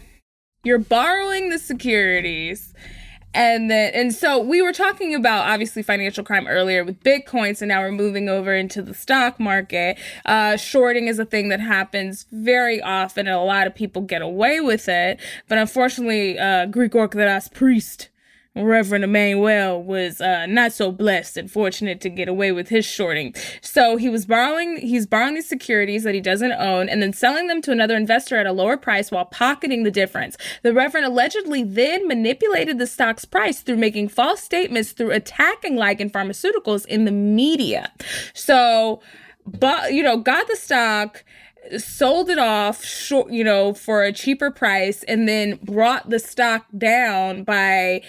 you're 0.66 0.80
borrowing 0.80 1.50
the 1.50 1.60
securities 1.60 2.74
And 3.34 3.72
then, 3.72 3.92
and 3.94 4.14
so 4.14 4.40
we 4.40 4.62
were 4.62 4.74
talking 4.74 5.16
about 5.16 5.48
obviously 5.48 5.84
financial 5.84 6.24
crime 6.24 6.48
earlier 6.48 6.84
with 6.84 7.02
Bitcoin. 7.04 7.56
So 7.56 7.66
now 7.66 7.82
we're 7.82 7.92
moving 7.92 8.30
over 8.30 8.54
into 8.54 8.82
the 8.82 8.94
stock 8.94 9.40
market. 9.40 9.98
Uh, 10.26 10.58
shorting 10.58 11.08
is 11.08 11.18
a 11.20 11.26
thing 11.26 11.50
that 11.50 11.60
happens 11.60 12.26
very 12.32 12.82
often, 12.82 13.28
and 13.28 13.36
a 13.36 13.42
lot 13.42 13.68
of 13.68 13.76
people 13.76 14.02
get 14.02 14.22
away 14.22 14.60
with 14.60 14.90
it. 14.90 15.20
But 15.48 15.58
unfortunately, 15.58 16.38
uh, 16.38 16.66
Greek 16.66 16.94
Orthodox 16.94 17.48
priest 17.48 18.10
Reverend 18.54 19.06
Emmanuel 19.06 19.82
was 19.82 20.20
uh, 20.20 20.46
not 20.46 20.74
so 20.74 20.92
blessed 20.92 21.38
and 21.38 21.50
fortunate 21.50 22.02
to 22.02 22.10
get 22.10 22.28
away 22.28 22.52
with 22.52 22.68
his 22.68 22.86
shorting. 22.86 23.34
So 23.62 23.96
he 23.96 24.10
was 24.10 24.26
borrowing, 24.26 24.78
he's 24.78 25.08
borrowing 25.08 25.36
these 25.36 25.48
securities 25.48 26.04
that 26.04 26.14
he 26.14 26.20
doesn't 26.20 26.52
own 26.52 26.90
and 26.90 27.02
then 27.02 27.14
selling 27.14 27.48
them 27.48 27.62
to 27.62 27.72
another 27.72 27.96
investor 27.96 28.36
at 28.36 28.46
a 28.46 28.52
lower 28.52 28.76
price 28.76 29.10
while 29.10 29.24
pocketing 29.24 29.84
the 29.84 29.92
difference. 29.92 30.36
The 30.64 30.74
Reverend 30.74 31.06
allegedly 31.06 31.64
then 31.64 32.08
manipulated 32.10 32.78
the 32.78 32.88
stock's 32.88 33.24
price 33.24 33.62
through 33.62 33.78
making 33.78 34.10
false 34.10 34.44
statements 34.44 34.92
through 34.92 35.12
attacking 35.12 35.78
Ligand 35.78 36.12
Pharmaceuticals 36.12 36.86
in 36.88 37.06
the 37.06 37.12
media. 37.12 37.94
So, 38.34 39.02
but 39.46 39.94
you 39.94 40.04
know, 40.04 40.18
got 40.18 40.48
the 40.48 40.58
stock 40.58 41.24
sold 41.78 42.30
it 42.30 42.40
off 42.40 42.84
short 42.84 43.32
you 43.32 43.44
know 43.44 43.74
for 43.74 44.04
a 44.04 44.12
cheaper 44.12 44.50
price 44.50 45.04
and 45.04 45.28
then 45.28 45.58
brought 45.64 46.10
the 46.10 46.20
stock 46.20 46.66
down 46.78 47.44
by 47.44 48.02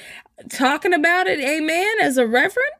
talking 0.50 0.92
about 0.92 1.26
it, 1.26 1.40
amen, 1.40 1.96
as 2.00 2.16
a 2.16 2.26
reverend? 2.26 2.72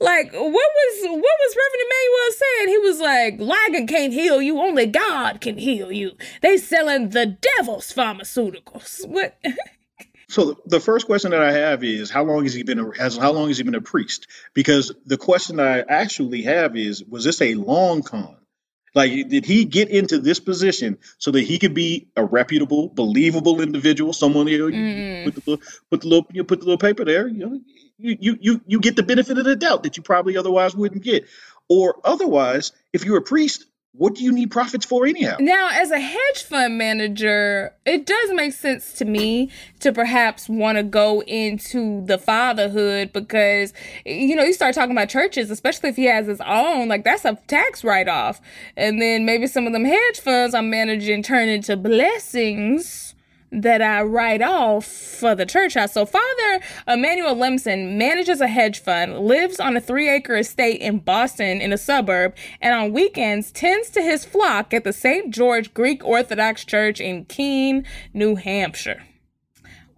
Like, 0.00 0.32
what 0.32 0.42
was 0.42 1.02
what 1.02 1.20
was 1.20 1.56
Reverend 1.56 1.84
Emmanuel 1.86 2.32
saying? 2.32 2.68
He 2.68 2.78
was 2.78 3.00
like, 3.00 3.38
Ligand 3.38 3.88
can't 3.88 4.12
heal 4.12 4.42
you, 4.42 4.58
only 4.58 4.86
God 4.86 5.40
can 5.40 5.56
heal 5.56 5.92
you. 5.92 6.12
They 6.42 6.58
selling 6.58 7.10
the 7.10 7.26
devil's 7.26 7.92
pharmaceuticals. 7.92 9.06
What 9.06 9.38
So 10.28 10.60
the 10.66 10.80
first 10.80 11.06
question 11.06 11.30
that 11.30 11.42
I 11.42 11.52
have 11.52 11.84
is 11.84 12.10
how 12.10 12.24
long 12.24 12.42
has 12.42 12.54
he 12.54 12.64
been 12.64 12.80
a, 12.80 12.96
has 12.96 13.16
how 13.16 13.32
long 13.32 13.48
has 13.48 13.58
he 13.58 13.62
been 13.62 13.76
a 13.76 13.80
priest? 13.80 14.26
Because 14.52 14.92
the 15.06 15.16
question 15.16 15.60
I 15.60 15.80
actually 15.80 16.42
have 16.42 16.76
is 16.76 17.04
was 17.04 17.24
this 17.24 17.40
a 17.40 17.54
long 17.54 18.02
con? 18.02 18.36
Like, 18.94 19.28
did 19.28 19.44
he 19.44 19.64
get 19.64 19.88
into 19.88 20.18
this 20.18 20.38
position 20.38 20.98
so 21.18 21.32
that 21.32 21.42
he 21.42 21.58
could 21.58 21.74
be 21.74 22.08
a 22.16 22.24
reputable, 22.24 22.88
believable 22.88 23.60
individual? 23.60 24.12
Someone 24.12 24.46
you, 24.46 24.70
know, 24.70 24.76
mm. 24.76 25.24
put 25.24 25.34
the 25.34 25.50
little, 25.50 25.66
put 25.90 26.00
the 26.02 26.08
little, 26.08 26.26
you 26.32 26.44
put 26.44 26.60
the 26.60 26.66
little 26.66 26.78
paper 26.78 27.04
there. 27.04 27.26
You 27.26 27.38
know, 27.38 27.60
you, 27.98 28.16
you 28.20 28.38
you 28.40 28.60
you 28.66 28.80
get 28.80 28.94
the 28.94 29.02
benefit 29.02 29.36
of 29.36 29.44
the 29.44 29.56
doubt 29.56 29.82
that 29.82 29.96
you 29.96 30.02
probably 30.02 30.36
otherwise 30.36 30.76
wouldn't 30.76 31.02
get, 31.02 31.26
or 31.68 31.96
otherwise, 32.04 32.72
if 32.92 33.04
you're 33.04 33.18
a 33.18 33.22
priest, 33.22 33.66
what 33.96 34.16
do 34.16 34.24
you 34.24 34.32
need 34.32 34.50
profits 34.50 34.84
for 34.84 35.06
anyhow? 35.06 35.36
Now, 35.38 35.70
as 35.72 35.92
a 35.92 36.00
hedge 36.00 36.42
fund 36.42 36.76
manager, 36.76 37.72
it 37.86 38.06
does 38.06 38.32
make 38.32 38.52
sense 38.52 38.92
to 38.94 39.04
me 39.04 39.50
to 39.80 39.92
perhaps 39.92 40.48
want 40.48 40.78
to 40.78 40.82
go 40.82 41.22
into 41.22 42.04
the 42.04 42.18
fatherhood 42.18 43.12
because, 43.12 43.72
you 44.04 44.34
know, 44.34 44.42
you 44.42 44.52
start 44.52 44.74
talking 44.74 44.90
about 44.90 45.08
churches, 45.08 45.48
especially 45.48 45.90
if 45.90 45.96
he 45.96 46.06
has 46.06 46.26
his 46.26 46.40
own, 46.40 46.88
like 46.88 47.04
that's 47.04 47.24
a 47.24 47.38
tax 47.46 47.84
write 47.84 48.08
off. 48.08 48.40
And 48.76 49.00
then 49.00 49.24
maybe 49.24 49.46
some 49.46 49.66
of 49.66 49.72
them 49.72 49.84
hedge 49.84 50.18
funds 50.18 50.54
I'm 50.56 50.70
managing 50.70 51.22
turn 51.22 51.48
into 51.48 51.76
blessings 51.76 53.13
that 53.62 53.80
I 53.82 54.02
write 54.02 54.42
off 54.42 54.86
for 54.86 55.34
the 55.34 55.46
church 55.46 55.74
house. 55.74 55.92
So 55.92 56.06
Father 56.06 56.60
Emmanuel 56.86 57.36
Lemelson 57.36 57.96
manages 57.96 58.40
a 58.40 58.48
hedge 58.48 58.80
fund, 58.80 59.18
lives 59.20 59.60
on 59.60 59.76
a 59.76 59.80
three 59.80 60.08
acre 60.08 60.36
estate 60.36 60.80
in 60.80 60.98
Boston 60.98 61.60
in 61.60 61.72
a 61.72 61.78
suburb, 61.78 62.34
and 62.60 62.74
on 62.74 62.92
weekends 62.92 63.52
tends 63.52 63.90
to 63.90 64.02
his 64.02 64.24
flock 64.24 64.74
at 64.74 64.84
the 64.84 64.92
St. 64.92 65.32
George 65.32 65.72
Greek 65.74 66.04
Orthodox 66.04 66.64
Church 66.64 67.00
in 67.00 67.24
Keene, 67.26 67.86
New 68.12 68.36
Hampshire. 68.36 69.02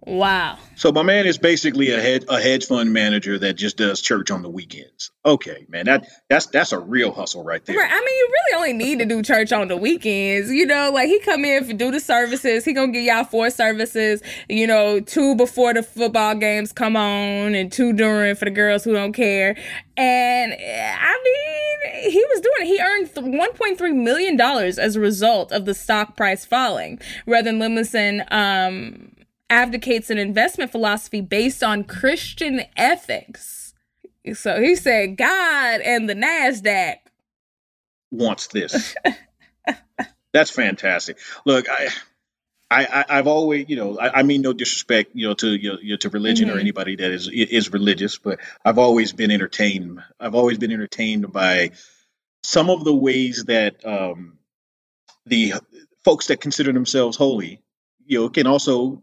Wow. 0.07 0.57
So 0.77 0.93
my 0.93 1.03
man 1.03 1.25
is 1.25 1.37
basically 1.37 1.91
a 1.91 1.99
hedge 1.99 2.23
a 2.29 2.39
hedge 2.39 2.65
fund 2.65 2.93
manager 2.93 3.37
that 3.39 3.55
just 3.55 3.75
does 3.75 4.01
church 4.01 4.31
on 4.31 4.41
the 4.41 4.49
weekends. 4.49 5.11
Okay, 5.25 5.65
man, 5.67 5.85
that 5.87 6.07
that's 6.29 6.45
that's 6.45 6.71
a 6.71 6.79
real 6.79 7.11
hustle 7.11 7.43
right 7.43 7.63
there. 7.65 7.75
Right. 7.75 7.91
I 7.91 7.99
mean, 7.99 8.07
you 8.07 8.29
really 8.31 8.57
only 8.57 8.85
need 8.85 8.99
to 8.99 9.05
do 9.05 9.21
church 9.21 9.51
on 9.51 9.67
the 9.67 9.75
weekends. 9.75 10.49
You 10.49 10.65
know, 10.65 10.91
like 10.93 11.09
he 11.09 11.19
come 11.19 11.43
in 11.43 11.65
for 11.65 11.73
do 11.73 11.91
the 11.91 11.99
services. 11.99 12.63
He 12.63 12.71
gonna 12.71 12.93
give 12.93 13.03
y'all 13.03 13.25
four 13.25 13.49
services. 13.49 14.21
You 14.47 14.65
know, 14.65 15.01
two 15.01 15.35
before 15.35 15.73
the 15.73 15.83
football 15.83 16.35
games 16.35 16.71
come 16.71 16.95
on, 16.95 17.53
and 17.53 17.69
two 17.69 17.91
during 17.91 18.35
for 18.35 18.45
the 18.45 18.51
girls 18.51 18.85
who 18.85 18.93
don't 18.93 19.11
care. 19.11 19.57
And 19.97 20.53
I 20.53 21.21
mean, 21.23 22.11
he 22.11 22.23
was 22.29 22.39
doing 22.39 22.55
it. 22.61 22.67
He 22.67 22.79
earned 22.79 23.09
$1.3 23.09 23.95
million 23.95 24.39
as 24.39 24.95
a 24.95 24.99
result 24.99 25.51
of 25.51 25.65
the 25.65 25.73
stock 25.73 26.15
price 26.15 26.45
falling. 26.45 26.99
Rather 27.25 27.51
than 27.51 27.59
Lemelson, 27.59 28.31
um, 28.31 29.11
advocates 29.49 30.09
an 30.09 30.17
investment 30.17 30.71
philosophy 30.71 31.21
based 31.21 31.63
on 31.63 31.83
Christian 31.83 32.61
ethics. 32.75 33.73
So 34.33 34.61
he 34.61 34.75
said 34.75 35.17
God 35.17 35.81
and 35.81 36.09
the 36.09 36.15
NASDAQ 36.15 36.97
wants 38.11 38.47
this. 38.47 38.95
That's 40.33 40.51
fantastic. 40.51 41.17
Look, 41.45 41.69
I. 41.69 41.89
I, 42.69 43.05
I, 43.07 43.15
have 43.15 43.27
always, 43.27 43.69
you 43.69 43.77
know, 43.77 43.97
I, 43.97 44.19
I, 44.19 44.23
mean 44.23 44.41
no 44.41 44.51
disrespect, 44.51 45.11
you 45.13 45.25
know, 45.25 45.35
to 45.35 45.47
you 45.47 45.91
know, 45.91 45.95
to 45.95 46.09
religion 46.09 46.49
mm-hmm. 46.49 46.57
or 46.57 46.59
anybody 46.59 46.97
that 46.97 47.11
is 47.11 47.29
is 47.29 47.71
religious, 47.71 48.17
but 48.17 48.41
I've 48.65 48.77
always 48.77 49.13
been 49.13 49.31
entertained. 49.31 50.01
I've 50.19 50.35
always 50.35 50.57
been 50.57 50.73
entertained 50.73 51.31
by 51.31 51.71
some 52.43 52.69
of 52.69 52.83
the 52.83 52.93
ways 52.93 53.45
that 53.45 53.85
um, 53.85 54.37
the 55.25 55.53
folks 56.03 56.27
that 56.27 56.41
consider 56.41 56.73
themselves 56.73 57.15
holy, 57.15 57.61
you 58.05 58.19
know, 58.19 58.29
can 58.29 58.47
also 58.47 59.01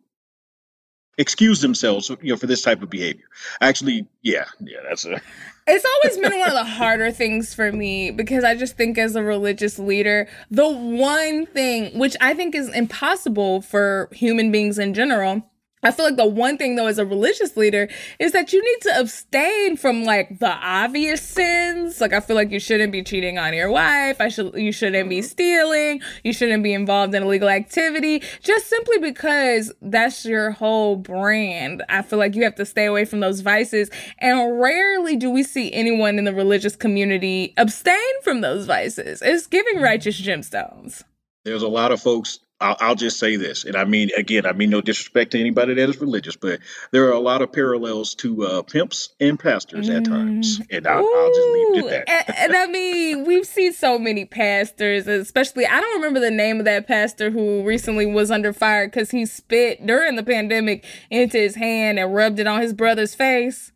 excuse 1.19 1.61
themselves, 1.61 2.11
you 2.21 2.33
know, 2.33 2.37
for 2.37 2.47
this 2.47 2.63
type 2.63 2.83
of 2.83 2.91
behavior. 2.91 3.25
Actually, 3.61 4.07
yeah, 4.23 4.45
yeah, 4.61 4.79
that's 4.89 5.05
a. 5.05 5.21
It's 5.67 5.83
always 5.83 6.19
been 6.19 6.39
one 6.39 6.49
of 6.51 6.55
the 6.55 6.65
harder 6.65 7.11
things 7.11 7.55
for 7.55 7.73
me 7.73 8.11
because 8.11 8.45
I 8.45 8.55
just 8.55 8.77
think 8.77 8.99
as 8.99 9.17
a 9.17 9.23
religious 9.23 9.79
leader, 9.79 10.29
the 10.51 10.69
one 10.69 11.47
thing 11.47 11.99
which 11.99 12.15
I 12.21 12.35
think 12.35 12.55
is 12.55 12.69
impossible 12.69 13.63
for 13.63 14.11
human 14.13 14.53
beings 14.53 14.79
in 14.79 14.93
general 14.93 15.43
I 15.85 15.91
feel 15.91 16.07
like 16.07 16.17
the 16.17 16.27
one 16.27 16.57
thing 16.57 16.77
though 16.77 16.87
as 16.87 16.99
a 16.99 17.05
religious 17.05 17.57
leader 17.57 17.89
is 18.19 18.33
that 18.33 18.53
you 18.53 18.63
need 18.63 18.81
to 18.83 18.99
abstain 18.99 19.77
from 19.77 20.05
like 20.05 20.39
the 20.39 20.51
obvious 20.51 21.21
sins. 21.23 22.01
Like 22.01 22.15
I 22.15 22.21
feel 22.21 22.37
like 22.37 22.51
you 22.51 22.59
shouldn't 22.59 22.91
be 22.91 23.03
cheating 23.03 23.39
on 23.39 23.53
your 23.53 23.71
wife. 23.71 24.21
I 24.21 24.29
should 24.29 24.55
you 24.55 24.73
shouldn't 24.73 25.11
be 25.11 25.19
mm-hmm. 25.19 25.27
stealing. 25.27 26.01
You 26.23 26.33
shouldn't 26.33 26.63
be 26.63 26.73
involved 26.73 27.15
in 27.15 27.23
illegal 27.23 27.51
activity 27.51 28.23
just 28.43 28.69
simply 28.69 28.99
because 28.99 29.73
that's 29.83 30.25
your 30.25 30.53
whole 30.53 30.97
brand. 30.97 31.83
I 31.89 32.03
feel 32.03 32.19
like 32.19 32.35
you 32.35 32.45
have 32.45 32.55
to 32.57 32.67
stay 32.67 32.87
away 32.87 33.05
from 33.05 33.21
those 33.21 33.41
vices 33.41 33.91
and 34.19 34.59
rarely 34.59 35.17
do 35.17 35.31
we 35.31 35.43
see 35.43 35.73
anyone 35.73 36.19
in 36.19 36.25
the 36.25 36.35
religious 36.35 36.77
community 36.77 37.53
abstain 37.59 38.23
from 38.23 38.41
those 38.41 38.65
vices. 38.65 39.21
It's 39.21 39.47
giving 39.47 39.75
mm-hmm. 39.75 39.85
righteous 39.85 40.21
gemstones. 40.21 41.03
There's 41.45 41.63
a 41.63 41.69
lot 41.69 41.93
of 41.93 42.01
folks 42.01 42.39
I'll, 42.65 42.77
I'll, 42.81 42.95
just 42.95 43.19
say 43.19 43.37
this, 43.37 43.65
and 43.65 43.77
I 43.77 43.85
mean, 43.85 44.09
again, 44.17 44.47
I 44.47 44.53
mean 44.53 44.71
no 44.71 44.81
disrespect 44.81 45.33
to 45.33 45.41
anybody 45.41 45.75
that 45.75 45.91
is 45.91 46.01
religious, 46.01 46.35
but 46.35 46.61
there 46.93 47.09
are 47.09 47.13
a 47.13 47.21
lot 47.21 47.43
of 47.43 47.53
parallels 47.53 48.15
to 48.17 48.47
uh, 48.47 48.63
pimps 48.63 49.11
and 49.21 49.39
pastors 49.39 49.91
at 49.91 50.07
times, 50.07 50.61
mm. 50.61 50.67
and 50.71 50.87
I'll, 50.87 51.07
I'll, 51.07 51.29
just 51.29 51.49
leave 51.49 51.77
it 51.77 51.93
at 51.93 52.07
that. 52.07 52.29
and, 52.31 52.39
and, 52.39 52.57
I 52.57 52.67
mean, 52.67 53.27
we've 53.27 53.47
seen 53.47 53.75
so 53.75 53.99
many 53.99 54.25
pastors, 54.25 55.07
especially 55.07 55.67
I 55.67 55.79
don't 55.79 55.97
remember 55.97 56.21
the 56.21 56.31
name 56.31 56.59
of 56.59 56.65
that 56.65 56.89
pastor 56.89 57.31
who 57.31 57.63
recently 57.65 58.07
was 58.07 58.31
under 58.31 58.55
fire 58.55 58.87
because 58.87 59.11
he 59.11 59.27
spit 59.27 59.85
during 59.85 60.17
the 60.17 60.25
pandemic 60.25 60.87
into 61.11 61.37
his 61.37 61.57
hand 61.57 61.99
and 61.99 62.15
rubbed 62.15 62.39
it 62.39 62.47
on 62.47 62.63
his 62.63 62.73
brother's 62.73 63.15
face. 63.15 63.73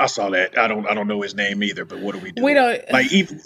I 0.00 0.06
saw 0.06 0.30
that. 0.30 0.58
I 0.58 0.66
don't. 0.66 0.88
I 0.88 0.94
don't 0.94 1.08
know 1.08 1.22
his 1.22 1.34
name 1.34 1.62
either. 1.62 1.84
But 1.84 2.00
what 2.00 2.14
are 2.14 2.18
we 2.18 2.32
doing? 2.32 2.44
We 2.44 2.54
don't 2.54 2.80
like 2.92 3.12
even 3.12 3.40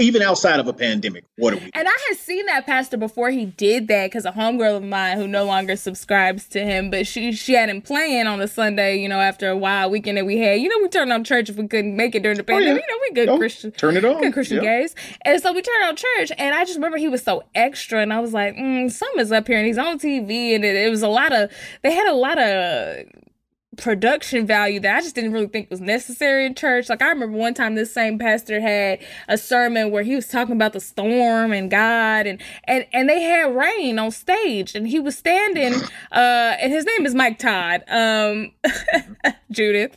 even 0.00 0.22
outside 0.22 0.60
of 0.60 0.68
a 0.68 0.72
pandemic, 0.72 1.24
what 1.36 1.54
are 1.54 1.56
we? 1.56 1.70
And 1.74 1.88
I 1.88 1.98
had 2.08 2.16
seen 2.16 2.46
that 2.46 2.66
pastor 2.66 2.96
before 2.96 3.30
he 3.30 3.46
did 3.46 3.88
that 3.88 4.06
because 4.06 4.24
a 4.24 4.30
homegirl 4.30 4.76
of 4.76 4.84
mine 4.84 5.16
who 5.16 5.26
no 5.26 5.44
longer 5.44 5.74
subscribes 5.74 6.46
to 6.48 6.64
him, 6.64 6.90
but 6.90 7.06
she 7.06 7.32
she 7.32 7.54
had 7.54 7.68
him 7.68 7.82
playing 7.82 8.28
on 8.28 8.40
a 8.40 8.46
Sunday, 8.46 8.98
you 8.98 9.08
know, 9.08 9.18
after 9.18 9.48
a 9.48 9.56
wild 9.56 9.90
weekend 9.90 10.16
that 10.16 10.24
we 10.24 10.38
had. 10.38 10.60
You 10.60 10.68
know, 10.68 10.78
we 10.80 10.88
turned 10.88 11.12
on 11.12 11.24
church 11.24 11.50
if 11.50 11.56
we 11.56 11.66
couldn't 11.66 11.96
make 11.96 12.14
it 12.14 12.22
during 12.22 12.38
the 12.38 12.44
pandemic. 12.44 12.68
Oh, 12.68 12.76
yeah. 12.76 12.80
You 12.86 12.96
know, 12.96 13.02
we 13.02 13.14
good 13.14 13.28
oh, 13.28 13.38
Christian, 13.38 13.72
turn 13.72 13.96
it 13.96 14.04
on, 14.04 14.20
good 14.20 14.32
Christian 14.32 14.62
gays, 14.62 14.94
and 15.24 15.42
so 15.42 15.52
we 15.52 15.62
turned 15.62 15.84
on 15.84 15.96
church. 15.96 16.30
And 16.38 16.54
I 16.54 16.64
just 16.64 16.76
remember 16.76 16.98
he 16.98 17.08
was 17.08 17.22
so 17.22 17.42
extra, 17.54 18.00
and 18.00 18.12
I 18.12 18.20
was 18.20 18.32
like, 18.32 18.54
mm, 18.54 18.90
something's 18.90 19.32
up 19.32 19.48
here, 19.48 19.58
and 19.58 19.66
he's 19.66 19.78
on 19.78 19.98
TV, 19.98 20.54
and 20.54 20.64
it, 20.64 20.76
it 20.76 20.90
was 20.90 21.02
a 21.02 21.08
lot 21.08 21.32
of 21.32 21.50
they 21.82 21.92
had 21.92 22.06
a 22.06 22.14
lot 22.14 22.38
of 22.38 23.04
production 23.78 24.46
value 24.46 24.80
that 24.80 24.96
I 24.96 25.00
just 25.00 25.14
didn't 25.14 25.32
really 25.32 25.46
think 25.46 25.70
was 25.70 25.80
necessary 25.80 26.44
in 26.44 26.54
church. 26.54 26.88
Like 26.88 27.00
I 27.00 27.08
remember 27.08 27.38
one 27.38 27.54
time 27.54 27.74
this 27.74 27.92
same 27.92 28.18
pastor 28.18 28.60
had 28.60 28.98
a 29.28 29.38
sermon 29.38 29.90
where 29.90 30.02
he 30.02 30.14
was 30.14 30.26
talking 30.26 30.54
about 30.54 30.72
the 30.72 30.80
storm 30.80 31.52
and 31.52 31.70
God 31.70 32.26
and 32.26 32.42
and 32.64 32.86
and 32.92 33.08
they 33.08 33.22
had 33.22 33.54
rain 33.54 33.98
on 33.98 34.10
stage 34.10 34.74
and 34.74 34.88
he 34.88 35.00
was 35.00 35.16
standing 35.16 35.74
uh 36.12 36.56
and 36.60 36.72
his 36.72 36.84
name 36.84 37.06
is 37.06 37.14
Mike 37.14 37.38
Todd. 37.38 37.84
Um 37.88 38.52
Judith. 39.50 39.96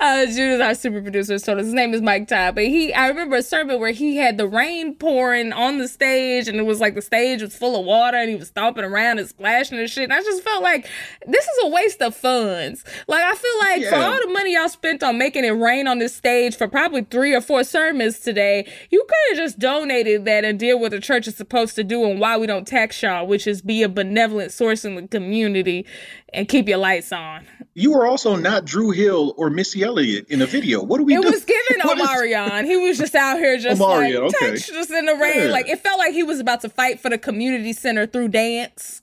Uh, 0.00 0.26
Judith, 0.26 0.60
our 0.60 0.74
super 0.74 1.00
producer, 1.00 1.34
us 1.34 1.46
his 1.46 1.72
name 1.72 1.94
is 1.94 2.02
Mike 2.02 2.26
Todd. 2.28 2.56
But 2.56 2.64
he, 2.64 2.92
I 2.92 3.08
remember 3.08 3.36
a 3.36 3.42
sermon 3.42 3.78
where 3.78 3.92
he 3.92 4.16
had 4.16 4.38
the 4.38 4.48
rain 4.48 4.96
pouring 4.96 5.52
on 5.52 5.78
the 5.78 5.86
stage, 5.86 6.48
and 6.48 6.58
it 6.58 6.64
was 6.64 6.80
like 6.80 6.94
the 6.94 7.02
stage 7.02 7.42
was 7.42 7.56
full 7.56 7.78
of 7.78 7.86
water, 7.86 8.16
and 8.16 8.28
he 8.28 8.36
was 8.36 8.48
stomping 8.48 8.84
around 8.84 9.18
and 9.18 9.28
splashing 9.28 9.78
and 9.78 9.88
shit. 9.88 10.04
And 10.04 10.12
I 10.12 10.20
just 10.20 10.42
felt 10.42 10.62
like 10.62 10.88
this 11.26 11.44
is 11.44 11.64
a 11.64 11.68
waste 11.68 12.02
of 12.02 12.16
funds. 12.16 12.84
Like 13.06 13.17
I 13.20 13.34
feel 13.34 13.58
like 13.60 13.84
for 13.88 13.96
all 13.96 14.20
the 14.26 14.32
money 14.32 14.54
y'all 14.54 14.68
spent 14.68 15.02
on 15.02 15.18
making 15.18 15.44
it 15.44 15.50
rain 15.50 15.86
on 15.86 15.98
this 15.98 16.14
stage 16.14 16.56
for 16.56 16.68
probably 16.68 17.02
three 17.02 17.34
or 17.34 17.40
four 17.40 17.64
sermons 17.64 18.18
today, 18.20 18.70
you 18.90 19.04
could 19.08 19.36
have 19.36 19.44
just 19.44 19.58
donated 19.58 20.24
that 20.24 20.44
and 20.44 20.58
did 20.58 20.74
what 20.74 20.90
the 20.90 21.00
church 21.00 21.26
is 21.28 21.36
supposed 21.36 21.74
to 21.76 21.84
do 21.84 22.04
and 22.08 22.20
why 22.20 22.36
we 22.36 22.46
don't 22.46 22.66
tax 22.66 23.02
y'all, 23.02 23.26
which 23.26 23.46
is 23.46 23.62
be 23.62 23.82
a 23.82 23.88
benevolent 23.88 24.52
source 24.52 24.84
in 24.84 24.94
the 24.96 25.06
community 25.08 25.86
and 26.32 26.48
keep 26.48 26.68
your 26.68 26.78
lights 26.78 27.10
on. 27.12 27.46
You 27.74 27.92
were 27.92 28.06
also 28.06 28.36
not 28.36 28.64
Dru 28.64 28.90
Hill 28.90 29.34
or 29.36 29.50
Missy 29.50 29.82
Elliott 29.82 30.28
in 30.28 30.42
a 30.42 30.46
video. 30.46 30.82
What 30.82 30.98
do 30.98 31.04
we 31.04 31.14
It 31.14 31.22
do? 31.22 31.30
was 31.30 31.44
given 31.44 31.80
What 31.84 31.98
is- 31.98 32.08
Omarion. 32.08 32.64
He 32.64 32.76
was 32.76 32.98
just 32.98 33.14
out 33.14 33.38
here 33.38 33.56
just 33.58 33.80
Omarion, 33.80 34.24
like 34.32 34.42
okay. 34.42 34.56
just 34.56 34.90
in 34.90 35.06
the 35.06 35.14
rain. 35.14 35.44
Yeah. 35.44 35.50
Like 35.50 35.68
it 35.68 35.80
felt 35.80 35.98
like 35.98 36.12
he 36.12 36.22
was 36.22 36.40
about 36.40 36.60
to 36.62 36.68
fight 36.68 37.00
for 37.00 37.08
the 37.10 37.18
community 37.18 37.72
center 37.72 38.06
through 38.06 38.28
dance. 38.28 39.00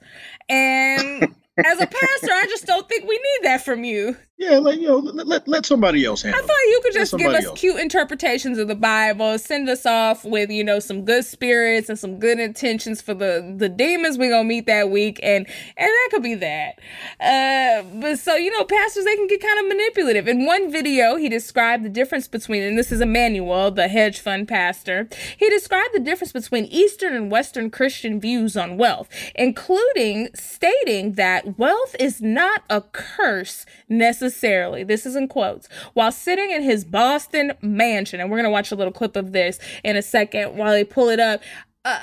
And 0.50 1.34
as 1.57 1.80
a 1.80 1.88
pastor, 1.88 2.32
I 2.34 2.45
just 2.49 2.65
don't 2.65 2.88
think 2.88 3.07
we 3.07 3.15
need 3.15 3.44
that 3.44 3.64
from 3.64 3.84
you. 3.84 4.18
Yeah, 4.38 4.57
like 4.57 4.82
you 4.82 4.88
know, 4.90 4.98
let, 4.98 5.28
let, 5.28 5.48
let 5.48 5.66
somebody 5.66 6.03
else 6.03 6.22
handle. 6.22 6.44
I 6.44 6.45
thought 6.45 6.57
you 6.68 6.82
could 6.84 6.94
just 6.94 7.18
give 7.18 7.32
us 7.32 7.45
else. 7.45 7.57
cute 7.57 7.80
interpretations 7.80 8.57
of 8.57 8.68
the 8.68 8.76
Bible, 8.76 9.40
send 9.40 9.70
us 9.70 9.86
off 9.86 10.26
with, 10.26 10.49
you 10.49 10.62
know, 10.62 10.80
some 10.80 11.06
good 11.06 11.24
spirits 11.24 11.88
and 11.88 11.98
some 11.98 12.20
good 12.20 12.38
intentions 12.38 13.02
for 13.02 13.14
the 13.14 13.56
the 13.57 13.70
demons 13.70 14.18
we 14.18 14.28
gonna 14.28 14.44
meet 14.44 14.66
that 14.66 14.90
week, 14.90 15.22
and 15.24 15.48
and 15.78 15.88
that 15.88 16.10
could 16.12 16.22
be 16.22 16.36
that. 16.36 16.80
Uh, 17.22 17.84
but 18.02 18.20
so 18.20 18.36
you 18.36 18.52
know, 18.52 18.66
pastors 18.66 19.06
they 19.06 19.16
can 19.16 19.28
get 19.28 19.41
kind 19.41 19.57
of 19.57 19.68
manipulative. 19.70 20.28
In 20.28 20.45
one 20.45 20.70
video, 20.70 21.16
he 21.16 21.30
described 21.30 21.86
the 21.86 21.90
difference 21.90 22.28
between, 22.28 22.62
and 22.62 22.78
this 22.78 22.91
is 22.91 22.99
Emmanuel, 22.99 23.72
the 23.72 23.88
hedge 23.88 24.20
fund 24.20 24.49
pastor. 24.49 25.07
He 25.38 25.49
described 25.49 25.94
the 25.94 26.02
difference 26.02 26.34
between 26.34 26.66
Eastern 26.66 27.14
and 27.14 27.32
Western 27.32 27.70
Christian 27.70 28.20
views 28.20 28.57
on 28.57 28.76
wealth, 28.76 29.07
including 29.34 30.28
stating 30.36 31.14
that 31.14 31.57
wealth 31.57 31.95
is 32.02 32.22
not 32.22 32.64
a 32.70 32.82
curse 32.82 33.66
necessarily. 33.88 34.24
Necessarily, 34.26 34.84
this 34.84 35.06
is 35.06 35.15
in 35.15 35.27
quotes. 35.27 35.68
While 35.93 36.11
sitting 36.11 36.52
in 36.52 36.64
his 36.64 36.84
Boston 36.84 37.53
mansion, 37.61 38.19
and 38.19 38.30
we're 38.31 38.38
gonna 38.38 38.49
watch 38.49 38.72
a 38.72 38.76
little 38.76 38.91
clip 38.91 39.15
of 39.15 39.31
this 39.34 39.60
in 39.84 39.95
a 39.95 40.02
second 40.02 40.57
while 40.57 40.72
they 40.72 40.84
pull 40.84 41.10
it 41.10 41.19
up. 41.19 41.41
Uh, 41.84 41.99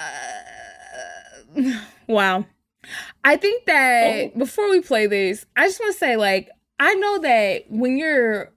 wow. 2.06 2.46
I 3.24 3.36
think 3.36 3.66
that 3.66 4.38
before 4.38 4.70
we 4.70 4.80
play 4.80 5.06
this, 5.06 5.46
I 5.56 5.66
just 5.66 5.80
want 5.80 5.92
to 5.94 5.98
say, 5.98 6.16
like, 6.16 6.48
I 6.78 6.94
know 6.94 7.18
that 7.20 7.64
when 7.68 7.96
you're 7.96 8.52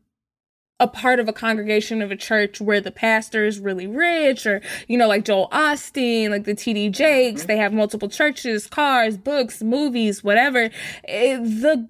a 0.79 0.87
part 0.87 1.19
of 1.19 1.27
a 1.29 1.33
congregation 1.33 2.01
of 2.01 2.11
a 2.11 2.15
church 2.15 2.59
where 2.59 2.81
the 2.81 2.91
pastor 2.91 3.45
is 3.45 3.59
really 3.59 3.87
rich, 3.87 4.45
or, 4.45 4.61
you 4.87 4.97
know, 4.97 5.07
like 5.07 5.25
Joel 5.25 5.47
Osteen, 5.51 6.29
like 6.29 6.43
the 6.43 6.53
TD 6.55 6.91
Jakes, 6.91 7.45
they 7.45 7.57
have 7.57 7.71
multiple 7.71 8.09
churches, 8.09 8.67
cars, 8.67 9.17
books, 9.17 9.61
movies, 9.63 10.23
whatever. 10.23 10.69
eh, 11.05 11.37
the 11.37 11.87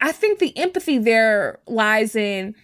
I 0.00 0.12
think 0.12 0.38
the 0.38 0.56
empathy 0.56 0.98
there 0.98 1.60
lies 1.66 2.16
in 2.16 2.54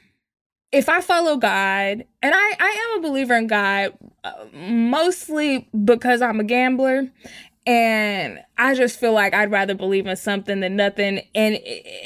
if 0.72 0.88
I 0.88 1.00
follow 1.00 1.36
God, 1.36 2.04
and 2.22 2.34
I, 2.34 2.56
I 2.58 2.90
am 2.92 2.98
a 2.98 3.08
believer 3.08 3.34
in 3.34 3.46
God, 3.46 3.94
uh, 4.24 4.32
mostly 4.52 5.68
because 5.84 6.20
I'm 6.20 6.40
a 6.40 6.44
gambler, 6.44 7.10
and 7.66 8.40
I 8.58 8.74
just 8.74 8.98
feel 8.98 9.12
like 9.12 9.34
I'd 9.34 9.50
rather 9.50 9.74
believe 9.74 10.06
in 10.06 10.16
something 10.16 10.60
than 10.60 10.76
nothing. 10.76 11.20
And 11.34 11.56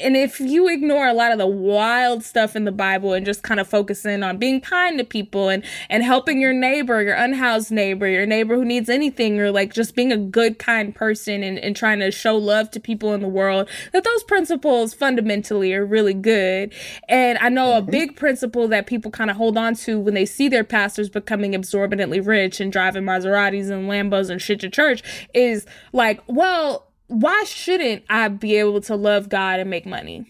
and 0.01 0.17
if 0.17 0.41
you 0.41 0.67
ignore 0.67 1.07
a 1.07 1.13
lot 1.13 1.31
of 1.31 1.37
the 1.37 1.47
wild 1.47 2.23
stuff 2.23 2.57
in 2.57 2.65
the 2.65 2.73
Bible 2.73 3.13
and 3.13 3.25
just 3.25 3.41
kind 3.41 3.59
of 3.61 3.69
focus 3.69 4.05
in 4.05 4.21
on 4.21 4.37
being 4.37 4.59
kind 4.59 4.97
to 4.97 5.05
people 5.05 5.47
and 5.47 5.63
and 5.89 6.03
helping 6.03 6.41
your 6.41 6.51
neighbor, 6.51 7.01
your 7.01 7.15
unhoused 7.15 7.71
neighbor, 7.71 8.05
your 8.05 8.25
neighbor 8.25 8.55
who 8.55 8.65
needs 8.65 8.89
anything, 8.89 9.39
or 9.39 9.49
like 9.49 9.73
just 9.73 9.95
being 9.95 10.11
a 10.11 10.17
good, 10.17 10.59
kind 10.59 10.93
person 10.93 11.41
and, 11.41 11.57
and 11.57 11.73
trying 11.73 11.99
to 11.99 12.11
show 12.11 12.35
love 12.35 12.69
to 12.71 12.81
people 12.81 13.13
in 13.13 13.21
the 13.21 13.29
world, 13.29 13.69
that 13.93 14.03
those 14.03 14.23
principles 14.23 14.93
fundamentally 14.93 15.73
are 15.73 15.85
really 15.85 16.13
good. 16.13 16.73
And 17.07 17.37
I 17.37 17.47
know 17.47 17.77
a 17.77 17.81
mm-hmm. 17.81 17.91
big 17.91 18.15
principle 18.17 18.67
that 18.67 18.87
people 18.87 19.09
kind 19.09 19.31
of 19.31 19.37
hold 19.37 19.57
on 19.57 19.75
to 19.75 19.97
when 19.97 20.15
they 20.15 20.25
see 20.25 20.49
their 20.49 20.65
pastors 20.65 21.07
becoming 21.07 21.53
exorbitantly 21.53 22.19
rich 22.19 22.59
and 22.59 22.73
driving 22.73 23.03
Maseratis 23.03 23.71
and 23.71 23.89
Lambos 23.89 24.29
and 24.29 24.41
shit 24.41 24.59
to 24.59 24.69
church 24.69 25.01
is 25.33 25.65
like, 25.93 26.19
well, 26.41 26.87
why 27.05 27.43
shouldn't 27.43 28.03
I 28.09 28.27
be 28.27 28.55
able 28.55 28.81
to 28.81 28.95
love 28.95 29.29
God 29.29 29.59
and 29.59 29.69
make 29.69 29.85
money? 29.85 30.25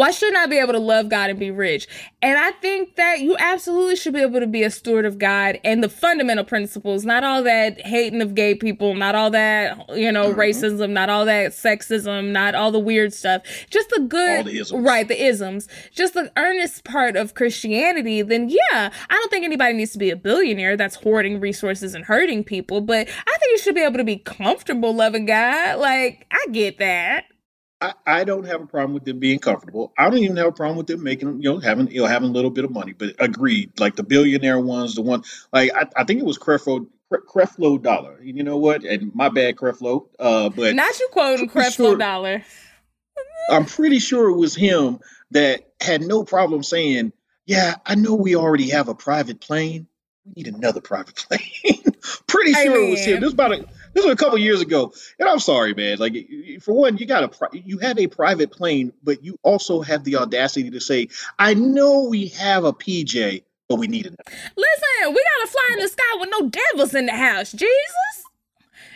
Why 0.00 0.12
shouldn't 0.12 0.38
I 0.38 0.46
be 0.46 0.56
able 0.56 0.72
to 0.72 0.78
love 0.78 1.10
God 1.10 1.28
and 1.28 1.38
be 1.38 1.50
rich? 1.50 1.86
And 2.22 2.38
I 2.38 2.52
think 2.52 2.96
that 2.96 3.20
you 3.20 3.36
absolutely 3.38 3.96
should 3.96 4.14
be 4.14 4.22
able 4.22 4.40
to 4.40 4.46
be 4.46 4.62
a 4.62 4.70
steward 4.70 5.04
of 5.04 5.18
God 5.18 5.60
and 5.62 5.84
the 5.84 5.90
fundamental 5.90 6.42
principles, 6.42 7.04
not 7.04 7.22
all 7.22 7.42
that 7.42 7.78
hating 7.82 8.22
of 8.22 8.34
gay 8.34 8.54
people, 8.54 8.94
not 8.94 9.14
all 9.14 9.28
that, 9.32 9.90
you 9.90 10.10
know, 10.10 10.30
mm-hmm. 10.30 10.40
racism, 10.40 10.92
not 10.92 11.10
all 11.10 11.26
that 11.26 11.50
sexism, 11.50 12.30
not 12.30 12.54
all 12.54 12.72
the 12.72 12.78
weird 12.78 13.12
stuff. 13.12 13.42
Just 13.68 13.90
the 13.90 14.00
good, 14.00 14.46
the 14.46 14.60
isms. 14.60 14.82
right, 14.82 15.06
the 15.06 15.22
isms, 15.22 15.68
just 15.92 16.14
the 16.14 16.32
earnest 16.38 16.82
part 16.84 17.14
of 17.14 17.34
Christianity, 17.34 18.22
then 18.22 18.48
yeah, 18.48 18.90
I 19.10 19.14
don't 19.14 19.30
think 19.30 19.44
anybody 19.44 19.74
needs 19.74 19.92
to 19.92 19.98
be 19.98 20.08
a 20.08 20.16
billionaire 20.16 20.78
that's 20.78 20.96
hoarding 20.96 21.40
resources 21.40 21.94
and 21.94 22.06
hurting 22.06 22.44
people, 22.44 22.80
but 22.80 23.06
I 23.06 23.36
think 23.36 23.50
you 23.50 23.58
should 23.58 23.74
be 23.74 23.82
able 23.82 23.98
to 23.98 24.04
be 24.04 24.16
comfortable 24.16 24.94
loving 24.94 25.26
God. 25.26 25.78
Like, 25.78 26.26
I 26.30 26.46
get 26.52 26.78
that. 26.78 27.26
I, 27.80 27.94
I 28.06 28.24
don't 28.24 28.44
have 28.44 28.60
a 28.60 28.66
problem 28.66 28.92
with 28.92 29.04
them 29.04 29.18
being 29.18 29.38
comfortable. 29.38 29.92
I 29.96 30.10
don't 30.10 30.18
even 30.18 30.36
have 30.36 30.46
a 30.48 30.52
problem 30.52 30.76
with 30.76 30.86
them 30.86 31.02
making, 31.02 31.42
you 31.42 31.50
know, 31.52 31.58
having, 31.58 31.90
you 31.90 32.02
know, 32.02 32.06
having 32.06 32.28
a 32.28 32.32
little 32.32 32.50
bit 32.50 32.64
of 32.64 32.70
money. 32.70 32.92
But 32.92 33.14
agreed, 33.18 33.78
like 33.80 33.96
the 33.96 34.02
billionaire 34.02 34.60
ones, 34.60 34.94
the 34.94 35.02
one, 35.02 35.22
like 35.52 35.72
I, 35.74 35.86
I 35.96 36.04
think 36.04 36.20
it 36.20 36.26
was 36.26 36.38
Creflo, 36.38 36.86
Cre- 37.10 37.26
Creflo 37.26 37.82
Dollar. 37.82 38.20
You 38.22 38.42
know 38.42 38.58
what? 38.58 38.84
And 38.84 39.14
my 39.14 39.30
bad, 39.30 39.56
Creflo. 39.56 40.08
Uh, 40.18 40.50
but 40.50 40.74
Not 40.74 40.98
you 41.00 41.08
quoting 41.10 41.48
Creflo 41.48 41.72
sure- 41.72 41.96
Dollar. 41.96 42.44
I'm 43.50 43.64
pretty 43.64 43.98
sure 43.98 44.28
it 44.28 44.36
was 44.36 44.54
him 44.54 45.00
that 45.32 45.72
had 45.80 46.02
no 46.02 46.24
problem 46.24 46.62
saying, 46.62 47.12
"Yeah, 47.46 47.74
I 47.84 47.94
know 47.96 48.14
we 48.14 48.36
already 48.36 48.70
have 48.70 48.88
a 48.88 48.94
private 48.94 49.40
plane. 49.40 49.86
We 50.24 50.42
need 50.42 50.54
another 50.54 50.80
private 50.80 51.16
plane." 51.28 51.84
pretty 52.26 52.52
sure 52.52 52.76
it 52.86 52.90
was 52.90 53.00
him. 53.04 53.20
This 53.20 53.32
about 53.32 53.52
a 53.52 53.64
this 53.92 54.04
was 54.04 54.12
a 54.12 54.16
couple 54.16 54.38
years 54.38 54.60
ago. 54.60 54.92
And 55.18 55.28
I'm 55.28 55.38
sorry, 55.38 55.74
man. 55.74 55.98
Like 55.98 56.14
for 56.62 56.72
one, 56.72 56.96
you 56.98 57.06
got 57.06 57.24
a 57.24 57.48
you 57.52 57.78
have 57.78 57.98
a 57.98 58.06
private 58.06 58.52
plane, 58.52 58.92
but 59.02 59.24
you 59.24 59.38
also 59.42 59.82
have 59.82 60.04
the 60.04 60.16
audacity 60.16 60.70
to 60.70 60.80
say, 60.80 61.08
"I 61.38 61.54
know 61.54 62.04
we 62.08 62.28
have 62.28 62.64
a 62.64 62.72
PJ, 62.72 63.42
but 63.68 63.76
we 63.76 63.86
need 63.86 64.06
another." 64.06 64.22
Listen, 64.56 65.14
we 65.14 65.24
gotta 65.38 65.50
fly 65.50 65.68
in 65.72 65.78
the 65.80 65.88
sky 65.88 66.16
with 66.18 66.30
no 66.30 66.48
devils 66.48 66.94
in 66.94 67.06
the 67.06 67.16
house, 67.16 67.52
Jesus. 67.52 67.70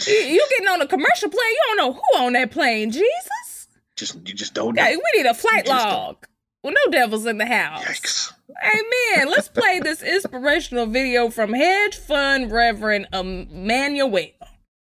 You, 0.06 0.14
you 0.14 0.46
getting 0.50 0.68
on 0.68 0.82
a 0.82 0.86
commercial 0.86 1.28
plane, 1.28 1.40
you 1.40 1.62
don't 1.68 1.76
know 1.76 1.92
who 1.92 2.24
on 2.24 2.32
that 2.32 2.50
plane, 2.50 2.90
Jesus. 2.90 3.68
Just 3.96 4.16
you 4.26 4.34
just 4.34 4.54
don't 4.54 4.74
know. 4.74 4.82
Yeah, 4.82 4.96
we 4.96 5.22
need 5.22 5.26
a 5.26 5.34
flight 5.34 5.66
just 5.66 5.86
don't. 5.86 5.92
log 5.92 6.26
with 6.62 6.74
no 6.84 6.90
devils 6.90 7.26
in 7.26 7.38
the 7.38 7.46
house. 7.46 7.84
Yikes. 7.84 8.32
Amen. 8.62 9.28
Let's 9.28 9.48
play 9.48 9.80
this 9.80 10.02
inspirational 10.02 10.86
video 10.86 11.30
from 11.30 11.52
hedge 11.52 11.96
fund 11.96 12.50
Reverend 12.50 13.08
Emmanuel. 13.12 14.30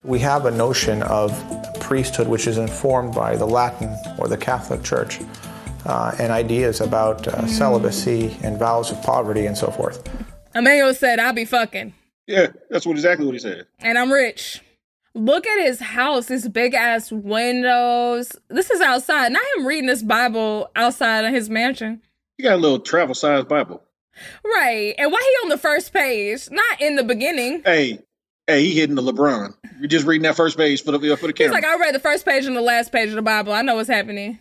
We 0.03 0.17
have 0.19 0.45
a 0.47 0.51
notion 0.51 1.03
of 1.03 1.31
priesthood 1.79 2.27
which 2.27 2.47
is 2.47 2.57
informed 2.57 3.13
by 3.13 3.35
the 3.35 3.45
Latin 3.45 3.95
or 4.17 4.27
the 4.27 4.37
Catholic 4.37 4.83
Church 4.83 5.19
uh, 5.85 6.15
and 6.17 6.31
ideas 6.31 6.81
about 6.81 7.27
uh, 7.27 7.45
celibacy 7.45 8.35
and 8.41 8.57
vows 8.57 8.91
of 8.91 9.01
poverty 9.03 9.45
and 9.45 9.55
so 9.55 9.69
forth. 9.69 10.07
Emmanuel 10.55 10.95
said, 10.95 11.19
I'll 11.19 11.33
be 11.33 11.45
fucking. 11.45 11.93
Yeah, 12.25 12.47
that's 12.69 12.85
what 12.85 12.93
exactly 12.93 13.25
what 13.27 13.33
he 13.33 13.39
said. 13.39 13.67
and 13.79 13.97
I'm 13.97 14.11
rich. 14.11 14.61
Look 15.13 15.45
at 15.45 15.63
his 15.65 15.79
house, 15.79 16.29
his 16.29 16.47
big 16.47 16.73
ass 16.73 17.11
windows. 17.11 18.31
This 18.47 18.71
is 18.71 18.81
outside. 18.81 19.31
Not 19.31 19.43
him 19.57 19.67
reading 19.67 19.87
this 19.87 20.01
Bible 20.01 20.71
outside 20.75 21.25
of 21.25 21.33
his 21.33 21.49
mansion. 21.49 22.01
He 22.37 22.43
got 22.43 22.53
a 22.53 22.57
little 22.57 22.79
travel 22.79 23.13
size 23.13 23.43
Bible. 23.43 23.83
Right. 24.43 24.95
And 24.97 25.11
why 25.11 25.19
he 25.19 25.45
on 25.45 25.49
the 25.49 25.57
first 25.57 25.93
page? 25.93 26.49
Not 26.49 26.81
in 26.81 26.95
the 26.95 27.03
beginning. 27.03 27.61
Hey, 27.65 27.99
hey, 28.47 28.63
he 28.65 28.71
hitting 28.79 28.95
the 28.95 29.01
LeBron. 29.01 29.53
You're 29.79 29.87
just 29.87 30.05
reading 30.05 30.23
that 30.23 30.35
first 30.35 30.57
page 30.57 30.83
for 30.83 30.91
the 30.91 30.99
for 31.17 31.27
the 31.27 31.33
He's 31.33 31.33
camera. 31.33 31.53
like, 31.53 31.65
I 31.65 31.77
read 31.77 31.95
the 31.95 31.99
first 31.99 32.25
page 32.25 32.45
and 32.45 32.55
the 32.55 32.61
last 32.61 32.91
page 32.91 33.09
of 33.09 33.15
the 33.15 33.21
Bible. 33.21 33.53
I 33.53 33.61
know 33.61 33.75
what's 33.75 33.89
happening. 33.89 34.39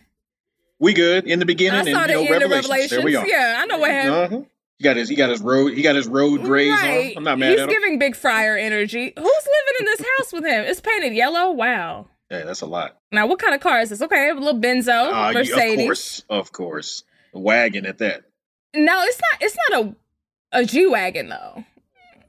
we 0.79 0.93
good 0.93 1.25
in 1.25 1.39
the 1.39 1.45
beginning 1.45 1.75
I 1.75 1.79
and 1.81 1.89
saw 1.89 2.01
you 2.01 2.07
the 2.07 2.13
know 2.13 2.19
end 2.33 2.43
of 2.43 2.51
Revelations. 2.51 2.91
Revelations. 2.91 2.91
There 2.91 3.01
we 3.03 3.15
are. 3.15 3.27
Yeah, 3.27 3.55
I 3.59 3.65
know 3.65 3.77
what 3.79 3.91
happened. 3.91 4.33
Uh-huh. 4.35 4.45
He 4.77 4.83
got 4.83 4.95
his 4.97 5.09
he 5.09 5.15
got 5.15 5.29
his 5.29 5.41
road 5.41 5.73
he 5.73 5.81
got 5.83 5.95
his 5.95 6.07
road 6.07 6.41
grays 6.41 6.71
Right. 6.71 7.11
on. 7.11 7.17
I'm 7.17 7.23
not 7.23 7.37
mad 7.39 7.51
He's 7.51 7.59
at 7.59 7.63
him. 7.63 7.69
He's 7.69 7.79
giving 7.79 7.99
Big 7.99 8.15
Friar 8.15 8.57
energy. 8.57 9.13
Who's 9.15 9.23
living 9.25 9.75
in 9.79 9.85
this 9.85 9.99
house 10.17 10.33
with 10.33 10.43
him? 10.45 10.63
It's 10.65 10.81
painted 10.81 11.13
yellow. 11.13 11.51
Wow. 11.51 12.07
Yeah, 12.31 12.45
that's 12.45 12.61
a 12.61 12.65
lot. 12.65 12.97
Now, 13.11 13.27
what 13.27 13.39
kind 13.39 13.53
of 13.53 13.59
car 13.61 13.81
is 13.81 13.89
this? 13.89 14.01
Okay, 14.01 14.29
a 14.29 14.33
little 14.33 14.59
Benzo, 14.59 15.11
Uh, 15.11 15.33
Mercedes. 15.33 15.79
Of 15.79 15.85
course, 15.85 16.23
of 16.29 16.51
course. 16.51 17.03
A 17.33 17.39
wagon 17.39 17.85
at 17.85 17.97
that. 17.99 18.23
No, 18.73 19.01
it's 19.03 19.19
not. 19.31 19.41
It's 19.41 19.57
not 19.69 19.85
a 19.85 19.95
a 20.61 20.65
G 20.65 20.87
wagon 20.87 21.29
though. 21.29 21.63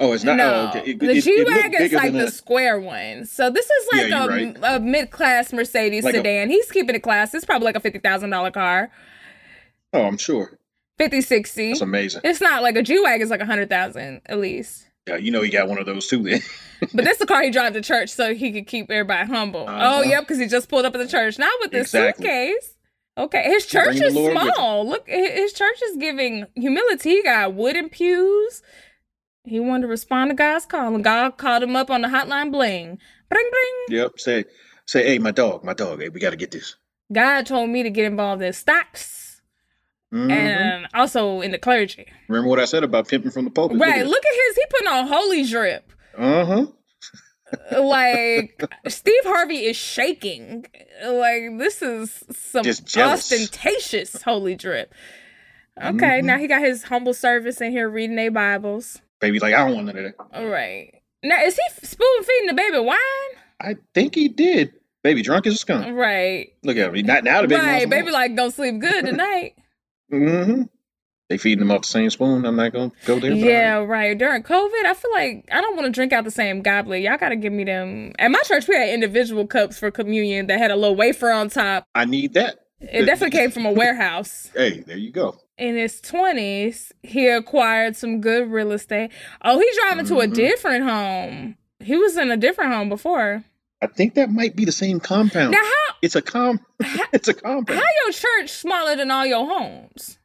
Oh, 0.03 0.13
it's 0.13 0.25
not. 0.25 0.37
no, 0.37 0.71
oh, 0.75 0.79
okay. 0.81 0.91
It- 0.91 0.99
the 0.99 1.21
G 1.21 1.45
wagon 1.45 1.83
is 1.83 1.93
like 1.93 2.13
the 2.13 2.25
a- 2.27 2.31
square 2.31 2.81
one. 2.81 3.25
So 3.25 3.49
this 3.51 3.67
is 3.67 3.89
like 3.93 4.09
you're 4.09 4.19
a, 4.19 4.27
right. 4.29 4.57
a 4.77 4.81
mid 4.81 5.11
class 5.11 5.53
Mercedes 5.53 6.05
Like 6.05 6.15
a- 6.15 6.19
sedan. 6.19 6.51
He's 6.51 6.71
keeping 6.71 6.95
it 6.95 7.01
class. 7.03 7.33
It's 7.35 7.45
probably 7.45 7.67
like 7.67 7.77
a 7.77 7.81
fifty 7.81 7.99
thousand 8.01 8.31
dollar 8.31 8.51
car. 8.51 8.91
Oh, 9.93 10.03
I'm 10.03 10.19
sure. 10.19 10.59
50, 10.99 11.21
60. 11.21 11.69
That's 11.69 11.81
amazing. 11.81 12.21
It's 12.25 12.41
not 12.41 12.63
like 12.63 12.77
a 12.77 12.83
G 12.83 13.01
Wagon, 13.03 13.23
it's 13.23 13.31
like 13.31 13.41
a 13.41 13.45
100,000 13.45 14.21
at 14.27 14.39
least. 14.39 14.87
Yeah, 15.09 15.17
you 15.17 15.31
know 15.33 15.43
he 15.43 15.51
got 15.51 15.69
one 15.69 15.79
of 15.79 15.87
those 15.87 16.07
too 16.07 16.23
then. 16.23 16.41
But 16.95 17.05
this 17.05 17.15
is 17.15 17.19
the 17.19 17.27
car 17.33 17.43
he 17.43 17.51
drive 17.51 17.73
to 17.73 17.81
church 17.81 18.11
so 18.11 18.35
he 18.35 18.53
could 18.53 18.67
keep 18.67 18.91
everybody 18.91 19.27
humble. 19.27 19.67
Uh-huh. 19.69 19.97
Oh, 19.99 20.03
yep, 20.03 20.21
because 20.21 20.39
he 20.39 20.47
just 20.47 20.69
pulled 20.69 20.85
up 20.85 20.95
at 20.95 20.99
the 20.99 21.09
church. 21.09 21.39
Not 21.39 21.53
with 21.61 21.73
this 21.73 21.89
Exactly. 21.89 22.25
suitcase. 22.27 22.77
Okay, 23.19 23.43
his 23.45 23.67
church 23.67 23.97
is 24.01 24.15
Lord 24.15 24.35
with 24.35 24.43
him. 24.45 24.53
small. 24.55 24.89
Look, 24.89 25.07
his 25.09 25.53
church 25.53 25.77
is 25.91 25.97
giving 25.99 26.47
humility. 26.55 27.11
He 27.17 27.23
got 27.23 27.53
wooden 27.55 27.89
pews. 27.91 28.63
He 29.45 29.59
wanted 29.61 29.83
to 29.83 29.89
respond 29.89 30.31
to 30.31 30.35
God's 30.35 30.67
call, 30.67 30.95
and 30.95 31.03
God 31.03 31.37
called 31.37 31.63
him 31.63 31.75
up 31.77 31.91
on 31.91 32.03
the 32.03 32.09
hotline 32.09 32.53
bling. 32.53 32.99
Bring, 33.29 33.51
bring. 33.51 33.99
yep. 33.99 34.13
Say, 34.19 34.45
say, 34.87 35.05
hey, 35.05 35.19
my 35.19 35.31
dog, 35.33 35.65
my 35.65 35.75
dog. 35.75 36.01
Hey, 36.01 36.09
we 36.11 36.21
got 36.21 36.31
to 36.31 36.37
get 36.37 36.51
this. 36.53 36.77
God 37.13 37.47
told 37.47 37.71
me 37.71 37.83
to 37.83 37.91
get 37.91 38.05
involved 38.07 38.43
in 38.43 38.53
stocks 38.53 39.41
Mhm. 40.13 40.31
and 40.31 40.87
also 40.95 41.41
in 41.41 41.51
the 41.51 41.59
clergy. 41.59 42.07
Remember 42.29 42.49
what 42.49 42.61
I 42.61 42.67
said 42.67 42.85
about 42.85 43.09
pimping 43.09 43.31
from 43.31 43.45
the 43.45 43.51
pulpit? 43.51 43.79
Right, 43.81 44.07
look 44.07 44.25
at 44.25 44.33
his, 44.33 44.57
he 44.57 44.63
putting 44.71 44.89
on 44.89 45.07
holy 45.09 45.45
drip. 45.45 45.91
Uh 46.17 46.45
huh. 46.45 46.67
like 47.83 48.63
Steve 48.89 49.25
Harvey 49.25 49.65
is 49.67 49.77
shaking. 49.77 50.67
Like 51.05 51.59
this 51.59 51.83
is 51.83 52.25
some 52.31 52.65
ostentatious 52.67 54.23
holy 54.23 54.55
drip. 54.55 54.95
Okay, 55.83 56.21
Mhm. 56.21 56.25
now 56.25 56.39
he 56.39 56.47
got 56.47 56.61
his 56.63 56.85
humble 56.85 57.15
service 57.15 57.61
in 57.61 57.73
here 57.73 57.89
reading 57.89 58.17
their 58.17 58.31
Bibles. 58.31 59.01
Baby, 59.23 59.39
like 59.39 59.55
I 59.55 59.65
don't 59.65 59.75
want 59.77 59.87
none 59.87 59.97
of 59.97 60.03
that. 60.05 60.15
All 60.35 60.47
right. 60.47 60.93
Now 61.23 61.43
is 61.45 61.55
he 61.57 61.87
spoon 61.87 62.23
feeding 62.25 62.49
the 62.49 62.55
baby 62.55 62.79
wine? 62.81 62.99
I 63.61 63.77
think 63.95 64.17
he 64.17 64.29
did. 64.29 64.73
Baby, 65.05 65.23
drunk 65.23 65.47
as 65.47 65.55
a 65.55 65.59
skunk. 65.59 65.97
Right. 65.97 66.49
Look 66.65 66.77
at 66.77 66.95
him. 66.95 67.07
Not 67.07 67.23
now 67.23 67.41
the 67.43 67.49
baby. 67.49 67.63
right. 67.63 67.89
Baby 67.89 68.11
like 68.11 68.35
gonna 68.35 68.51
sleep 68.51 68.79
good 68.81 69.07
tonight. 69.07 69.55
Mm-hmm. 70.13 70.65
They 71.31 71.39
feeding 71.39 71.63
him 71.63 71.71
off 71.71 71.81
the 71.83 71.89
same 71.89 72.11
spoon. 72.11 72.45
I'm 72.45 72.57
not 72.57 72.75
gonna 72.75 72.93
go 73.07 73.19
there. 73.19 73.33
yeah, 73.33 73.77
right. 73.77 74.19
During 74.19 74.43
COVID, 74.43 74.85
I 74.85 74.93
feel 74.93 75.11
like 75.13 75.49
I 75.51 75.63
don't 75.63 75.75
want 75.75 75.87
to 75.87 75.91
drink 75.91 76.13
out 76.13 76.25
the 76.25 76.31
same 76.31 76.61
goblet. 76.61 77.01
Y'all 77.01 77.17
gotta 77.17 77.37
give 77.37 77.55
me 77.55 77.65
them. 77.65 78.13
At 78.19 78.31
my 78.31 78.41
church, 78.45 78.69
we 78.69 78.75
had 78.77 78.91
individual 78.91 79.47
cups 79.47 79.79
for 79.79 79.91
communion 79.91 80.49
that 80.49 80.59
had 80.59 80.71
a 80.71 80.77
little 80.77 80.97
wafer 80.97 81.31
on 81.31 81.49
top. 81.49 81.87
I 81.95 82.05
need 82.05 82.35
that. 82.35 82.59
It 82.83 83.07
definitely 83.07 83.39
came 83.39 83.51
from 83.51 83.65
a 83.65 83.73
warehouse. 83.73 84.51
Hey, 84.55 84.81
there 84.81 84.99
you 84.99 85.11
go. 85.11 85.39
In 85.59 85.77
his 85.77 86.01
20s, 86.01 86.93
he 87.03 87.29
acquired 87.29 87.97
some 87.97 88.21
good 88.21 88.51
real 88.51 88.73
estate. 88.73 89.11
Oh, 89.43 89.59
he's 89.59 89.77
driving 89.79 90.07
to 90.07 90.21
a 90.21 90.27
Mhm. 90.27 90.35
different 90.35 90.85
home. 90.85 91.57
He 91.81 91.97
was 91.97 92.17
in 92.17 92.31
a 92.31 92.37
different 92.37 92.73
home 92.73 92.89
before. 92.89 93.45
I 93.83 93.87
think 93.89 94.15
that 94.15 94.31
might 94.31 94.55
be 94.55 94.65
the 94.65 94.73
same 94.73 95.01
compound. 95.01 95.51
Now, 95.53 95.59
how 95.63 95.95
It's 96.03 96.15
a 96.17 96.23
com. 96.23 96.61
it's 97.13 97.29
a 97.29 97.35
compound 97.35 97.79
how 97.79 97.85
your 98.05 98.13
church 98.13 98.51
smaller 98.51 98.97
than 98.97 99.11
all 99.11 99.27
your 99.27 99.47
homes? 99.47 100.19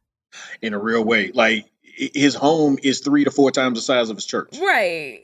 in 0.61 0.73
a 0.73 0.79
real 0.79 1.03
way. 1.03 1.31
Like 1.33 1.65
his 1.81 2.35
home 2.35 2.77
is 2.83 2.99
three 2.99 3.23
to 3.23 3.31
four 3.31 3.49
times 3.51 3.79
the 3.79 3.81
size 3.81 4.09
of 4.11 4.17
his 4.17 4.25
church. 4.25 4.55
Right. 4.59 5.23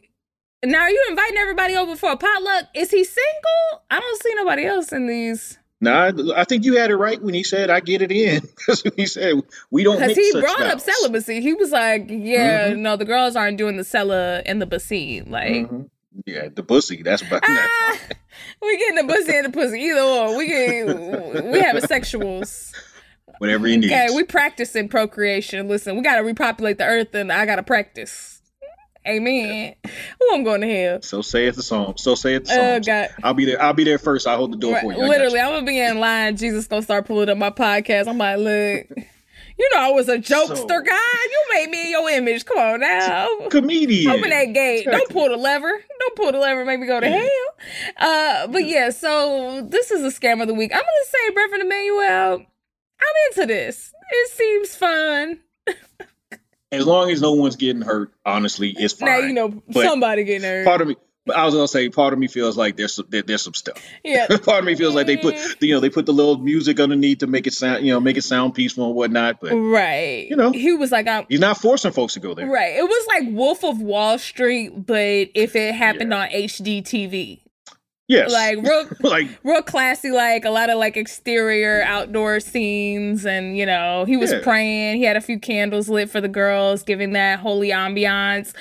Now, 0.65 0.79
are 0.79 0.89
you 0.89 1.05
inviting 1.09 1.37
everybody 1.37 1.75
over 1.75 1.95
for 1.95 2.11
a 2.11 2.17
potluck? 2.17 2.65
Is 2.73 2.89
he 2.89 3.03
single? 3.03 3.83
I 3.91 3.99
don't 3.99 4.23
see 4.23 4.33
nobody 4.35 4.65
else 4.65 4.91
in 4.91 5.05
these. 5.07 5.59
Now, 5.83 6.03
I, 6.05 6.11
I 6.37 6.43
think 6.45 6.63
you 6.65 6.77
had 6.77 6.89
it 6.91 6.95
right 6.95 7.21
when 7.21 7.33
he 7.33 7.43
said, 7.43 7.69
"I 7.69 7.79
get 7.79 8.01
it 8.01 8.11
in," 8.11 8.41
because 8.57 8.83
he 8.95 9.05
said 9.05 9.35
we 9.69 9.83
don't 9.83 9.99
Because 9.99 10.15
he 10.15 10.31
brought 10.39 10.61
up 10.61 10.79
celibacy. 10.79 11.41
He 11.41 11.53
was 11.53 11.71
like, 11.71 12.05
yeah, 12.09 12.69
Mhm. 12.69 12.77
no, 12.79 12.95
the 12.95 13.05
girls 13.05 13.35
aren't 13.35 13.57
doing 13.57 13.77
the 13.77 13.83
cella 13.83 14.41
and 14.45 14.61
the 14.61 14.65
bacy. 14.65 15.21
Like, 15.21 15.69
Mhm. 15.69 15.89
Yeah, 16.25 16.47
the 16.53 16.61
pussy. 16.63 17.01
That's 17.01 17.21
about. 17.23 17.41
ah, 17.47 17.97
we 18.61 18.77
getting 18.77 19.07
the 19.07 19.13
pussy 19.13 19.35
and 19.35 19.45
the 19.47 19.49
pussy. 19.51 19.79
Either 19.79 19.99
or. 20.01 20.37
We 20.37 20.47
get, 20.47 21.45
we 21.45 21.59
having 21.59 21.81
sexuals. 21.81 22.71
Whatever 23.39 23.67
you 23.67 23.77
need. 23.77 23.91
Okay, 23.91 24.07
we 24.15 24.23
practice 24.23 24.75
in 24.75 24.89
procreation. 24.89 25.67
Listen, 25.67 25.95
we 25.95 26.03
gotta 26.03 26.23
repopulate 26.23 26.77
the 26.77 26.85
earth, 26.85 27.15
and 27.15 27.31
I 27.31 27.45
gotta 27.45 27.63
practice. 27.63 28.32
Amen. 29.07 29.75
Who 30.19 30.33
I'm 30.33 30.43
going 30.43 30.61
to 30.61 30.67
hell? 30.73 31.01
So 31.01 31.21
saith 31.21 31.55
the 31.55 31.63
song. 31.63 31.95
So 31.97 32.15
saith 32.15 32.43
the 32.45 32.49
song. 32.49 32.59
Oh 32.59 32.73
song. 32.75 32.81
God. 32.83 33.09
I'll 33.23 33.33
be 33.33 33.45
there. 33.45 33.61
I'll 33.61 33.73
be 33.73 33.83
there 33.83 33.97
first. 33.97 34.25
I'll 34.27 34.37
hold 34.37 34.53
the 34.53 34.57
door 34.57 34.73
Right, 34.73 34.83
for 34.83 34.93
you. 34.93 35.01
I 35.01 35.07
Literally, 35.07 35.39
you. 35.39 35.45
I'm 35.45 35.51
gonna 35.53 35.65
be 35.65 35.79
in 35.79 35.99
line. 35.99 36.37
Jesus 36.37 36.67
gonna 36.67 36.81
start 36.81 37.05
pulling 37.05 37.29
up 37.29 37.37
my 37.37 37.49
podcast. 37.49 38.07
I'm 38.07 38.17
like, 38.17 38.37
look, 38.37 39.05
you 39.57 39.69
know 39.73 39.79
I 39.79 39.89
was 39.91 40.07
a 40.09 40.17
jokester, 40.17 40.55
So- 40.57 40.81
guy. 40.81 41.19
You 41.31 41.43
made 41.53 41.69
me 41.69 41.85
in 41.85 41.91
your 41.91 42.09
image. 42.09 42.45
Come 42.45 42.57
on 42.57 42.79
now. 42.79 43.27
comedian. 43.49 44.11
Open 44.11 44.29
that 44.29 44.53
gate. 44.53 44.85
Don't 44.85 45.09
pull 45.09 45.29
the 45.29 45.37
lever. 45.37 45.71
Don't 45.99 46.15
pull 46.15 46.31
the 46.31 46.39
lever. 46.39 46.63
Make 46.65 46.79
me 46.79 46.87
go 46.87 46.99
to 46.99 47.07
Yeah. 47.07 47.19
hell. 47.19 47.29
Uh, 47.97 48.47
but 48.47 48.65
yeah. 48.65 48.89
So 48.89 49.61
this 49.69 49.91
is 49.91 50.01
a 50.03 50.17
scam 50.19 50.41
of 50.41 50.47
the 50.47 50.53
week. 50.53 50.71
I'm 50.73 50.79
gonna 50.79 51.05
say, 51.05 51.35
Reverend 51.35 51.63
Emmanuel, 51.63 52.45
I'm 53.01 53.15
into 53.31 53.47
this. 53.53 53.93
It 54.11 54.31
seems 54.31 54.75
fun. 54.75 55.39
As 56.73 56.85
long 56.85 57.09
as 57.11 57.21
no 57.21 57.33
one's 57.33 57.55
getting 57.55 57.81
hurt, 57.81 58.11
honestly, 58.25 58.73
it's 58.77 58.93
fine. 58.93 59.09
Now 59.09 59.17
you 59.19 59.33
know 59.33 59.63
But 59.67 59.85
somebody 59.85 60.23
getting 60.23 60.47
hurt. 60.47 60.65
Part 60.65 60.81
of 60.81 60.87
me, 60.87 60.95
but 61.25 61.37
I 61.37 61.45
was 61.45 61.53
gonna 61.53 61.67
say, 61.67 61.89
part 61.89 62.11
of 62.11 62.19
me 62.19 62.27
feels 62.27 62.57
like 62.57 62.75
there's 62.75 62.95
some, 62.95 63.05
there, 63.07 63.21
there's 63.21 63.41
some 63.41 63.53
stuff. 63.53 63.81
yeah. 64.03 64.27
part 64.43 64.59
of 64.59 64.65
me 64.65 64.75
feels 64.75 64.93
like 64.93 65.07
they 65.07 65.15
put, 65.15 65.35
mm-hmm. 65.35 65.63
you 65.63 65.73
know, 65.73 65.79
they 65.79 65.89
put 65.89 66.05
the 66.05 66.11
little 66.11 66.37
music 66.37 66.79
underneath 66.79 67.19
to 67.19 67.27
make 67.27 67.47
it 67.47 67.53
sound, 67.53 67.85
you 67.85 67.93
know, 67.93 67.99
make 67.99 68.17
it 68.17 68.23
sound 68.23 68.55
peaceful 68.55 68.87
and 68.87 68.95
whatnot. 68.95 69.39
But 69.39 69.53
Right. 69.53 70.27
You 70.29 70.35
know. 70.35 70.51
he 70.51 70.73
was 70.73 70.91
like, 70.91 71.07
I'm 71.07 71.25
he's 71.29 71.39
not 71.39 71.57
forcing 71.57 71.91
folks 71.91 72.15
to 72.15 72.19
go 72.19 72.33
there. 72.33 72.47
right. 72.47 72.75
It 72.75 72.83
was 72.83 73.07
like 73.07 73.23
Wolf 73.33 73.63
of 73.63 73.79
Wall 73.81 74.17
Street, 74.17 74.85
but 74.85 75.29
if 75.33 75.55
it 75.55 75.73
happened 75.75 76.13
on 76.13 76.27
HD 76.29 76.83
TV, 76.83 77.39
Yes. 78.13 78.31
like 78.31 78.57
real, 78.61 78.87
like 79.01 79.27
real 79.43 79.61
classy, 79.61 80.11
like 80.11 80.45
a 80.45 80.49
lot 80.49 80.69
of 80.69 80.77
like 80.77 80.95
exterior 80.97 81.81
outdoor 81.83 82.39
scenes, 82.39 83.25
and 83.25 83.57
you 83.57 83.65
know, 83.65 84.05
he 84.05 84.17
was 84.17 84.31
Yeah. 84.31 84.39
praying. 84.43 84.97
He 84.97 85.03
had 85.03 85.15
a 85.17 85.21
few 85.21 85.39
candles 85.39 85.89
lit 85.89 86.09
for 86.09 86.21
the 86.21 86.27
girls, 86.27 86.83
giving 86.83 87.13
that 87.13 87.39
holy 87.39 87.69
ambiance. 87.69 88.53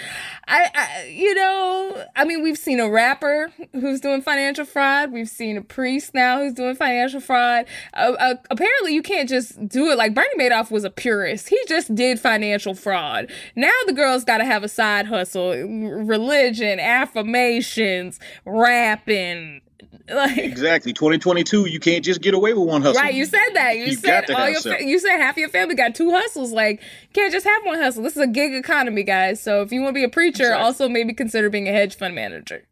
I, 0.48 0.70
I, 0.74 1.04
you 1.06 1.34
know, 1.34 2.04
I 2.16 2.24
mean, 2.24 2.42
we've 2.42 2.58
seen 2.58 2.80
a 2.80 2.90
rapper 2.90 3.52
who's 3.72 4.00
doing 4.00 4.22
financial 4.22 4.64
fraud. 4.64 5.12
We've 5.12 5.28
seen 5.28 5.56
a 5.56 5.62
priest 5.62 6.14
now 6.14 6.38
who's 6.38 6.52
doing 6.52 6.74
financial 6.74 7.20
fraud. 7.20 7.66
Uh, 7.94 8.14
uh, 8.18 8.34
apparently, 8.50 8.92
you 8.92 9.02
can't 9.02 9.28
just 9.28 9.68
do 9.68 9.90
it. 9.90 9.98
Like 9.98 10.14
Bernie 10.14 10.28
Madoff 10.38 10.70
was 10.70 10.84
a 10.84 10.90
purist. 10.90 11.48
He 11.48 11.58
just 11.68 11.94
did 11.94 12.18
financial 12.18 12.74
fraud. 12.74 13.30
Now 13.54 13.70
the 13.86 13.92
girls 13.92 14.24
got 14.24 14.38
to 14.38 14.44
have 14.44 14.64
a 14.64 14.68
side 14.68 15.06
hustle, 15.06 15.50
religion, 15.52 16.80
affirmations, 16.80 18.18
rapping. 18.44 19.60
Like, 20.08 20.38
exactly. 20.38 20.92
2022, 20.92 21.68
you 21.68 21.78
can't 21.78 22.04
just 22.04 22.20
get 22.20 22.34
away 22.34 22.52
with 22.54 22.66
one 22.68 22.82
hustle. 22.82 23.00
Right, 23.02 23.14
you 23.14 23.24
said 23.24 23.40
that. 23.54 23.76
You, 23.76 23.84
You 23.84 23.94
said 23.94 24.30
all 24.30 24.48
your 24.48 24.60
fa- 24.60 24.82
you 24.82 24.98
said 24.98 25.18
half 25.18 25.36
your 25.36 25.48
family 25.48 25.74
got 25.74 25.94
two 25.94 26.10
hustles. 26.10 26.50
Like, 26.52 26.80
can't 27.12 27.32
just 27.32 27.46
have 27.46 27.64
one 27.64 27.78
hustle. 27.78 28.02
This 28.02 28.16
is 28.16 28.22
a 28.22 28.26
gig 28.26 28.52
economy, 28.54 29.02
guys. 29.04 29.40
So 29.40 29.62
if 29.62 29.70
you 29.70 29.80
want 29.80 29.90
to 29.94 29.98
be 30.00 30.04
a 30.04 30.08
preacher, 30.08 30.44
Exactly. 30.44 30.64
also 30.64 30.88
maybe 30.88 31.12
consider 31.14 31.50
being 31.50 31.68
a 31.68 31.72
hedge 31.72 31.94
fund 31.96 32.14
manager. 32.14 32.64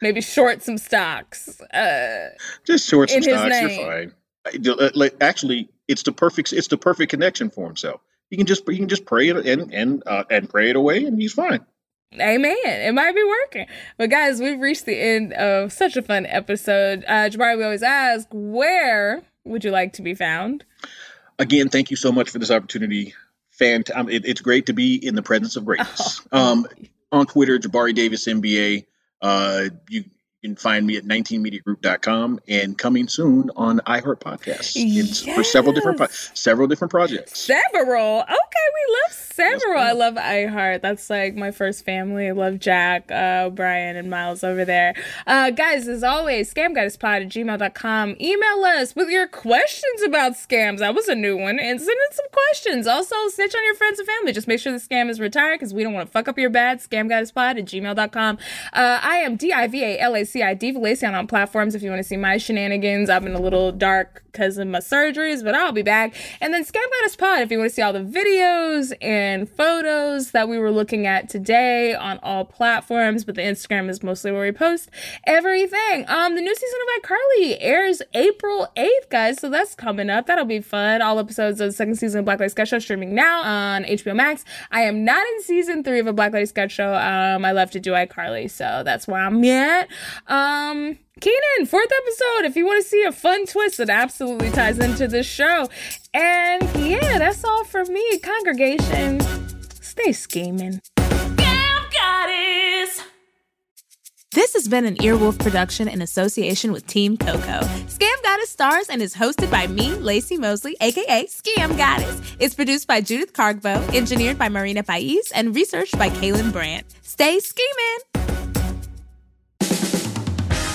maybe 0.00 0.20
short 0.20 0.62
some 0.62 0.78
stocks. 0.78 1.60
Uh, 1.72 2.30
Just 2.64 2.88
short 2.88 3.10
some 3.10 3.22
stocks. 3.22 3.60
You're 3.60 3.70
fine. 3.70 4.12
Uh, 4.78 4.90
like, 4.94 5.14
Actually, 5.20 5.68
it's 5.88 6.02
the 6.02 6.12
perfect. 6.12 6.52
It's 6.52 6.68
the 6.68 6.76
perfect 6.78 7.10
connection 7.10 7.50
for 7.50 7.66
himself. 7.66 8.00
He 8.30 8.36
can 8.36 8.46
just 8.46 8.68
he 8.68 8.76
can 8.78 8.88
just 8.88 9.04
pray 9.04 9.28
it 9.28 9.36
and 9.36 9.72
and 9.72 10.02
uh, 10.06 10.24
and 10.30 10.48
pray 10.48 10.70
it 10.70 10.76
away, 10.76 11.04
and 11.04 11.20
he's 11.20 11.32
fine. 11.32 11.64
Amen. 12.14 12.56
It 12.64 12.94
might 12.94 13.14
be 13.14 13.24
working. 13.24 13.66
But 13.98 14.10
guys, 14.10 14.40
we've 14.40 14.60
reached 14.60 14.86
the 14.86 14.96
end 14.96 15.32
of 15.32 15.72
such 15.72 15.96
a 15.96 16.02
fun 16.02 16.26
episode. 16.26 17.04
Uh 17.08 17.28
Jabari, 17.28 17.58
we 17.58 17.64
always 17.64 17.82
ask, 17.82 18.28
where 18.30 19.22
would 19.44 19.64
you 19.64 19.70
like 19.70 19.92
to 19.94 20.02
be 20.02 20.14
found? 20.14 20.64
Again, 21.38 21.68
thank 21.68 21.90
you 21.90 21.96
so 21.96 22.12
much 22.12 22.30
for 22.30 22.38
this 22.38 22.50
opportunity. 22.50 23.14
Fant- 23.60 23.90
um, 23.94 24.08
it, 24.08 24.24
it's 24.24 24.40
great 24.40 24.66
to 24.66 24.72
be 24.72 24.94
in 24.94 25.14
the 25.14 25.22
presence 25.22 25.56
of 25.56 25.64
greatness. 25.64 26.20
Um, 26.32 26.66
on 27.10 27.26
Twitter, 27.26 27.58
Jabari 27.58 27.94
Davis 27.94 28.26
MBA. 28.26 28.86
Uh, 29.22 29.68
you 29.88 30.04
can 30.42 30.56
find 30.56 30.86
me 30.86 30.96
at 30.96 31.04
19mediagroup.com 31.04 32.40
and 32.48 32.76
coming 32.76 33.08
soon 33.08 33.50
on 33.56 33.78
iHeart 33.86 34.20
Podcasts. 34.20 34.72
It's 34.76 35.22
for 35.24 35.42
several 35.42 35.72
different 35.72 36.00
several 36.34 36.68
different 36.68 36.90
projects. 36.90 37.38
Several. 37.40 38.24
We 38.72 38.94
love 39.02 39.12
several. 39.34 39.78
I 39.78 39.92
love 39.92 40.14
iHeart. 40.14 40.82
That's 40.82 41.10
like 41.10 41.34
my 41.34 41.50
first 41.50 41.84
family. 41.84 42.28
I 42.28 42.32
love 42.32 42.60
Jack, 42.60 43.10
uh, 43.10 43.50
Brian, 43.50 43.96
and 43.96 44.08
Miles 44.08 44.44
over 44.44 44.64
there. 44.64 44.94
Uh, 45.26 45.50
guys, 45.50 45.88
as 45.88 46.02
always, 46.02 46.52
scamgoddesspod 46.52 47.22
at 47.22 47.28
gmail.com. 47.28 48.16
Email 48.20 48.64
us 48.64 48.94
with 48.94 49.08
your 49.08 49.26
questions 49.26 50.02
about 50.06 50.32
scams. 50.32 50.78
That 50.78 50.94
was 50.94 51.08
a 51.08 51.14
new 51.14 51.36
one. 51.36 51.58
And 51.58 51.80
send 51.80 51.90
in 51.90 52.16
some 52.16 52.26
questions. 52.32 52.86
Also, 52.86 53.16
snitch 53.28 53.54
on 53.54 53.64
your 53.64 53.74
friends 53.74 53.98
and 53.98 54.08
family. 54.08 54.32
Just 54.32 54.48
make 54.48 54.60
sure 54.60 54.72
the 54.72 54.78
scam 54.78 55.10
is 55.10 55.20
retired 55.20 55.58
because 55.58 55.74
we 55.74 55.82
don't 55.82 55.92
want 55.92 56.06
to 56.06 56.12
fuck 56.12 56.28
up 56.28 56.38
your 56.38 56.50
bad. 56.50 56.78
Scamgoddesspod 56.78 57.58
at 57.58 57.64
gmail.com. 57.64 58.38
Uh, 58.72 59.00
I 59.02 59.16
am 59.16 59.36
D-I-V-A-L-A-C-I-D 59.36 60.72
Valacion 60.72 61.14
on 61.14 61.26
platforms 61.26 61.74
if 61.74 61.82
you 61.82 61.90
want 61.90 62.00
to 62.00 62.08
see 62.08 62.16
my 62.16 62.38
shenanigans. 62.38 63.10
I've 63.10 63.22
been 63.22 63.34
a 63.34 63.40
little 63.40 63.72
dark 63.72 64.22
because 64.30 64.58
of 64.58 64.66
my 64.68 64.78
surgeries, 64.78 65.44
but 65.44 65.54
I'll 65.54 65.72
be 65.72 65.82
back. 65.82 66.14
And 66.40 66.52
then 66.52 66.64
Scam 66.64 66.82
Goddess 67.00 67.16
Pod 67.16 67.40
if 67.40 67.50
you 67.50 67.58
want 67.58 67.70
to 67.70 67.74
see 67.74 67.82
all 67.82 67.92
the 67.92 68.00
videos 68.00 68.53
and 68.54 69.24
and 69.34 69.48
photos 69.50 70.30
that 70.30 70.48
we 70.48 70.58
were 70.58 70.70
looking 70.70 71.06
at 71.06 71.28
today 71.28 71.94
on 71.94 72.18
all 72.22 72.44
platforms, 72.44 73.24
but 73.24 73.34
the 73.34 73.42
Instagram 73.42 73.88
is 73.88 74.02
mostly 74.02 74.30
where 74.30 74.42
we 74.42 74.52
post 74.52 74.90
everything. 75.26 76.04
Um, 76.08 76.34
the 76.34 76.40
new 76.40 76.54
season 76.54 76.78
of 76.82 77.02
iCarly 77.02 77.56
airs 77.58 78.00
April 78.12 78.68
8th, 78.76 79.08
guys, 79.10 79.40
so 79.40 79.50
that's 79.50 79.74
coming 79.74 80.10
up. 80.10 80.26
That'll 80.26 80.44
be 80.44 80.60
fun. 80.60 81.02
All 81.02 81.18
episodes 81.18 81.60
of 81.60 81.68
the 81.68 81.72
second 81.72 81.96
season 81.96 82.20
of 82.20 82.24
Black 82.26 82.38
Lady 82.38 82.50
Sketch 82.50 82.68
Show 82.68 82.78
streaming 82.78 83.14
now 83.14 83.42
on 83.42 83.84
HBO 83.84 84.14
Max. 84.14 84.44
I 84.70 84.82
am 84.82 85.04
not 85.04 85.26
in 85.26 85.42
season 85.42 85.82
three 85.82 85.98
of 85.98 86.06
a 86.06 86.12
Black 86.12 86.32
Lady 86.32 86.46
Sketch 86.46 86.72
Show. 86.72 86.94
Um, 86.94 87.44
I 87.44 87.52
love 87.52 87.70
to 87.72 87.80
do 87.80 87.90
iCarly, 87.92 88.50
so 88.50 88.82
that's 88.84 89.08
where 89.08 89.20
I'm 89.20 89.42
at. 89.44 89.88
Um, 90.28 90.98
Keenan, 91.24 91.64
fourth 91.66 91.90
episode. 91.90 92.44
If 92.44 92.54
you 92.54 92.66
want 92.66 92.82
to 92.82 92.86
see 92.86 93.02
a 93.02 93.10
fun 93.10 93.46
twist 93.46 93.78
that 93.78 93.88
absolutely 93.88 94.50
ties 94.50 94.78
into 94.78 95.08
this 95.08 95.26
show. 95.26 95.70
And 96.12 96.62
yeah, 96.78 97.16
that's 97.18 97.42
all 97.42 97.64
for 97.64 97.82
me. 97.86 98.18
Congregation, 98.18 99.20
stay 99.80 100.12
scheming. 100.12 100.82
Scam 100.98 101.92
Goddess! 101.94 103.02
This 104.32 104.52
has 104.52 104.68
been 104.68 104.84
an 104.84 104.96
Earwolf 104.96 105.38
production 105.38 105.88
in 105.88 106.02
association 106.02 106.72
with 106.72 106.86
Team 106.86 107.16
Coco. 107.16 107.60
Scam 107.86 108.22
Goddess 108.22 108.50
stars 108.50 108.90
and 108.90 109.00
is 109.00 109.14
hosted 109.14 109.50
by 109.50 109.66
me, 109.66 109.92
Laci 109.92 110.38
Mosley, 110.38 110.76
aka 110.82 111.24
Scam 111.24 111.74
Goddess. 111.78 112.20
It's 112.38 112.54
produced 112.54 112.86
by 112.86 113.00
Judith 113.00 113.32
Cargbo, 113.32 113.94
engineered 113.94 114.36
by 114.36 114.50
Marina 114.50 114.82
Pais, 114.82 115.32
and 115.34 115.56
researched 115.56 115.96
by 115.96 116.10
Kaelyn 116.10 116.52
Brandt. 116.52 116.84
Stay 117.00 117.40
scheming! 117.40 118.43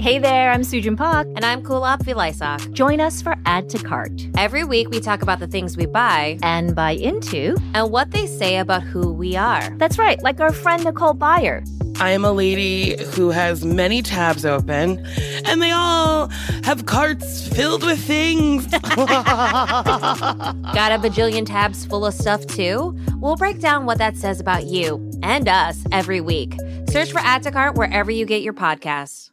Hey 0.00 0.18
there, 0.18 0.50
I'm 0.50 0.62
Sujin 0.62 0.96
Park. 0.96 1.26
And 1.36 1.44
I'm 1.44 1.62
Kulap 1.62 2.04
Vilaysack. 2.04 2.72
Join 2.72 3.00
us 3.00 3.20
for 3.20 3.34
Add 3.44 3.68
to 3.68 3.76
Cart. 3.76 4.10
Every 4.38 4.64
week 4.64 4.88
we 4.88 4.98
talk 4.98 5.20
about 5.20 5.40
the 5.40 5.46
things 5.46 5.76
we 5.76 5.84
buy 5.84 6.38
and 6.42 6.74
buy 6.74 6.92
into 6.92 7.54
and 7.74 7.90
what 7.90 8.10
they 8.10 8.26
say 8.26 8.56
about 8.56 8.82
who 8.82 9.12
we 9.12 9.36
are. 9.36 9.68
That's 9.76 9.98
right, 9.98 10.18
like 10.22 10.40
our 10.40 10.54
friend 10.54 10.84
Nicole 10.84 11.14
Byer. 11.14 11.62
I 12.00 12.12
am 12.12 12.24
a 12.24 12.32
lady 12.32 12.96
who 13.08 13.28
has 13.28 13.62
many 13.62 14.00
tabs 14.00 14.46
open, 14.46 15.04
and 15.44 15.60
they 15.60 15.70
all 15.70 16.28
have 16.64 16.86
carts 16.86 17.46
filled 17.46 17.84
with 17.84 18.02
things. 18.02 18.66
Got 18.68 18.96
a 18.96 20.98
bajillion 20.98 21.44
tabs 21.44 21.84
full 21.84 22.06
of 22.06 22.14
stuff 22.14 22.46
too? 22.46 22.98
We'll 23.16 23.36
break 23.36 23.60
down 23.60 23.84
what 23.84 23.98
that 23.98 24.16
says 24.16 24.40
about 24.40 24.64
you 24.64 25.10
and 25.22 25.46
us 25.46 25.84
every 25.92 26.22
week. 26.22 26.56
Search 26.88 27.12
for 27.12 27.18
Add 27.18 27.42
to 27.42 27.50
Cart 27.50 27.74
wherever 27.74 28.10
you 28.10 28.24
get 28.24 28.40
your 28.40 28.54
podcasts. 28.54 29.30